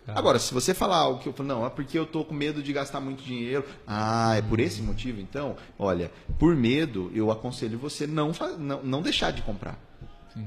Tá. 0.07 0.13
Agora, 0.17 0.39
se 0.39 0.53
você 0.53 0.75
falar 0.75 0.97
algo 0.99 1.21
que 1.21 1.29
eu 1.29 1.33
falo, 1.33 1.49
não, 1.49 1.67
é 1.67 1.71
porque 1.71 1.99
eu 1.99 2.05
tô 2.07 2.25
com 2.25 2.35
medo 2.35 2.63
de 2.63 2.73
gastar 2.73 3.01
muito 3.01 3.23
dinheiro. 3.23 3.65
Ah, 3.87 4.35
é 4.37 4.43
por 4.43 4.61
esse 4.61 4.83
motivo, 4.83 5.21
então? 5.21 5.57
Olha, 5.79 6.11
por 6.39 6.55
medo, 6.55 7.11
eu 7.15 7.31
aconselho 7.31 7.79
você 7.79 8.07
não, 8.07 8.33
fa- 8.35 8.57
não, 8.59 8.83
não 8.83 9.03
deixar 9.03 9.31
de 9.33 9.41
comprar. 9.43 9.79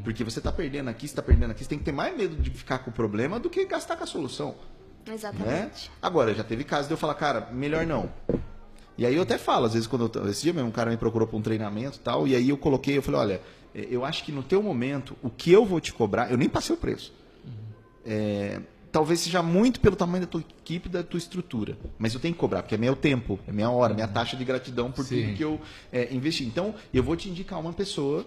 Porque 0.03 0.23
você 0.23 0.39
está 0.39 0.51
perdendo 0.51 0.89
aqui, 0.89 1.07
você 1.07 1.13
está 1.13 1.21
perdendo 1.21 1.51
aqui, 1.51 1.63
você 1.63 1.69
tem 1.69 1.77
que 1.79 1.85
ter 1.85 1.91
mais 1.93 2.15
medo 2.15 2.35
de 2.35 2.49
ficar 2.49 2.79
com 2.79 2.89
o 2.89 2.93
problema 2.93 3.39
do 3.39 3.49
que 3.49 3.65
gastar 3.65 3.95
com 3.95 4.03
a 4.03 4.07
solução. 4.07 4.55
Né? 5.05 5.13
Exatamente. 5.13 5.89
Agora, 6.01 6.33
já 6.33 6.43
teve 6.43 6.63
caso 6.65 6.88
de 6.88 6.93
eu 6.93 6.97
falar, 6.97 7.13
cara, 7.15 7.49
melhor 7.51 7.85
não. 7.85 8.11
E 8.97 9.05
aí 9.05 9.15
eu 9.15 9.21
até 9.21 9.38
falo, 9.38 9.65
às 9.65 9.73
vezes, 9.73 9.88
quando 9.88 10.03
eu, 10.05 10.09
tô- 10.09 10.27
esse 10.27 10.41
dia 10.41 10.51
mesmo 10.53 10.67
um 10.69 10.71
cara 10.71 10.89
me 10.89 10.97
procurou 10.97 11.27
para 11.27 11.38
um 11.38 11.41
treinamento 11.41 11.97
e 11.97 12.01
tal, 12.01 12.27
e 12.27 12.35
aí 12.35 12.49
eu 12.49 12.57
coloquei, 12.57 12.97
eu 12.97 13.01
falei, 13.01 13.19
olha, 13.21 13.41
eh, 13.73 13.88
eu 13.89 14.03
acho 14.03 14.23
que 14.25 14.31
no 14.31 14.43
teu 14.43 14.61
momento, 14.61 15.15
o 15.23 15.29
que 15.29 15.51
eu 15.51 15.63
vou 15.65 15.79
te 15.79 15.93
cobrar, 15.93 16.29
eu 16.31 16.38
nem 16.38 16.49
passei 16.49 16.75
o 16.75 16.77
preço. 16.77 17.13
É, 18.05 18.59
talvez 18.91 19.19
seja 19.19 19.43
muito 19.43 19.79
pelo 19.79 19.95
tamanho 19.95 20.21
da 20.25 20.27
tua 20.31 20.41
equipe, 20.41 20.89
da 20.89 21.03
tua 21.03 21.17
estrutura. 21.17 21.77
Mas 21.99 22.13
eu 22.13 22.19
tenho 22.19 22.33
que 22.33 22.39
cobrar, 22.39 22.63
porque 22.63 22.75
é 22.75 22.77
meu 22.77 22.95
tempo, 22.95 23.39
é 23.47 23.51
minha 23.51 23.69
hora, 23.69 23.93
minha 23.93 24.07
taxa 24.07 24.35
de 24.35 24.43
gratidão 24.43 24.91
por 24.91 25.05
Sim. 25.05 25.23
tudo 25.25 25.35
que 25.38 25.43
eu 25.43 25.61
é, 25.91 26.13
investi. 26.13 26.43
Então, 26.45 26.73
eu 26.93 27.03
vou 27.03 27.15
te 27.15 27.29
indicar 27.29 27.59
uma 27.59 27.73
pessoa. 27.73 28.25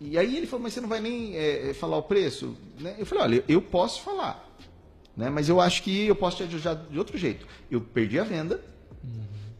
E 0.00 0.18
aí 0.18 0.36
ele 0.36 0.46
falou, 0.46 0.62
mas 0.64 0.72
você 0.74 0.80
não 0.80 0.88
vai 0.88 1.00
nem 1.00 1.36
é, 1.36 1.72
falar 1.74 1.96
o 1.96 2.02
preço? 2.02 2.56
Né? 2.80 2.94
Eu 2.98 3.06
falei, 3.06 3.24
olha, 3.24 3.44
eu 3.48 3.62
posso 3.62 4.02
falar. 4.02 4.42
Né? 5.16 5.30
Mas 5.30 5.48
eu 5.48 5.60
acho 5.60 5.82
que 5.82 6.06
eu 6.06 6.14
posso 6.16 6.38
te 6.38 6.42
ajudar 6.42 6.74
de 6.74 6.98
outro 6.98 7.16
jeito. 7.16 7.46
Eu 7.70 7.80
perdi 7.80 8.18
a 8.18 8.24
venda, 8.24 8.60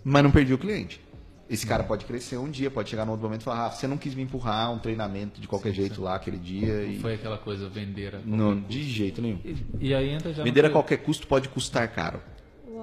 mas 0.02 0.22
não 0.22 0.30
perdi 0.30 0.52
o 0.52 0.58
cliente. 0.58 1.00
Esse 1.48 1.66
cara 1.66 1.84
pode 1.84 2.04
crescer 2.06 2.38
um 2.38 2.50
dia, 2.50 2.70
pode 2.70 2.88
chegar 2.88 3.04
no 3.04 3.12
outro 3.12 3.26
momento 3.26 3.42
e 3.42 3.44
falar, 3.44 3.66
ah, 3.66 3.70
você 3.70 3.86
não 3.86 3.98
quis 3.98 4.14
me 4.14 4.22
empurrar 4.22 4.72
um 4.72 4.78
treinamento 4.78 5.40
de 5.40 5.46
qualquer 5.46 5.72
jeito 5.72 6.00
lá 6.00 6.14
aquele 6.16 6.38
dia. 6.38 6.84
E... 6.84 6.98
Foi 6.98 7.14
aquela 7.14 7.36
coisa, 7.36 7.68
vender 7.68 8.08
a 8.08 8.10
qualquer 8.12 8.26
Não, 8.28 8.54
custo. 8.56 8.68
de 8.70 8.82
jeito 8.82 9.20
nenhum. 9.22 9.38
E, 9.44 9.56
e 9.88 9.94
aí 9.94 10.08
entra 10.08 10.32
já 10.32 10.42
Vender 10.42 10.64
a 10.64 10.68
que- 10.68 10.72
qualquer 10.72 10.96
custo 10.98 11.26
pode 11.26 11.48
custar 11.50 11.86
caro. 11.92 12.20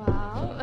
Uau. 0.08 0.58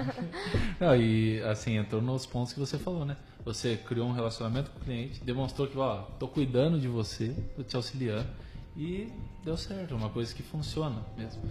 Não, 0.80 0.96
e 0.96 1.40
assim, 1.42 1.76
entrou 1.76 2.02
nos 2.02 2.26
pontos 2.26 2.52
que 2.52 2.60
você 2.60 2.78
falou, 2.78 3.04
né? 3.04 3.16
Você 3.44 3.76
criou 3.76 4.08
um 4.08 4.12
relacionamento 4.12 4.70
com 4.70 4.78
o 4.78 4.82
cliente, 4.82 5.22
demonstrou 5.22 5.68
que, 5.68 5.76
ó, 5.76 6.02
tô 6.18 6.26
cuidando 6.26 6.80
de 6.80 6.88
você, 6.88 7.34
tô 7.54 7.62
te 7.62 7.76
auxiliando 7.76 8.28
e 8.76 9.08
deu 9.44 9.56
certo, 9.56 9.92
é 9.92 9.96
uma 9.96 10.08
coisa 10.08 10.34
que 10.34 10.42
funciona 10.42 11.02
mesmo. 11.16 11.42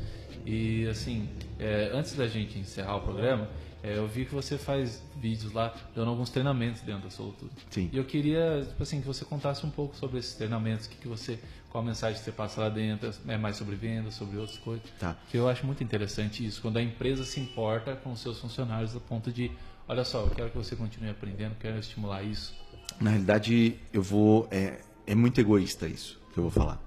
E 0.45 0.87
assim, 0.87 1.29
é, 1.59 1.91
antes 1.93 2.15
da 2.15 2.27
gente 2.27 2.57
encerrar 2.57 2.97
o 2.97 3.01
programa, 3.01 3.47
é, 3.83 3.97
eu 3.97 4.07
vi 4.07 4.25
que 4.25 4.33
você 4.33 4.57
faz 4.57 5.03
vídeos 5.17 5.51
lá 5.53 5.73
dando 5.93 6.09
alguns 6.09 6.29
treinamentos 6.29 6.81
dentro 6.81 7.03
da 7.03 7.09
Solutudo. 7.09 7.51
Sim. 7.69 7.89
E 7.91 7.97
eu 7.97 8.05
queria, 8.05 8.65
tipo 8.67 8.81
assim, 8.81 9.01
que 9.01 9.07
você 9.07 9.25
contasse 9.25 9.65
um 9.65 9.69
pouco 9.69 9.95
sobre 9.95 10.19
esses 10.19 10.33
treinamentos, 10.35 10.85
o 10.85 10.89
que, 10.89 10.95
que 10.95 11.07
você, 11.07 11.37
qual 11.73 11.83
mensagem 11.83 12.19
que 12.19 12.23
você 12.23 12.31
passa 12.31 12.61
lá 12.61 12.69
dentro, 12.69 13.11
é 13.27 13.35
mais 13.35 13.57
sobre 13.57 13.75
venda, 13.75 14.11
sobre 14.11 14.37
outras 14.37 14.59
coisas. 14.59 14.85
Tá. 14.99 15.17
Que 15.27 15.37
eu 15.37 15.49
acho 15.49 15.65
muito 15.65 15.83
interessante 15.83 16.45
isso, 16.45 16.61
quando 16.61 16.77
a 16.77 16.81
empresa 16.83 17.25
se 17.25 17.39
importa 17.39 17.95
com 17.95 18.11
os 18.11 18.21
seus 18.21 18.39
funcionários 18.39 18.95
a 18.95 18.99
ponto 18.99 19.31
de, 19.31 19.51
olha 19.87 20.05
só, 20.05 20.21
eu 20.21 20.29
quero 20.29 20.51
que 20.51 20.55
você 20.55 20.75
continue 20.75 21.09
aprendendo, 21.09 21.55
quero 21.59 21.79
estimular 21.79 22.21
isso. 22.21 22.53
Na 23.01 23.09
realidade, 23.09 23.79
eu 23.91 24.03
vou. 24.03 24.47
É, 24.51 24.81
é 25.07 25.15
muito 25.15 25.41
egoísta 25.41 25.87
isso 25.87 26.21
que 26.31 26.37
eu 26.37 26.43
vou 26.43 26.51
falar. 26.51 26.79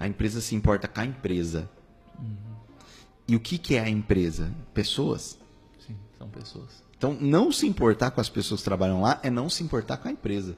A 0.00 0.08
empresa 0.08 0.40
se 0.40 0.56
importa 0.56 0.88
com 0.88 1.00
a 1.00 1.04
empresa. 1.04 1.70
E 3.28 3.36
o 3.36 3.38
que, 3.38 3.58
que 3.58 3.76
é 3.76 3.80
a 3.80 3.88
empresa? 3.88 4.52
Pessoas. 4.74 5.38
Sim, 5.78 5.96
são 6.18 6.28
pessoas. 6.28 6.82
Então, 6.98 7.16
não 7.20 7.52
se 7.52 7.64
importar 7.64 8.10
com 8.10 8.20
as 8.20 8.28
pessoas 8.28 8.60
que 8.60 8.64
trabalham 8.64 9.02
lá 9.02 9.20
é 9.22 9.30
não 9.30 9.48
se 9.48 9.62
importar 9.62 9.98
com 9.98 10.08
a 10.08 10.10
empresa. 10.10 10.56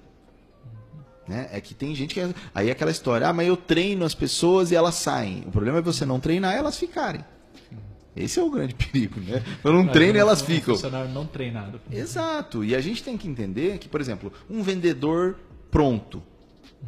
Né? 1.32 1.48
É 1.50 1.60
que 1.62 1.72
tem 1.72 1.94
gente 1.94 2.12
que. 2.12 2.20
é- 2.20 2.34
Aí 2.54 2.68
é 2.68 2.72
aquela 2.72 2.90
história, 2.90 3.26
ah, 3.26 3.32
mas 3.32 3.48
eu 3.48 3.56
treino 3.56 4.04
as 4.04 4.14
pessoas 4.14 4.70
e 4.70 4.74
elas 4.74 4.96
saem. 4.96 5.44
O 5.46 5.50
problema 5.50 5.78
é 5.78 5.82
você 5.82 6.04
não 6.04 6.20
treinar 6.20 6.54
e 6.54 6.58
elas 6.58 6.76
ficarem. 6.76 7.24
Esse 8.14 8.38
é 8.38 8.42
o 8.42 8.50
grande 8.50 8.74
perigo, 8.76 9.18
né? 9.18 9.42
Eu 9.64 9.72
não 9.72 9.88
treino 9.88 10.18
e 10.18 10.20
elas 10.20 10.42
ficam. 10.42 10.74
funcionário 10.74 11.10
não 11.10 11.26
treinado. 11.26 11.80
Exato. 11.90 12.62
E 12.62 12.74
a 12.74 12.80
gente 12.82 13.02
tem 13.02 13.16
que 13.16 13.26
entender 13.26 13.78
que, 13.78 13.88
por 13.88 14.00
exemplo, 14.02 14.30
um 14.50 14.62
vendedor 14.62 15.36
pronto. 15.70 16.22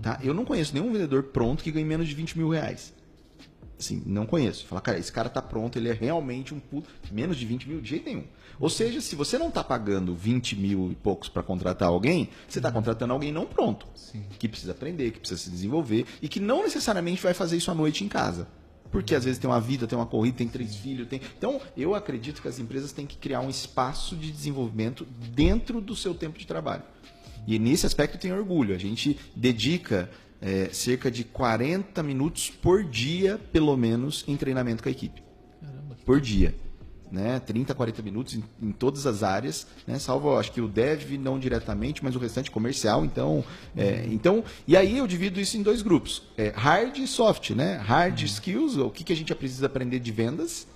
Tá? 0.03 0.19
Eu 0.23 0.35
não 0.35 0.45
conheço 0.45 0.75
nenhum 0.75 0.93
vendedor 0.93 1.23
pronto 1.23 1.65
que 1.65 1.71
ganhe 1.71 1.87
menos 1.87 2.07
de 2.07 2.15
20 2.15 2.37
mil 2.37 2.51
reais. 2.51 2.93
Assim, 3.79 4.03
não 4.07 4.25
conheço. 4.25 4.67
Fala, 4.67 4.81
cara, 4.81 4.99
esse 4.99 5.11
cara 5.11 5.29
tá 5.29 5.43
pronto, 5.43 5.77
ele 5.79 5.89
é 5.89 5.93
realmente 5.93 6.55
um 6.55 6.61
puto. 6.61 6.89
Menos 7.11 7.37
de 7.37 7.45
20 7.45 7.69
mil 7.69 7.81
de 7.81 7.89
jeito 7.89 8.07
nenhum. 8.07 8.25
Ou 8.61 8.71
seja, 8.71 9.01
se 9.01 9.17
você 9.17 9.37
não 9.37 9.51
tá 9.51 9.65
pagando 9.65 10.15
20 10.15 10.57
mil 10.57 10.93
e 10.93 10.95
poucos 10.95 11.29
para 11.29 11.43
contratar 11.43 11.89
alguém, 11.89 12.29
você 12.49 12.61
está 12.61 12.71
contratando 12.71 13.13
alguém 13.13 13.33
não 13.33 13.47
pronto. 13.47 13.87
Sim. 13.95 14.25
Que 14.39 14.49
precisa 14.49 14.73
aprender, 14.73 15.11
que 15.11 15.19
precisa 15.19 15.41
se 15.41 15.51
desenvolver 15.51 16.07
e 16.23 16.29
que 16.29 16.39
não 16.39 16.63
necessariamente 16.63 17.23
vai 17.23 17.35
fazer 17.35 17.57
isso 17.57 17.71
à 17.71 17.75
noite 17.75 18.05
em 18.05 18.09
casa. 18.09 18.47
Porque 18.91 19.15
às 19.15 19.25
vezes 19.25 19.41
tem 19.41 19.51
uma 19.51 19.61
vida, 19.61 19.89
tem 19.89 19.99
uma 19.99 20.07
corrida, 20.07 20.39
tem 20.39 20.47
três 20.47 20.77
filhos, 20.77 21.09
tem. 21.09 21.21
Então, 21.37 21.61
eu 21.77 21.97
acredito 21.97 22.41
que 22.41 22.47
as 22.47 22.61
empresas 22.61 22.93
têm 22.93 23.07
que 23.07 23.17
criar 23.17 23.41
um 23.41 23.51
espaço 23.51 24.15
de 24.15 24.31
desenvolvimento 24.31 25.05
dentro 25.33 25.81
do 25.81 25.97
seu 25.97 26.15
tempo 26.15 26.39
de 26.39 26.47
trabalho. 26.47 26.85
E 27.47 27.59
nesse 27.59 27.87
aspecto 27.87 28.15
eu 28.15 28.21
tenho 28.21 28.37
orgulho. 28.37 28.75
A 28.75 28.79
gente 28.79 29.19
dedica 29.35 30.09
é, 30.45 30.69
cerca 30.71 31.11
de 31.11 31.25
40 31.25 32.03
minutos 32.03 32.51
por 32.51 32.85
dia, 32.85 33.41
pelo 33.51 33.75
menos, 33.79 34.23
em 34.29 34.37
treinamento 34.37 34.83
com 34.83 34.91
a 34.91 34.93
equipe. 34.93 35.23
Caramba, 35.59 35.97
Por 36.05 36.21
dia. 36.21 36.55
né? 37.11 37.41
30, 37.41 37.75
40 37.75 38.03
minutos 38.03 38.35
em, 38.35 38.45
em 38.61 38.71
todas 38.71 39.07
as 39.07 39.23
áreas, 39.23 39.67
né? 39.87 39.99
Salvo, 39.99 40.37
acho 40.37 40.53
que 40.53 40.61
o 40.61 40.69
dev 40.69 41.13
não 41.13 41.39
diretamente, 41.39 42.05
mas 42.05 42.15
o 42.15 42.19
restante 42.19 42.51
comercial. 42.51 43.07
Então, 43.07 43.43
é, 43.75 44.05
então 44.11 44.45
e 44.69 44.77
aí 44.77 44.99
eu 44.99 45.07
divido 45.07 45.41
isso 45.41 45.57
em 45.57 45.63
dois 45.63 45.81
grupos: 45.81 46.25
é, 46.37 46.53
hard 46.55 46.99
e 46.99 47.07
soft, 47.07 47.51
né? 47.51 47.77
Hard 47.77 48.21
skills, 48.21 48.77
o 48.77 48.91
que, 48.91 49.03
que 49.03 49.13
a 49.15 49.17
gente 49.17 49.35
precisa 49.35 49.65
aprender 49.65 49.99
de 49.99 50.13
vendas. 50.13 50.67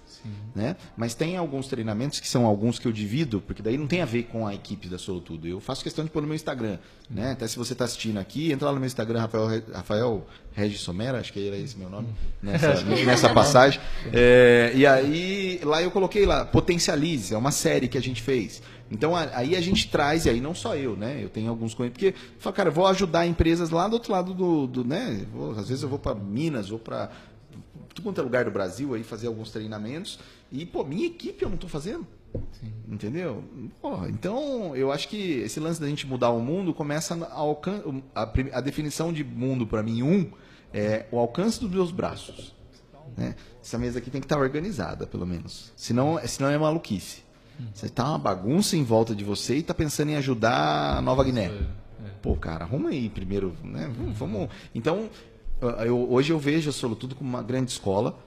Né? 0.55 0.77
Mas 0.97 1.15
tem 1.15 1.37
alguns 1.37 1.69
treinamentos 1.69 2.21
que 2.21 2.29
são 2.29 2.45
alguns 2.45 2.79
que 2.79 2.87
eu 2.87 2.93
divido, 2.93 3.41
porque 3.41 3.63
daí 3.63 3.79
não 3.79 3.87
tem 3.87 4.03
a 4.03 4.05
ver 4.05 4.25
com 4.25 4.47
a 4.47 4.55
equipe 4.55 4.89
da 4.89 4.99
Solutudo. 4.99 5.47
Eu 5.47 5.61
faço 5.61 5.83
questão 5.83 6.05
de 6.05 6.11
pôr 6.11 6.21
no 6.21 6.27
meu 6.29 6.35
Instagram. 6.35 6.79
Né? 7.09 7.33
Até 7.33 7.47
se 7.47 7.57
você 7.57 7.73
está 7.73 7.85
assistindo 7.85 8.19
aqui, 8.19 8.53
entra 8.53 8.67
lá 8.67 8.73
no 8.73 8.81
meu 8.81 8.87
Instagram, 8.87 9.21
Rafael, 9.21 9.63
Rafael 9.73 10.27
Regis 10.53 10.81
Somera, 10.81 11.21
acho 11.21 11.33
que 11.33 11.47
era 11.47 11.57
esse 11.57 11.79
meu 11.79 11.89
nome, 11.89 12.09
nessa, 12.43 12.83
nessa 13.07 13.33
passagem. 13.33 13.81
É, 14.13 14.73
e 14.75 14.85
aí, 14.87 15.61
lá 15.63 15.81
eu 15.83 15.91
coloquei 15.91 16.27
lá, 16.27 16.45
Potencialize, 16.45 17.33
é 17.33 17.39
uma 17.39 17.53
série 17.53 17.89
que 17.89 17.97
a 17.97 18.03
gente 18.03 18.21
fez. 18.21 18.61
Então 18.91 19.15
aí 19.15 19.55
a 19.55 19.61
gente 19.61 19.89
traz, 19.89 20.25
e 20.25 20.31
aí 20.31 20.41
não 20.41 20.55
só 20.55 20.75
eu, 20.75 20.97
né? 20.97 21.21
Eu 21.23 21.29
tenho 21.29 21.51
alguns 21.51 21.75
conhecidos, 21.75 22.01
porque 22.13 22.19
eu 22.19 22.41
falo, 22.41 22.57
cara, 22.57 22.69
eu 22.71 22.73
vou 22.73 22.87
ajudar 22.87 23.27
empresas 23.27 23.69
lá 23.69 23.87
do 23.87 23.93
outro 23.95 24.11
lado 24.11 24.33
do, 24.33 24.67
do 24.67 24.83
né? 24.83 25.27
Vou- 25.31 25.51
às 25.53 25.69
vezes 25.69 25.83
eu 25.83 25.91
vou 25.91 25.99
para 25.99 26.15
Minas, 26.15 26.71
vou 26.71 26.79
para 26.79 27.11
tudo 27.89 28.03
quanto 28.03 28.21
é 28.21 28.25
lugar 28.25 28.45
do 28.45 28.51
Brasil 28.51 28.95
aí 28.95 29.03
fazer 29.03 29.27
alguns 29.27 29.51
treinamentos. 29.51 30.19
E 30.53 30.65
pô 30.67 30.85
minha 30.85 31.07
equipe 31.07 31.43
eu 31.43 31.49
não 31.49 31.57
estou 31.57 31.69
fazendo. 31.71 32.07
Entendeu? 32.87 33.43
Pô, 33.81 34.07
então 34.07 34.75
eu 34.77 34.93
acho 34.93 35.09
que 35.09 35.17
esse 35.41 35.59
lance 35.59 35.81
da 35.81 35.87
gente 35.89 36.07
mudar 36.07 36.31
o 36.31 36.41
mundo 36.41 36.75
começa 36.75 37.15
a, 37.15 37.33
alcan 37.35 38.03
a, 38.15 38.23
a 38.53 38.61
definição 38.61 39.13
de 39.13 39.25
mundo 39.25 39.67
para 39.67 39.83
mim 39.83 40.03
um 40.03 40.31
é 40.73 41.07
o 41.11 41.19
alcance 41.19 41.59
dos 41.59 41.71
meus 41.71 41.91
braços 41.91 42.55
né? 43.17 43.35
essa 43.63 43.79
mesa 43.79 43.99
aqui 43.99 44.11
tem 44.11 44.21
que 44.21 44.27
estar 44.27 44.39
organizada 44.39 45.07
pelo 45.07 45.27
menos. 45.27 45.73
Senão 45.75 46.21
senão 46.27 46.51
é 46.51 46.59
maluquice. 46.59 47.23
Você 47.75 47.89
tá 47.89 48.09
uma 48.11 48.19
bagunça 48.19 48.77
em 48.77 48.85
volta 48.85 49.15
de 49.17 49.25
você 49.25 49.57
e 49.57 49.63
tá 49.63 49.75
pensando 49.75 50.11
em 50.11 50.17
ajudar 50.17 50.99
a 50.99 51.01
Nova 51.03 51.25
Guiné. 51.25 51.51
Pô, 52.23 52.37
cara, 52.37 52.65
arruma 52.65 52.91
aí 52.91 53.09
primeiro, 53.09 53.57
né? 53.65 53.91
Vamos, 53.97 54.19
vamos- 54.19 54.49
Então, 54.75 55.09
eu- 55.61 56.11
hoje 56.13 56.33
eu 56.33 56.39
vejo 56.39 56.71
a 56.71 56.73
Solutudo 56.73 57.15
como 57.15 57.29
uma 57.29 57.43
grande 57.43 57.71
escola. 57.71 58.19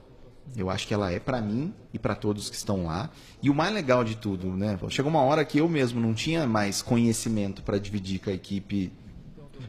Eu 0.56 0.68
acho 0.68 0.86
que 0.86 0.92
ela 0.92 1.10
é 1.10 1.18
para 1.18 1.40
mim 1.40 1.72
e 1.94 1.98
para 1.98 2.14
todos 2.14 2.50
que 2.50 2.56
estão 2.56 2.84
lá. 2.86 3.10
E 3.42 3.48
o 3.48 3.54
mais 3.54 3.72
legal 3.72 4.04
de 4.04 4.16
tudo, 4.16 4.48
né? 4.48 4.78
Chegou 4.90 5.08
uma 5.10 5.22
hora 5.22 5.44
que 5.44 5.58
eu 5.58 5.68
mesmo 5.68 6.00
não 6.00 6.12
tinha 6.12 6.46
mais 6.46 6.82
conhecimento 6.82 7.62
para 7.62 7.78
dividir 7.78 8.18
com 8.18 8.28
a 8.28 8.32
equipe. 8.32 8.92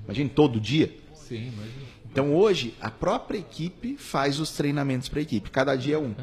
Imagina, 0.03 0.29
todo 0.33 0.59
dia. 0.59 0.93
Sim, 1.13 1.35
imagina. 1.53 1.93
Então 2.11 2.35
hoje 2.35 2.73
a 2.81 2.91
própria 2.91 3.37
equipe 3.37 3.95
faz 3.97 4.39
os 4.39 4.51
treinamentos 4.51 5.07
para 5.07 5.19
a 5.19 5.21
equipe. 5.21 5.49
Cada 5.49 5.75
dia 5.75 5.95
é 5.95 5.99
um. 5.99 6.13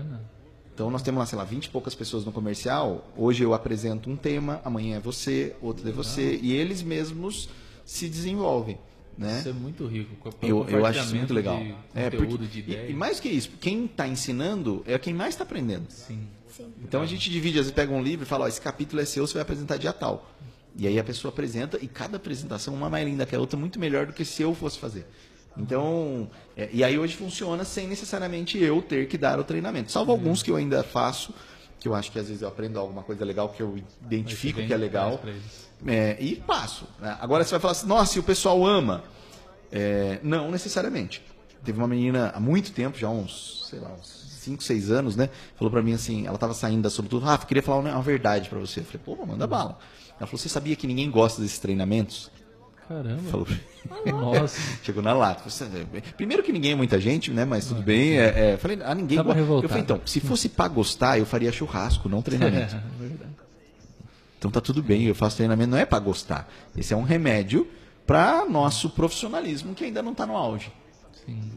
Então 0.74 0.90
nós 0.90 1.02
temos 1.02 1.18
lá, 1.20 1.26
sei 1.26 1.38
lá, 1.38 1.44
20 1.44 1.66
e 1.66 1.70
poucas 1.70 1.94
pessoas 1.94 2.24
no 2.24 2.32
comercial. 2.32 3.08
Hoje 3.16 3.42
eu 3.44 3.54
apresento 3.54 4.10
um 4.10 4.16
tema, 4.16 4.60
amanhã 4.64 4.96
é 4.96 5.00
você, 5.00 5.54
outro 5.62 5.88
é 5.88 5.92
você. 5.92 6.38
E 6.42 6.52
eles 6.52 6.82
mesmos 6.82 7.48
se 7.84 8.08
desenvolvem. 8.08 8.78
Né? 9.20 9.38
Isso 9.38 9.48
é 9.50 9.52
muito 9.52 9.86
rico. 9.86 10.16
Eu, 10.40 10.66
eu 10.66 10.86
acho 10.86 11.00
isso 11.00 11.14
muito 11.14 11.34
legal. 11.34 11.58
De 11.58 11.74
É, 11.94 12.04
conteúdo, 12.10 12.38
porque- 12.38 12.62
de 12.62 12.72
e- 12.72 12.90
e, 12.90 12.94
mais 12.94 13.20
que 13.20 13.28
isso, 13.28 13.50
quem 13.60 13.84
está 13.84 14.08
ensinando 14.08 14.82
é 14.86 14.98
quem 14.98 15.12
mais 15.12 15.34
está 15.34 15.44
aprendendo. 15.44 15.84
Sim. 15.90 16.26
Sim. 16.48 16.72
Então 16.82 17.02
a 17.02 17.06
gente 17.06 17.28
divide, 17.28 17.58
às 17.58 17.66
vezes 17.66 17.72
pega 17.72 17.92
um 17.92 18.02
livro 18.02 18.24
e 18.24 18.26
fala, 18.26 18.46
ó, 18.46 18.48
esse 18.48 18.60
capítulo 18.60 19.02
é 19.02 19.04
seu, 19.04 19.26
você 19.26 19.34
vai 19.34 19.42
apresentar 19.42 19.76
dia 19.76 19.92
tal. 19.92 20.30
E 20.74 20.86
aí 20.86 20.98
a 20.98 21.04
pessoa 21.04 21.30
apresenta 21.30 21.78
e 21.82 21.86
cada 21.86 22.16
apresentação, 22.16 22.72
uma 22.72 22.88
mais 22.88 23.06
linda 23.06 23.26
que 23.26 23.36
a 23.36 23.38
outra, 23.38 23.58
muito 23.58 23.78
melhor 23.78 24.06
do 24.06 24.12
que 24.14 24.24
se 24.24 24.40
eu 24.42 24.54
fosse 24.54 24.78
fazer. 24.78 25.06
Então, 25.54 26.30
é, 26.56 26.70
e 26.72 26.82
aí 26.82 26.98
hoje 26.98 27.14
funciona 27.14 27.62
sem 27.64 27.86
necessariamente 27.86 28.56
eu 28.58 28.80
ter 28.80 29.06
que 29.06 29.18
dar 29.18 29.38
o 29.38 29.44
treinamento. 29.44 29.92
Salvo 29.92 30.12
alguns 30.12 30.42
que 30.42 30.50
eu 30.50 30.56
ainda 30.56 30.82
faço, 30.82 31.34
que 31.78 31.86
eu 31.88 31.94
acho 31.94 32.10
que 32.10 32.18
às 32.18 32.26
vezes 32.28 32.40
eu 32.40 32.48
aprendo 32.48 32.78
alguma 32.78 33.02
coisa 33.02 33.22
legal 33.24 33.50
que 33.50 33.62
eu 33.62 33.76
identifico 34.06 34.62
que 34.64 34.72
é 34.72 34.76
legal. 34.78 35.20
É, 35.86 36.16
e 36.20 36.36
passo. 36.36 36.84
né? 37.00 37.16
Agora 37.20 37.42
você 37.44 37.50
vai 37.52 37.60
falar 37.60 37.72
assim, 37.72 37.86
nossa, 37.86 38.18
e 38.18 38.20
o 38.20 38.22
pessoal 38.22 38.64
ama. 38.66 39.02
É, 39.72 40.18
não 40.22 40.50
necessariamente. 40.50 41.22
Teve 41.64 41.78
uma 41.78 41.86
menina 41.88 42.32
há 42.34 42.40
muito 42.40 42.72
tempo, 42.72 42.98
já 42.98 43.08
uns, 43.08 43.66
sei 43.70 43.78
lá, 43.80 43.90
uns 43.92 44.08
5, 44.40 44.62
6 44.62 44.90
anos, 44.90 45.16
né? 45.16 45.28
Falou 45.56 45.70
pra 45.70 45.82
mim 45.82 45.92
assim, 45.92 46.26
ela 46.26 46.38
tava 46.38 46.54
saindo 46.54 46.82
da 46.82 46.90
Sobretudo, 46.90 47.24
Rafa, 47.24 47.46
queria 47.46 47.62
falar 47.62 47.78
uma, 47.78 48.02
verdade 48.02 48.48
pra 48.48 48.58
você. 48.58 48.80
Eu 48.80 48.84
falei, 48.84 49.00
pô, 49.04 49.26
manda 49.26 49.46
bala. 49.46 49.78
Ela 50.18 50.26
falou, 50.26 50.38
você 50.38 50.48
sabia 50.48 50.74
que 50.76 50.86
ninguém 50.86 51.10
gosta 51.10 51.40
desses 51.40 51.58
treinamentos? 51.58 52.30
Caramba. 52.88 53.22
Falou, 53.30 53.46
Nossa. 54.06 54.58
chegou 54.82 55.02
na 55.02 55.12
lata. 55.12 55.48
Você- 55.48 55.66
Primeiro 56.16 56.42
que 56.42 56.50
ninguém 56.52 56.72
é 56.72 56.74
muita 56.74 56.98
gente, 56.98 57.30
né? 57.30 57.44
Mas 57.44 57.66
tudo 57.66 57.82
bem. 57.82 58.18
É, 58.18 58.52
é, 58.52 58.56
falei, 58.56 58.78
ah, 58.82 58.94
ninguém 58.94 59.16
Tava 59.18 59.34
gosta. 59.34 59.64
Eu 59.64 59.68
falei, 59.68 59.84
então, 59.84 60.00
se 60.04 60.18
fosse 60.20 60.48
pra 60.48 60.66
gostar, 60.66 61.18
eu 61.18 61.24
faria 61.26 61.52
churrasco, 61.52 62.08
não 62.08 62.20
treinamento. 62.20 62.74
É, 63.00 63.02
verdade. 63.02 63.29
Então 64.40 64.50
tá 64.50 64.58
tudo 64.58 64.82
bem, 64.82 65.04
eu 65.04 65.14
faço 65.14 65.36
treinamento 65.36 65.70
não 65.70 65.76
é 65.76 65.84
para 65.84 65.98
gostar. 65.98 66.50
Esse 66.74 66.94
é 66.94 66.96
um 66.96 67.02
remédio 67.02 67.68
para 68.06 68.46
nosso 68.46 68.88
profissionalismo 68.88 69.74
que 69.74 69.84
ainda 69.84 70.00
não 70.02 70.12
está 70.12 70.24
no 70.24 70.34
auge. 70.34 70.72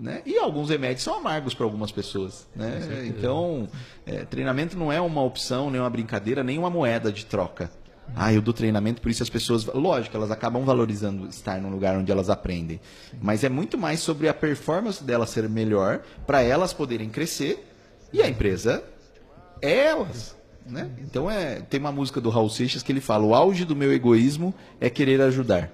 Né? 0.01 0.21
E 0.25 0.37
alguns 0.37 0.69
remédios 0.69 1.01
são 1.01 1.15
amargos 1.15 1.53
para 1.53 1.65
algumas 1.65 1.93
pessoas. 1.93 2.45
Né? 2.53 3.05
Então, 3.07 3.69
é, 4.05 4.25
treinamento 4.25 4.77
não 4.77 4.91
é 4.91 4.99
uma 4.99 5.23
opção, 5.23 5.69
nem 5.71 5.79
uma 5.79 5.89
brincadeira, 5.89 6.43
nem 6.43 6.59
uma 6.59 6.69
moeda 6.69 7.09
de 7.09 7.25
troca. 7.25 7.71
Ah, 8.13 8.33
eu 8.33 8.41
dou 8.41 8.53
treinamento, 8.53 9.01
por 9.01 9.09
isso 9.09 9.23
as 9.23 9.29
pessoas. 9.29 9.63
Lógico, 9.65 10.17
elas 10.17 10.29
acabam 10.29 10.65
valorizando 10.65 11.25
estar 11.27 11.61
num 11.61 11.69
lugar 11.69 11.97
onde 11.97 12.11
elas 12.11 12.29
aprendem. 12.29 12.81
Mas 13.21 13.45
é 13.45 13.49
muito 13.49 13.77
mais 13.77 14.01
sobre 14.01 14.27
a 14.27 14.33
performance 14.33 15.01
delas 15.01 15.29
ser 15.29 15.47
melhor, 15.47 16.01
para 16.27 16.41
elas 16.41 16.73
poderem 16.73 17.07
crescer 17.07 17.65
e 18.11 18.21
a 18.21 18.27
empresa 18.27 18.83
é 19.61 19.85
elas. 19.85 20.35
Né? 20.65 20.89
Então 20.99 21.29
é, 21.29 21.59
tem 21.61 21.79
uma 21.79 21.91
música 21.91 22.21
do 22.21 22.29
Raul 22.29 22.49
Seixas 22.49 22.81
que 22.83 22.91
ele 22.91 23.01
fala: 23.01 23.25
o 23.25 23.35
auge 23.35 23.65
do 23.65 23.75
meu 23.75 23.91
egoísmo 23.93 24.53
é 24.79 24.89
querer 24.89 25.19
ajudar. 25.21 25.69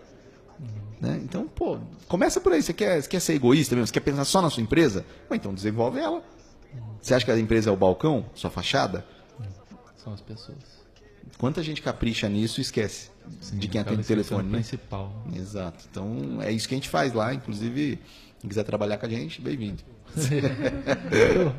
Né? 1.00 1.20
Então, 1.24 1.48
pô, 1.48 1.78
começa 2.08 2.42
por 2.42 2.52
aí. 2.52 2.62
Você 2.62 2.74
quer, 2.74 3.02
você 3.02 3.08
quer 3.08 3.20
ser 3.22 3.34
egoísta 3.34 3.76
mesmo? 3.76 3.88
Você 3.88 3.94
quer 3.94 4.00
pensar 4.02 4.26
só 4.26 4.42
na 4.42 4.50
sua 4.50 4.62
empresa? 4.64 5.06
Pô, 5.28 5.36
então 5.36 5.54
desenvolve 5.54 6.00
ela. 6.00 6.22
Você 7.02 7.14
acha 7.14 7.24
que 7.24 7.32
a 7.32 7.40
empresa 7.40 7.70
é 7.70 7.74
o 7.74 7.78
balcão, 7.78 8.26
sua 8.36 8.50
fachada? 8.50 9.06
São 10.04 10.12
as 10.14 10.22
pessoas. 10.22 10.58
Quanta 11.38 11.64
gente 11.64 11.82
capricha 11.82 12.28
nisso 12.28 12.60
e 12.60 12.64
esquece 12.64 13.10
de 13.54 13.68
quem 13.70 13.80
atende 13.80 14.02
o 14.02 14.04
telefone, 14.04 14.50
né? 14.50 14.58
principal. 14.58 15.14
Exato. 15.34 15.86
Então 15.90 16.40
é 16.42 16.52
isso 16.52 16.68
que 16.68 16.74
a 16.74 16.78
gente 16.78 16.90
faz 16.90 17.14
lá. 17.14 17.34
Inclusive, 17.34 18.00
quem 18.42 18.50
quiser 18.50 18.64
trabalhar 18.64 18.98
com 18.98 19.06
a 19.06 19.10
gente, 19.10 19.40
bem-vindo. 19.42 19.82
Eu- 21.12 21.54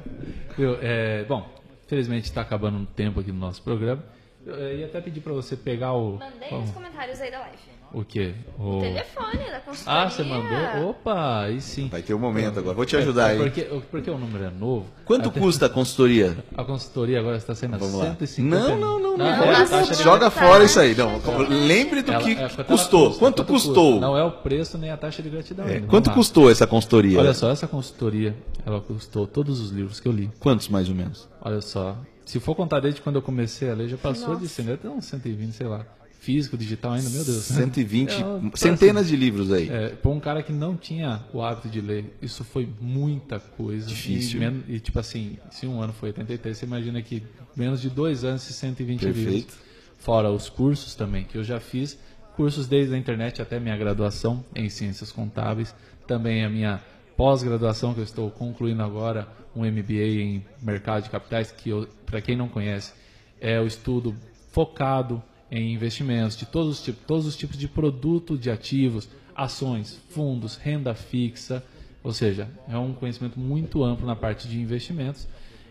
eu, 0.59 0.79
é, 0.83 1.25
bom, 1.25 1.49
felizmente 1.91 2.27
está 2.27 2.41
acabando 2.41 2.79
o 2.79 2.87
tempo 2.87 3.19
aqui 3.19 3.33
no 3.33 3.41
nosso 3.41 3.61
programa. 3.63 4.03
Eu, 4.47 4.79
ia 4.79 4.87
até 4.87 5.01
pedir 5.01 5.21
para 5.21 5.33
você 5.33 5.57
pegar 5.57 5.93
o. 5.93 6.19
Mandei 6.19 6.51
nos 6.51 6.71
comentários 6.71 7.21
aí 7.21 7.31
da 7.33 7.41
live. 7.41 7.59
O 7.93 8.05
quê? 8.05 8.35
O... 8.59 8.81
Telefone 8.81 9.39
da 9.51 9.61
consultoria. 9.61 10.03
Ah, 10.03 10.11
você 10.11 10.23
mandou? 10.23 10.91
Opa, 10.91 11.41
aí 11.43 11.61
sim. 11.61 11.89
Vai 11.89 12.03
ter 12.03 12.15
um 12.15 12.19
momento 12.19 12.59
agora. 12.59 12.75
Vou 12.75 12.85
te 12.87 12.97
ajudar 12.97 13.29
É, 13.29 13.33
aí. 13.33 13.39
Porque, 13.39 13.63
porque 13.91 14.11
o 14.11 14.19
número 14.19 14.45
é 14.45 14.51
novo. 14.51 14.87
Quanto 15.05 15.29
Até- 15.29 15.41
custa 15.41 15.67
a 15.67 15.69
consultoria? 15.69 16.37
A 16.57 16.65
consultoria 16.65 17.19
agora 17.21 17.37
está 17.37 17.55
sendo 17.55 17.75
a 17.75 17.79
Vamos 17.79 17.95
lá. 17.95 18.05
150 18.07 18.57
Não, 18.69 18.79
não, 18.79 18.99
não, 19.01 19.17
não. 19.19 19.27
Ah, 19.27 19.37
é 19.45 19.59
Nossa, 19.61 19.79
taxa 19.79 19.97
de- 19.97 20.03
joga 20.03 20.31
tá. 20.31 20.31
fora 20.31 20.65
isso 20.65 20.79
aí. 20.81 20.95
Não, 20.95 21.21
lembre 21.49 22.03
do 22.03 22.13
ela- 22.13 22.23
que 22.25 22.33
é, 22.33 22.49
custou. 22.65 23.07
custa, 23.09 23.19
Quanto 23.19 23.45
custou? 23.45 24.01
Não 24.01 24.17
é 24.17 24.23
o 24.25 24.31
preço 24.31 24.79
nem 24.79 24.91
a 24.91 24.97
taxa 24.97 25.23
de 25.23 25.29
gratidão. 25.31 25.67
É, 25.67 25.81
quanto 25.81 25.91
Vamos 25.91 26.09
lá. 26.09 26.15
custou 26.15 26.51
essa 26.51 26.67
consultoria? 26.67 27.19
Olha 27.19 27.35
só, 27.35 27.51
essa 27.51 27.67
consultoria, 27.67 28.37
ela 28.65 28.81
custou 28.81 29.27
todos 29.27 29.61
os 29.61 29.71
livros 29.71 29.99
que 30.01 30.07
eu 30.09 30.13
li. 30.13 30.31
Quantos 30.41 30.69
mais 30.69 30.89
ou 30.89 30.95
menos? 30.95 31.29
Olha 31.43 31.61
só, 31.61 31.97
se 32.25 32.39
for 32.39 32.55
contar 32.55 32.81
desde 32.81 33.01
quando 33.01 33.17
eu 33.17 33.23
comecei 33.23 33.69
a 33.71 33.75
ler, 33.75 33.89
já 33.89 33.97
passou 33.97 34.37
de 34.37 34.47
100, 34.49 34.73
até 34.75 34.89
uns 34.89 35.05
120, 35.07 35.53
sei 35.53 35.67
lá. 35.67 35.85
Físico, 36.21 36.57
digital 36.57 36.93
ainda, 36.93 37.09
meu 37.09 37.25
Deus. 37.25 37.45
120, 37.45 38.13
É, 38.13 38.25
um- 38.27 38.51
centenas 38.55 39.09
de 39.09 39.17
livros 39.17 39.51
aí. 39.51 39.71
É, 39.71 39.89
pra 39.89 40.11
um 40.11 40.21
cara 40.21 40.43
que 40.43 40.53
não 40.53 40.77
tinha 40.77 41.25
o 41.33 41.41
hábito 41.43 41.69
de 41.69 41.81
ler, 41.81 42.17
isso 42.21 42.45
foi 42.45 42.69
muita 42.79 43.41
coisa. 43.41 43.89
Difícil. 43.89 44.41
E, 44.69 44.75
e, 44.75 44.81
tipo 44.81 44.99
assim, 44.99 45.39
se 45.51 45.67
um 45.67 45.81
ano 45.81 45.95
foi 45.95 46.11
83, 46.11 46.57
você 46.59 46.67
imagina 46.67 47.01
que 47.01 47.23
menos 47.57 47.81
de 47.81 47.89
dois 47.89 48.23
anos, 48.23 48.43
esses 48.43 48.55
120 48.57 49.01
Perfeito. 49.01 49.31
livros. 49.31 49.55
Fora 49.99 50.31
os 50.31 50.49
cursos 50.51 50.95
também, 50.95 51.25
que 51.25 51.39
eu 51.39 51.43
já 51.43 51.59
fiz. 51.59 51.99
Cursos 52.37 52.67
desde 52.67 52.95
a 52.95 52.99
internet 52.99 53.41
até 53.41 53.59
minha 53.59 53.77
graduação 53.77 54.45
em 54.55 54.69
ciências 54.69 55.11
contábeis. 55.11 55.75
Também 56.07 56.45
a 56.45 56.51
minha 56.51 56.83
pós-graduação, 57.17 57.95
que 57.95 58.01
eu 58.01 58.05
estou 58.05 58.31
concluindo 58.31 58.83
agora, 58.83 59.27
um 59.57 59.65
MBA 59.65 60.21
em 60.21 60.45
mercado 60.63 61.03
de 61.05 61.11
capitais, 61.11 61.51
que, 61.51 61.71
para 62.05 62.21
quem 62.21 62.37
não 62.37 62.49
conhece, 62.49 62.93
é 63.41 63.59
o 63.61 63.67
estudo 63.67 64.15
focado 64.53 65.23
em 65.51 65.75
investimentos 65.75 66.37
de 66.37 66.47
todos 66.47 66.79
os 66.79 66.85
tipos, 66.85 67.03
todos 67.07 67.27
os 67.27 67.37
tipos 67.37 67.57
de 67.59 67.67
produto 67.69 68.39
de 68.39 68.51
ativos, 68.51 69.09
ações, 69.35 69.99
fundos, 70.11 70.57
renda 70.57 70.95
fixa, 70.95 71.63
ou 72.03 72.13
seja, 72.13 72.49
é 72.69 72.77
um 72.79 72.93
conhecimento 72.95 73.39
muito 73.39 73.83
amplo 73.85 74.07
na 74.07 74.17
parte 74.17 74.49
de 74.49 74.59
investimentos 74.61 75.27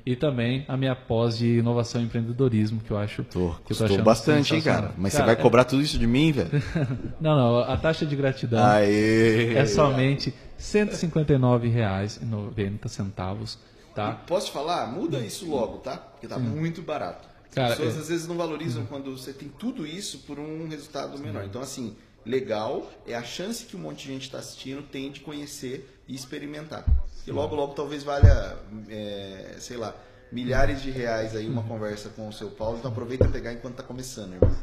e 0.06 0.16
também 0.16 0.64
a 0.68 0.76
minha 0.78 0.96
pós 0.96 1.38
de 1.38 1.58
inovação 1.60 2.02
e 2.02 2.06
empreendedorismo 2.06 2.80
que 2.82 2.92
eu 2.92 2.98
acho 2.98 3.24
Tô, 3.24 3.54
que 3.66 3.74
eu 3.74 3.88
tô 3.88 3.98
bastante, 4.00 4.56
hein, 4.56 4.62
cara? 4.62 4.94
Mas 4.98 5.14
você 5.14 5.20
Cara, 5.20 5.34
vai 5.34 5.42
cobrar 5.42 5.64
tudo 5.66 5.82
isso 5.82 5.98
de 6.00 6.08
mim, 6.08 6.32
velho? 6.32 6.50
é- 6.56 6.60
Não, 7.22 7.36
não, 7.38 7.60
a 7.60 7.78
taxa 7.78 8.06
de 8.06 8.16
gratidão 8.16 8.64
Aê! 8.64 9.54
é 9.54 9.66
somente 9.66 10.30
R$ 10.30 10.36
159,90 10.60 12.88
centavos, 12.88 13.60
tá? 13.94 14.14
Posso 14.28 14.48
te 14.48 14.52
falar? 14.52 14.88
Muda 14.88 15.20
isso 15.20 15.48
logo, 15.50 15.78
tá? 15.78 15.98
Porque 15.98 16.28
tá 16.28 16.40
muito 16.40 16.82
barato. 16.82 17.29
Cara, 17.54 17.74
As 17.74 17.78
pessoas 17.78 17.96
é- 17.96 18.00
às 18.00 18.10
vezes 18.10 18.28
não 18.28 18.38
valorizam 18.38 18.86
quando 18.86 19.16
você 19.18 19.34
tem 19.34 19.50
tudo 19.50 19.86
isso 19.86 20.20
por 20.20 20.38
um 20.40 20.68
resultado 20.68 21.18
menor. 21.18 21.44
Então, 21.46 21.62
assim, 21.62 21.96
legal 22.26 22.90
é 23.08 23.16
a 23.16 23.24
chance 23.24 23.66
que 23.66 23.76
um 23.76 23.80
monte 23.80 24.04
de 24.08 24.14
gente 24.14 24.24
está 24.24 24.40
assistindo 24.40 24.84
tem 24.84 25.12
de 25.12 25.22
conhecer 25.22 26.02
e 26.08 26.16
experimentar. 26.16 26.86
E 27.26 27.32
logo, 27.32 27.56
logo 27.56 27.74
talvez 27.74 28.04
valha, 28.04 28.58
é, 28.90 29.56
sei 29.60 29.78
lá, 29.78 29.96
milhares 30.32 30.82
de 30.82 30.92
reais 30.92 31.36
aí 31.36 31.48
uma 31.48 31.64
conversa 31.64 32.10
com 32.10 32.28
o 32.28 32.34
seu 32.34 32.50
Paulo. 32.52 32.78
Então 32.78 32.92
aproveita 32.92 33.26
a 33.26 33.30
pegar 33.30 33.52
enquanto 33.54 33.74
está 33.74 33.84
começando, 33.84 34.34
irmão. 34.34 34.56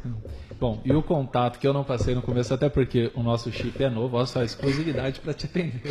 Bom, 0.59 0.81
e 0.83 0.91
o 0.93 1.03
contato 1.03 1.59
que 1.59 1.67
eu 1.67 1.73
não 1.73 1.83
passei 1.83 2.15
no 2.15 2.21
começo, 2.21 2.53
até 2.53 2.69
porque 2.69 3.11
o 3.15 3.21
nosso 3.21 3.51
chip 3.51 3.83
é 3.83 3.89
novo, 3.89 4.17
olha 4.17 4.25
só, 4.25 4.43
exclusividade 4.43 5.19
para 5.19 5.33
te 5.33 5.45
atender. 5.45 5.81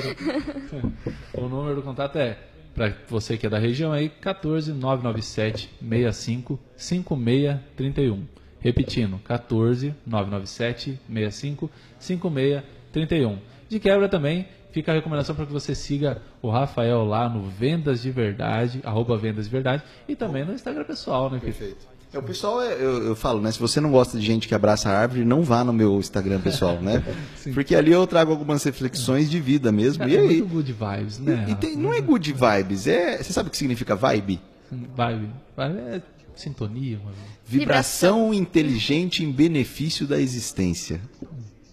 o 1.36 1.48
número 1.48 1.77
do 1.77 1.82
contato 1.82 2.16
é, 2.16 2.39
para 2.77 2.93
você 3.09 3.39
que 3.39 3.47
é 3.47 3.51
da 3.51 3.59
região 3.59 3.90
aí, 3.90 4.11
14 4.11 4.70
997 4.73 5.70
65 5.81 6.61
5631. 6.77 8.24
Repetindo, 8.61 9.19
14 9.24 9.94
997 10.07 11.01
65 11.09 11.70
5631. 11.98 13.39
De 13.69 13.81
quebra 13.81 14.09
também, 14.09 14.47
fica 14.73 14.93
a 14.93 14.94
recomendação 14.94 15.35
para 15.35 15.47
que 15.47 15.53
você 15.53 15.74
siga 15.74 16.20
o 16.43 16.51
Rafael 16.51 17.03
lá 17.05 17.28
no 17.28 17.43
Vendas 17.44 18.03
de 18.03 18.11
Verdade, 18.11 18.81
arroba 18.85 19.16
Vendas 19.16 19.47
de 19.47 19.51
Verdade, 19.51 19.82
e 20.07 20.15
também 20.15 20.44
no 20.44 20.53
Instagram 20.53 20.85
pessoal, 20.85 21.31
né? 21.31 21.39
Perfeito. 21.39 21.95
É, 22.12 22.19
o 22.19 22.23
pessoal, 22.23 22.62
é- 22.62 22.74
eu, 22.74 23.05
eu 23.09 23.16
falo, 23.16 23.41
né? 23.41 23.51
Se 23.53 23.59
você 23.59 23.81
não 23.81 23.91
gosta 23.91 24.19
de 24.19 24.24
gente 24.24 24.47
que 24.49 24.55
abraça 24.55 24.89
a 24.89 24.99
árvore, 24.99 25.24
não 25.24 25.43
vá 25.43 25.62
no 25.65 25.73
meu 25.73 25.99
Instagram 25.99 26.41
pessoal, 26.41 26.81
né? 26.81 27.03
Porque 27.53 27.74
ali 27.74 27.93
eu 27.93 28.07
trago 28.07 28.31
algumas 28.31 28.62
reflexões 28.65 29.31
de 29.31 29.41
vida 29.41 29.70
mesmo. 29.73 30.05
É, 30.05 30.09
e 30.09 30.16
aí, 30.19 30.27
muito 30.43 30.47
good 30.49 30.73
vibes, 30.73 31.19
né? 31.19 31.47
e 31.49 31.55
tem- 31.57 31.77
não 31.77 31.93
é 31.93 32.01
good 32.01 32.33
vibes, 32.33 32.87
é. 32.87 33.23
Você 33.23 33.33
sabe 33.33 33.49
o 33.49 33.51
que 33.51 33.57
significa 33.59 33.95
vibe? 33.97 34.41
Vibe. 34.70 35.31
Vibe 35.57 35.78
é 35.78 36.03
sintonia, 36.35 36.99
mano. 36.99 37.16
Vibração 37.47 38.35
inteligente 38.35 39.24
em 39.24 39.31
benefício 39.31 40.07
da 40.07 40.20
existência. 40.20 41.01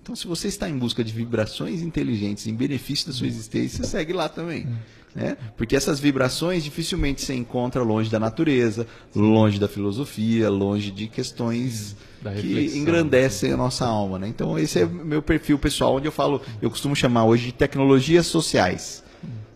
Então, 0.02 0.16
se 0.16 0.28
você 0.28 0.48
está 0.48 0.70
em 0.70 0.78
busca 0.78 1.04
de 1.04 1.14
vibrações 1.14 1.82
inteligentes 1.82 2.46
em 2.48 2.54
benefício 2.54 3.08
da 3.08 3.14
sua 3.14 3.28
existência, 3.28 3.84
segue 3.86 4.12
lá 4.14 4.28
também. 4.30 4.68
Né? 5.15 5.38
Porque 5.56 5.76
essas 5.76 5.99
vibrações 5.99 6.64
dificilmente 6.64 7.22
se 7.22 7.34
encontra 7.34 7.84
longe 7.84 8.10
da 8.10 8.19
natureza, 8.19 8.88
longe 9.15 9.60
da 9.60 9.68
filosofia, 9.68 10.49
longe 10.49 10.90
de 10.90 11.07
questões 11.07 11.95
que 12.41 12.77
engrandecem 12.77 13.52
a 13.52 13.57
nossa 13.57 13.85
alma. 13.85 14.18
Né? 14.18 14.27
Então, 14.27 14.57
esse 14.57 14.80
é 14.80 14.85
meu 14.85 15.22
perfil 15.22 15.60
pessoal, 15.60 15.95
onde 15.95 16.07
eu 16.07 16.11
falo, 16.11 16.41
eu 16.61 16.69
costumo 16.69 16.95
chamar 16.95 17.26
hoje 17.26 17.48
de 17.48 17.52
tecnologias 17.52 18.26
sociais. 18.26 19.03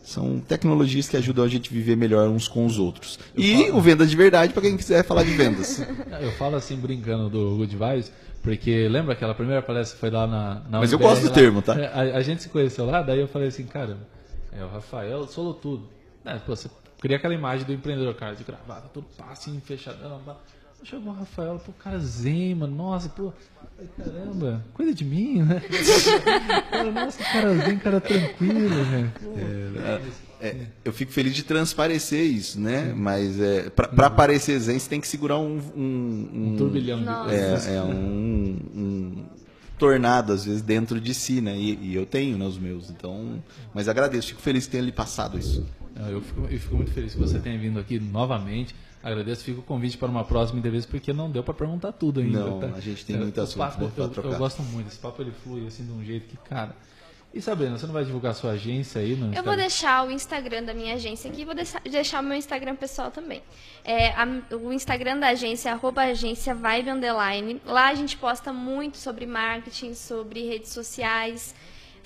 São 0.03 0.39
tecnologias 0.39 1.09
que 1.09 1.17
ajudam 1.17 1.43
a 1.43 1.49
gente 1.49 1.69
a 1.69 1.73
viver 1.73 1.97
melhor 1.97 2.29
uns 2.29 2.47
com 2.47 2.65
os 2.65 2.79
outros. 2.79 3.19
E 3.35 3.69
o 3.71 3.81
Vendas 3.81 4.09
de 4.09 4.15
Verdade, 4.15 4.53
para 4.53 4.61
quem 4.61 4.77
quiser 4.77 5.03
falar 5.03 5.23
de 5.23 5.31
vendas. 5.31 5.85
Eu 6.21 6.31
falo 6.33 6.55
assim, 6.55 6.77
brincando 6.77 7.29
do 7.29 7.57
Good 7.57 7.75
Vibes, 7.75 8.11
porque 8.41 8.87
lembra 8.87 9.11
aquela 9.13 9.33
primeira 9.33 9.61
palestra 9.61 9.95
que 9.95 9.99
foi 9.99 10.09
lá 10.09 10.25
na, 10.25 10.61
na 10.69 10.79
Mas 10.79 10.93
eu 10.93 10.97
UNBR 10.97 11.09
gosto 11.09 11.21
do 11.23 11.27
lá? 11.27 11.33
termo, 11.33 11.61
tá? 11.61 11.77
É, 11.77 11.87
A, 11.87 12.17
a 12.19 12.21
gente 12.21 12.41
se 12.43 12.47
conheceu 12.47 12.85
lá, 12.85 13.01
daí 13.01 13.19
eu 13.19 13.27
falei 13.27 13.49
assim, 13.49 13.65
caramba, 13.65 14.07
é 14.59 14.63
o 14.63 14.67
Rafael 14.69 15.27
solou 15.27 15.53
tudo. 15.53 15.87
É, 16.25 16.35
pô, 16.39 16.55
você 16.55 16.69
cria 16.99 17.17
aquela 17.17 17.33
imagem 17.33 17.65
do 17.65 17.73
empreendedor, 17.73 18.13
cara, 18.15 18.35
de 18.35 18.43
gravata, 18.43 18.89
todo 18.93 19.05
passinho, 19.17 19.61
fechadão. 19.61 20.19
Chegou 20.83 21.11
o 21.11 21.15
Rafael, 21.15 21.59
pô, 21.65 21.71
cara 21.73 21.97
zen, 21.99 22.53
mano, 22.55 22.75
nossa, 22.75 23.09
pô, 23.09 23.33
caramba, 23.97 24.63
cuida 24.73 24.93
de 24.93 25.03
mim, 25.03 25.41
né? 25.41 25.59
Cara, 26.69 26.91
nossa, 26.91 27.23
cara 27.23 27.57
zen, 27.57 27.77
cara 27.79 27.99
tranquilo, 27.99 28.69
né? 28.85 29.11
Pô, 29.19 29.33
É, 30.39 30.67
eu 30.85 30.93
fico 30.93 31.11
feliz 31.11 31.33
de 31.33 31.41
transparecer 31.43 32.23
isso, 32.23 32.59
né? 32.59 32.93
Mas 32.95 33.41
é, 33.41 33.71
para 33.71 34.05
aparecer 34.05 34.59
zen, 34.59 34.77
você 34.77 34.87
tem 34.87 35.01
que 35.01 35.07
segurar 35.07 35.39
um, 35.39 35.59
um, 35.75 36.29
um 36.33 36.55
turbilhão 36.57 36.99
de 36.99 37.05
coisas. 37.05 37.67
é, 37.67 37.75
é 37.75 37.81
um, 37.81 38.59
um 38.75 39.25
tornado 39.77 40.33
às 40.33 40.45
vezes 40.45 40.61
dentro 40.61 40.99
de 40.99 41.13
si, 41.13 41.41
né? 41.41 41.57
E, 41.57 41.75
e 41.91 41.95
eu 41.95 42.05
tenho, 42.05 42.37
né, 42.37 42.45
os 42.45 42.57
meus. 42.57 42.89
Então, 42.89 43.41
mas 43.73 43.87
agradeço, 43.87 44.29
fico 44.29 44.41
feliz 44.41 44.65
que 44.65 44.71
tenha 44.71 44.83
lhe 44.83 44.91
passado 44.91 45.37
isso. 45.37 45.65
Ah, 45.95 46.09
Eu 46.09 46.21
fico, 46.21 46.41
eu 46.41 46.59
fico 46.59 46.75
muito 46.75 46.91
feliz 46.91 47.13
que 47.13 47.19
você 47.19 47.39
tenha 47.39 47.57
vindo 47.57 47.79
aqui 47.79 47.99
novamente. 47.99 48.75
Agradeço, 49.03 49.43
fica 49.43 49.59
o 49.59 49.63
convite 49.63 49.97
para 49.97 50.07
uma 50.09 50.23
próxima 50.23 50.59
entrevista, 50.59 50.89
porque 50.91 51.13
não 51.13 51.29
deu 51.31 51.43
para 51.43 51.53
perguntar 51.53 51.91
tudo 51.93 52.19
ainda. 52.19 52.39
Não, 52.39 52.59
tá? 52.59 52.71
a 52.75 52.79
gente 52.79 53.05
tem 53.05 53.15
É, 53.15 53.19
muito 53.19 53.39
assunto, 53.39 53.91
eu, 53.95 54.09
trocar. 54.09 54.31
eu 54.31 54.37
gosto 54.37 54.61
muito, 54.63 54.87
esse 54.87 54.97
papo 54.97 55.21
ele 55.21 55.31
flui 55.43 55.65
assim 55.67 55.85
de 55.85 55.91
um 55.91 56.03
jeito 56.03 56.27
que, 56.27 56.37
cara. 56.49 56.75
E 57.37 57.41
Sabrina, 57.41 57.77
você 57.77 57.85
não 57.85 57.93
vai 57.93 58.03
divulgar 58.03 58.33
sua 58.33 58.51
agência 58.51 58.99
aí 58.99 59.15
no 59.15 59.33
Eu 59.33 59.43
vou 59.43 59.55
deixar 59.55 60.05
o 60.07 60.11
Instagram 60.11 60.63
da 60.63 60.73
minha 60.73 60.95
agência 60.95 61.29
aqui 61.29 61.41
e 61.41 61.45
vou 61.45 61.53
deixar, 61.53 61.79
deixar 61.81 62.19
o 62.19 62.23
meu 62.23 62.35
Instagram 62.35 62.75
pessoal 62.75 63.11
também. 63.11 63.43
É, 63.85 64.09
a- 64.09 64.27
o 64.55 64.73
Instagram 64.73 65.19
da 65.19 65.27
agência 65.27 65.69
é 65.69 65.71
arroba 65.71 66.01
agência 66.01 66.55
Vibe 66.55 66.89
Underline. 66.89 67.61
Lá 67.65 67.89
a 67.89 67.95
gente 67.95 68.17
posta 68.17 68.51
muito 68.51 68.97
sobre 68.97 69.25
marketing, 69.25 69.93
sobre 69.93 70.47
redes 70.47 70.71
sociais. 70.71 71.53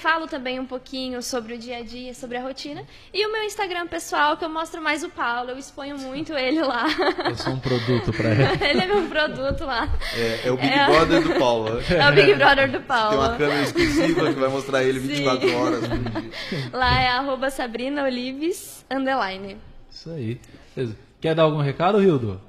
Falo 0.01 0.25
também 0.25 0.59
um 0.59 0.65
pouquinho 0.65 1.21
sobre 1.21 1.53
o 1.53 1.57
dia 1.59 1.77
a 1.77 1.83
dia, 1.83 2.11
sobre 2.15 2.35
a 2.35 2.41
rotina. 2.41 2.83
E 3.13 3.23
o 3.23 3.31
meu 3.31 3.43
Instagram 3.43 3.85
pessoal, 3.85 4.35
que 4.35 4.43
eu 4.43 4.49
mostro 4.49 4.81
mais 4.81 5.03
o 5.03 5.09
Paulo, 5.09 5.51
eu 5.51 5.59
exponho 5.59 5.95
muito 5.99 6.33
ele 6.33 6.59
lá. 6.63 6.87
Eu 7.23 7.35
sou 7.35 7.53
um 7.53 7.59
produto 7.59 8.11
para 8.11 8.29
ela. 8.29 8.57
ele 8.67 8.81
é 8.81 8.85
meu 8.87 9.03
produto 9.07 9.63
lá. 9.63 9.87
É, 10.15 10.47
é 10.47 10.51
o 10.51 10.57
Big 10.57 10.73
É. 10.73 10.85
Brother 10.87 11.21
do 11.21 11.35
Paulo. 11.39 11.69
né? 11.75 11.83
É 11.91 12.09
o 12.09 12.13
Big 12.15 12.33
Brother 12.33 12.71
do 12.71 12.81
Paulo. 12.81 13.09
Tem 13.11 13.19
uma 13.19 13.37
câmera 13.37 13.61
exclusiva 13.61 14.33
que 14.33 14.39
vai 14.39 14.49
mostrar 14.49 14.83
ele 14.83 14.97
24 14.97 15.47
Sim. 15.47 15.55
horas 15.55 15.87
por 15.87 15.99
dia. 15.99 16.31
Lá 16.73 16.99
é 16.99 17.07
arroba 17.09 17.51
Sabrina 17.51 18.03
Olives 18.03 18.83
Underline. 18.89 19.57
Isso 19.91 20.09
aí. 20.09 20.41
Beleza. 20.75 20.97
Quer 21.21 21.35
dar 21.35 21.43
algum 21.43 21.61
recado, 21.61 21.99
Rildo? 21.99 22.41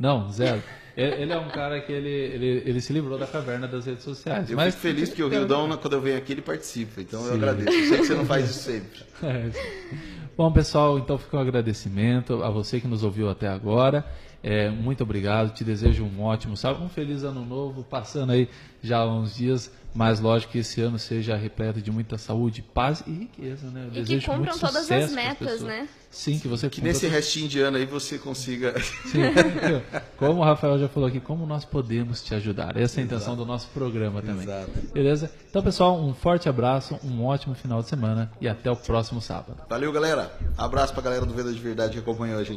Não, 0.00 0.30
zero. 0.32 0.62
Ele 1.00 1.32
é 1.32 1.38
um 1.38 1.48
cara 1.48 1.80
que 1.80 1.92
ele, 1.92 2.08
ele, 2.08 2.62
ele 2.66 2.80
se 2.80 2.92
livrou 2.92 3.16
da 3.16 3.26
caverna 3.26 3.68
das 3.68 3.86
redes 3.86 4.02
sociais. 4.02 4.50
Eu 4.50 4.56
mas 4.56 4.74
fico 4.74 4.82
feliz 4.82 5.08
porque 5.08 5.22
o 5.22 5.28
Rildão, 5.28 5.68
quando 5.76 5.92
eu 5.92 6.00
venho 6.00 6.18
aqui, 6.18 6.32
ele 6.32 6.42
participa. 6.42 7.00
Então 7.00 7.20
eu 7.20 7.28
Sim. 7.28 7.36
agradeço. 7.36 7.70
Eu 7.70 7.88
sei 7.88 7.98
que 7.98 8.06
você 8.06 8.14
não 8.14 8.26
faz 8.26 8.50
isso 8.50 8.60
sempre. 8.60 8.98
É. 9.22 9.50
Bom, 10.36 10.52
pessoal, 10.52 10.98
então 10.98 11.18
fica 11.18 11.36
um 11.36 11.40
agradecimento 11.40 12.42
a 12.44 12.50
você 12.50 12.80
que 12.80 12.86
nos 12.86 13.02
ouviu 13.02 13.28
até 13.28 13.48
agora. 13.48 14.04
É, 14.42 14.70
muito 14.70 15.02
obrigado, 15.02 15.52
te 15.52 15.64
desejo 15.64 16.04
um 16.04 16.22
ótimo 16.22 16.56
sábado, 16.56 16.84
um 16.84 16.88
feliz 16.88 17.24
ano 17.24 17.44
novo, 17.44 17.82
passando 17.82 18.30
aí 18.30 18.48
já 18.80 19.04
uns 19.04 19.34
dias, 19.34 19.72
mas 19.94 20.20
lógico 20.20 20.52
que 20.52 20.58
esse 20.58 20.80
ano 20.80 20.98
seja 20.98 21.36
repleto 21.36 21.80
de 21.80 21.90
muita 21.90 22.18
saúde, 22.18 22.62
paz 22.62 23.02
e 23.06 23.10
riqueza, 23.10 23.68
né? 23.70 23.88
Eu 23.94 24.02
E 24.02 24.04
que 24.04 24.20
cumpram 24.20 24.58
todas 24.58 24.90
as 24.90 25.12
metas, 25.12 25.62
né? 25.62 25.88
Sim, 26.10 26.38
que 26.38 26.48
você 26.48 26.70
Que 26.70 26.80
nesse 26.80 27.06
restinho 27.06 27.48
de 27.48 27.60
ano 27.60 27.76
aí 27.76 27.84
você 27.84 28.18
consiga. 28.18 28.74
Sim. 29.06 29.20
Como 30.16 30.40
o 30.40 30.44
Rafael 30.44 30.78
já 30.78 30.88
falou 30.88 31.08
aqui, 31.08 31.20
como 31.20 31.44
nós 31.44 31.64
podemos 31.64 32.22
te 32.22 32.34
ajudar. 32.34 32.76
Essa 32.76 33.00
é 33.00 33.02
a 33.02 33.04
intenção 33.04 33.36
do 33.36 33.44
nosso 33.44 33.68
programa 33.68 34.22
também. 34.22 34.44
Exato. 34.44 34.70
Beleza? 34.92 35.30
Então, 35.50 35.62
pessoal, 35.62 36.00
um 36.00 36.14
forte 36.14 36.48
abraço, 36.48 36.98
um 37.04 37.24
ótimo 37.24 37.54
final 37.54 37.82
de 37.82 37.88
semana 37.88 38.30
e 38.40 38.48
até 38.48 38.70
o 38.70 38.76
próximo 38.76 39.20
sábado. 39.20 39.56
Valeu, 39.68 39.92
galera. 39.92 40.32
Abraço 40.56 40.94
pra 40.94 41.02
galera 41.02 41.26
do 41.26 41.34
Venda 41.34 41.52
de 41.52 41.60
Verdade 41.60 41.92
que 41.92 41.98
acompanhou 41.98 42.38
a 42.38 42.44
gente. 42.44 42.46